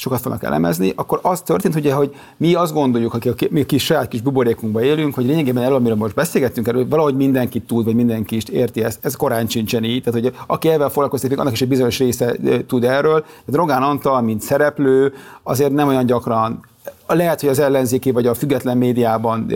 sokat 0.00 0.20
fognak 0.20 0.42
elemezni, 0.42 0.92
akkor 0.96 1.18
az 1.22 1.40
történt, 1.40 1.74
ugye, 1.74 1.92
hogy 1.92 2.14
mi 2.36 2.54
azt 2.54 2.72
gondoljuk, 2.72 3.14
akik 3.14 3.42
a 3.42 3.46
mi 3.50 3.66
kis 3.66 3.84
saját 3.84 4.08
kis 4.08 4.20
buborékunkban 4.20 4.82
élünk, 4.82 5.14
hogy 5.14 5.24
lényegében 5.24 5.62
erről, 5.62 5.76
amiről 5.76 5.96
most 5.96 6.14
beszélgettünk, 6.14 6.68
erről 6.68 6.88
valahogy 6.88 7.16
mindenki 7.16 7.60
tud, 7.60 7.84
vagy 7.84 7.94
mindenki 7.94 8.36
is 8.36 8.44
érti 8.44 8.84
ezt. 8.84 9.04
Ez 9.04 9.16
korán 9.16 9.48
sincsen 9.48 9.84
így. 9.84 10.02
Tehát, 10.02 10.20
hogy 10.20 10.34
aki 10.46 10.68
ezzel 10.68 10.88
foglalkozik, 10.88 11.38
annak 11.38 11.52
is 11.52 11.62
egy 11.62 11.68
bizonyos 11.68 11.98
része 11.98 12.36
tud 12.66 12.84
erről. 12.84 13.20
Tehát 13.20 13.54
Rogán 13.54 13.82
Antal, 13.82 14.20
mint 14.20 14.42
szereplő, 14.42 15.12
azért 15.42 15.72
nem 15.72 15.88
olyan 15.88 16.06
gyakran 16.06 16.60
lehet, 17.06 17.40
hogy 17.40 17.48
az 17.48 17.58
ellenzéki 17.58 18.10
vagy 18.10 18.26
a 18.26 18.34
független 18.34 18.76
médiában 18.76 19.52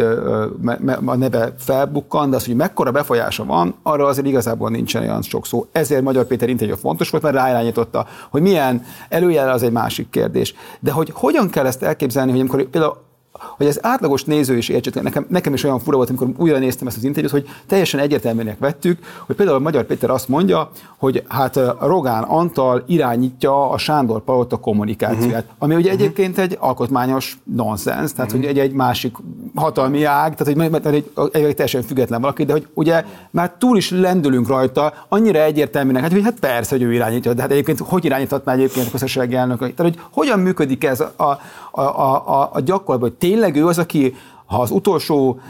a 1.05 1.15
neve 1.15 1.55
felbukkan, 1.59 2.31
de 2.31 2.37
az, 2.37 2.47
hogy 2.47 2.57
mekkora 2.57 2.91
befolyása 2.91 3.45
van, 3.45 3.75
arra 3.83 4.07
azért 4.07 4.27
igazából 4.27 4.71
nincsen 4.71 5.03
olyan 5.03 5.23
sok 5.23 5.47
szó. 5.47 5.67
Ezért 5.73 6.03
Magyar 6.03 6.25
Péter 6.25 6.49
interjú 6.49 6.77
fontos 6.77 7.11
volt, 7.11 7.23
mert 7.23 7.35
ráirányította, 7.35 8.07
hogy 8.31 8.43
milyen 8.43 8.85
előjel 9.09 9.51
az 9.51 9.63
egy 9.63 9.73
másik 9.73 10.11
kérdés. 10.11 10.55
De 10.81 10.91
hogy 10.93 11.11
hogyan 11.15 11.51
kell 11.51 11.67
ezt 11.67 11.83
elképzelni, 11.83 12.31
hogy 12.31 12.41
amikor 12.41 12.63
például 12.63 13.04
hogy 13.41 13.67
az 13.67 13.79
átlagos 13.83 14.25
néző 14.25 14.57
is 14.57 14.69
értsen, 14.69 15.03
nekem, 15.03 15.27
nekem 15.29 15.55
is 15.55 15.65
olyan 15.65 15.79
fura 15.79 15.97
volt, 15.97 16.09
amikor 16.09 16.29
újra 16.37 16.59
néztem 16.59 16.87
ezt 16.87 16.97
az 16.97 17.05
interjút, 17.05 17.33
hogy 17.33 17.49
teljesen 17.67 18.01
egyértelműnek 18.01 18.59
vettük, 18.59 18.99
hogy 19.27 19.37
például 19.37 19.59
Magyar 19.59 19.85
Péter 19.85 20.11
azt 20.11 20.29
mondja, 20.29 20.71
hogy 20.97 21.23
hát 21.29 21.61
Rogán 21.81 22.23
Antal 22.23 22.85
irányítja 22.87 23.71
a 23.71 23.79
Sándor 23.79 24.21
Palota 24.21 24.57
kommunikációját, 24.57 25.43
uh-huh. 25.43 25.57
ami 25.59 25.75
ugye 25.75 25.91
egyébként 25.91 26.39
egy 26.39 26.57
alkotmányos 26.61 27.39
nonsens, 27.45 28.13
tehát 28.13 28.33
uh-huh. 28.33 28.47
hogy 28.47 28.59
egy, 28.59 28.59
egy 28.59 28.73
másik 28.73 29.17
hatalmi 29.55 30.05
ág, 30.05 30.35
tehát 30.35 30.55
hogy 30.55 30.71
mert 30.71 30.87
egy, 30.87 31.11
egy, 31.33 31.45
egy 31.45 31.55
teljesen 31.55 31.83
független 31.83 32.21
valaki, 32.21 32.45
de 32.45 32.53
hogy 32.53 32.67
ugye 32.75 33.05
már 33.31 33.53
túl 33.59 33.77
is 33.77 33.91
lendülünk 33.91 34.49
rajta, 34.49 34.93
annyira 35.09 35.43
egyértelműnek, 35.43 36.03
hát, 36.03 36.13
hogy 36.13 36.23
hát 36.23 36.41
persze, 36.41 36.77
hogy 36.77 36.85
ő 36.85 36.93
irányítja, 36.93 37.33
de 37.35 37.43
hát 37.43 37.51
egyébként 37.51 37.79
hogy 37.79 38.05
irányíthatná 38.05 38.53
egyébként 38.53 38.87
a 38.87 38.91
közösségi 38.91 39.35
elnök? 39.35 39.59
Tehát 39.59 39.79
hogy 39.79 39.99
hogyan 40.11 40.39
működik 40.39 40.85
ez 40.85 41.01
a, 41.01 41.41
a, 41.75 41.81
a, 41.81 42.51
a, 42.53 42.61
gyakorlatban, 42.61 43.11
hogy 43.11 43.19
tényleg 43.19 43.57
ő 43.57 43.67
az, 43.67 43.79
aki 43.79 44.15
ha 44.47 44.61
az 44.61 44.71
utolsó, 44.71 45.41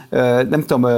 nem 0.49 0.65
tudom, 0.67 0.91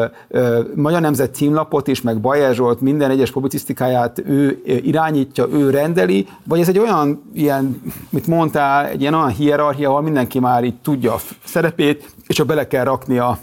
Magyar 0.74 1.00
Nemzet 1.00 1.34
címlapot 1.34 1.88
is, 1.88 2.02
meg 2.02 2.20
Bajer 2.20 2.54
Zsolt 2.54 2.80
minden 2.80 3.10
egyes 3.10 3.30
publicisztikáját 3.30 4.18
ő 4.18 4.62
irányítja, 4.64 5.48
ő 5.50 5.70
rendeli, 5.70 6.28
vagy 6.44 6.60
ez 6.60 6.68
egy 6.68 6.78
olyan, 6.78 7.22
ilyen, 7.34 7.82
mit 8.10 8.26
mondtál, 8.26 8.86
egy 8.86 9.00
ilyen 9.00 9.14
olyan 9.14 9.28
hierarchia, 9.28 9.88
ahol 9.88 10.02
mindenki 10.02 10.38
már 10.38 10.64
így 10.64 10.80
tudja 10.80 11.12
a 11.14 11.20
szerepét, 11.44 12.14
és 12.26 12.34
csak 12.34 12.46
bele 12.46 12.66
kell 12.66 12.84
rakni 12.84 13.18
a, 13.18 13.38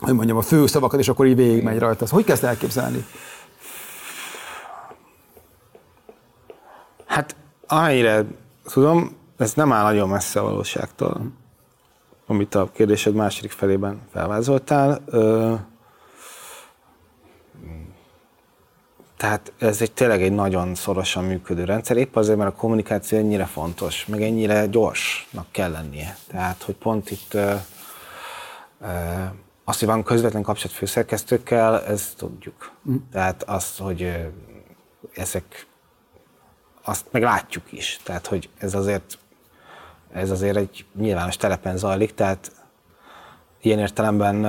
hogy 0.00 0.14
mondjam, 0.14 0.36
a 0.36 0.42
fő 0.42 0.66
szavakat, 0.66 1.00
és 1.00 1.08
akkor 1.08 1.26
így 1.26 1.36
végigmegy 1.36 1.78
rajta. 1.78 2.06
Szóval 2.06 2.20
hogy 2.24 2.24
kezd 2.24 2.44
elképzelni? 2.44 3.04
Hát 7.06 7.36
amennyire 7.66 8.24
tudom, 8.72 9.10
ez 9.36 9.54
nem 9.54 9.72
áll 9.72 9.82
nagyon 9.82 10.08
messze 10.08 10.40
a 10.40 10.42
valóságtól, 10.42 11.32
amit 12.26 12.54
a 12.54 12.70
kérdésed 12.72 13.14
második 13.14 13.50
felében 13.50 14.00
felvázoltál. 14.12 15.04
Tehát 19.16 19.52
ez 19.58 19.80
egy 19.80 19.92
tényleg 19.92 20.22
egy 20.22 20.32
nagyon 20.32 20.74
szorosan 20.74 21.24
működő 21.24 21.64
rendszer, 21.64 21.96
épp 21.96 22.16
azért, 22.16 22.38
mert 22.38 22.50
a 22.50 22.56
kommunikáció 22.56 23.18
ennyire 23.18 23.44
fontos, 23.44 24.06
meg 24.06 24.22
ennyire 24.22 24.66
gyorsnak 24.66 25.46
kell 25.50 25.70
lennie. 25.70 26.16
Tehát, 26.26 26.62
hogy 26.62 26.74
pont 26.74 27.10
itt 27.10 27.36
azt, 29.64 29.78
hogy 29.78 29.88
van 29.88 30.02
közvetlen 30.02 30.42
kapcsolat 30.42 30.76
főszerkesztőkkel, 30.76 31.84
ezt 31.84 32.16
tudjuk. 32.16 32.70
Mm. 32.90 32.96
Tehát 33.12 33.42
azt, 33.42 33.78
hogy 33.78 34.30
ezek, 35.14 35.66
azt 36.82 37.06
meg 37.10 37.22
látjuk 37.22 37.72
is. 37.72 38.00
Tehát, 38.02 38.26
hogy 38.26 38.48
ez 38.58 38.74
azért, 38.74 39.18
ez 40.14 40.30
azért 40.30 40.56
egy 40.56 40.84
nyilvános 40.98 41.36
telepen 41.36 41.76
zajlik, 41.76 42.14
tehát 42.14 42.52
ilyen 43.62 43.78
értelemben 43.78 44.44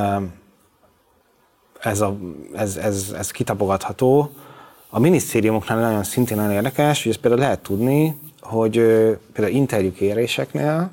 ez, 1.80 2.01
a, 2.01 2.18
ez, 2.53 2.78
ez, 2.78 3.13
ez 3.18 3.32
kitapogatható. 3.32 4.30
A 4.89 4.99
minisztériumoknál 4.99 5.80
nagyon 5.80 6.03
szintén 6.03 6.38
nagyon 6.38 6.51
érdekes, 6.51 7.03
hogy 7.03 7.11
ezt 7.11 7.22
például 7.22 7.41
lehet 7.41 7.61
tudni, 7.61 8.20
hogy 8.41 8.72
például 9.34 9.55
interjúkéréseknél 9.55 10.91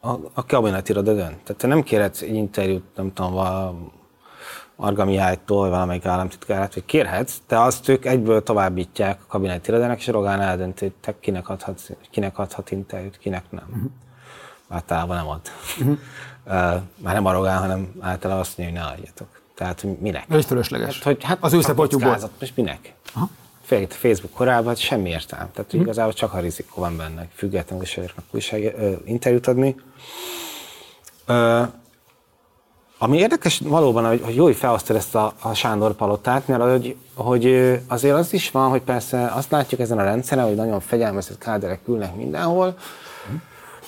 a, 0.00 0.10
a 0.32 0.46
kabinetiroda 0.46 1.12
dönt. 1.14 1.42
Tehát 1.42 1.56
te 1.56 1.66
nem 1.66 1.82
kérhetsz 1.82 2.20
egy 2.20 2.34
interjút, 2.34 2.84
nem 2.96 3.12
tudom, 3.12 3.36
a 3.36 3.74
Arga 4.82 5.04
Mihálytól, 5.04 5.68
valamelyik 5.68 6.06
államtitkárát, 6.06 6.74
vagy 6.74 6.84
kérhetsz, 6.84 7.34
de 7.48 7.58
azt 7.58 7.88
ők 7.88 8.04
egyből 8.04 8.42
továbbítják 8.42 9.20
a 9.22 9.26
kabinetirodának, 9.28 9.98
és 9.98 10.06
Rogán 10.06 10.40
eldönti, 10.40 10.92
hogy 11.04 11.14
kinek 11.20 11.48
adhat, 11.48 11.80
kinek 12.10 12.38
adhat 12.38 12.70
interjút, 12.70 13.18
kinek 13.18 13.44
nem. 13.50 13.90
általában 14.68 15.16
nem 15.16 15.28
ad. 15.28 15.40
Uh-huh. 15.80 15.98
Uh, 16.44 16.82
már 16.96 17.14
nem 17.14 17.26
arrogál, 17.26 17.58
hanem 17.58 17.92
általában 18.00 18.42
azt 18.42 18.58
mondja, 18.58 18.80
hogy 18.80 18.88
ne 18.88 18.94
adjatok. 18.96 19.40
Tehát 19.54 19.80
hogy 19.80 19.96
minek? 19.98 20.24
Ez 20.28 20.44
fölösleges. 20.44 20.94
Hát, 20.94 21.02
hogy, 21.02 21.24
hát 21.24 21.38
az 21.40 21.52
ő 21.52 21.60
szempontjukból. 21.60 22.18
Most 22.40 22.56
minek? 22.56 22.94
Aha. 23.14 23.28
Facebook 23.88 24.32
korában 24.32 24.66
hát 24.66 24.78
semmi 24.78 25.08
értelme. 25.08 25.48
Tehát 25.52 25.66
uh-huh. 25.66 25.80
igazából 25.80 26.12
csak 26.12 26.34
a 26.34 26.40
rizikó 26.40 26.80
van 26.80 26.96
benne, 26.96 27.28
független 27.34 27.78
újságíróknak 27.78 28.24
újság, 28.30 28.74
ö, 28.78 28.92
interjút 29.04 29.46
adni. 29.46 29.76
Ö, 31.26 31.62
ami 33.02 33.18
érdekes 33.18 33.60
valóban, 33.64 34.06
hogy, 34.06 34.20
hogy 34.24 34.34
jó, 34.34 34.44
hogy 34.44 34.56
felhoztad 34.56 34.96
ezt 34.96 35.14
a, 35.14 35.32
a 35.42 35.54
Sándor 35.54 35.92
palotát, 35.92 36.48
mert 36.48 36.62
hogy, 36.62 36.96
hogy 37.14 37.46
azért 37.86 38.14
az 38.14 38.32
is 38.32 38.50
van, 38.50 38.70
hogy 38.70 38.80
persze 38.80 39.26
azt 39.26 39.50
látjuk 39.50 39.80
ezen 39.80 39.98
a 39.98 40.02
rendszeren, 40.02 40.44
hogy 40.44 40.54
nagyon 40.54 40.80
fegyelmezett 40.80 41.38
káderek 41.38 41.80
ülnek 41.88 42.16
mindenhol, 42.16 42.76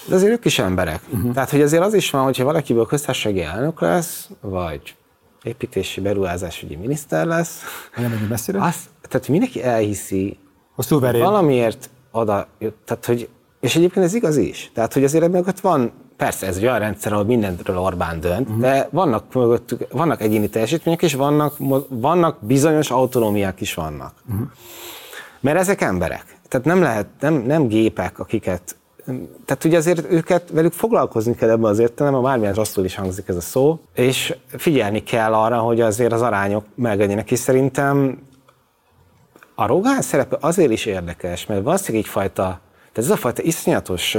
de 0.07 0.15
azért 0.15 0.33
ők 0.33 0.45
is 0.45 0.59
emberek. 0.59 1.01
Uh-huh. 1.13 1.33
Tehát, 1.33 1.51
hogy 1.51 1.63
azért 1.63 1.83
az 1.83 1.95
is 1.95 2.11
van, 2.11 2.23
hogyha 2.23 2.45
valakiből 2.45 2.87
köztársasági 2.87 3.43
elnök 3.43 3.81
lesz, 3.81 4.29
vagy 4.41 4.95
építési 5.43 6.01
beruházásügyi 6.01 6.77
miniszter 6.77 7.27
lesz, 7.27 7.61
nem 7.97 8.27
messzire? 8.29 8.63
Az, 8.63 8.77
tehát 9.09 9.29
mindenki 9.29 9.63
elhiszi, 9.63 10.39
a 10.77 10.83
szuverén. 10.83 11.23
valamiért 11.23 11.91
oda, 12.11 12.47
tehát 12.85 13.05
hogy, 13.05 13.29
és 13.61 13.77
egyébként 13.77 14.05
ez 14.05 14.15
igaz 14.15 14.37
is. 14.37 14.71
Tehát, 14.75 14.93
hogy 14.93 15.05
azért 15.05 15.35
ott 15.35 15.61
van 15.61 15.93
Persze, 16.17 16.47
ez 16.47 16.57
egy 16.57 16.63
olyan 16.63 16.79
rendszer, 16.79 17.13
ahol 17.13 17.25
mindenről 17.25 17.79
Orbán 17.79 18.21
dönt, 18.21 18.49
uh-huh. 18.49 18.61
de 18.61 18.89
vannak 18.91 19.35
mögöttük, 19.35 19.87
vannak 19.93 20.21
egyéni 20.21 20.49
teljesítmények, 20.49 21.03
és 21.03 21.15
vannak, 21.15 21.57
vannak 21.89 22.37
bizonyos 22.41 22.91
autonómiák 22.91 23.61
is 23.61 23.75
vannak. 23.75 24.15
Uh-huh. 24.31 24.47
Mert 25.41 25.59
ezek 25.59 25.81
emberek. 25.81 26.25
Tehát 26.49 26.67
nem 26.67 26.83
lehet, 26.83 27.07
nem, 27.21 27.35
nem 27.35 27.67
gépek, 27.67 28.19
akiket 28.19 28.77
tehát 29.45 29.65
ugye 29.65 29.77
azért 29.77 30.11
őket, 30.11 30.51
velük 30.51 30.73
foglalkozni 30.73 31.35
kell 31.35 31.51
ebben 31.51 31.71
az 31.71 31.79
értelemben, 31.79 32.23
bármilyen 32.23 32.55
rosszul 32.55 32.85
is 32.85 32.95
hangzik 32.95 33.29
ez 33.29 33.37
a 33.37 33.41
szó, 33.41 33.81
és 33.95 34.35
figyelni 34.57 35.03
kell 35.03 35.35
arra, 35.35 35.59
hogy 35.59 35.81
azért 35.81 36.13
az 36.13 36.23
arányok 36.23 36.65
meglegyenek, 36.75 37.31
és 37.31 37.39
szerintem 37.39 38.19
a 39.55 39.67
Rogán 39.67 40.03
szerepe 40.03 40.37
azért 40.41 40.71
is 40.71 40.87
érdekes, 40.87 41.47
mert 41.47 41.63
valószínűleg 41.63 42.05
egyfajta, 42.05 42.43
tehát 42.43 43.11
ez 43.11 43.11
a 43.11 43.17
fajta 43.17 43.43
iszonyatos 43.43 44.17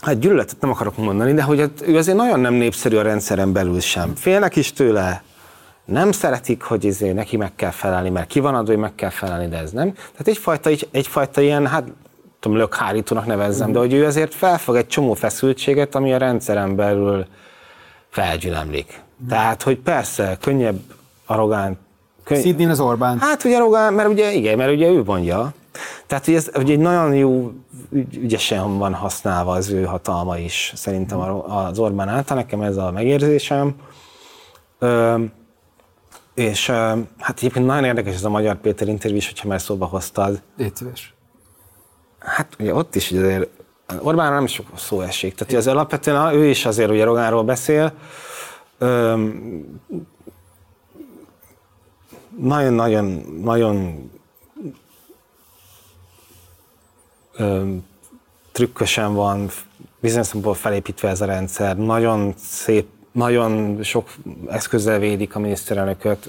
hát 0.00 0.18
gyűlöletet 0.18 0.60
nem 0.60 0.70
akarok 0.70 0.96
mondani, 0.96 1.32
de 1.32 1.42
hogy 1.42 1.70
ő 1.82 1.96
azért 1.96 2.16
nagyon 2.16 2.40
nem 2.40 2.54
népszerű 2.54 2.96
a 2.96 3.02
rendszeren 3.02 3.52
belül 3.52 3.80
sem. 3.80 4.14
Félnek 4.14 4.56
is 4.56 4.72
tőle, 4.72 5.22
nem 5.84 6.12
szeretik, 6.12 6.62
hogy 6.62 6.84
izé, 6.84 7.12
neki 7.12 7.36
meg 7.36 7.54
kell 7.54 7.70
felelni, 7.70 8.10
mert 8.10 8.26
ki 8.26 8.40
van 8.40 8.54
adva, 8.54 8.72
hogy 8.72 8.80
meg 8.80 8.94
kell 8.94 9.10
felelni, 9.10 9.48
de 9.48 9.58
ez 9.58 9.70
nem. 9.70 9.92
Tehát 9.92 10.28
egyfajta, 10.28 10.68
egy, 10.70 10.88
egyfajta 10.90 11.40
ilyen, 11.40 11.66
hát 11.66 11.84
tudom, 12.40 12.56
lökhárítónak 12.56 13.26
nevezzem, 13.26 13.72
de 13.72 13.78
hogy 13.78 13.92
ő 13.92 14.04
azért 14.04 14.34
felfog 14.34 14.76
egy 14.76 14.86
csomó 14.86 15.14
feszültséget, 15.14 15.94
ami 15.94 16.12
a 16.12 16.16
rendszeren 16.16 16.76
belül 16.76 17.26
felgyülemlik. 18.08 19.00
Tehát, 19.28 19.62
hogy 19.62 19.78
persze, 19.78 20.36
könnyebb, 20.40 20.80
arrogán. 21.26 21.78
Könny... 22.24 22.40
Szidni 22.40 22.64
az 22.64 22.80
Orbán. 22.80 23.18
Hát 23.18 23.44
ugye 23.44 23.56
arrogán, 23.56 23.92
mert 23.92 24.08
ugye 24.08 24.32
igen, 24.32 24.56
mert 24.56 24.72
ugye 24.72 24.88
ő 24.88 25.02
mondja. 25.02 25.52
Tehát, 26.06 26.24
hogy 26.24 26.34
ez 26.34 26.48
hogy 26.52 26.70
egy 26.70 26.78
nagyon 26.78 27.14
jó, 27.14 27.52
ügyesen 27.92 28.78
van 28.78 28.94
használva 28.94 29.52
az 29.52 29.70
ő 29.70 29.84
hatalma 29.84 30.38
is, 30.38 30.72
szerintem 30.76 31.20
az 31.50 31.78
Orbán 31.78 32.08
által, 32.08 32.36
nekem 32.36 32.60
ez 32.60 32.76
a 32.76 32.90
megérzésem. 32.90 33.74
Ö, 34.78 35.22
és 36.34 36.66
hát 37.18 37.36
egyébként 37.36 37.66
nagyon 37.66 37.84
érdekes 37.84 38.14
ez 38.14 38.24
a 38.24 38.28
Magyar 38.28 38.56
Péter 38.56 38.88
interjú 38.88 39.16
is, 39.16 39.26
hogyha 39.26 39.48
már 39.48 39.60
szóba 39.60 39.86
hoztad. 39.86 40.42
Légy. 40.56 40.72
Hát 42.18 42.56
ugye 42.58 42.74
ott 42.74 42.94
is 42.94 43.10
ugye 43.10 43.20
azért 43.20 43.48
Orbán 44.00 44.32
nem 44.32 44.46
sok 44.46 44.66
szó 44.76 45.00
esik. 45.00 45.34
Tehát 45.34 45.54
az 45.54 45.66
alapvetően 45.66 46.34
ő 46.34 46.46
is 46.46 46.66
azért 46.66 46.90
ugye 46.90 47.04
Rogánról 47.04 47.44
beszél. 47.44 47.92
Nagyon-nagyon 52.36 53.24
nagyon 53.42 54.10
trükkösen 58.52 59.14
van, 59.14 59.50
bizonyos 60.00 60.26
szempontból 60.26 60.54
felépítve 60.54 61.08
ez 61.08 61.20
a 61.20 61.26
rendszer. 61.26 61.76
Nagyon 61.76 62.34
szép 62.36 62.86
nagyon 63.12 63.82
sok 63.82 64.14
eszközzel 64.48 64.98
védik 64.98 65.34
a 65.34 65.38
miniszterelnököt, 65.38 66.28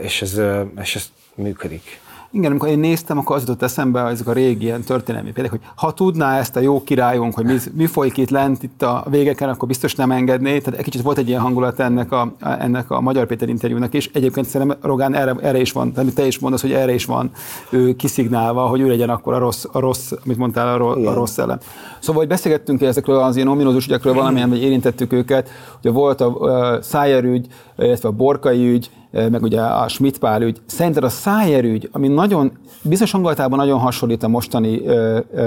és 0.00 0.22
ez, 0.22 0.40
és 0.80 0.94
ez 0.94 1.10
működik. 1.34 2.00
Igen, 2.36 2.50
amikor 2.50 2.68
én 2.68 2.78
néztem, 2.78 3.18
akkor 3.18 3.36
az 3.36 3.42
jutott 3.42 3.62
eszembe 3.62 4.00
ezek 4.00 4.26
a 4.26 4.32
régi 4.32 4.64
ilyen 4.64 4.82
történelmi 4.82 5.32
példák, 5.32 5.52
hogy 5.52 5.60
ha 5.74 5.92
tudná 5.92 6.38
ezt 6.38 6.56
a 6.56 6.60
jó 6.60 6.82
királyunk, 6.82 7.34
hogy 7.34 7.44
mi, 7.44 7.56
mi 7.72 7.86
folyik 7.86 8.16
itt 8.16 8.30
lent 8.30 8.62
itt 8.62 8.82
a 8.82 9.04
végeken, 9.10 9.48
akkor 9.48 9.68
biztos 9.68 9.94
nem 9.94 10.10
engedné. 10.10 10.58
Tehát 10.58 10.78
egy 10.78 10.84
kicsit 10.84 11.02
volt 11.02 11.18
egy 11.18 11.28
ilyen 11.28 11.40
hangulat 11.40 11.80
ennek 11.80 12.12
a, 12.12 12.32
ennek 12.40 12.90
a 12.90 13.00
Magyar 13.00 13.26
Péter 13.26 13.48
interjúnak 13.48 13.94
is. 13.94 14.10
Egyébként 14.12 14.46
szerintem 14.46 14.76
Rogán 14.82 15.14
erre, 15.14 15.34
erre 15.42 15.60
is 15.60 15.72
van, 15.72 15.92
amit 15.96 16.14
te 16.14 16.26
is 16.26 16.38
mondasz, 16.38 16.60
hogy 16.60 16.72
erre 16.72 16.94
is 16.94 17.04
van 17.04 17.30
ő 17.70 17.96
kiszignálva, 17.96 18.66
hogy 18.66 18.80
ő 18.80 18.88
legyen 18.88 19.10
akkor 19.10 19.34
a 19.34 19.38
rossz, 19.38 19.64
a 19.72 19.78
rossz 19.78 20.12
amit 20.24 20.36
mondtál, 20.36 20.74
a, 20.74 20.76
rossz, 20.76 21.06
a 21.06 21.14
rossz 21.14 21.38
ellen. 21.38 21.60
Szóval, 21.98 22.20
hogy 22.20 22.30
beszélgettünk 22.30 22.82
ezekről 22.82 23.18
az 23.18 23.36
ilyen 23.36 23.48
ominózus 23.48 23.86
ügyekről, 23.86 24.14
valamilyen, 24.14 24.48
hogy 24.48 24.62
érintettük 24.62 25.12
őket. 25.12 25.48
Ugye 25.78 25.90
volt 25.90 26.20
a 26.20 26.26
uh, 26.26 26.82
Szájer 26.82 27.24
ügy, 27.24 27.46
illetve 27.78 28.08
a 28.08 28.12
Borkai 28.12 28.68
ügy, 28.68 28.90
meg 29.30 29.42
ugye 29.42 29.60
a 29.60 29.88
Schmidt 29.88 30.18
Pál 30.18 30.42
ügy. 30.42 30.60
Szerinted 30.66 31.04
a 31.04 31.08
Szájer 31.08 31.64
ügy, 31.64 31.88
ami 31.92 32.08
nagyon, 32.08 32.52
bizonyos 32.82 33.12
hangulatában 33.12 33.58
nagyon 33.58 33.78
hasonlít 33.78 34.22
a 34.22 34.28
mostani 34.28 34.82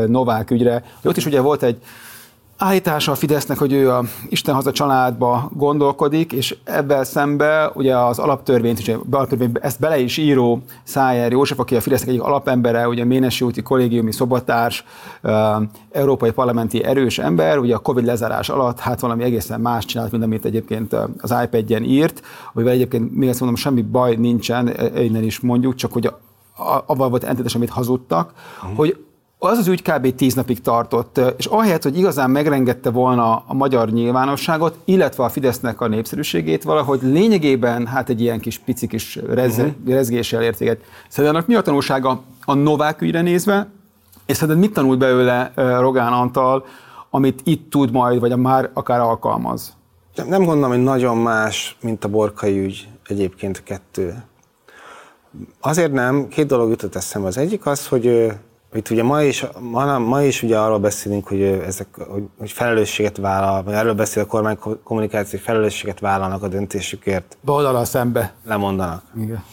Novák 0.07 0.51
ügyre, 0.51 0.83
ott 1.03 1.17
is 1.17 1.25
ugye 1.25 1.41
volt 1.41 1.63
egy 1.63 1.77
állítása 2.59 3.11
a 3.11 3.15
Fidesznek, 3.15 3.57
hogy 3.57 3.73
ő 3.73 3.91
a 3.91 4.03
Isten 4.29 4.55
haza 4.55 4.71
családba 4.71 5.49
gondolkodik, 5.53 6.31
és 6.31 6.57
ebben 6.63 7.03
szembe 7.03 7.71
ugye 7.73 7.97
az 7.97 8.19
alaptörvényt, 8.19 8.79
ugye 8.79 8.97
alaptörvény, 9.11 9.51
ezt 9.61 9.79
bele 9.79 9.99
is 9.99 10.17
író 10.17 10.61
Szájer 10.83 11.31
József, 11.31 11.59
aki 11.59 11.75
a 11.75 11.81
Fidesznek 11.81 12.09
egyik 12.09 12.21
alapembere, 12.21 12.87
ugye 12.87 13.05
Ménesi 13.05 13.45
úti 13.45 13.61
kollégiumi 13.61 14.11
szobatárs, 14.11 14.85
európai 15.91 16.31
parlamenti 16.31 16.83
erős 16.83 17.19
ember, 17.19 17.57
ugye 17.57 17.75
a 17.75 17.79
Covid 17.79 18.05
lezárás 18.05 18.49
alatt 18.49 18.79
hát 18.79 18.99
valami 18.99 19.23
egészen 19.23 19.61
más 19.61 19.85
csinált, 19.85 20.11
mint 20.11 20.23
amit 20.23 20.45
egyébként 20.45 20.95
az 21.17 21.35
iPad-en 21.43 21.83
írt, 21.83 22.21
amivel 22.53 22.73
egyébként 22.73 23.15
még 23.15 23.29
ezt 23.29 23.39
mondom, 23.39 23.57
semmi 23.57 23.81
baj 23.81 24.15
nincsen, 24.15 24.73
innen 24.97 25.23
is 25.23 25.39
mondjuk, 25.39 25.75
csak 25.75 25.93
hogy 25.93 26.11
avval 26.85 27.09
volt 27.09 27.23
entetes, 27.23 27.55
amit 27.55 27.69
hazudtak, 27.69 28.33
uh-huh. 28.61 28.77
hogy 28.77 28.97
az 29.41 29.57
az 29.57 29.67
ügy 29.67 29.81
kb. 29.81 30.15
tíz 30.15 30.33
napig 30.33 30.61
tartott, 30.61 31.21
és 31.37 31.45
ahelyett, 31.45 31.83
hogy 31.83 31.97
igazán 31.97 32.29
megrengette 32.29 32.89
volna 32.89 33.43
a 33.47 33.53
magyar 33.53 33.89
nyilvánosságot, 33.89 34.77
illetve 34.85 35.23
a 35.23 35.29
Fidesznek 35.29 35.81
a 35.81 35.87
népszerűségét, 35.87 36.63
valahogy 36.63 36.99
lényegében 37.01 37.87
hát 37.87 38.09
egy 38.09 38.21
ilyen 38.21 38.39
kis 38.39 38.57
pici 38.57 38.87
kis 38.87 39.15
rez, 39.15 39.57
uh-huh. 39.57 39.73
rezgéssel 39.87 40.41
értéket. 40.41 40.81
Szerintem 41.09 41.43
mi 41.47 41.55
a 41.55 41.61
tanulsága 41.61 42.21
a 42.45 42.53
Novák 42.53 43.01
ügyre 43.01 43.21
nézve, 43.21 43.67
és 44.25 44.37
szerinted 44.37 44.63
mit 44.63 44.73
tanult 44.73 44.99
belőle 44.99 45.51
Rogán 45.55 46.13
Antal, 46.13 46.65
amit 47.09 47.41
itt 47.43 47.69
tud 47.69 47.91
majd, 47.91 48.19
vagy 48.19 48.35
már 48.35 48.69
akár 48.73 48.99
alkalmaz? 48.99 49.77
Nem 50.15 50.43
gondolom, 50.43 50.69
hogy 50.69 50.83
nagyon 50.83 51.17
más, 51.17 51.77
mint 51.81 52.03
a 52.03 52.07
borkai 52.07 52.59
ügy 52.59 52.87
egyébként 53.07 53.57
a 53.57 53.61
kettő. 53.63 54.23
Azért 55.59 55.91
nem, 55.91 56.27
két 56.27 56.47
dolog 56.47 56.69
jutott 56.69 56.95
eszembe. 56.95 57.27
Az 57.27 57.37
egyik 57.37 57.65
az, 57.65 57.87
hogy 57.87 58.31
itt 58.73 58.89
ugye 58.89 59.03
ma 59.03 59.23
is, 59.23 59.45
ma, 59.59 59.99
ma 59.99 60.23
is 60.23 60.43
ugye 60.43 60.59
arról 60.59 60.79
beszélünk, 60.79 61.27
hogy 61.27 61.41
ezek, 61.41 61.87
hogy, 62.09 62.23
hogy 62.39 62.51
felelősséget 62.51 63.17
vállal, 63.17 63.63
vagy 63.63 63.73
erről 63.73 63.93
beszél 63.93 64.23
a 64.23 64.25
kormány 64.25 64.57
kommunikáció, 64.83 65.31
hogy 65.31 65.47
felelősséget 65.47 65.99
vállalnak 65.99 66.43
a 66.43 66.47
döntésükért. 66.47 67.37
Baloldalal 67.43 67.85
szembe. 67.85 68.33
Lemondanak. 68.45 69.03
Igen. 69.15 69.43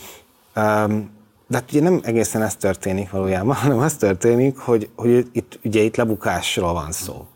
Um, 0.56 1.10
de 1.48 1.56
hát 1.56 1.72
ugye 1.72 1.80
nem 1.80 2.00
egészen 2.02 2.42
ez 2.42 2.56
történik 2.56 3.10
valójában, 3.10 3.54
hanem 3.62 3.78
az 3.78 3.94
történik, 3.94 4.58
hogy, 4.58 4.88
hogy 4.96 5.26
itt, 5.32 5.58
ugye 5.64 5.80
itt 5.80 5.96
lebukásról 5.96 6.72
van 6.72 6.92
szó. 6.92 7.26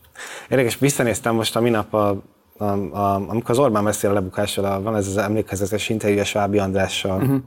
Érdekes, 0.48 0.78
visszanéztem 0.78 1.34
most 1.34 1.56
a 1.56 1.60
minap, 1.60 1.94
a, 1.94 2.22
a, 2.58 2.64
a, 2.64 3.14
amikor 3.14 3.50
az 3.50 3.58
Orbán 3.58 3.84
beszél 3.84 4.10
a 4.10 4.12
lebukásról, 4.12 4.82
van 4.82 4.96
ez 4.96 5.06
az 5.06 5.16
emlékezetes 5.16 5.88
interjú 5.88 6.18
a 6.18 6.24
Svábi 6.24 6.58
Andrással, 6.58 7.22
uh-huh 7.22 7.40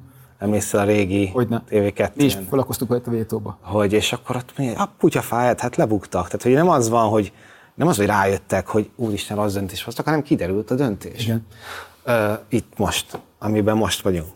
emlékszel 0.44 0.80
a 0.80 0.84
régi 0.84 1.32
TV2 1.70 2.14
Mi 2.14 2.24
is 2.24 2.38
felakoztuk 2.50 2.92
a 2.92 3.10
vétóba. 3.10 3.58
Hogy, 3.62 3.94
és 3.94 4.14
akkor 4.14 4.36
ott 4.36 4.58
mi, 4.58 4.74
a 4.76 4.92
putya 5.00 5.22
fáját, 5.22 5.60
hát 5.60 5.76
lebuktak. 5.76 6.26
Tehát, 6.26 6.42
hogy 6.42 6.54
nem 6.54 6.70
az 6.70 6.90
van, 6.90 7.10
hogy 7.10 7.32
nem 7.74 7.88
az, 7.88 7.98
hogy 7.98 8.06
rájöttek, 8.06 8.68
hogy 8.68 8.90
úristen, 8.96 9.38
az 9.38 9.54
döntés 9.54 9.84
hoztak, 9.84 10.06
hanem 10.06 10.22
kiderült 10.22 10.72
a 10.72 10.76
döntés. 10.76 11.24
Igen. 11.24 11.48
Uh, 12.06 12.40
itt 12.50 12.78
most, 12.78 13.20
amiben 13.40 13.78
most 13.78 14.02
vagyunk. 14.02 14.28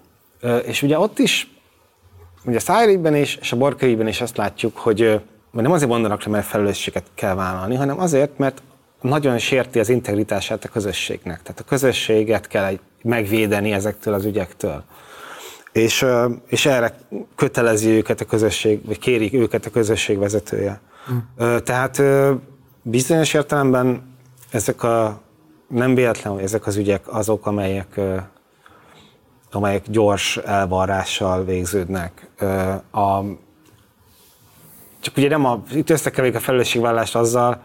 Uh, 0.41 0.63
és 0.65 0.81
ugye 0.81 0.99
ott 0.99 1.19
is, 1.19 1.49
ugye 2.45 2.57
a 2.57 2.59
Szájrében 2.59 3.15
is, 3.15 3.35
és 3.35 3.51
a 3.51 3.57
Borkaiben 3.57 4.07
is 4.07 4.21
azt 4.21 4.37
látjuk, 4.37 4.77
hogy 4.77 5.01
uh, 5.01 5.21
nem 5.51 5.71
azért 5.71 5.89
mondanak 5.89 6.23
le, 6.23 6.31
mert 6.31 6.45
felelősséget 6.45 7.05
kell 7.13 7.35
vállalni, 7.35 7.75
hanem 7.75 7.99
azért, 7.99 8.37
mert 8.37 8.61
nagyon 9.01 9.37
sérti 9.37 9.79
az 9.79 9.89
integritását 9.89 10.63
a 10.63 10.69
közösségnek. 10.69 11.41
Tehát 11.41 11.59
a 11.59 11.63
közösséget 11.63 12.47
kell 12.47 12.77
megvédeni 13.01 13.71
ezektől 13.71 14.13
az 14.13 14.25
ügyektől. 14.25 14.83
És, 15.77 16.05
és 16.47 16.65
erre 16.65 16.97
kötelezi 17.35 17.89
őket 17.89 18.21
a 18.21 18.25
közösség, 18.25 18.85
vagy 18.85 18.99
kérik 18.99 19.33
őket 19.33 19.65
a 19.65 19.69
közösség 19.69 20.17
vezetője. 20.17 20.81
Mm. 21.11 21.55
Tehát 21.63 22.01
bizonyos 22.81 23.33
értelemben 23.33 24.15
ezek 24.51 24.83
a, 24.83 25.21
nem 25.67 25.95
véletlen, 25.95 26.33
hogy 26.33 26.43
ezek 26.43 26.67
az 26.67 26.75
ügyek 26.75 27.13
azok, 27.13 27.45
amelyek, 27.45 27.99
amelyek 29.51 29.89
gyors 29.89 30.37
elvarrással 30.37 31.43
végződnek. 31.45 32.29
A, 32.91 33.21
csak 34.99 35.17
ugye 35.17 35.29
nem 35.29 35.45
a, 35.45 35.63
itt 35.73 35.89
összekeverik 35.89 36.35
a 36.35 36.39
felelősségvállást 36.39 37.15
azzal, 37.15 37.61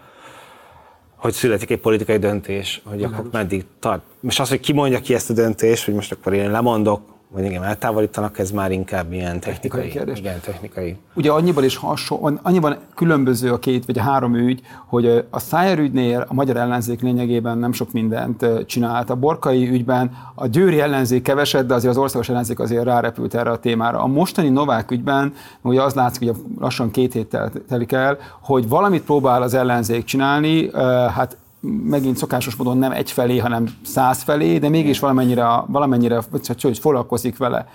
hogy 1.16 1.32
születik 1.32 1.70
egy 1.70 1.80
politikai 1.80 2.18
döntés, 2.18 2.82
hogy 2.84 3.02
akkor 3.02 3.28
meddig 3.32 3.64
tart. 3.78 4.02
Most 4.20 4.40
az, 4.40 4.48
hogy 4.48 4.60
ki 4.60 4.72
mondja 4.72 5.00
ki 5.00 5.14
ezt 5.14 5.30
a 5.30 5.32
döntést, 5.32 5.84
hogy 5.84 5.94
most 5.94 6.12
akkor 6.12 6.32
én 6.32 6.50
lemondok, 6.50 7.12
vagy 7.32 7.44
engem 7.44 7.62
eltávolítanak, 7.62 8.38
ez 8.38 8.50
már 8.50 8.70
inkább 8.70 9.12
ilyen 9.12 9.40
technikai, 9.40 9.80
technikai 9.80 9.88
kérdés. 9.88 10.18
Igen, 10.18 10.40
technikai. 10.40 10.96
Ugye 11.14 11.30
annyiban 11.30 11.64
is 11.64 11.76
hasonló, 11.76 12.30
annyiban 12.42 12.76
különböző 12.94 13.52
a 13.52 13.58
két 13.58 13.84
vagy 13.86 13.98
a 13.98 14.02
három 14.02 14.34
ügy, 14.34 14.60
hogy 14.86 15.24
a 15.30 15.38
Szájer 15.38 15.78
ügynél 15.78 16.24
a 16.28 16.34
magyar 16.34 16.56
ellenzék 16.56 17.00
lényegében 17.00 17.58
nem 17.58 17.72
sok 17.72 17.92
mindent 17.92 18.46
csinált. 18.66 19.10
A 19.10 19.14
Borkai 19.14 19.68
ügyben 19.68 20.10
a 20.34 20.46
győri 20.46 20.80
ellenzék 20.80 21.22
keveset, 21.22 21.66
de 21.66 21.74
azért 21.74 21.92
az 21.92 21.98
országos 21.98 22.28
ellenzék 22.28 22.58
azért 22.58 22.84
rárepült 22.84 23.34
erre 23.34 23.50
a 23.50 23.58
témára. 23.58 24.02
A 24.02 24.06
mostani 24.06 24.48
Novák 24.48 24.90
ügyben 24.90 25.34
ugye 25.62 25.82
az 25.82 25.94
látszik, 25.94 26.28
hogy 26.28 26.36
lassan 26.58 26.90
két 26.90 27.12
hét 27.12 27.38
telik 27.68 27.92
el, 27.92 28.18
hogy 28.40 28.68
valamit 28.68 29.02
próbál 29.02 29.42
az 29.42 29.54
ellenzék 29.54 30.04
csinálni, 30.04 30.70
hát 31.14 31.36
megint 31.62 32.16
szokásos 32.16 32.56
módon 32.56 32.78
nem 32.78 32.92
egyfelé, 32.92 33.38
hanem 33.38 33.66
száz 33.84 34.22
felé, 34.22 34.58
de 34.58 34.68
mégis 34.68 34.98
valamennyire, 34.98 35.64
valamennyire 35.66 36.20
hogy 36.60 36.78
foglalkozik 36.78 37.36
vele. 37.36 37.66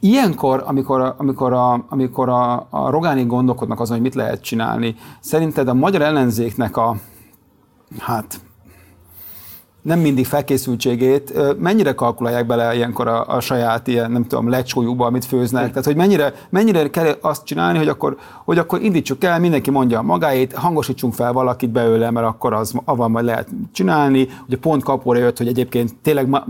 Ilyenkor, 0.00 0.62
amikor, 0.66 1.14
amikor, 1.18 1.52
a, 1.52 1.84
amikor 1.88 2.28
a, 2.28 2.66
a 2.70 2.90
rogánik 2.90 3.26
gondolkodnak 3.26 3.80
azon, 3.80 3.94
hogy 3.94 4.04
mit 4.04 4.14
lehet 4.14 4.42
csinálni, 4.42 4.94
szerinted 5.20 5.68
a 5.68 5.74
magyar 5.74 6.02
ellenzéknek 6.02 6.76
a, 6.76 6.96
hát 7.98 8.40
nem 9.82 9.98
mindig 9.98 10.26
felkészültségét, 10.26 11.32
mennyire 11.58 11.92
kalkulálják 11.92 12.46
bele 12.46 12.74
ilyenkor 12.74 13.08
a, 13.08 13.26
a 13.26 13.40
saját 13.40 13.86
ilyen, 13.86 14.10
nem 14.10 14.26
tudom, 14.26 14.48
lecsójúba, 14.48 15.06
amit 15.06 15.24
főznek? 15.24 15.68
Tehát, 15.68 15.84
hogy 15.84 15.96
mennyire, 15.96 16.34
mennyire 16.50 16.90
kell 16.90 17.16
azt 17.20 17.44
csinálni, 17.44 17.78
hogy 17.78 17.88
akkor, 17.88 18.16
hogy 18.44 18.58
akkor 18.58 18.82
indítsuk 18.82 19.24
el, 19.24 19.38
mindenki 19.38 19.70
mondja 19.70 19.98
a 19.98 20.02
magáét, 20.02 20.52
hangosítsunk 20.52 21.14
fel 21.14 21.32
valakit 21.32 21.70
belőle, 21.70 22.10
mert 22.10 22.26
akkor 22.26 22.52
az 22.52 22.72
avval 22.84 23.08
majd 23.08 23.24
lehet 23.24 23.48
csinálni. 23.72 24.28
Ugye 24.46 24.56
pont 24.56 24.82
kapóra 24.82 25.18
jött, 25.18 25.38
hogy 25.38 25.48
egyébként 25.48 25.94
tényleg 26.02 26.28
ma, 26.28 26.44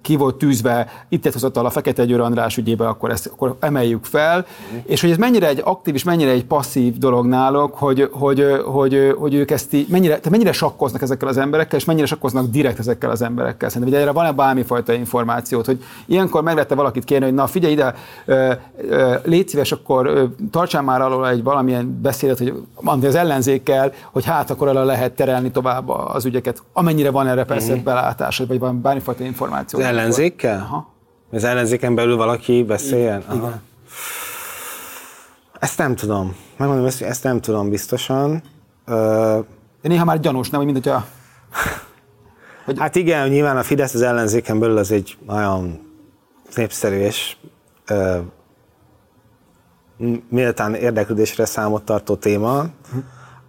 ki 0.00 0.16
volt 0.16 0.34
tűzve, 0.34 0.86
itt 1.08 1.32
hozatal 1.32 1.66
a 1.66 1.70
Fekete 1.70 2.04
Győr 2.04 2.20
András 2.20 2.56
ügyében, 2.56 2.88
akkor 2.88 3.10
ezt 3.10 3.26
akkor 3.26 3.56
emeljük 3.60 4.04
fel. 4.04 4.46
Mm. 4.74 4.78
És 4.86 5.00
hogy 5.00 5.10
ez 5.10 5.16
mennyire 5.16 5.48
egy 5.48 5.60
aktív 5.64 5.94
és 5.94 6.02
mennyire 6.04 6.30
egy 6.30 6.44
passzív 6.44 6.98
dolog 6.98 7.26
náluk, 7.26 7.74
hogy, 7.74 8.08
hogy, 8.12 8.46
hogy, 8.64 8.92
hogy, 8.92 9.14
hogy 9.18 9.34
ők 9.34 9.50
ezt 9.50 9.72
így, 9.72 9.88
mennyire, 9.88 10.16
tehát 10.16 10.30
mennyire 10.30 10.52
sakkoznak 10.52 11.02
ezekkel 11.02 11.28
az 11.28 11.36
emberekkel, 11.36 11.78
és 11.78 11.84
mennyire 11.84 12.06
sakkoznak 12.06 12.46
direkt 12.62 12.78
ezekkel 12.78 13.10
az 13.10 13.22
emberekkel. 13.22 13.68
Szerintem, 13.68 13.92
hogy 13.92 14.02
erre 14.02 14.12
van-e 14.12 14.32
bármifajta 14.32 14.92
információt, 14.92 15.66
hogy 15.66 15.84
ilyenkor 16.06 16.42
meg 16.42 16.54
lehet 16.54 16.74
valakit 16.74 17.04
kérni, 17.04 17.24
hogy 17.24 17.34
na 17.34 17.46
figyelj 17.46 17.72
ide, 17.72 17.94
ö, 18.24 18.52
ö, 18.88 19.14
légy 19.24 19.48
szíves, 19.48 19.72
akkor 19.72 20.06
ö, 20.06 20.24
tartsál 20.50 20.82
már 20.82 21.00
alól 21.00 21.28
egy 21.28 21.42
valamilyen 21.42 22.00
beszédet, 22.02 22.38
hogy 22.38 22.64
az 23.04 23.14
ellenzékkel, 23.14 23.92
hogy 24.12 24.24
hát 24.24 24.50
akkor 24.50 24.68
el 24.68 24.84
lehet 24.84 25.12
terelni 25.12 25.50
tovább 25.50 25.88
az 25.88 26.24
ügyeket, 26.24 26.62
amennyire 26.72 27.10
van 27.10 27.26
erre 27.26 27.44
persze 27.44 27.72
mm-hmm. 27.72 27.84
belátás, 27.84 28.38
vagy 28.38 28.58
van 28.58 28.80
bármifajta 28.80 29.24
információ. 29.24 29.78
Az 29.78 29.84
ellenzékkel? 29.84 30.58
Aha. 30.58 30.90
Az 31.32 31.44
ellenzéken 31.44 31.94
belül 31.94 32.16
valaki 32.16 32.62
beszéljen? 32.62 33.22
Igen. 33.30 33.40
Aha. 33.40 33.52
Ezt 35.58 35.78
nem 35.78 35.94
tudom. 35.94 36.36
Megmondom, 36.56 36.86
ezt, 36.86 37.02
ezt 37.02 37.24
nem 37.24 37.40
tudom 37.40 37.70
biztosan. 37.70 38.42
De 39.82 39.88
néha 39.88 40.04
már 40.04 40.20
gyanús, 40.20 40.50
nem, 40.50 40.62
hogy 40.62 40.72
mint 40.72 40.84
hogyha 40.84 41.04
hogy... 42.72 42.80
Hát 42.80 42.96
igen, 42.96 43.28
nyilván 43.28 43.56
a 43.56 43.62
Fidesz 43.62 43.94
az 43.94 44.02
ellenzéken 44.02 44.58
belül 44.58 44.76
az 44.76 44.90
egy 44.90 45.18
nagyon 45.26 45.78
népszerű 46.54 46.98
és 46.98 47.36
ö, 47.86 48.18
méltán 50.28 50.74
érdeklődésre 50.74 51.44
számot 51.44 51.82
tartó 51.82 52.14
téma. 52.14 52.64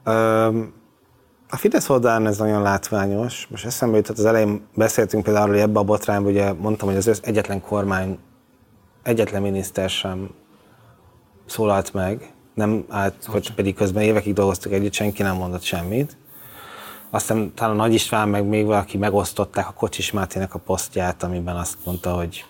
Ö, 0.04 0.48
a 1.50 1.56
Fidesz 1.56 1.90
oldalán 1.90 2.28
ez 2.28 2.38
nagyon 2.38 2.62
látványos. 2.62 3.48
Most 3.50 3.66
eszembe 3.66 3.98
jutott, 3.98 4.18
az 4.18 4.26
elején 4.26 4.62
beszéltünk 4.76 5.24
például 5.24 5.48
hogy 5.48 5.60
ebbe 5.60 5.80
a 5.80 5.84
botrányba, 5.84 6.30
ugye 6.30 6.54
mondtam, 6.54 6.88
hogy 6.88 6.98
az 6.98 7.20
egyetlen 7.24 7.62
kormány, 7.62 8.18
egyetlen 9.04 9.42
miniszter 9.42 9.90
sem 9.90 10.30
szólalt 11.46 11.94
meg, 11.94 12.34
nem 12.54 12.86
állt, 12.90 13.26
hogy 13.26 13.54
pedig 13.54 13.76
közben 13.76 14.04
évekig 14.04 14.34
dolgoztak 14.34 14.72
együtt, 14.72 14.94
senki 14.94 15.22
nem 15.22 15.36
mondott 15.36 15.62
semmit. 15.62 16.18
Aztán 17.14 17.54
talán 17.56 17.76
Nagy 17.76 17.94
István 17.94 18.30
meg 18.30 18.46
még 18.46 18.66
valaki 18.66 18.98
megosztották 18.98 19.68
a 19.68 19.74
Kocsis 19.74 20.12
Mátének 20.12 20.54
a 20.54 20.60
posztját, 20.60 21.24
amiben 21.24 21.56
azt 21.56 21.78
mondta, 21.84 22.14
hogy 22.14 22.46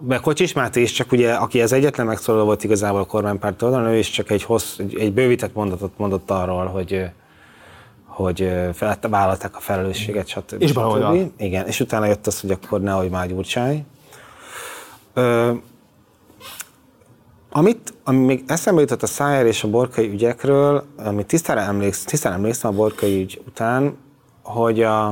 mert 0.00 0.22
Kocsis 0.22 0.52
Máté 0.52 0.80
is 0.80 0.92
csak 0.92 1.12
ugye, 1.12 1.34
aki 1.34 1.62
az 1.62 1.72
egyetlen 1.72 2.06
megszólaló 2.06 2.44
volt 2.44 2.64
igazából 2.64 3.00
a 3.00 3.04
kormánypárt 3.04 3.62
oldalon, 3.62 3.86
ő 3.86 3.96
is 3.96 4.10
csak 4.10 4.30
egy, 4.30 4.42
hossz, 4.42 4.78
egy, 4.78 5.12
bővített 5.12 5.54
mondatot 5.54 5.92
mondott 5.96 6.30
arról, 6.30 6.66
hogy 6.66 7.04
hogy 8.04 8.50
vállalták 9.00 9.56
a 9.56 9.60
felelősséget, 9.60 10.28
stb. 10.28 10.62
És 10.62 10.72
baloldal. 10.72 11.32
Igen, 11.38 11.66
és 11.66 11.80
utána 11.80 12.06
jött 12.06 12.26
az, 12.26 12.40
hogy 12.40 12.50
akkor 12.50 12.80
nehogy 12.80 13.10
már 13.10 13.28
gyurcsány. 13.28 13.86
Amit, 17.56 17.94
ami 18.04 18.24
még 18.24 18.44
eszembe 18.46 18.80
jutott 18.80 19.02
a 19.02 19.06
Szájer 19.06 19.46
és 19.46 19.64
a 19.64 19.68
Borkai 19.68 20.08
ügyekről, 20.08 20.84
amit 20.96 21.26
tisztára, 21.26 21.60
emléksz, 21.60 22.04
tisztára 22.04 22.34
emlékszem 22.34 22.70
a 22.70 22.74
Borkai 22.74 23.20
ügy 23.20 23.42
után, 23.46 23.96
hogy 24.42 24.82
a, 24.82 25.06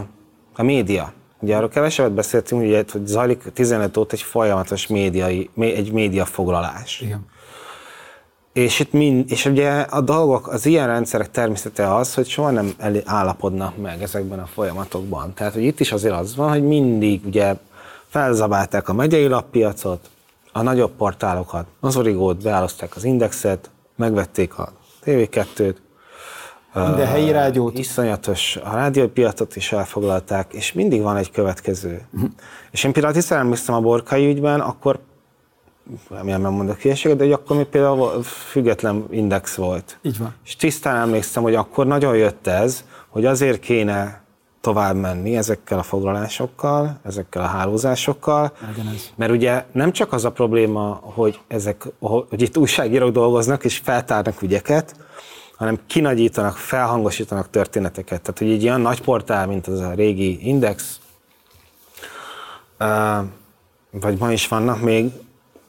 a 0.54 0.62
média, 0.62 1.12
ugye 1.38 1.56
arról 1.56 1.68
kevesebbet 1.68 2.12
beszéltünk, 2.12 2.62
ugye, 2.62 2.84
hogy 2.92 3.06
zajlik 3.06 3.42
15 3.52 3.96
óta 3.96 4.14
egy 4.14 4.22
folyamatos 4.22 4.86
médiai, 4.86 5.50
egy 5.56 5.92
médiafoglalás. 5.92 7.00
Igen. 7.00 7.26
És, 8.52 8.80
itt 8.80 8.92
mind, 8.92 9.30
és 9.30 9.44
ugye 9.44 9.70
a 9.70 10.00
dolgok, 10.00 10.48
az 10.48 10.66
ilyen 10.66 10.86
rendszerek 10.86 11.30
természete 11.30 11.94
az, 11.94 12.14
hogy 12.14 12.28
soha 12.28 12.50
nem 12.50 12.74
állapodnak 13.04 13.76
meg 13.76 14.02
ezekben 14.02 14.38
a 14.38 14.46
folyamatokban. 14.46 15.34
Tehát, 15.34 15.52
hogy 15.52 15.64
itt 15.64 15.80
is 15.80 15.92
azért 15.92 16.14
az 16.14 16.36
van, 16.36 16.48
hogy 16.48 16.62
mindig 16.62 17.26
ugye 17.26 17.54
felzabálták 18.08 18.88
a 18.88 18.92
megyei 18.92 19.26
lappiacot, 19.26 20.08
a 20.56 20.62
nagyobb 20.62 20.90
portálokat, 20.90 21.66
az 21.80 21.96
Origót, 21.96 22.42
beállozták 22.42 22.96
az 22.96 23.04
Indexet, 23.04 23.70
megvették 23.96 24.58
a 24.58 24.72
TV2-t, 25.04 25.74
minden 26.74 27.06
helyi 27.06 27.30
rádiót. 27.30 27.78
Iszonyatos, 27.78 28.56
a 28.56 28.74
rádiópiacot 28.74 29.56
is 29.56 29.72
elfoglalták, 29.72 30.52
és 30.52 30.72
mindig 30.72 31.02
van 31.02 31.16
egy 31.16 31.30
következő. 31.30 32.06
Uh-huh. 32.12 32.30
És 32.70 32.84
én 32.84 32.92
például 32.92 33.14
tisztán 33.14 33.38
emlékszem 33.38 33.74
a 33.74 33.80
Borkai 33.80 34.26
ügyben, 34.26 34.60
akkor 34.60 34.98
remélem 36.10 36.40
nem 36.40 36.52
mondok 36.52 36.78
hülyeséget, 36.78 37.16
de 37.16 37.24
hogy 37.24 37.32
akkor 37.32 37.56
mi 37.56 37.64
például 37.64 38.22
független 38.22 39.04
index 39.10 39.54
volt. 39.54 39.98
Így 40.02 40.18
van. 40.18 40.34
És 40.44 40.56
tisztán 40.56 40.96
emlékszem, 40.96 41.42
hogy 41.42 41.54
akkor 41.54 41.86
nagyon 41.86 42.16
jött 42.16 42.46
ez, 42.46 42.84
hogy 43.08 43.24
azért 43.24 43.60
kéne 43.60 44.23
tovább 44.64 44.96
menni 44.96 45.36
ezekkel 45.36 45.78
a 45.78 45.82
foglalásokkal, 45.82 46.98
ezekkel 47.02 47.42
a 47.42 47.46
hálózásokkal, 47.46 48.52
mert 49.14 49.32
ugye 49.32 49.64
nem 49.72 49.92
csak 49.92 50.12
az 50.12 50.24
a 50.24 50.32
probléma, 50.32 51.00
hogy, 51.02 51.40
ezek, 51.48 51.86
hogy 52.00 52.42
itt 52.42 52.56
újságírók 52.56 53.10
dolgoznak 53.10 53.64
és 53.64 53.78
feltárnak 53.78 54.42
ügyeket, 54.42 54.96
hanem 55.56 55.78
kinagyítanak, 55.86 56.56
felhangosítanak 56.56 57.50
történeteket. 57.50 58.20
Tehát, 58.20 58.38
hogy 58.38 58.50
egy 58.50 58.62
ilyen 58.62 58.80
nagy 58.80 59.00
portál, 59.00 59.46
mint 59.46 59.66
az 59.66 59.80
a 59.80 59.92
régi 59.92 60.48
Index, 60.48 60.98
vagy 63.90 64.18
ma 64.18 64.32
is 64.32 64.48
vannak 64.48 64.80
még 64.80 65.12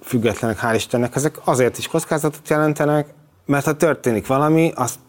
függetlenek, 0.02 0.60
hál' 0.62 0.76
Istennek, 0.76 1.16
ezek 1.16 1.40
azért 1.44 1.78
is 1.78 1.88
kockázatot 1.88 2.50
jelentenek, 2.50 3.14
mert 3.46 3.66
ha 3.66 3.74
történik 3.74 4.28
valami, 4.28 4.72
azt 4.76 5.00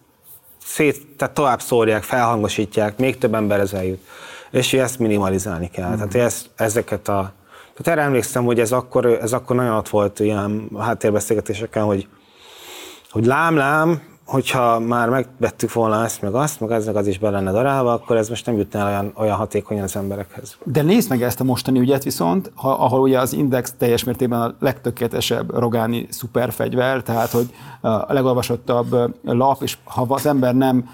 szét, 0.67 1.07
tehát 1.17 1.35
tovább 1.35 1.61
szórják, 1.61 2.03
felhangosítják, 2.03 2.99
még 2.99 3.19
több 3.19 3.35
emberhez 3.35 3.75
eljut. 3.75 4.07
És 4.51 4.73
ezt 4.73 4.99
minimalizálni 4.99 5.71
kell. 5.71 5.91
Mm. 5.91 5.95
Tehát 5.95 6.15
ezt, 6.15 6.51
ezeket 6.57 7.09
a... 7.09 7.33
Tehát 7.77 7.99
erre 7.99 8.07
emlékszem, 8.07 8.45
hogy 8.45 8.61
ez 8.61 8.73
akkor, 8.73 9.07
ez 9.07 9.33
akkor 9.33 9.57
nagyon 9.57 9.77
ott 9.77 9.89
volt 9.89 10.21
ilyen 10.21 10.69
háttérbeszélgetéseken, 10.79 11.85
hogy, 11.85 12.09
hogy 13.11 13.25
lám, 13.25 13.57
lám, 13.57 14.03
hogyha 14.27 14.79
már 14.79 15.09
megvettük 15.09 15.73
volna 15.73 16.05
ezt, 16.05 16.23
meg 16.23 16.35
azt, 16.35 16.61
meg 16.61 16.71
eznek 16.71 16.95
az 16.95 17.07
is 17.07 17.19
be 17.19 17.31
lenne 17.31 17.53
darálva, 17.53 17.93
akkor 17.93 18.17
ez 18.17 18.29
most 18.29 18.47
nem 18.47 18.57
jutna 18.57 18.79
el 18.79 18.87
olyan, 18.87 19.13
olyan 19.15 19.37
hatékonyan 19.37 19.83
az 19.83 19.97
emberekhez. 19.97 20.57
De 20.65 20.83
nézd 20.83 21.09
meg 21.09 21.23
ezt 21.23 21.41
a 21.41 21.45
mostani 21.45 21.79
ügyet 21.79 22.05
viszont, 22.05 22.51
ha, 22.55 22.71
ahol 22.71 23.01
ugye 23.01 23.21
az 23.21 23.33
Index 23.33 23.75
teljes 23.79 24.05
mértékben 24.05 24.41
a 24.41 24.55
legtökéletesebb 24.61 25.59
rogáni 25.59 26.07
szuperfegyver, 26.11 27.03
tehát 27.03 27.31
hogy 27.31 27.51
a 27.81 28.13
legolvasottabb 28.13 29.15
lap, 29.25 29.63
és 29.63 29.79
ha 29.85 30.07
az 30.09 30.27
ember 30.27 30.55
nem 30.55 30.89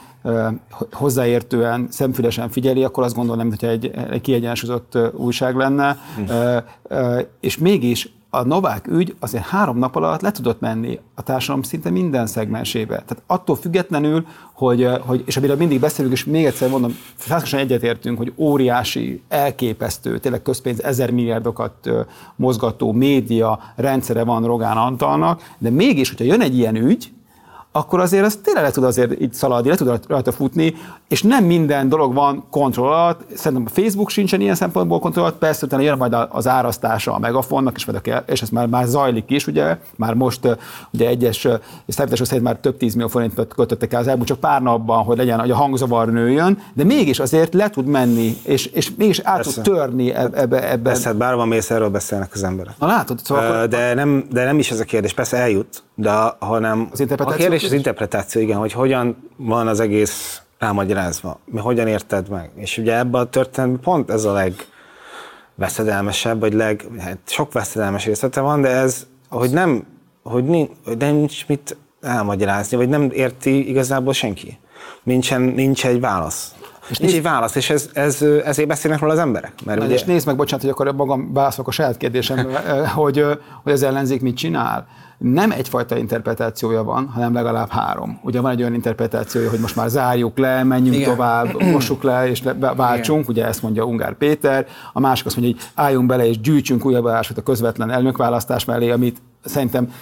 hozzáértően, 0.92 1.86
szemfülesen 1.90 2.50
figyeli, 2.50 2.84
akkor 2.84 3.04
azt 3.04 3.14
gondolom, 3.14 3.48
hogy 3.48 3.64
egy, 3.64 3.90
egy 4.10 4.20
kiegyensúlyozott 4.20 4.98
újság 5.12 5.56
lenne, 5.56 5.96
hm. 6.16 6.32
és 7.40 7.58
mégis 7.58 8.12
a 8.34 8.42
Novák 8.42 8.86
ügy 8.88 9.14
azért 9.20 9.44
három 9.44 9.78
nap 9.78 9.96
alatt 9.96 10.20
le 10.20 10.30
tudott 10.30 10.60
menni 10.60 11.00
a 11.14 11.22
társadalom 11.22 11.62
szinte 11.62 11.90
minden 11.90 12.26
szegmensébe. 12.26 12.94
Tehát 12.94 13.22
attól 13.26 13.56
függetlenül, 13.56 14.26
hogy, 14.52 14.88
hogy 15.00 15.22
és 15.26 15.36
amire 15.36 15.54
mindig 15.54 15.80
beszélünk, 15.80 16.14
és 16.14 16.24
még 16.24 16.44
egyszer 16.44 16.70
mondom, 16.70 16.96
százalékosan 17.18 17.60
egyetértünk, 17.60 18.18
hogy 18.18 18.32
óriási, 18.36 19.22
elképesztő, 19.28 20.18
tényleg 20.18 20.42
közpénz 20.42 20.82
ezer 20.82 21.10
milliárdokat 21.10 21.90
mozgató 22.36 22.92
média 22.92 23.60
rendszere 23.76 24.24
van 24.24 24.44
Rogán 24.44 24.76
Antalnak, 24.76 25.42
de 25.58 25.70
mégis, 25.70 26.08
hogyha 26.08 26.24
jön 26.24 26.40
egy 26.40 26.56
ilyen 26.56 26.76
ügy, 26.76 27.12
akkor 27.72 28.00
azért 28.00 28.24
az 28.24 28.38
tényleg 28.42 28.64
le 28.64 28.70
tud 28.70 28.84
azért 28.84 29.20
így 29.20 29.32
szaladni, 29.32 29.68
le 29.68 29.76
tud 29.76 30.00
rajta 30.08 30.32
futni, 30.32 30.74
és 31.08 31.22
nem 31.22 31.44
minden 31.44 31.88
dolog 31.88 32.14
van 32.14 32.44
kontroll 32.50 32.92
alatt. 32.92 33.20
Szerintem 33.34 33.66
a 33.66 33.80
Facebook 33.80 34.10
sincsen 34.10 34.40
ilyen 34.40 34.54
szempontból 34.54 34.98
kontroll 34.98 35.24
alatt, 35.24 35.38
persze 35.38 35.66
utána 35.66 35.82
jön 35.82 35.96
majd 35.96 36.16
az 36.28 36.48
árasztása 36.48 37.14
a 37.14 37.18
megafonnak, 37.18 37.76
és, 37.76 37.86
és 38.26 38.42
ez 38.42 38.48
már, 38.48 38.66
már 38.66 38.86
zajlik 38.86 39.30
is, 39.30 39.46
ugye, 39.46 39.78
már 39.96 40.14
most 40.14 40.56
ugye 40.92 41.08
egyes 41.08 41.48
számítások 41.88 42.26
szerint 42.26 42.46
már 42.46 42.56
több 42.56 42.76
tízmillió 42.76 43.08
forintot 43.08 43.54
költöttek 43.54 43.92
el 43.92 44.00
az 44.00 44.06
elmúlt 44.06 44.26
csak 44.26 44.40
pár 44.40 44.62
napban, 44.62 45.04
hogy 45.04 45.16
legyen, 45.16 45.40
hogy 45.40 45.50
a 45.50 45.56
hangzavar 45.56 46.08
nőjön, 46.08 46.58
de 46.74 46.84
mégis 46.84 47.18
azért 47.18 47.54
le 47.54 47.70
tud 47.70 47.86
menni, 47.86 48.36
és, 48.42 48.66
és 48.66 48.90
mégis 48.96 49.18
át 49.18 49.34
persze. 49.34 49.62
tud 49.62 49.74
törni 49.74 50.14
ebbe. 50.14 50.70
ebbe. 50.70 50.76
Persze, 50.82 51.08
hát 51.08 51.16
bárhol 51.16 51.46
mész, 51.46 51.70
erről 51.70 51.88
beszélnek 51.88 52.30
az 52.34 52.42
emberek. 52.42 52.74
Na 52.78 52.86
látod, 52.86 53.18
szóval 53.22 53.66
de, 53.66 53.94
nem, 53.94 54.26
de 54.30 54.44
nem 54.44 54.58
is 54.58 54.70
ez 54.70 54.80
a 54.80 54.84
kérdés, 54.84 55.12
persze 55.12 55.36
eljut, 55.36 55.82
de 55.94 56.10
hanem 56.38 56.88
az 56.90 57.00
a 57.18 57.24
kérdés 57.24 57.61
az 57.62 57.72
interpretáció, 57.72 58.42
igen, 58.42 58.58
hogy 58.58 58.72
hogyan 58.72 59.30
van 59.36 59.66
az 59.66 59.80
egész 59.80 60.40
rámagyarázva, 60.58 61.38
mi 61.44 61.60
hogyan 61.60 61.86
érted 61.86 62.28
meg. 62.28 62.50
És 62.54 62.78
ugye 62.78 62.98
ebben 62.98 63.20
a 63.20 63.24
történetben 63.24 63.80
pont 63.80 64.10
ez 64.10 64.24
a 64.24 64.32
legveszedelmesebb, 64.32 66.40
vagy 66.40 66.52
leg, 66.52 66.84
hát 66.98 67.18
sok 67.24 67.52
veszedelmes 67.52 68.04
részlete 68.04 68.40
van, 68.40 68.60
de 68.60 68.68
ez, 68.68 69.06
hogy 69.28 69.50
nem, 69.50 69.86
hogy 70.22 70.44
nincs, 70.44 70.70
hogy 70.84 70.96
nincs 70.96 71.46
mit 71.46 71.76
elmagyarázni, 72.00 72.76
vagy 72.76 72.88
nem 72.88 73.10
érti 73.12 73.68
igazából 73.68 74.12
senki. 74.12 74.58
Nincsen, 75.02 75.40
nincs 75.40 75.86
egy 75.86 76.00
válasz. 76.00 76.54
És 76.88 76.98
nincs 76.98 77.14
egy 77.14 77.22
válasz, 77.22 77.54
és 77.54 77.70
ez, 77.70 77.90
ez, 77.92 78.22
ezért 78.22 78.68
beszélnek 78.68 79.00
róla 79.00 79.12
az 79.12 79.18
emberek. 79.18 79.52
Mert 79.64 79.78
Na, 79.78 79.84
ugye... 79.84 79.94
És 79.94 80.04
nézd 80.04 80.26
meg, 80.26 80.36
bocsánat, 80.36 80.64
hogy 80.64 80.74
akkor 80.74 80.94
magam 80.94 81.32
válaszolok 81.32 81.68
a 81.68 81.70
saját 81.70 81.96
kérdésemre, 81.96 82.78
hogy, 82.88 83.24
hogy 83.62 83.72
az 83.72 83.82
ellenzék 83.82 84.20
mit 84.20 84.36
csinál 84.36 84.86
nem 85.22 85.50
egyfajta 85.50 85.96
interpretációja 85.96 86.82
van, 86.84 87.06
hanem 87.06 87.34
legalább 87.34 87.70
három. 87.70 88.20
Ugye 88.22 88.40
van 88.40 88.50
egy 88.50 88.60
olyan 88.60 88.74
interpretációja, 88.74 89.50
hogy 89.50 89.58
most 89.58 89.76
már 89.76 89.88
zárjuk 89.88 90.38
le, 90.38 90.62
menjünk 90.62 90.96
Igen. 90.96 91.08
tovább, 91.10 91.62
mossuk 91.72 92.02
le 92.02 92.28
és 92.28 92.42
le, 92.42 92.52
váltsunk, 92.76 93.20
Igen. 93.20 93.32
ugye 93.32 93.46
ezt 93.46 93.62
mondja 93.62 93.84
Ungár 93.84 94.14
Péter. 94.14 94.66
A 94.92 95.00
másik 95.00 95.26
azt 95.26 95.36
mondja, 95.36 95.54
hogy 95.54 95.84
álljunk 95.84 96.06
bele 96.06 96.26
és 96.28 96.40
gyűjtsünk 96.40 96.84
újabb 96.84 97.06
állásokat 97.06 97.38
a 97.38 97.42
közvetlen 97.42 97.90
elnökválasztás 97.90 98.64
mellé, 98.64 98.90
amit 98.90 99.20
szerintem 99.44 99.92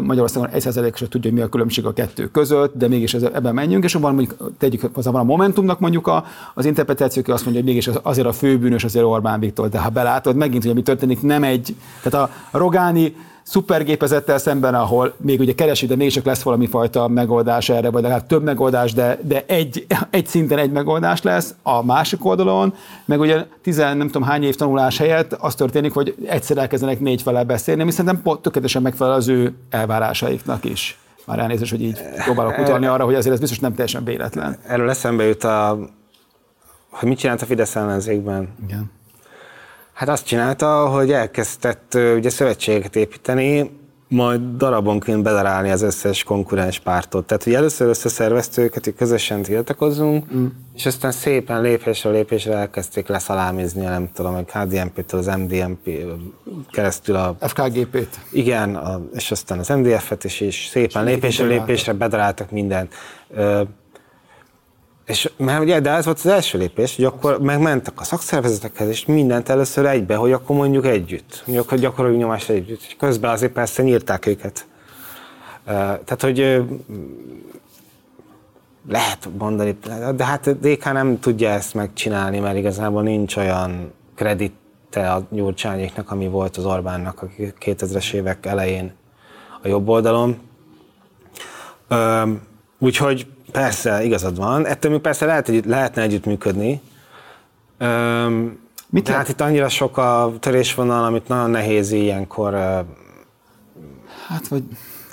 Magyarországon 0.00 0.48
egy 0.48 0.60
százalékosra 0.60 1.08
tudja, 1.08 1.30
hogy 1.30 1.38
mi 1.38 1.44
a 1.44 1.48
különbség 1.48 1.84
a 1.84 1.92
kettő 1.92 2.26
között, 2.30 2.76
de 2.76 2.88
mégis 2.88 3.14
ebben 3.14 3.54
menjünk, 3.54 3.84
és 3.84 3.92
van 3.92 4.14
mondjuk, 4.14 4.52
tegyük, 4.58 4.82
az 4.92 5.04
van 5.04 5.14
a 5.14 5.22
Momentumnak 5.22 5.80
mondjuk 5.80 6.06
a, 6.06 6.24
az 6.54 6.64
interpretáció, 6.64 7.22
aki 7.22 7.30
azt 7.30 7.44
mondja, 7.44 7.62
hogy 7.62 7.72
mégis 7.72 7.90
azért 8.02 8.26
a 8.26 8.32
főbűnös 8.32 8.84
azért 8.84 9.04
Orbán 9.04 9.40
Viktor, 9.40 9.68
de 9.68 9.78
ha 9.78 9.88
belátod, 9.88 10.36
megint, 10.36 10.64
hogy 10.64 10.74
mi 10.74 10.82
történik, 10.82 11.22
nem 11.22 11.42
egy, 11.42 11.76
tehát 12.02 12.28
a 12.28 12.58
Rogáni 12.58 13.14
szupergépezettel 13.46 14.38
szemben, 14.38 14.74
ahol 14.74 15.14
még 15.16 15.40
ugye 15.40 15.54
keresi, 15.54 15.86
de 15.86 15.96
mégiscsak 15.96 16.24
lesz 16.24 16.42
valami 16.42 16.66
fajta 16.66 17.08
megoldás 17.08 17.68
erre, 17.68 17.90
vagy 17.90 18.02
legalább 18.02 18.26
több 18.26 18.42
megoldás, 18.42 18.92
de, 18.92 19.18
de 19.22 19.44
egy, 19.46 19.86
egy 20.10 20.26
szinten 20.26 20.58
egy 20.58 20.70
megoldás 20.70 21.22
lesz. 21.22 21.54
A 21.62 21.84
másik 21.84 22.24
oldalon, 22.24 22.74
meg 23.04 23.20
ugye 23.20 23.44
tizen 23.62 23.96
nem 23.96 24.06
tudom 24.06 24.28
hány 24.28 24.42
év 24.42 24.54
tanulás 24.54 24.98
helyett 24.98 25.32
az 25.32 25.54
történik, 25.54 25.92
hogy 25.92 26.14
egyszer 26.26 26.56
elkezdenek 26.56 27.00
négy 27.00 27.22
fele 27.22 27.44
beszélni, 27.44 27.82
ami 27.82 27.90
szerintem 27.90 28.22
tökéletesen 28.40 28.82
megfelel 28.82 29.14
az 29.14 29.28
ő 29.28 29.54
elvárásaiknak 29.70 30.64
is. 30.64 30.98
Már 31.26 31.38
elnézést, 31.38 31.70
hogy 31.70 31.82
így 31.82 32.00
próbálok 32.24 32.58
utalni 32.58 32.86
arra, 32.86 33.04
hogy 33.04 33.14
azért 33.14 33.34
ez 33.34 33.40
biztos 33.40 33.58
nem 33.58 33.74
teljesen 33.74 34.04
véletlen. 34.04 34.58
Erről 34.66 34.90
eszembe 34.90 35.24
jut 35.24 35.44
a, 35.44 35.78
hogy 36.90 37.08
mit 37.08 37.18
csinált 37.18 37.42
a 37.42 37.46
Fidesz 37.46 37.76
ellenzékben. 37.76 38.48
Igen 38.64 38.90
Hát 39.96 40.08
azt 40.08 40.26
csinálta, 40.26 40.88
hogy 40.88 41.12
elkezdett 41.12 41.98
ugye 42.16 42.30
szövetségeket 42.30 42.96
építeni, 42.96 43.70
majd 44.08 44.40
darabonként 44.56 45.22
bedarálni 45.22 45.70
az 45.70 45.82
összes 45.82 46.22
konkurens 46.22 46.80
pártot. 46.80 47.26
Tehát, 47.26 47.42
hogy 47.42 47.54
először 47.54 47.88
összeszerveztő 47.88 48.62
őket, 48.62 48.84
hogy 48.84 48.94
közösen 48.94 49.42
tiltakozzunk, 49.42 50.34
mm. 50.34 50.46
és 50.74 50.86
aztán 50.86 51.12
szépen 51.12 51.60
lépésről 51.60 52.12
lépésre 52.12 52.54
elkezdték 52.54 53.08
leszalámizni, 53.08 53.84
nem 53.84 54.10
tudom, 54.12 54.34
a 54.34 54.42
KDNP-től 54.42 55.20
az 55.20 55.26
MDMP 55.26 55.90
keresztül 56.70 57.14
a... 57.14 57.36
FKGP-t. 57.40 58.20
Igen, 58.30 58.74
a, 58.74 59.00
és 59.14 59.30
aztán 59.30 59.58
az 59.58 59.68
MDF-et 59.68 60.24
is, 60.24 60.40
és 60.40 60.66
szépen 60.66 61.04
lépésről 61.04 61.48
lépésre 61.48 61.92
bedaráltak 61.92 62.50
mindent. 62.50 62.94
És 65.06 65.30
mert 65.36 65.60
ugye, 65.60 65.80
de 65.80 65.90
ez 65.90 66.04
volt 66.04 66.18
az 66.18 66.26
első 66.26 66.58
lépés, 66.58 66.96
hogy 66.96 67.04
akkor 67.04 67.40
megmentek 67.40 68.00
a 68.00 68.04
szakszervezetekhez, 68.04 68.88
és 68.88 69.06
mindent 69.06 69.48
először 69.48 69.86
egybe, 69.86 70.16
hogy 70.16 70.32
akkor 70.32 70.56
mondjuk 70.56 70.86
együtt, 70.86 71.42
hogy 71.44 71.56
akkor 71.56 71.78
gyakoroljunk 71.78 72.22
nyomást 72.22 72.48
együtt. 72.48 72.80
És 72.88 72.96
közben 72.98 73.30
azért 73.30 73.52
persze 73.52 73.82
nyírták 73.82 74.26
őket. 74.26 74.66
Tehát, 75.64 76.22
hogy 76.22 76.62
lehet 78.88 79.28
mondani, 79.38 79.78
de 80.16 80.24
hát 80.24 80.46
a 80.46 80.52
DK 80.52 80.92
nem 80.92 81.20
tudja 81.20 81.50
ezt 81.50 81.74
megcsinálni, 81.74 82.38
mert 82.38 82.56
igazából 82.56 83.02
nincs 83.02 83.36
olyan 83.36 83.92
kredite 84.14 85.12
a 85.12 85.26
Gyurcsányéknak, 85.30 86.10
ami 86.10 86.28
volt 86.28 86.56
az 86.56 86.64
Orbánnak 86.64 87.22
a 87.22 87.26
2000-es 87.60 88.12
évek 88.12 88.46
elején 88.46 88.92
a 89.62 89.68
jobb 89.68 89.88
oldalon. 89.88 90.38
Úgyhogy 92.78 93.26
Persze, 93.56 94.04
igazad 94.04 94.36
van. 94.36 94.66
Ettől 94.66 94.90
még 94.90 95.00
persze 95.00 95.26
lehet, 95.26 95.46
hogy 95.46 95.64
lehetne 95.64 96.02
együttműködni. 96.02 96.80
Öm, 97.78 98.58
Mit 98.88 99.04
de 99.04 99.12
hát 99.12 99.28
itt 99.28 99.40
annyira 99.40 99.68
sok 99.68 99.96
a 99.96 100.32
törésvonal, 100.40 101.04
amit 101.04 101.28
nagyon 101.28 101.50
nehéz 101.50 101.92
ilyenkor. 101.92 102.54
Hát, 104.28 104.48
vagy 104.48 104.62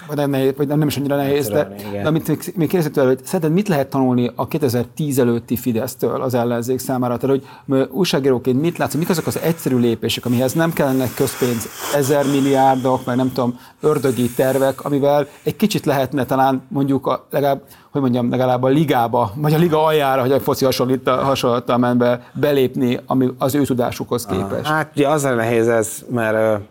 vagy 0.07 0.17
nem, 0.17 0.29
nehéz, 0.29 0.53
vagy 0.57 0.67
nem, 0.67 0.87
is 0.87 0.97
annyira 0.97 1.15
nehéz, 1.15 1.47
de, 1.47 1.75
de 1.91 2.07
amit 2.07 2.27
még, 2.27 2.53
még 2.55 2.69
kérdezett 2.69 3.05
hogy 3.05 3.19
szerinted 3.23 3.53
mit 3.53 3.67
lehet 3.67 3.89
tanulni 3.89 4.31
a 4.35 4.47
2010 4.47 5.19
előtti 5.19 5.55
Fidesztől 5.55 6.21
az 6.21 6.33
ellenzék 6.33 6.79
számára? 6.79 7.17
Tehát, 7.17 7.39
hogy 7.65 7.87
újságíróként 7.91 8.61
mit 8.61 8.77
látsz, 8.77 8.93
mik 8.93 9.09
azok 9.09 9.27
az 9.27 9.39
egyszerű 9.39 9.77
lépések, 9.77 10.25
amihez 10.25 10.53
nem 10.53 10.73
kellene 10.73 11.07
közpénz, 11.15 11.67
ezer 11.95 12.25
milliárdok, 12.25 13.03
vagy 13.03 13.15
nem 13.15 13.31
tudom, 13.33 13.59
ördögi 13.81 14.29
tervek, 14.29 14.85
amivel 14.85 15.27
egy 15.43 15.55
kicsit 15.55 15.85
lehetne 15.85 16.25
talán 16.25 16.61
mondjuk 16.67 17.07
a, 17.07 17.27
legalább, 17.29 17.61
hogy 17.91 18.01
mondjam, 18.01 18.29
legalább 18.29 18.63
a 18.63 18.67
ligába, 18.67 19.31
vagy 19.35 19.53
a 19.53 19.57
liga 19.57 19.83
aljára, 19.83 20.21
hogy 20.21 20.31
a 20.31 20.39
foci 20.39 20.65
hasonlítottal 21.05 21.77
menve 21.77 22.29
belépni, 22.33 22.99
ami 23.05 23.29
az 23.37 23.55
ő 23.55 23.63
tudásukhoz 23.63 24.25
képest. 24.25 24.67
Hát 24.67 24.91
ugye 24.95 25.07
az 25.07 25.23
a 25.23 25.33
nehéz 25.33 25.67
ez, 25.67 26.03
mert 26.09 26.61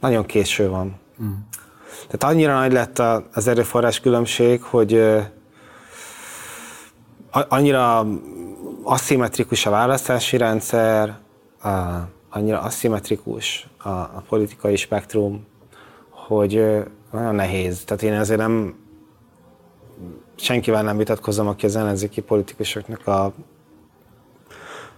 nagyon 0.00 0.26
késő 0.26 0.68
van. 0.68 0.94
Mm. 1.22 1.32
Tehát 2.08 2.34
annyira 2.34 2.58
nagy 2.58 2.72
lett 2.72 2.98
az 3.32 3.48
erőforrás 3.48 4.00
különbség, 4.00 4.62
hogy 4.62 5.16
annyira 7.30 8.06
aszimmetrikus 8.82 9.66
a 9.66 9.70
választási 9.70 10.36
rendszer, 10.36 11.18
annyira 12.30 12.60
aszimmetrikus 12.60 13.68
a, 13.78 13.88
a 13.88 14.22
politikai 14.28 14.76
spektrum, 14.76 15.46
hogy 16.10 16.64
nagyon 17.12 17.34
nehéz. 17.34 17.84
Tehát 17.84 18.02
én 18.02 18.12
azért 18.12 18.38
nem 18.40 18.74
senkivel 20.36 20.82
nem 20.82 20.96
vitatkozom, 20.96 21.46
aki 21.46 21.66
az 21.66 21.76
ellenzéki 21.76 22.20
politikusoknak 22.20 23.06
a 23.06 23.32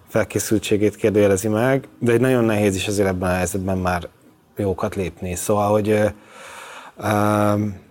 felkészültségét 0.09 0.97
kérdőjelezi 0.97 1.49
meg, 1.49 1.89
de 1.99 2.13
egy 2.13 2.21
nagyon 2.21 2.45
nehéz 2.45 2.75
is 2.75 2.89
azért 2.89 3.09
ebben 3.09 3.31
a 3.31 3.35
helyzetben 3.35 3.79
már 3.79 4.09
jókat 4.57 4.95
lépni. 4.95 5.35
Szóval, 5.35 5.71
hogy 5.71 6.13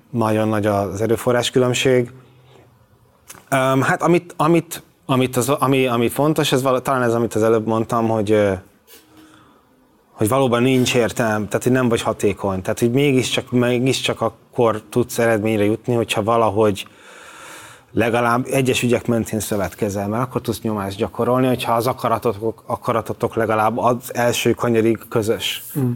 nagyon 0.10 0.48
nagy 0.48 0.66
az 0.66 1.02
erőforrás 1.02 1.52
különbség. 1.52 2.12
Hát 3.82 4.02
amit, 4.02 4.34
amit, 4.38 4.84
amit 5.06 5.38
az, 5.38 5.50
ami, 5.50 5.88
ami 5.88 6.10
fontos, 6.10 6.52
ez 6.52 6.62
talán 6.84 7.02
ez, 7.02 7.14
amit 7.14 7.36
az 7.36 7.44
előbb 7.44 7.68
mondtam, 7.68 8.08
hogy 8.08 8.60
hogy 10.20 10.30
valóban 10.30 10.62
nincs 10.62 10.96
értelme, 10.96 11.46
tehát 11.46 11.64
hogy 11.64 11.72
nem 11.72 11.90
vagy 11.90 12.02
hatékony. 12.02 12.62
Tehát, 12.62 12.80
hogy 12.80 12.92
mégiscsak, 12.92 13.52
mégiscsak 13.52 14.22
akkor 14.22 14.82
tudsz 14.90 15.20
eredményre 15.20 15.64
jutni, 15.64 15.94
hogyha 15.94 16.24
valahogy 16.24 16.88
legalább 17.92 18.46
egyes 18.50 18.84
ügyek 18.84 19.08
mentén 19.08 19.40
szövetkezel, 19.40 20.08
mert 20.08 20.24
akkor 20.24 20.42
tudsz 20.42 20.62
nyomást 20.62 20.98
gyakorolni, 20.98 21.48
hogyha 21.48 21.74
az 21.74 21.88
akaratotok, 21.88 22.64
akaratotok 22.66 23.36
legalább 23.36 23.78
az 23.78 23.96
első 24.14 24.52
kanyarig 24.52 25.00
közös. 25.10 25.64
Mm 25.80 25.92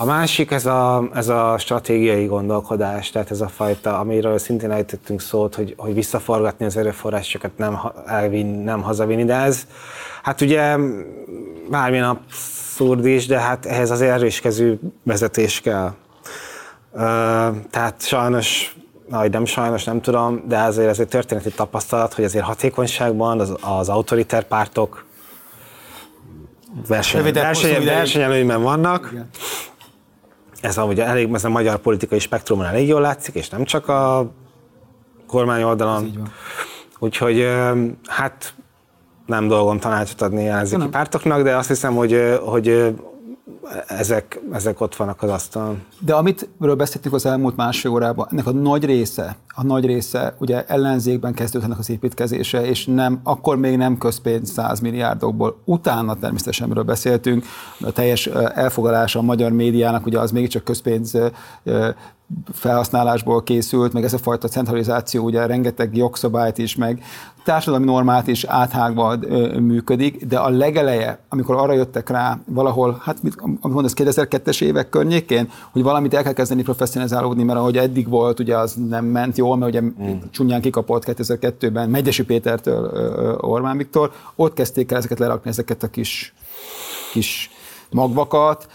A 0.00 0.04
másik 0.04 0.50
ez 0.50 0.66
a, 0.66 1.08
ez 1.14 1.28
a 1.28 1.56
stratégiai 1.58 2.26
gondolkodás, 2.26 3.10
tehát 3.10 3.30
ez 3.30 3.40
a 3.40 3.48
fajta, 3.48 3.98
amiről 3.98 4.38
szintén 4.38 4.70
ejtettünk 4.70 5.20
szót, 5.20 5.54
hogy, 5.54 5.74
hogy 5.76 5.94
visszaforgatni 5.94 6.64
az 6.64 6.76
erőforrásokat, 6.76 7.50
nem, 7.56 7.78
elvin, 8.06 8.46
nem 8.46 8.82
hazavinni, 8.82 9.24
de 9.24 9.34
ez, 9.34 9.66
hát 10.22 10.40
ugye 10.40 10.76
bármilyen 11.70 12.04
abszurd 12.04 13.06
is, 13.06 13.26
de 13.26 13.38
hát 13.38 13.66
ehhez 13.66 13.90
az 13.90 14.00
erőskező 14.00 14.78
vezetés 15.02 15.60
kell. 15.60 15.92
Tehát 17.70 17.94
sajnos, 17.98 18.76
vagy 19.10 19.30
nem 19.30 19.44
sajnos, 19.44 19.84
nem 19.84 20.00
tudom, 20.00 20.42
de 20.46 20.58
azért 20.58 20.88
ez 20.88 20.98
egy 20.98 21.08
történeti 21.08 21.50
tapasztalat, 21.50 22.14
hogy 22.14 22.24
azért 22.24 22.44
hatékonyságban 22.44 23.40
az, 23.40 23.54
az 23.60 23.88
autoritár 23.88 24.44
pártok 24.44 25.04
verseny, 26.88 27.32
verseny, 27.32 27.84
versenyelőnyben 27.84 28.62
vannak. 28.62 29.08
Igen. 29.12 29.30
Ez 30.60 30.78
a, 30.78 30.84
ugye 30.84 31.04
elég, 31.04 31.32
ez 31.32 31.44
a 31.44 31.48
magyar 31.48 31.76
politikai 31.76 32.18
spektrumon 32.18 32.64
elég 32.64 32.88
jól 32.88 33.00
látszik, 33.00 33.34
és 33.34 33.48
nem 33.48 33.64
csak 33.64 33.88
a 33.88 34.30
kormány 35.26 35.62
oldalon. 35.62 36.30
Úgyhogy 36.98 37.48
hát 38.06 38.54
nem 39.26 39.48
dolgom 39.48 39.78
tanácsot 39.78 40.22
adni 40.22 40.46
ellenzéki 40.46 40.88
pártoknak, 40.88 41.42
de 41.42 41.56
azt 41.56 41.68
hiszem, 41.68 41.94
hogy, 41.94 42.38
hogy 42.44 42.94
ezek, 43.86 44.40
ezek 44.52 44.80
ott 44.80 44.96
vannak 44.96 45.22
az 45.22 45.30
asztalon. 45.30 45.82
De 46.00 46.14
amit 46.14 46.48
beszéltük 46.58 47.12
az 47.12 47.26
elmúlt 47.26 47.56
másfél 47.56 47.90
órában, 47.90 48.28
ennek 48.30 48.46
a 48.46 48.52
nagy 48.52 48.84
része, 48.84 49.36
a 49.54 49.64
nagy 49.64 49.86
része 49.86 50.34
ugye 50.38 50.64
ellenzékben 50.64 51.34
kezdődnek 51.34 51.78
az 51.78 51.90
építkezése, 51.90 52.66
és 52.66 52.86
nem, 52.86 53.20
akkor 53.22 53.56
még 53.56 53.76
nem 53.76 53.98
közpénz 53.98 54.50
100 54.50 54.80
milliárdokból. 54.80 55.60
Utána 55.64 56.14
természetesen 56.14 56.70
erről 56.70 56.82
beszéltünk, 56.82 57.44
a 57.80 57.90
teljes 57.92 58.26
elfogadása 58.54 59.18
a 59.18 59.22
magyar 59.22 59.52
médiának, 59.52 60.06
ugye 60.06 60.18
az 60.18 60.30
mégiscsak 60.30 60.64
közpénz 60.64 61.18
felhasználásból 62.52 63.42
készült, 63.42 63.92
meg 63.92 64.04
ez 64.04 64.12
a 64.12 64.18
fajta 64.18 64.48
centralizáció 64.48 65.24
ugye 65.24 65.46
rengeteg 65.46 65.96
jogszabályt 65.96 66.58
is, 66.58 66.76
meg 66.76 67.02
társadalmi 67.44 67.84
normát 67.84 68.26
is 68.26 68.44
áthágva 68.44 69.16
működik, 69.60 70.24
de 70.24 70.38
a 70.38 70.48
legeleje, 70.48 71.18
amikor 71.28 71.56
arra 71.56 71.72
jöttek 71.72 72.08
rá 72.08 72.38
valahol, 72.46 73.00
hát 73.04 73.22
mit, 73.22 73.34
amit 73.40 73.62
mondasz, 73.62 73.94
2002-es 73.96 74.62
évek 74.62 74.88
környékén, 74.88 75.50
hogy 75.72 75.82
valamit 75.82 76.14
el 76.14 76.22
kell 76.22 76.32
kezdeni 76.32 76.62
professzionalizálódni, 76.62 77.42
mert 77.42 77.58
ahogy 77.58 77.76
eddig 77.76 78.08
volt, 78.08 78.40
ugye 78.40 78.56
az 78.56 78.74
nem 78.88 79.04
ment 79.04 79.36
jól, 79.36 79.56
mert 79.56 79.70
ugye 79.70 79.80
mm. 79.80 80.18
csúnyán 80.30 80.60
kikapott 80.60 81.02
2002-ben 81.06 81.90
Megyesi 81.90 82.24
Pétertől 82.24 83.36
Orbán 83.40 83.76
Viktor, 83.76 84.12
ott 84.36 84.54
kezdték 84.54 84.90
el 84.90 84.98
ezeket 84.98 85.18
lerakni, 85.18 85.50
ezeket 85.50 85.82
a 85.82 85.88
kis, 85.88 86.34
kis 87.12 87.50
magvakat, 87.90 88.66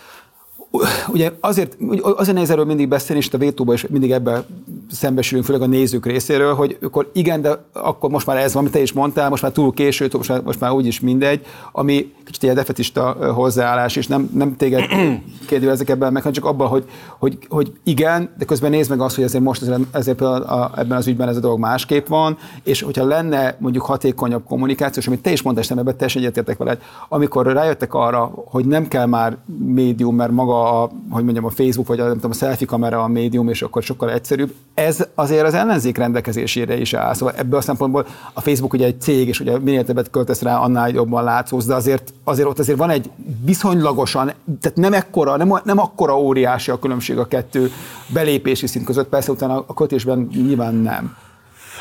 ugye 1.08 1.32
azért, 1.40 1.78
azért 2.02 2.34
nehéz 2.34 2.50
erről 2.50 2.66
mindig 2.66 2.88
beszélni, 2.88 3.22
és 3.22 3.34
a 3.34 3.38
vétóban 3.38 3.76
is 3.76 3.88
mindig 3.88 4.12
ebben 4.12 4.46
szembesülünk, 4.92 5.46
főleg 5.46 5.62
a 5.62 5.66
nézők 5.66 6.06
részéről, 6.06 6.54
hogy 6.54 6.78
akkor 6.82 7.10
igen, 7.14 7.42
de 7.42 7.66
akkor 7.74 8.10
most 8.10 8.26
már 8.26 8.38
ez 8.38 8.54
van, 8.54 8.62
amit 8.62 8.74
te 8.74 8.82
is 8.82 8.94
mondtál, 8.94 9.30
most 9.30 9.42
már 9.42 9.52
túl 9.52 9.74
késő, 9.74 10.08
most 10.12 10.30
már, 10.30 10.42
most 10.42 10.60
már 10.60 10.72
úgyis 10.72 11.00
mindegy, 11.00 11.46
ami 11.72 12.14
kicsit 12.26 12.44
egy 12.44 12.56
defetista 12.56 13.34
hozzáállás, 13.34 13.96
és 13.96 14.08
nem, 14.08 14.30
nem 14.34 14.56
téged 14.58 14.84
kérdőjelezek 15.48 15.90
ebben 15.90 16.12
meg, 16.12 16.22
hanem 16.22 16.38
csak 16.38 16.46
abban, 16.46 16.68
hogy, 16.68 16.86
hogy, 17.20 17.38
hogy, 17.50 17.74
igen, 17.84 18.30
de 18.38 18.46
közben 18.46 18.72
nézd 18.72 18.90
meg 18.90 19.02
azt, 19.02 19.16
hogy 19.16 19.24
ezért 19.24 19.44
most 19.44 19.62
ezért, 19.62 19.80
ezért 19.92 20.22
a, 20.22 20.62
a, 20.62 20.72
ebben 20.76 20.98
az 20.98 21.08
ügyben 21.08 21.28
ez 21.28 21.38
a 21.38 21.40
dolog 21.40 21.60
másképp 21.60 22.08
van, 22.08 22.38
és 22.64 22.82
hogyha 22.82 23.06
lenne 23.06 23.56
mondjuk 23.60 23.86
hatékonyabb 23.86 24.44
kommunikáció, 24.44 25.02
és 25.02 25.08
amit 25.08 25.22
te 25.22 25.32
is 25.32 25.42
mondtál, 25.42 25.64
és 25.64 25.70
nem 25.70 25.80
ebben 25.80 25.94
teljesen 25.94 26.22
egyetértek 26.22 26.58
veled, 26.58 26.82
amikor 27.10 27.46
rájöttek 27.46 27.94
arra, 27.94 28.32
hogy 28.46 28.66
nem 28.66 28.88
kell 28.88 29.06
már 29.06 29.38
médium, 29.58 30.16
mert 30.16 30.32
maga 30.32 30.63
a, 30.64 30.92
hogy 31.10 31.24
mondjam, 31.24 31.46
a 31.46 31.50
Facebook 31.50 31.88
vagy 31.88 32.00
a, 32.00 32.04
nem 32.04 32.14
tudom, 32.14 32.32
a 32.32 32.34
selfie 32.34 32.68
kamera 32.68 33.04
a 33.04 33.08
médium, 33.08 33.50
és 33.50 33.62
akkor 33.62 33.84
sokkal 33.84 34.12
egyszerűbb. 34.12 34.54
Ez 34.74 35.08
azért 35.16 35.46
az 35.46 35.54
ellenzék 35.54 35.98
rendelkezésére 35.98 36.78
is 36.78 36.94
áll. 36.94 37.14
Szóval 37.14 37.34
ebből 37.38 37.60
a 37.60 37.62
szempontból 37.62 38.06
a 38.34 38.42
Facebook 38.42 38.74
ugye 38.74 38.86
egy 38.86 39.02
cég, 39.02 39.28
és 39.28 39.40
ugye 39.40 39.60
minél 39.60 39.84
többet 39.84 40.10
költesz 40.10 40.42
rá, 40.42 40.58
annál 40.58 40.90
jobban 40.90 41.24
látszóz, 41.24 41.66
de 41.66 41.76
azért, 41.76 42.14
azért 42.24 42.48
ott 42.48 42.60
azért 42.60 42.78
van 42.78 42.90
egy 42.90 43.10
viszonylagosan, 43.46 44.32
tehát 44.62 44.78
nem 44.78 44.94
ekkora, 44.94 45.38
nem, 45.38 45.60
nem 45.64 45.80
akkora 45.80 46.20
óriási 46.20 46.72
a 46.72 46.80
különbség 46.80 47.18
a 47.18 47.28
kettő 47.28 47.72
belépési 48.14 48.68
szint 48.68 48.86
között, 48.86 49.10
persze 49.10 49.32
utána 49.32 49.64
a 49.68 49.74
kötésben 49.74 50.30
nyilván 50.32 50.76
nem. 50.76 51.16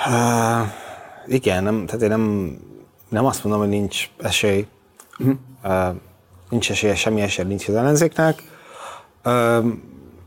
Uh, 0.07 0.69
igen, 1.27 1.63
nem, 1.63 1.87
tehát 1.87 2.03
én 2.03 2.09
nem, 2.09 2.57
nem 3.09 3.25
azt 3.25 3.45
mondom, 3.45 3.63
hogy 3.63 3.71
nincs 3.71 4.11
esély. 4.19 4.67
Uh-huh. 5.19 5.37
Uh, 5.65 5.97
nincs 6.51 6.71
esélye, 6.71 6.95
semmi 6.95 7.21
esély 7.21 7.45
nincs 7.45 7.69
az 7.69 7.75
ellenzéknek. 7.75 8.43
Ö, 9.23 9.61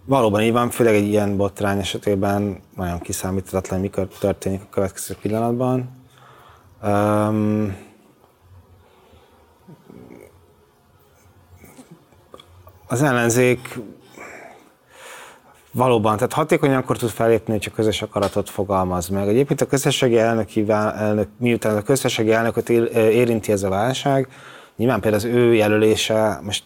valóban 0.05 0.41
így 0.41 0.51
van, 0.51 0.69
főleg 0.69 0.93
egy 0.93 1.07
ilyen 1.07 1.38
botrány 1.38 1.80
esetében 1.80 2.59
nagyon 2.76 2.99
kiszámíthatatlan, 2.99 3.80
mikor 3.80 4.07
történik 4.07 4.61
a 4.61 4.69
következő 4.69 5.15
pillanatban. 5.22 5.89
Ö, 6.81 7.67
az 12.88 13.01
ellenzék 13.01 13.80
valóban, 15.72 16.15
tehát 16.15 16.34
hatékonyan 16.34 16.77
akkor 16.77 16.97
tud 16.97 17.09
felépni, 17.09 17.53
hogyha 17.53 17.72
közös 17.72 18.01
akaratot 18.01 18.49
fogalmaz 18.49 19.07
meg. 19.07 19.27
Egyébként 19.27 19.61
a 19.61 19.65
közösségi 19.65 20.17
elnök, 20.17 20.69
elnök 20.69 21.30
miután 21.38 21.77
a 21.77 21.81
közösségi 21.81 22.31
elnököt 22.31 22.69
érinti 22.95 23.51
ez 23.51 23.63
a 23.63 23.69
válság, 23.69 24.27
nyilván 24.76 24.99
például 24.99 25.23
az 25.23 25.30
ő 25.30 25.53
jelölése, 25.53 26.39
most 26.43 26.63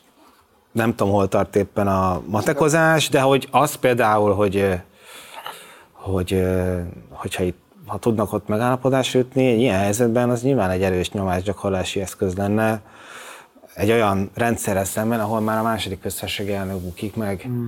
nem 0.72 0.96
tudom, 0.96 1.14
hol 1.14 1.28
tart 1.28 1.56
éppen 1.56 1.88
a 1.88 2.22
matekozás, 2.26 3.10
de 3.10 3.22
hogy 3.22 3.48
az 3.52 3.76
például, 3.76 4.34
hogy, 4.34 4.82
hogy 5.92 6.44
hogyha 7.10 7.44
itt 7.44 7.68
ha 7.90 7.98
tudnak 7.98 8.34
ott 8.34 8.48
megállapodásra 8.48 9.20
jutni, 9.20 9.48
egy 9.48 9.60
ilyen 9.60 9.80
helyzetben 9.80 10.30
az 10.30 10.42
nyilván 10.42 10.70
egy 10.70 10.84
erős 10.84 11.12
nyomásgyakorlási 11.12 12.02
eszköz 12.02 12.36
lenne 12.36 12.82
egy 13.74 13.92
olyan 13.92 14.30
rendszerrel 14.34 14.86
szemben, 14.86 15.20
ahol 15.20 15.40
már 15.40 15.58
a 15.58 15.64
második 15.64 16.00
közösségi 16.00 16.54
elnök 16.54 16.80
bukik 16.80 17.16
meg. 17.16 17.46
Mm. 17.48 17.66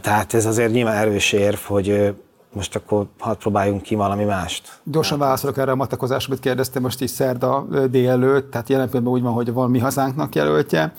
Tehát 0.00 0.34
ez 0.34 0.46
azért 0.46 0.72
nyilván 0.72 0.96
erős 0.96 1.32
érv, 1.32 1.58
hogy 1.58 2.14
most 2.52 2.76
akkor 2.76 3.06
hadd 3.18 3.36
próbáljunk 3.36 3.82
ki 3.82 3.94
valami 3.94 4.24
mást. 4.24 4.80
Gyorsan 4.84 5.18
válaszolok 5.18 5.58
erre 5.58 5.70
a 5.70 5.76
matekozásra, 5.76 6.30
amit 6.30 6.42
kérdeztem 6.42 6.82
most 6.82 7.00
is 7.00 7.10
szerda 7.10 7.66
délelőtt, 7.90 8.50
tehát 8.50 8.68
jelen 8.68 8.86
pillanatban 8.86 9.12
úgy 9.12 9.22
van, 9.22 9.32
hogy 9.32 9.52
van 9.52 9.70
mi 9.70 9.78
hazánknak 9.78 10.34
jelöltje, 10.34 10.92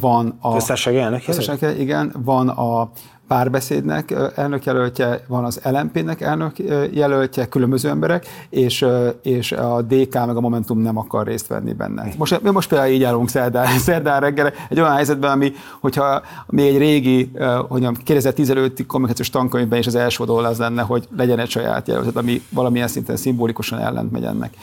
van 0.00 0.38
a... 0.40 0.52
Köztársasági 0.52 0.98
elnök 0.98 1.24
jelöltje? 1.24 1.76
igen, 1.76 2.14
van 2.24 2.48
a 2.48 2.90
párbeszédnek 3.28 4.14
elnökjelöltje, 4.34 5.24
van 5.26 5.44
az 5.44 5.60
LMP-nek 5.64 6.20
elnökjelöltje, 6.20 7.48
különböző 7.48 7.88
emberek, 7.88 8.26
és, 8.50 8.86
és 9.22 9.52
a 9.52 9.82
DK 9.82 10.14
meg 10.14 10.36
a 10.36 10.40
Momentum 10.40 10.78
nem 10.78 10.96
akar 10.96 11.26
részt 11.26 11.46
venni 11.46 11.72
benne. 11.72 12.08
Most, 12.16 12.42
mi 12.42 12.50
most 12.50 12.68
például 12.68 12.90
így 12.90 13.02
állunk 13.02 13.28
szerdán, 13.28 13.78
szerdán 13.88 14.20
reggel, 14.20 14.52
egy 14.68 14.80
olyan 14.80 14.94
helyzetben, 14.94 15.30
ami, 15.30 15.52
hogyha 15.80 16.22
még 16.46 16.74
egy 16.74 16.78
régi, 16.78 17.30
hogy 17.68 17.88
2010 18.04 18.50
előtti 18.50 18.86
kommunikációs 18.86 19.30
tankönyvben 19.30 19.78
is 19.78 19.86
az 19.86 19.94
első 19.94 20.24
oldal 20.24 20.44
az 20.44 20.58
lenne, 20.58 20.82
hogy 20.82 21.08
legyen 21.16 21.38
egy 21.38 21.50
saját 21.50 21.88
jelölt, 21.88 22.16
ami 22.16 22.42
valamilyen 22.50 22.88
szinten 22.88 23.16
szimbolikusan 23.16 23.78
ellent 23.78 24.12
megy 24.12 24.24
ennek. 24.24 24.54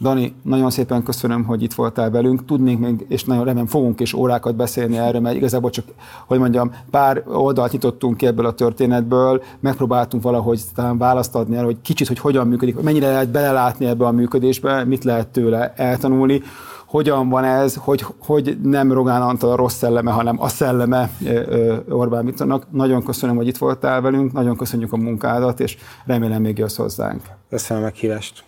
Dani, 0.00 0.34
nagyon 0.42 0.70
szépen 0.70 1.02
köszönöm, 1.02 1.44
hogy 1.44 1.62
itt 1.62 1.74
voltál 1.74 2.10
velünk. 2.10 2.44
Tudnénk 2.44 2.80
még, 2.80 3.06
és 3.08 3.24
nagyon 3.24 3.44
remélem 3.44 3.66
fogunk 3.66 4.00
is 4.00 4.12
órákat 4.12 4.56
beszélni 4.56 4.98
erről, 4.98 5.20
mert 5.20 5.36
igazából 5.36 5.70
csak, 5.70 5.84
hogy 6.26 6.38
mondjam, 6.38 6.72
pár 6.90 7.22
oldalt 7.26 7.72
nyitottunk 7.72 8.16
ki 8.16 8.26
ebből 8.26 8.46
a 8.46 8.54
történetből, 8.54 9.42
megpróbáltunk 9.60 10.22
valahogy 10.22 10.60
talán 10.74 10.98
választ 10.98 11.34
adni 11.34 11.56
erre, 11.56 11.64
hogy 11.64 11.80
kicsit, 11.82 12.08
hogy 12.08 12.18
hogyan 12.18 12.46
működik, 12.46 12.80
mennyire 12.80 13.10
lehet 13.10 13.30
belelátni 13.30 13.86
ebbe 13.86 14.06
a 14.06 14.10
működésbe, 14.10 14.84
mit 14.84 15.04
lehet 15.04 15.28
tőle 15.28 15.72
eltanulni 15.76 16.42
hogyan 16.86 17.28
van 17.28 17.44
ez, 17.44 17.74
hogy, 17.74 18.04
hogy 18.18 18.58
nem 18.62 18.92
Rogán 18.92 19.22
Antal 19.22 19.50
a 19.50 19.56
rossz 19.56 19.74
szelleme, 19.74 20.10
hanem 20.10 20.40
a 20.40 20.48
szelleme 20.48 21.10
Orbán 21.88 22.24
Viktornak. 22.24 22.66
Nagyon 22.70 23.04
köszönöm, 23.04 23.36
hogy 23.36 23.46
itt 23.46 23.56
voltál 23.56 24.00
velünk, 24.00 24.32
nagyon 24.32 24.56
köszönjük 24.56 24.92
a 24.92 24.96
munkádat, 24.96 25.60
és 25.60 25.76
remélem 26.04 26.42
még 26.42 26.58
jössz 26.58 26.76
hozzánk. 26.76 27.22
Köszönöm 27.48 27.82
a 27.82 27.84
meghívást. 27.84 28.44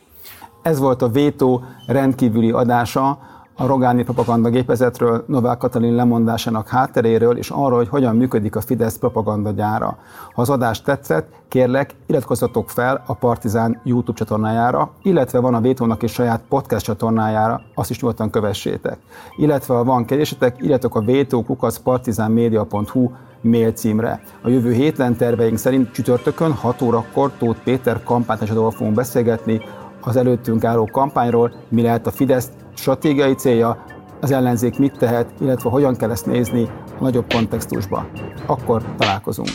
Ez 0.69 0.78
volt 0.78 1.03
a 1.03 1.09
Vétó 1.09 1.62
rendkívüli 1.86 2.51
adása 2.51 3.19
a 3.57 3.66
Rogáni 3.66 4.03
propaganda 4.03 4.49
gépezetről, 4.49 5.24
Novák 5.27 5.59
Katalin 5.59 5.95
lemondásának 5.95 6.69
hátteréről, 6.69 7.36
és 7.36 7.51
arról, 7.51 7.78
hogy 7.78 7.89
hogyan 7.89 8.16
működik 8.16 8.57
a 8.57 8.61
Fidesz 8.61 8.99
propaganda 8.99 9.51
gyára. 9.51 9.97
Ha 10.35 10.43
az 10.43 10.51
adás 10.51 10.82
tetszett, 10.82 11.28
kérlek, 11.49 11.95
iratkozzatok 12.07 12.70
fel 12.70 13.03
a 13.07 13.15
Partizán 13.15 13.81
YouTube 13.85 14.19
csatornájára, 14.19 14.90
illetve 15.03 15.39
van 15.39 15.55
a 15.55 15.61
Vétónak 15.61 16.03
is 16.03 16.12
saját 16.12 16.43
podcast 16.49 16.85
csatornájára, 16.85 17.61
azt 17.74 17.90
is 17.90 18.01
nyugodtan 18.01 18.31
kövessétek. 18.31 18.99
Illetve 19.36 19.74
ha 19.74 19.85
van 19.85 20.05
kérdésetek, 20.05 20.62
írjatok 20.62 20.95
a 20.95 21.01
vétókukaszpartizánmedia.hu 21.01 23.11
mail 23.40 23.73
címre. 23.73 24.20
A 24.43 24.49
jövő 24.49 24.73
héten 24.73 25.16
terveink 25.16 25.59
szerint 25.59 25.93
csütörtökön 25.93 26.53
6 26.53 26.82
órakor 26.82 27.32
Tóth 27.39 27.62
Péter 27.62 28.03
kampánytársadalommal 28.03 28.77
fogunk 28.77 28.95
beszélgetni 28.95 29.61
az 30.01 30.16
előttünk 30.16 30.65
álló 30.65 30.89
kampányról, 30.93 31.53
mi 31.69 31.83
lehet 31.83 32.07
a 32.07 32.11
Fidesz 32.11 32.51
stratégiai 32.75 33.35
célja, 33.35 33.85
az 34.20 34.31
ellenzék 34.31 34.79
mit 34.79 34.99
tehet, 34.99 35.33
illetve 35.41 35.70
hogyan 35.70 35.97
kell 35.97 36.11
ezt 36.11 36.27
nézni 36.27 36.69
a 36.99 37.03
nagyobb 37.03 37.33
kontextusba. 37.33 38.07
Akkor 38.47 38.83
találkozunk. 38.97 39.49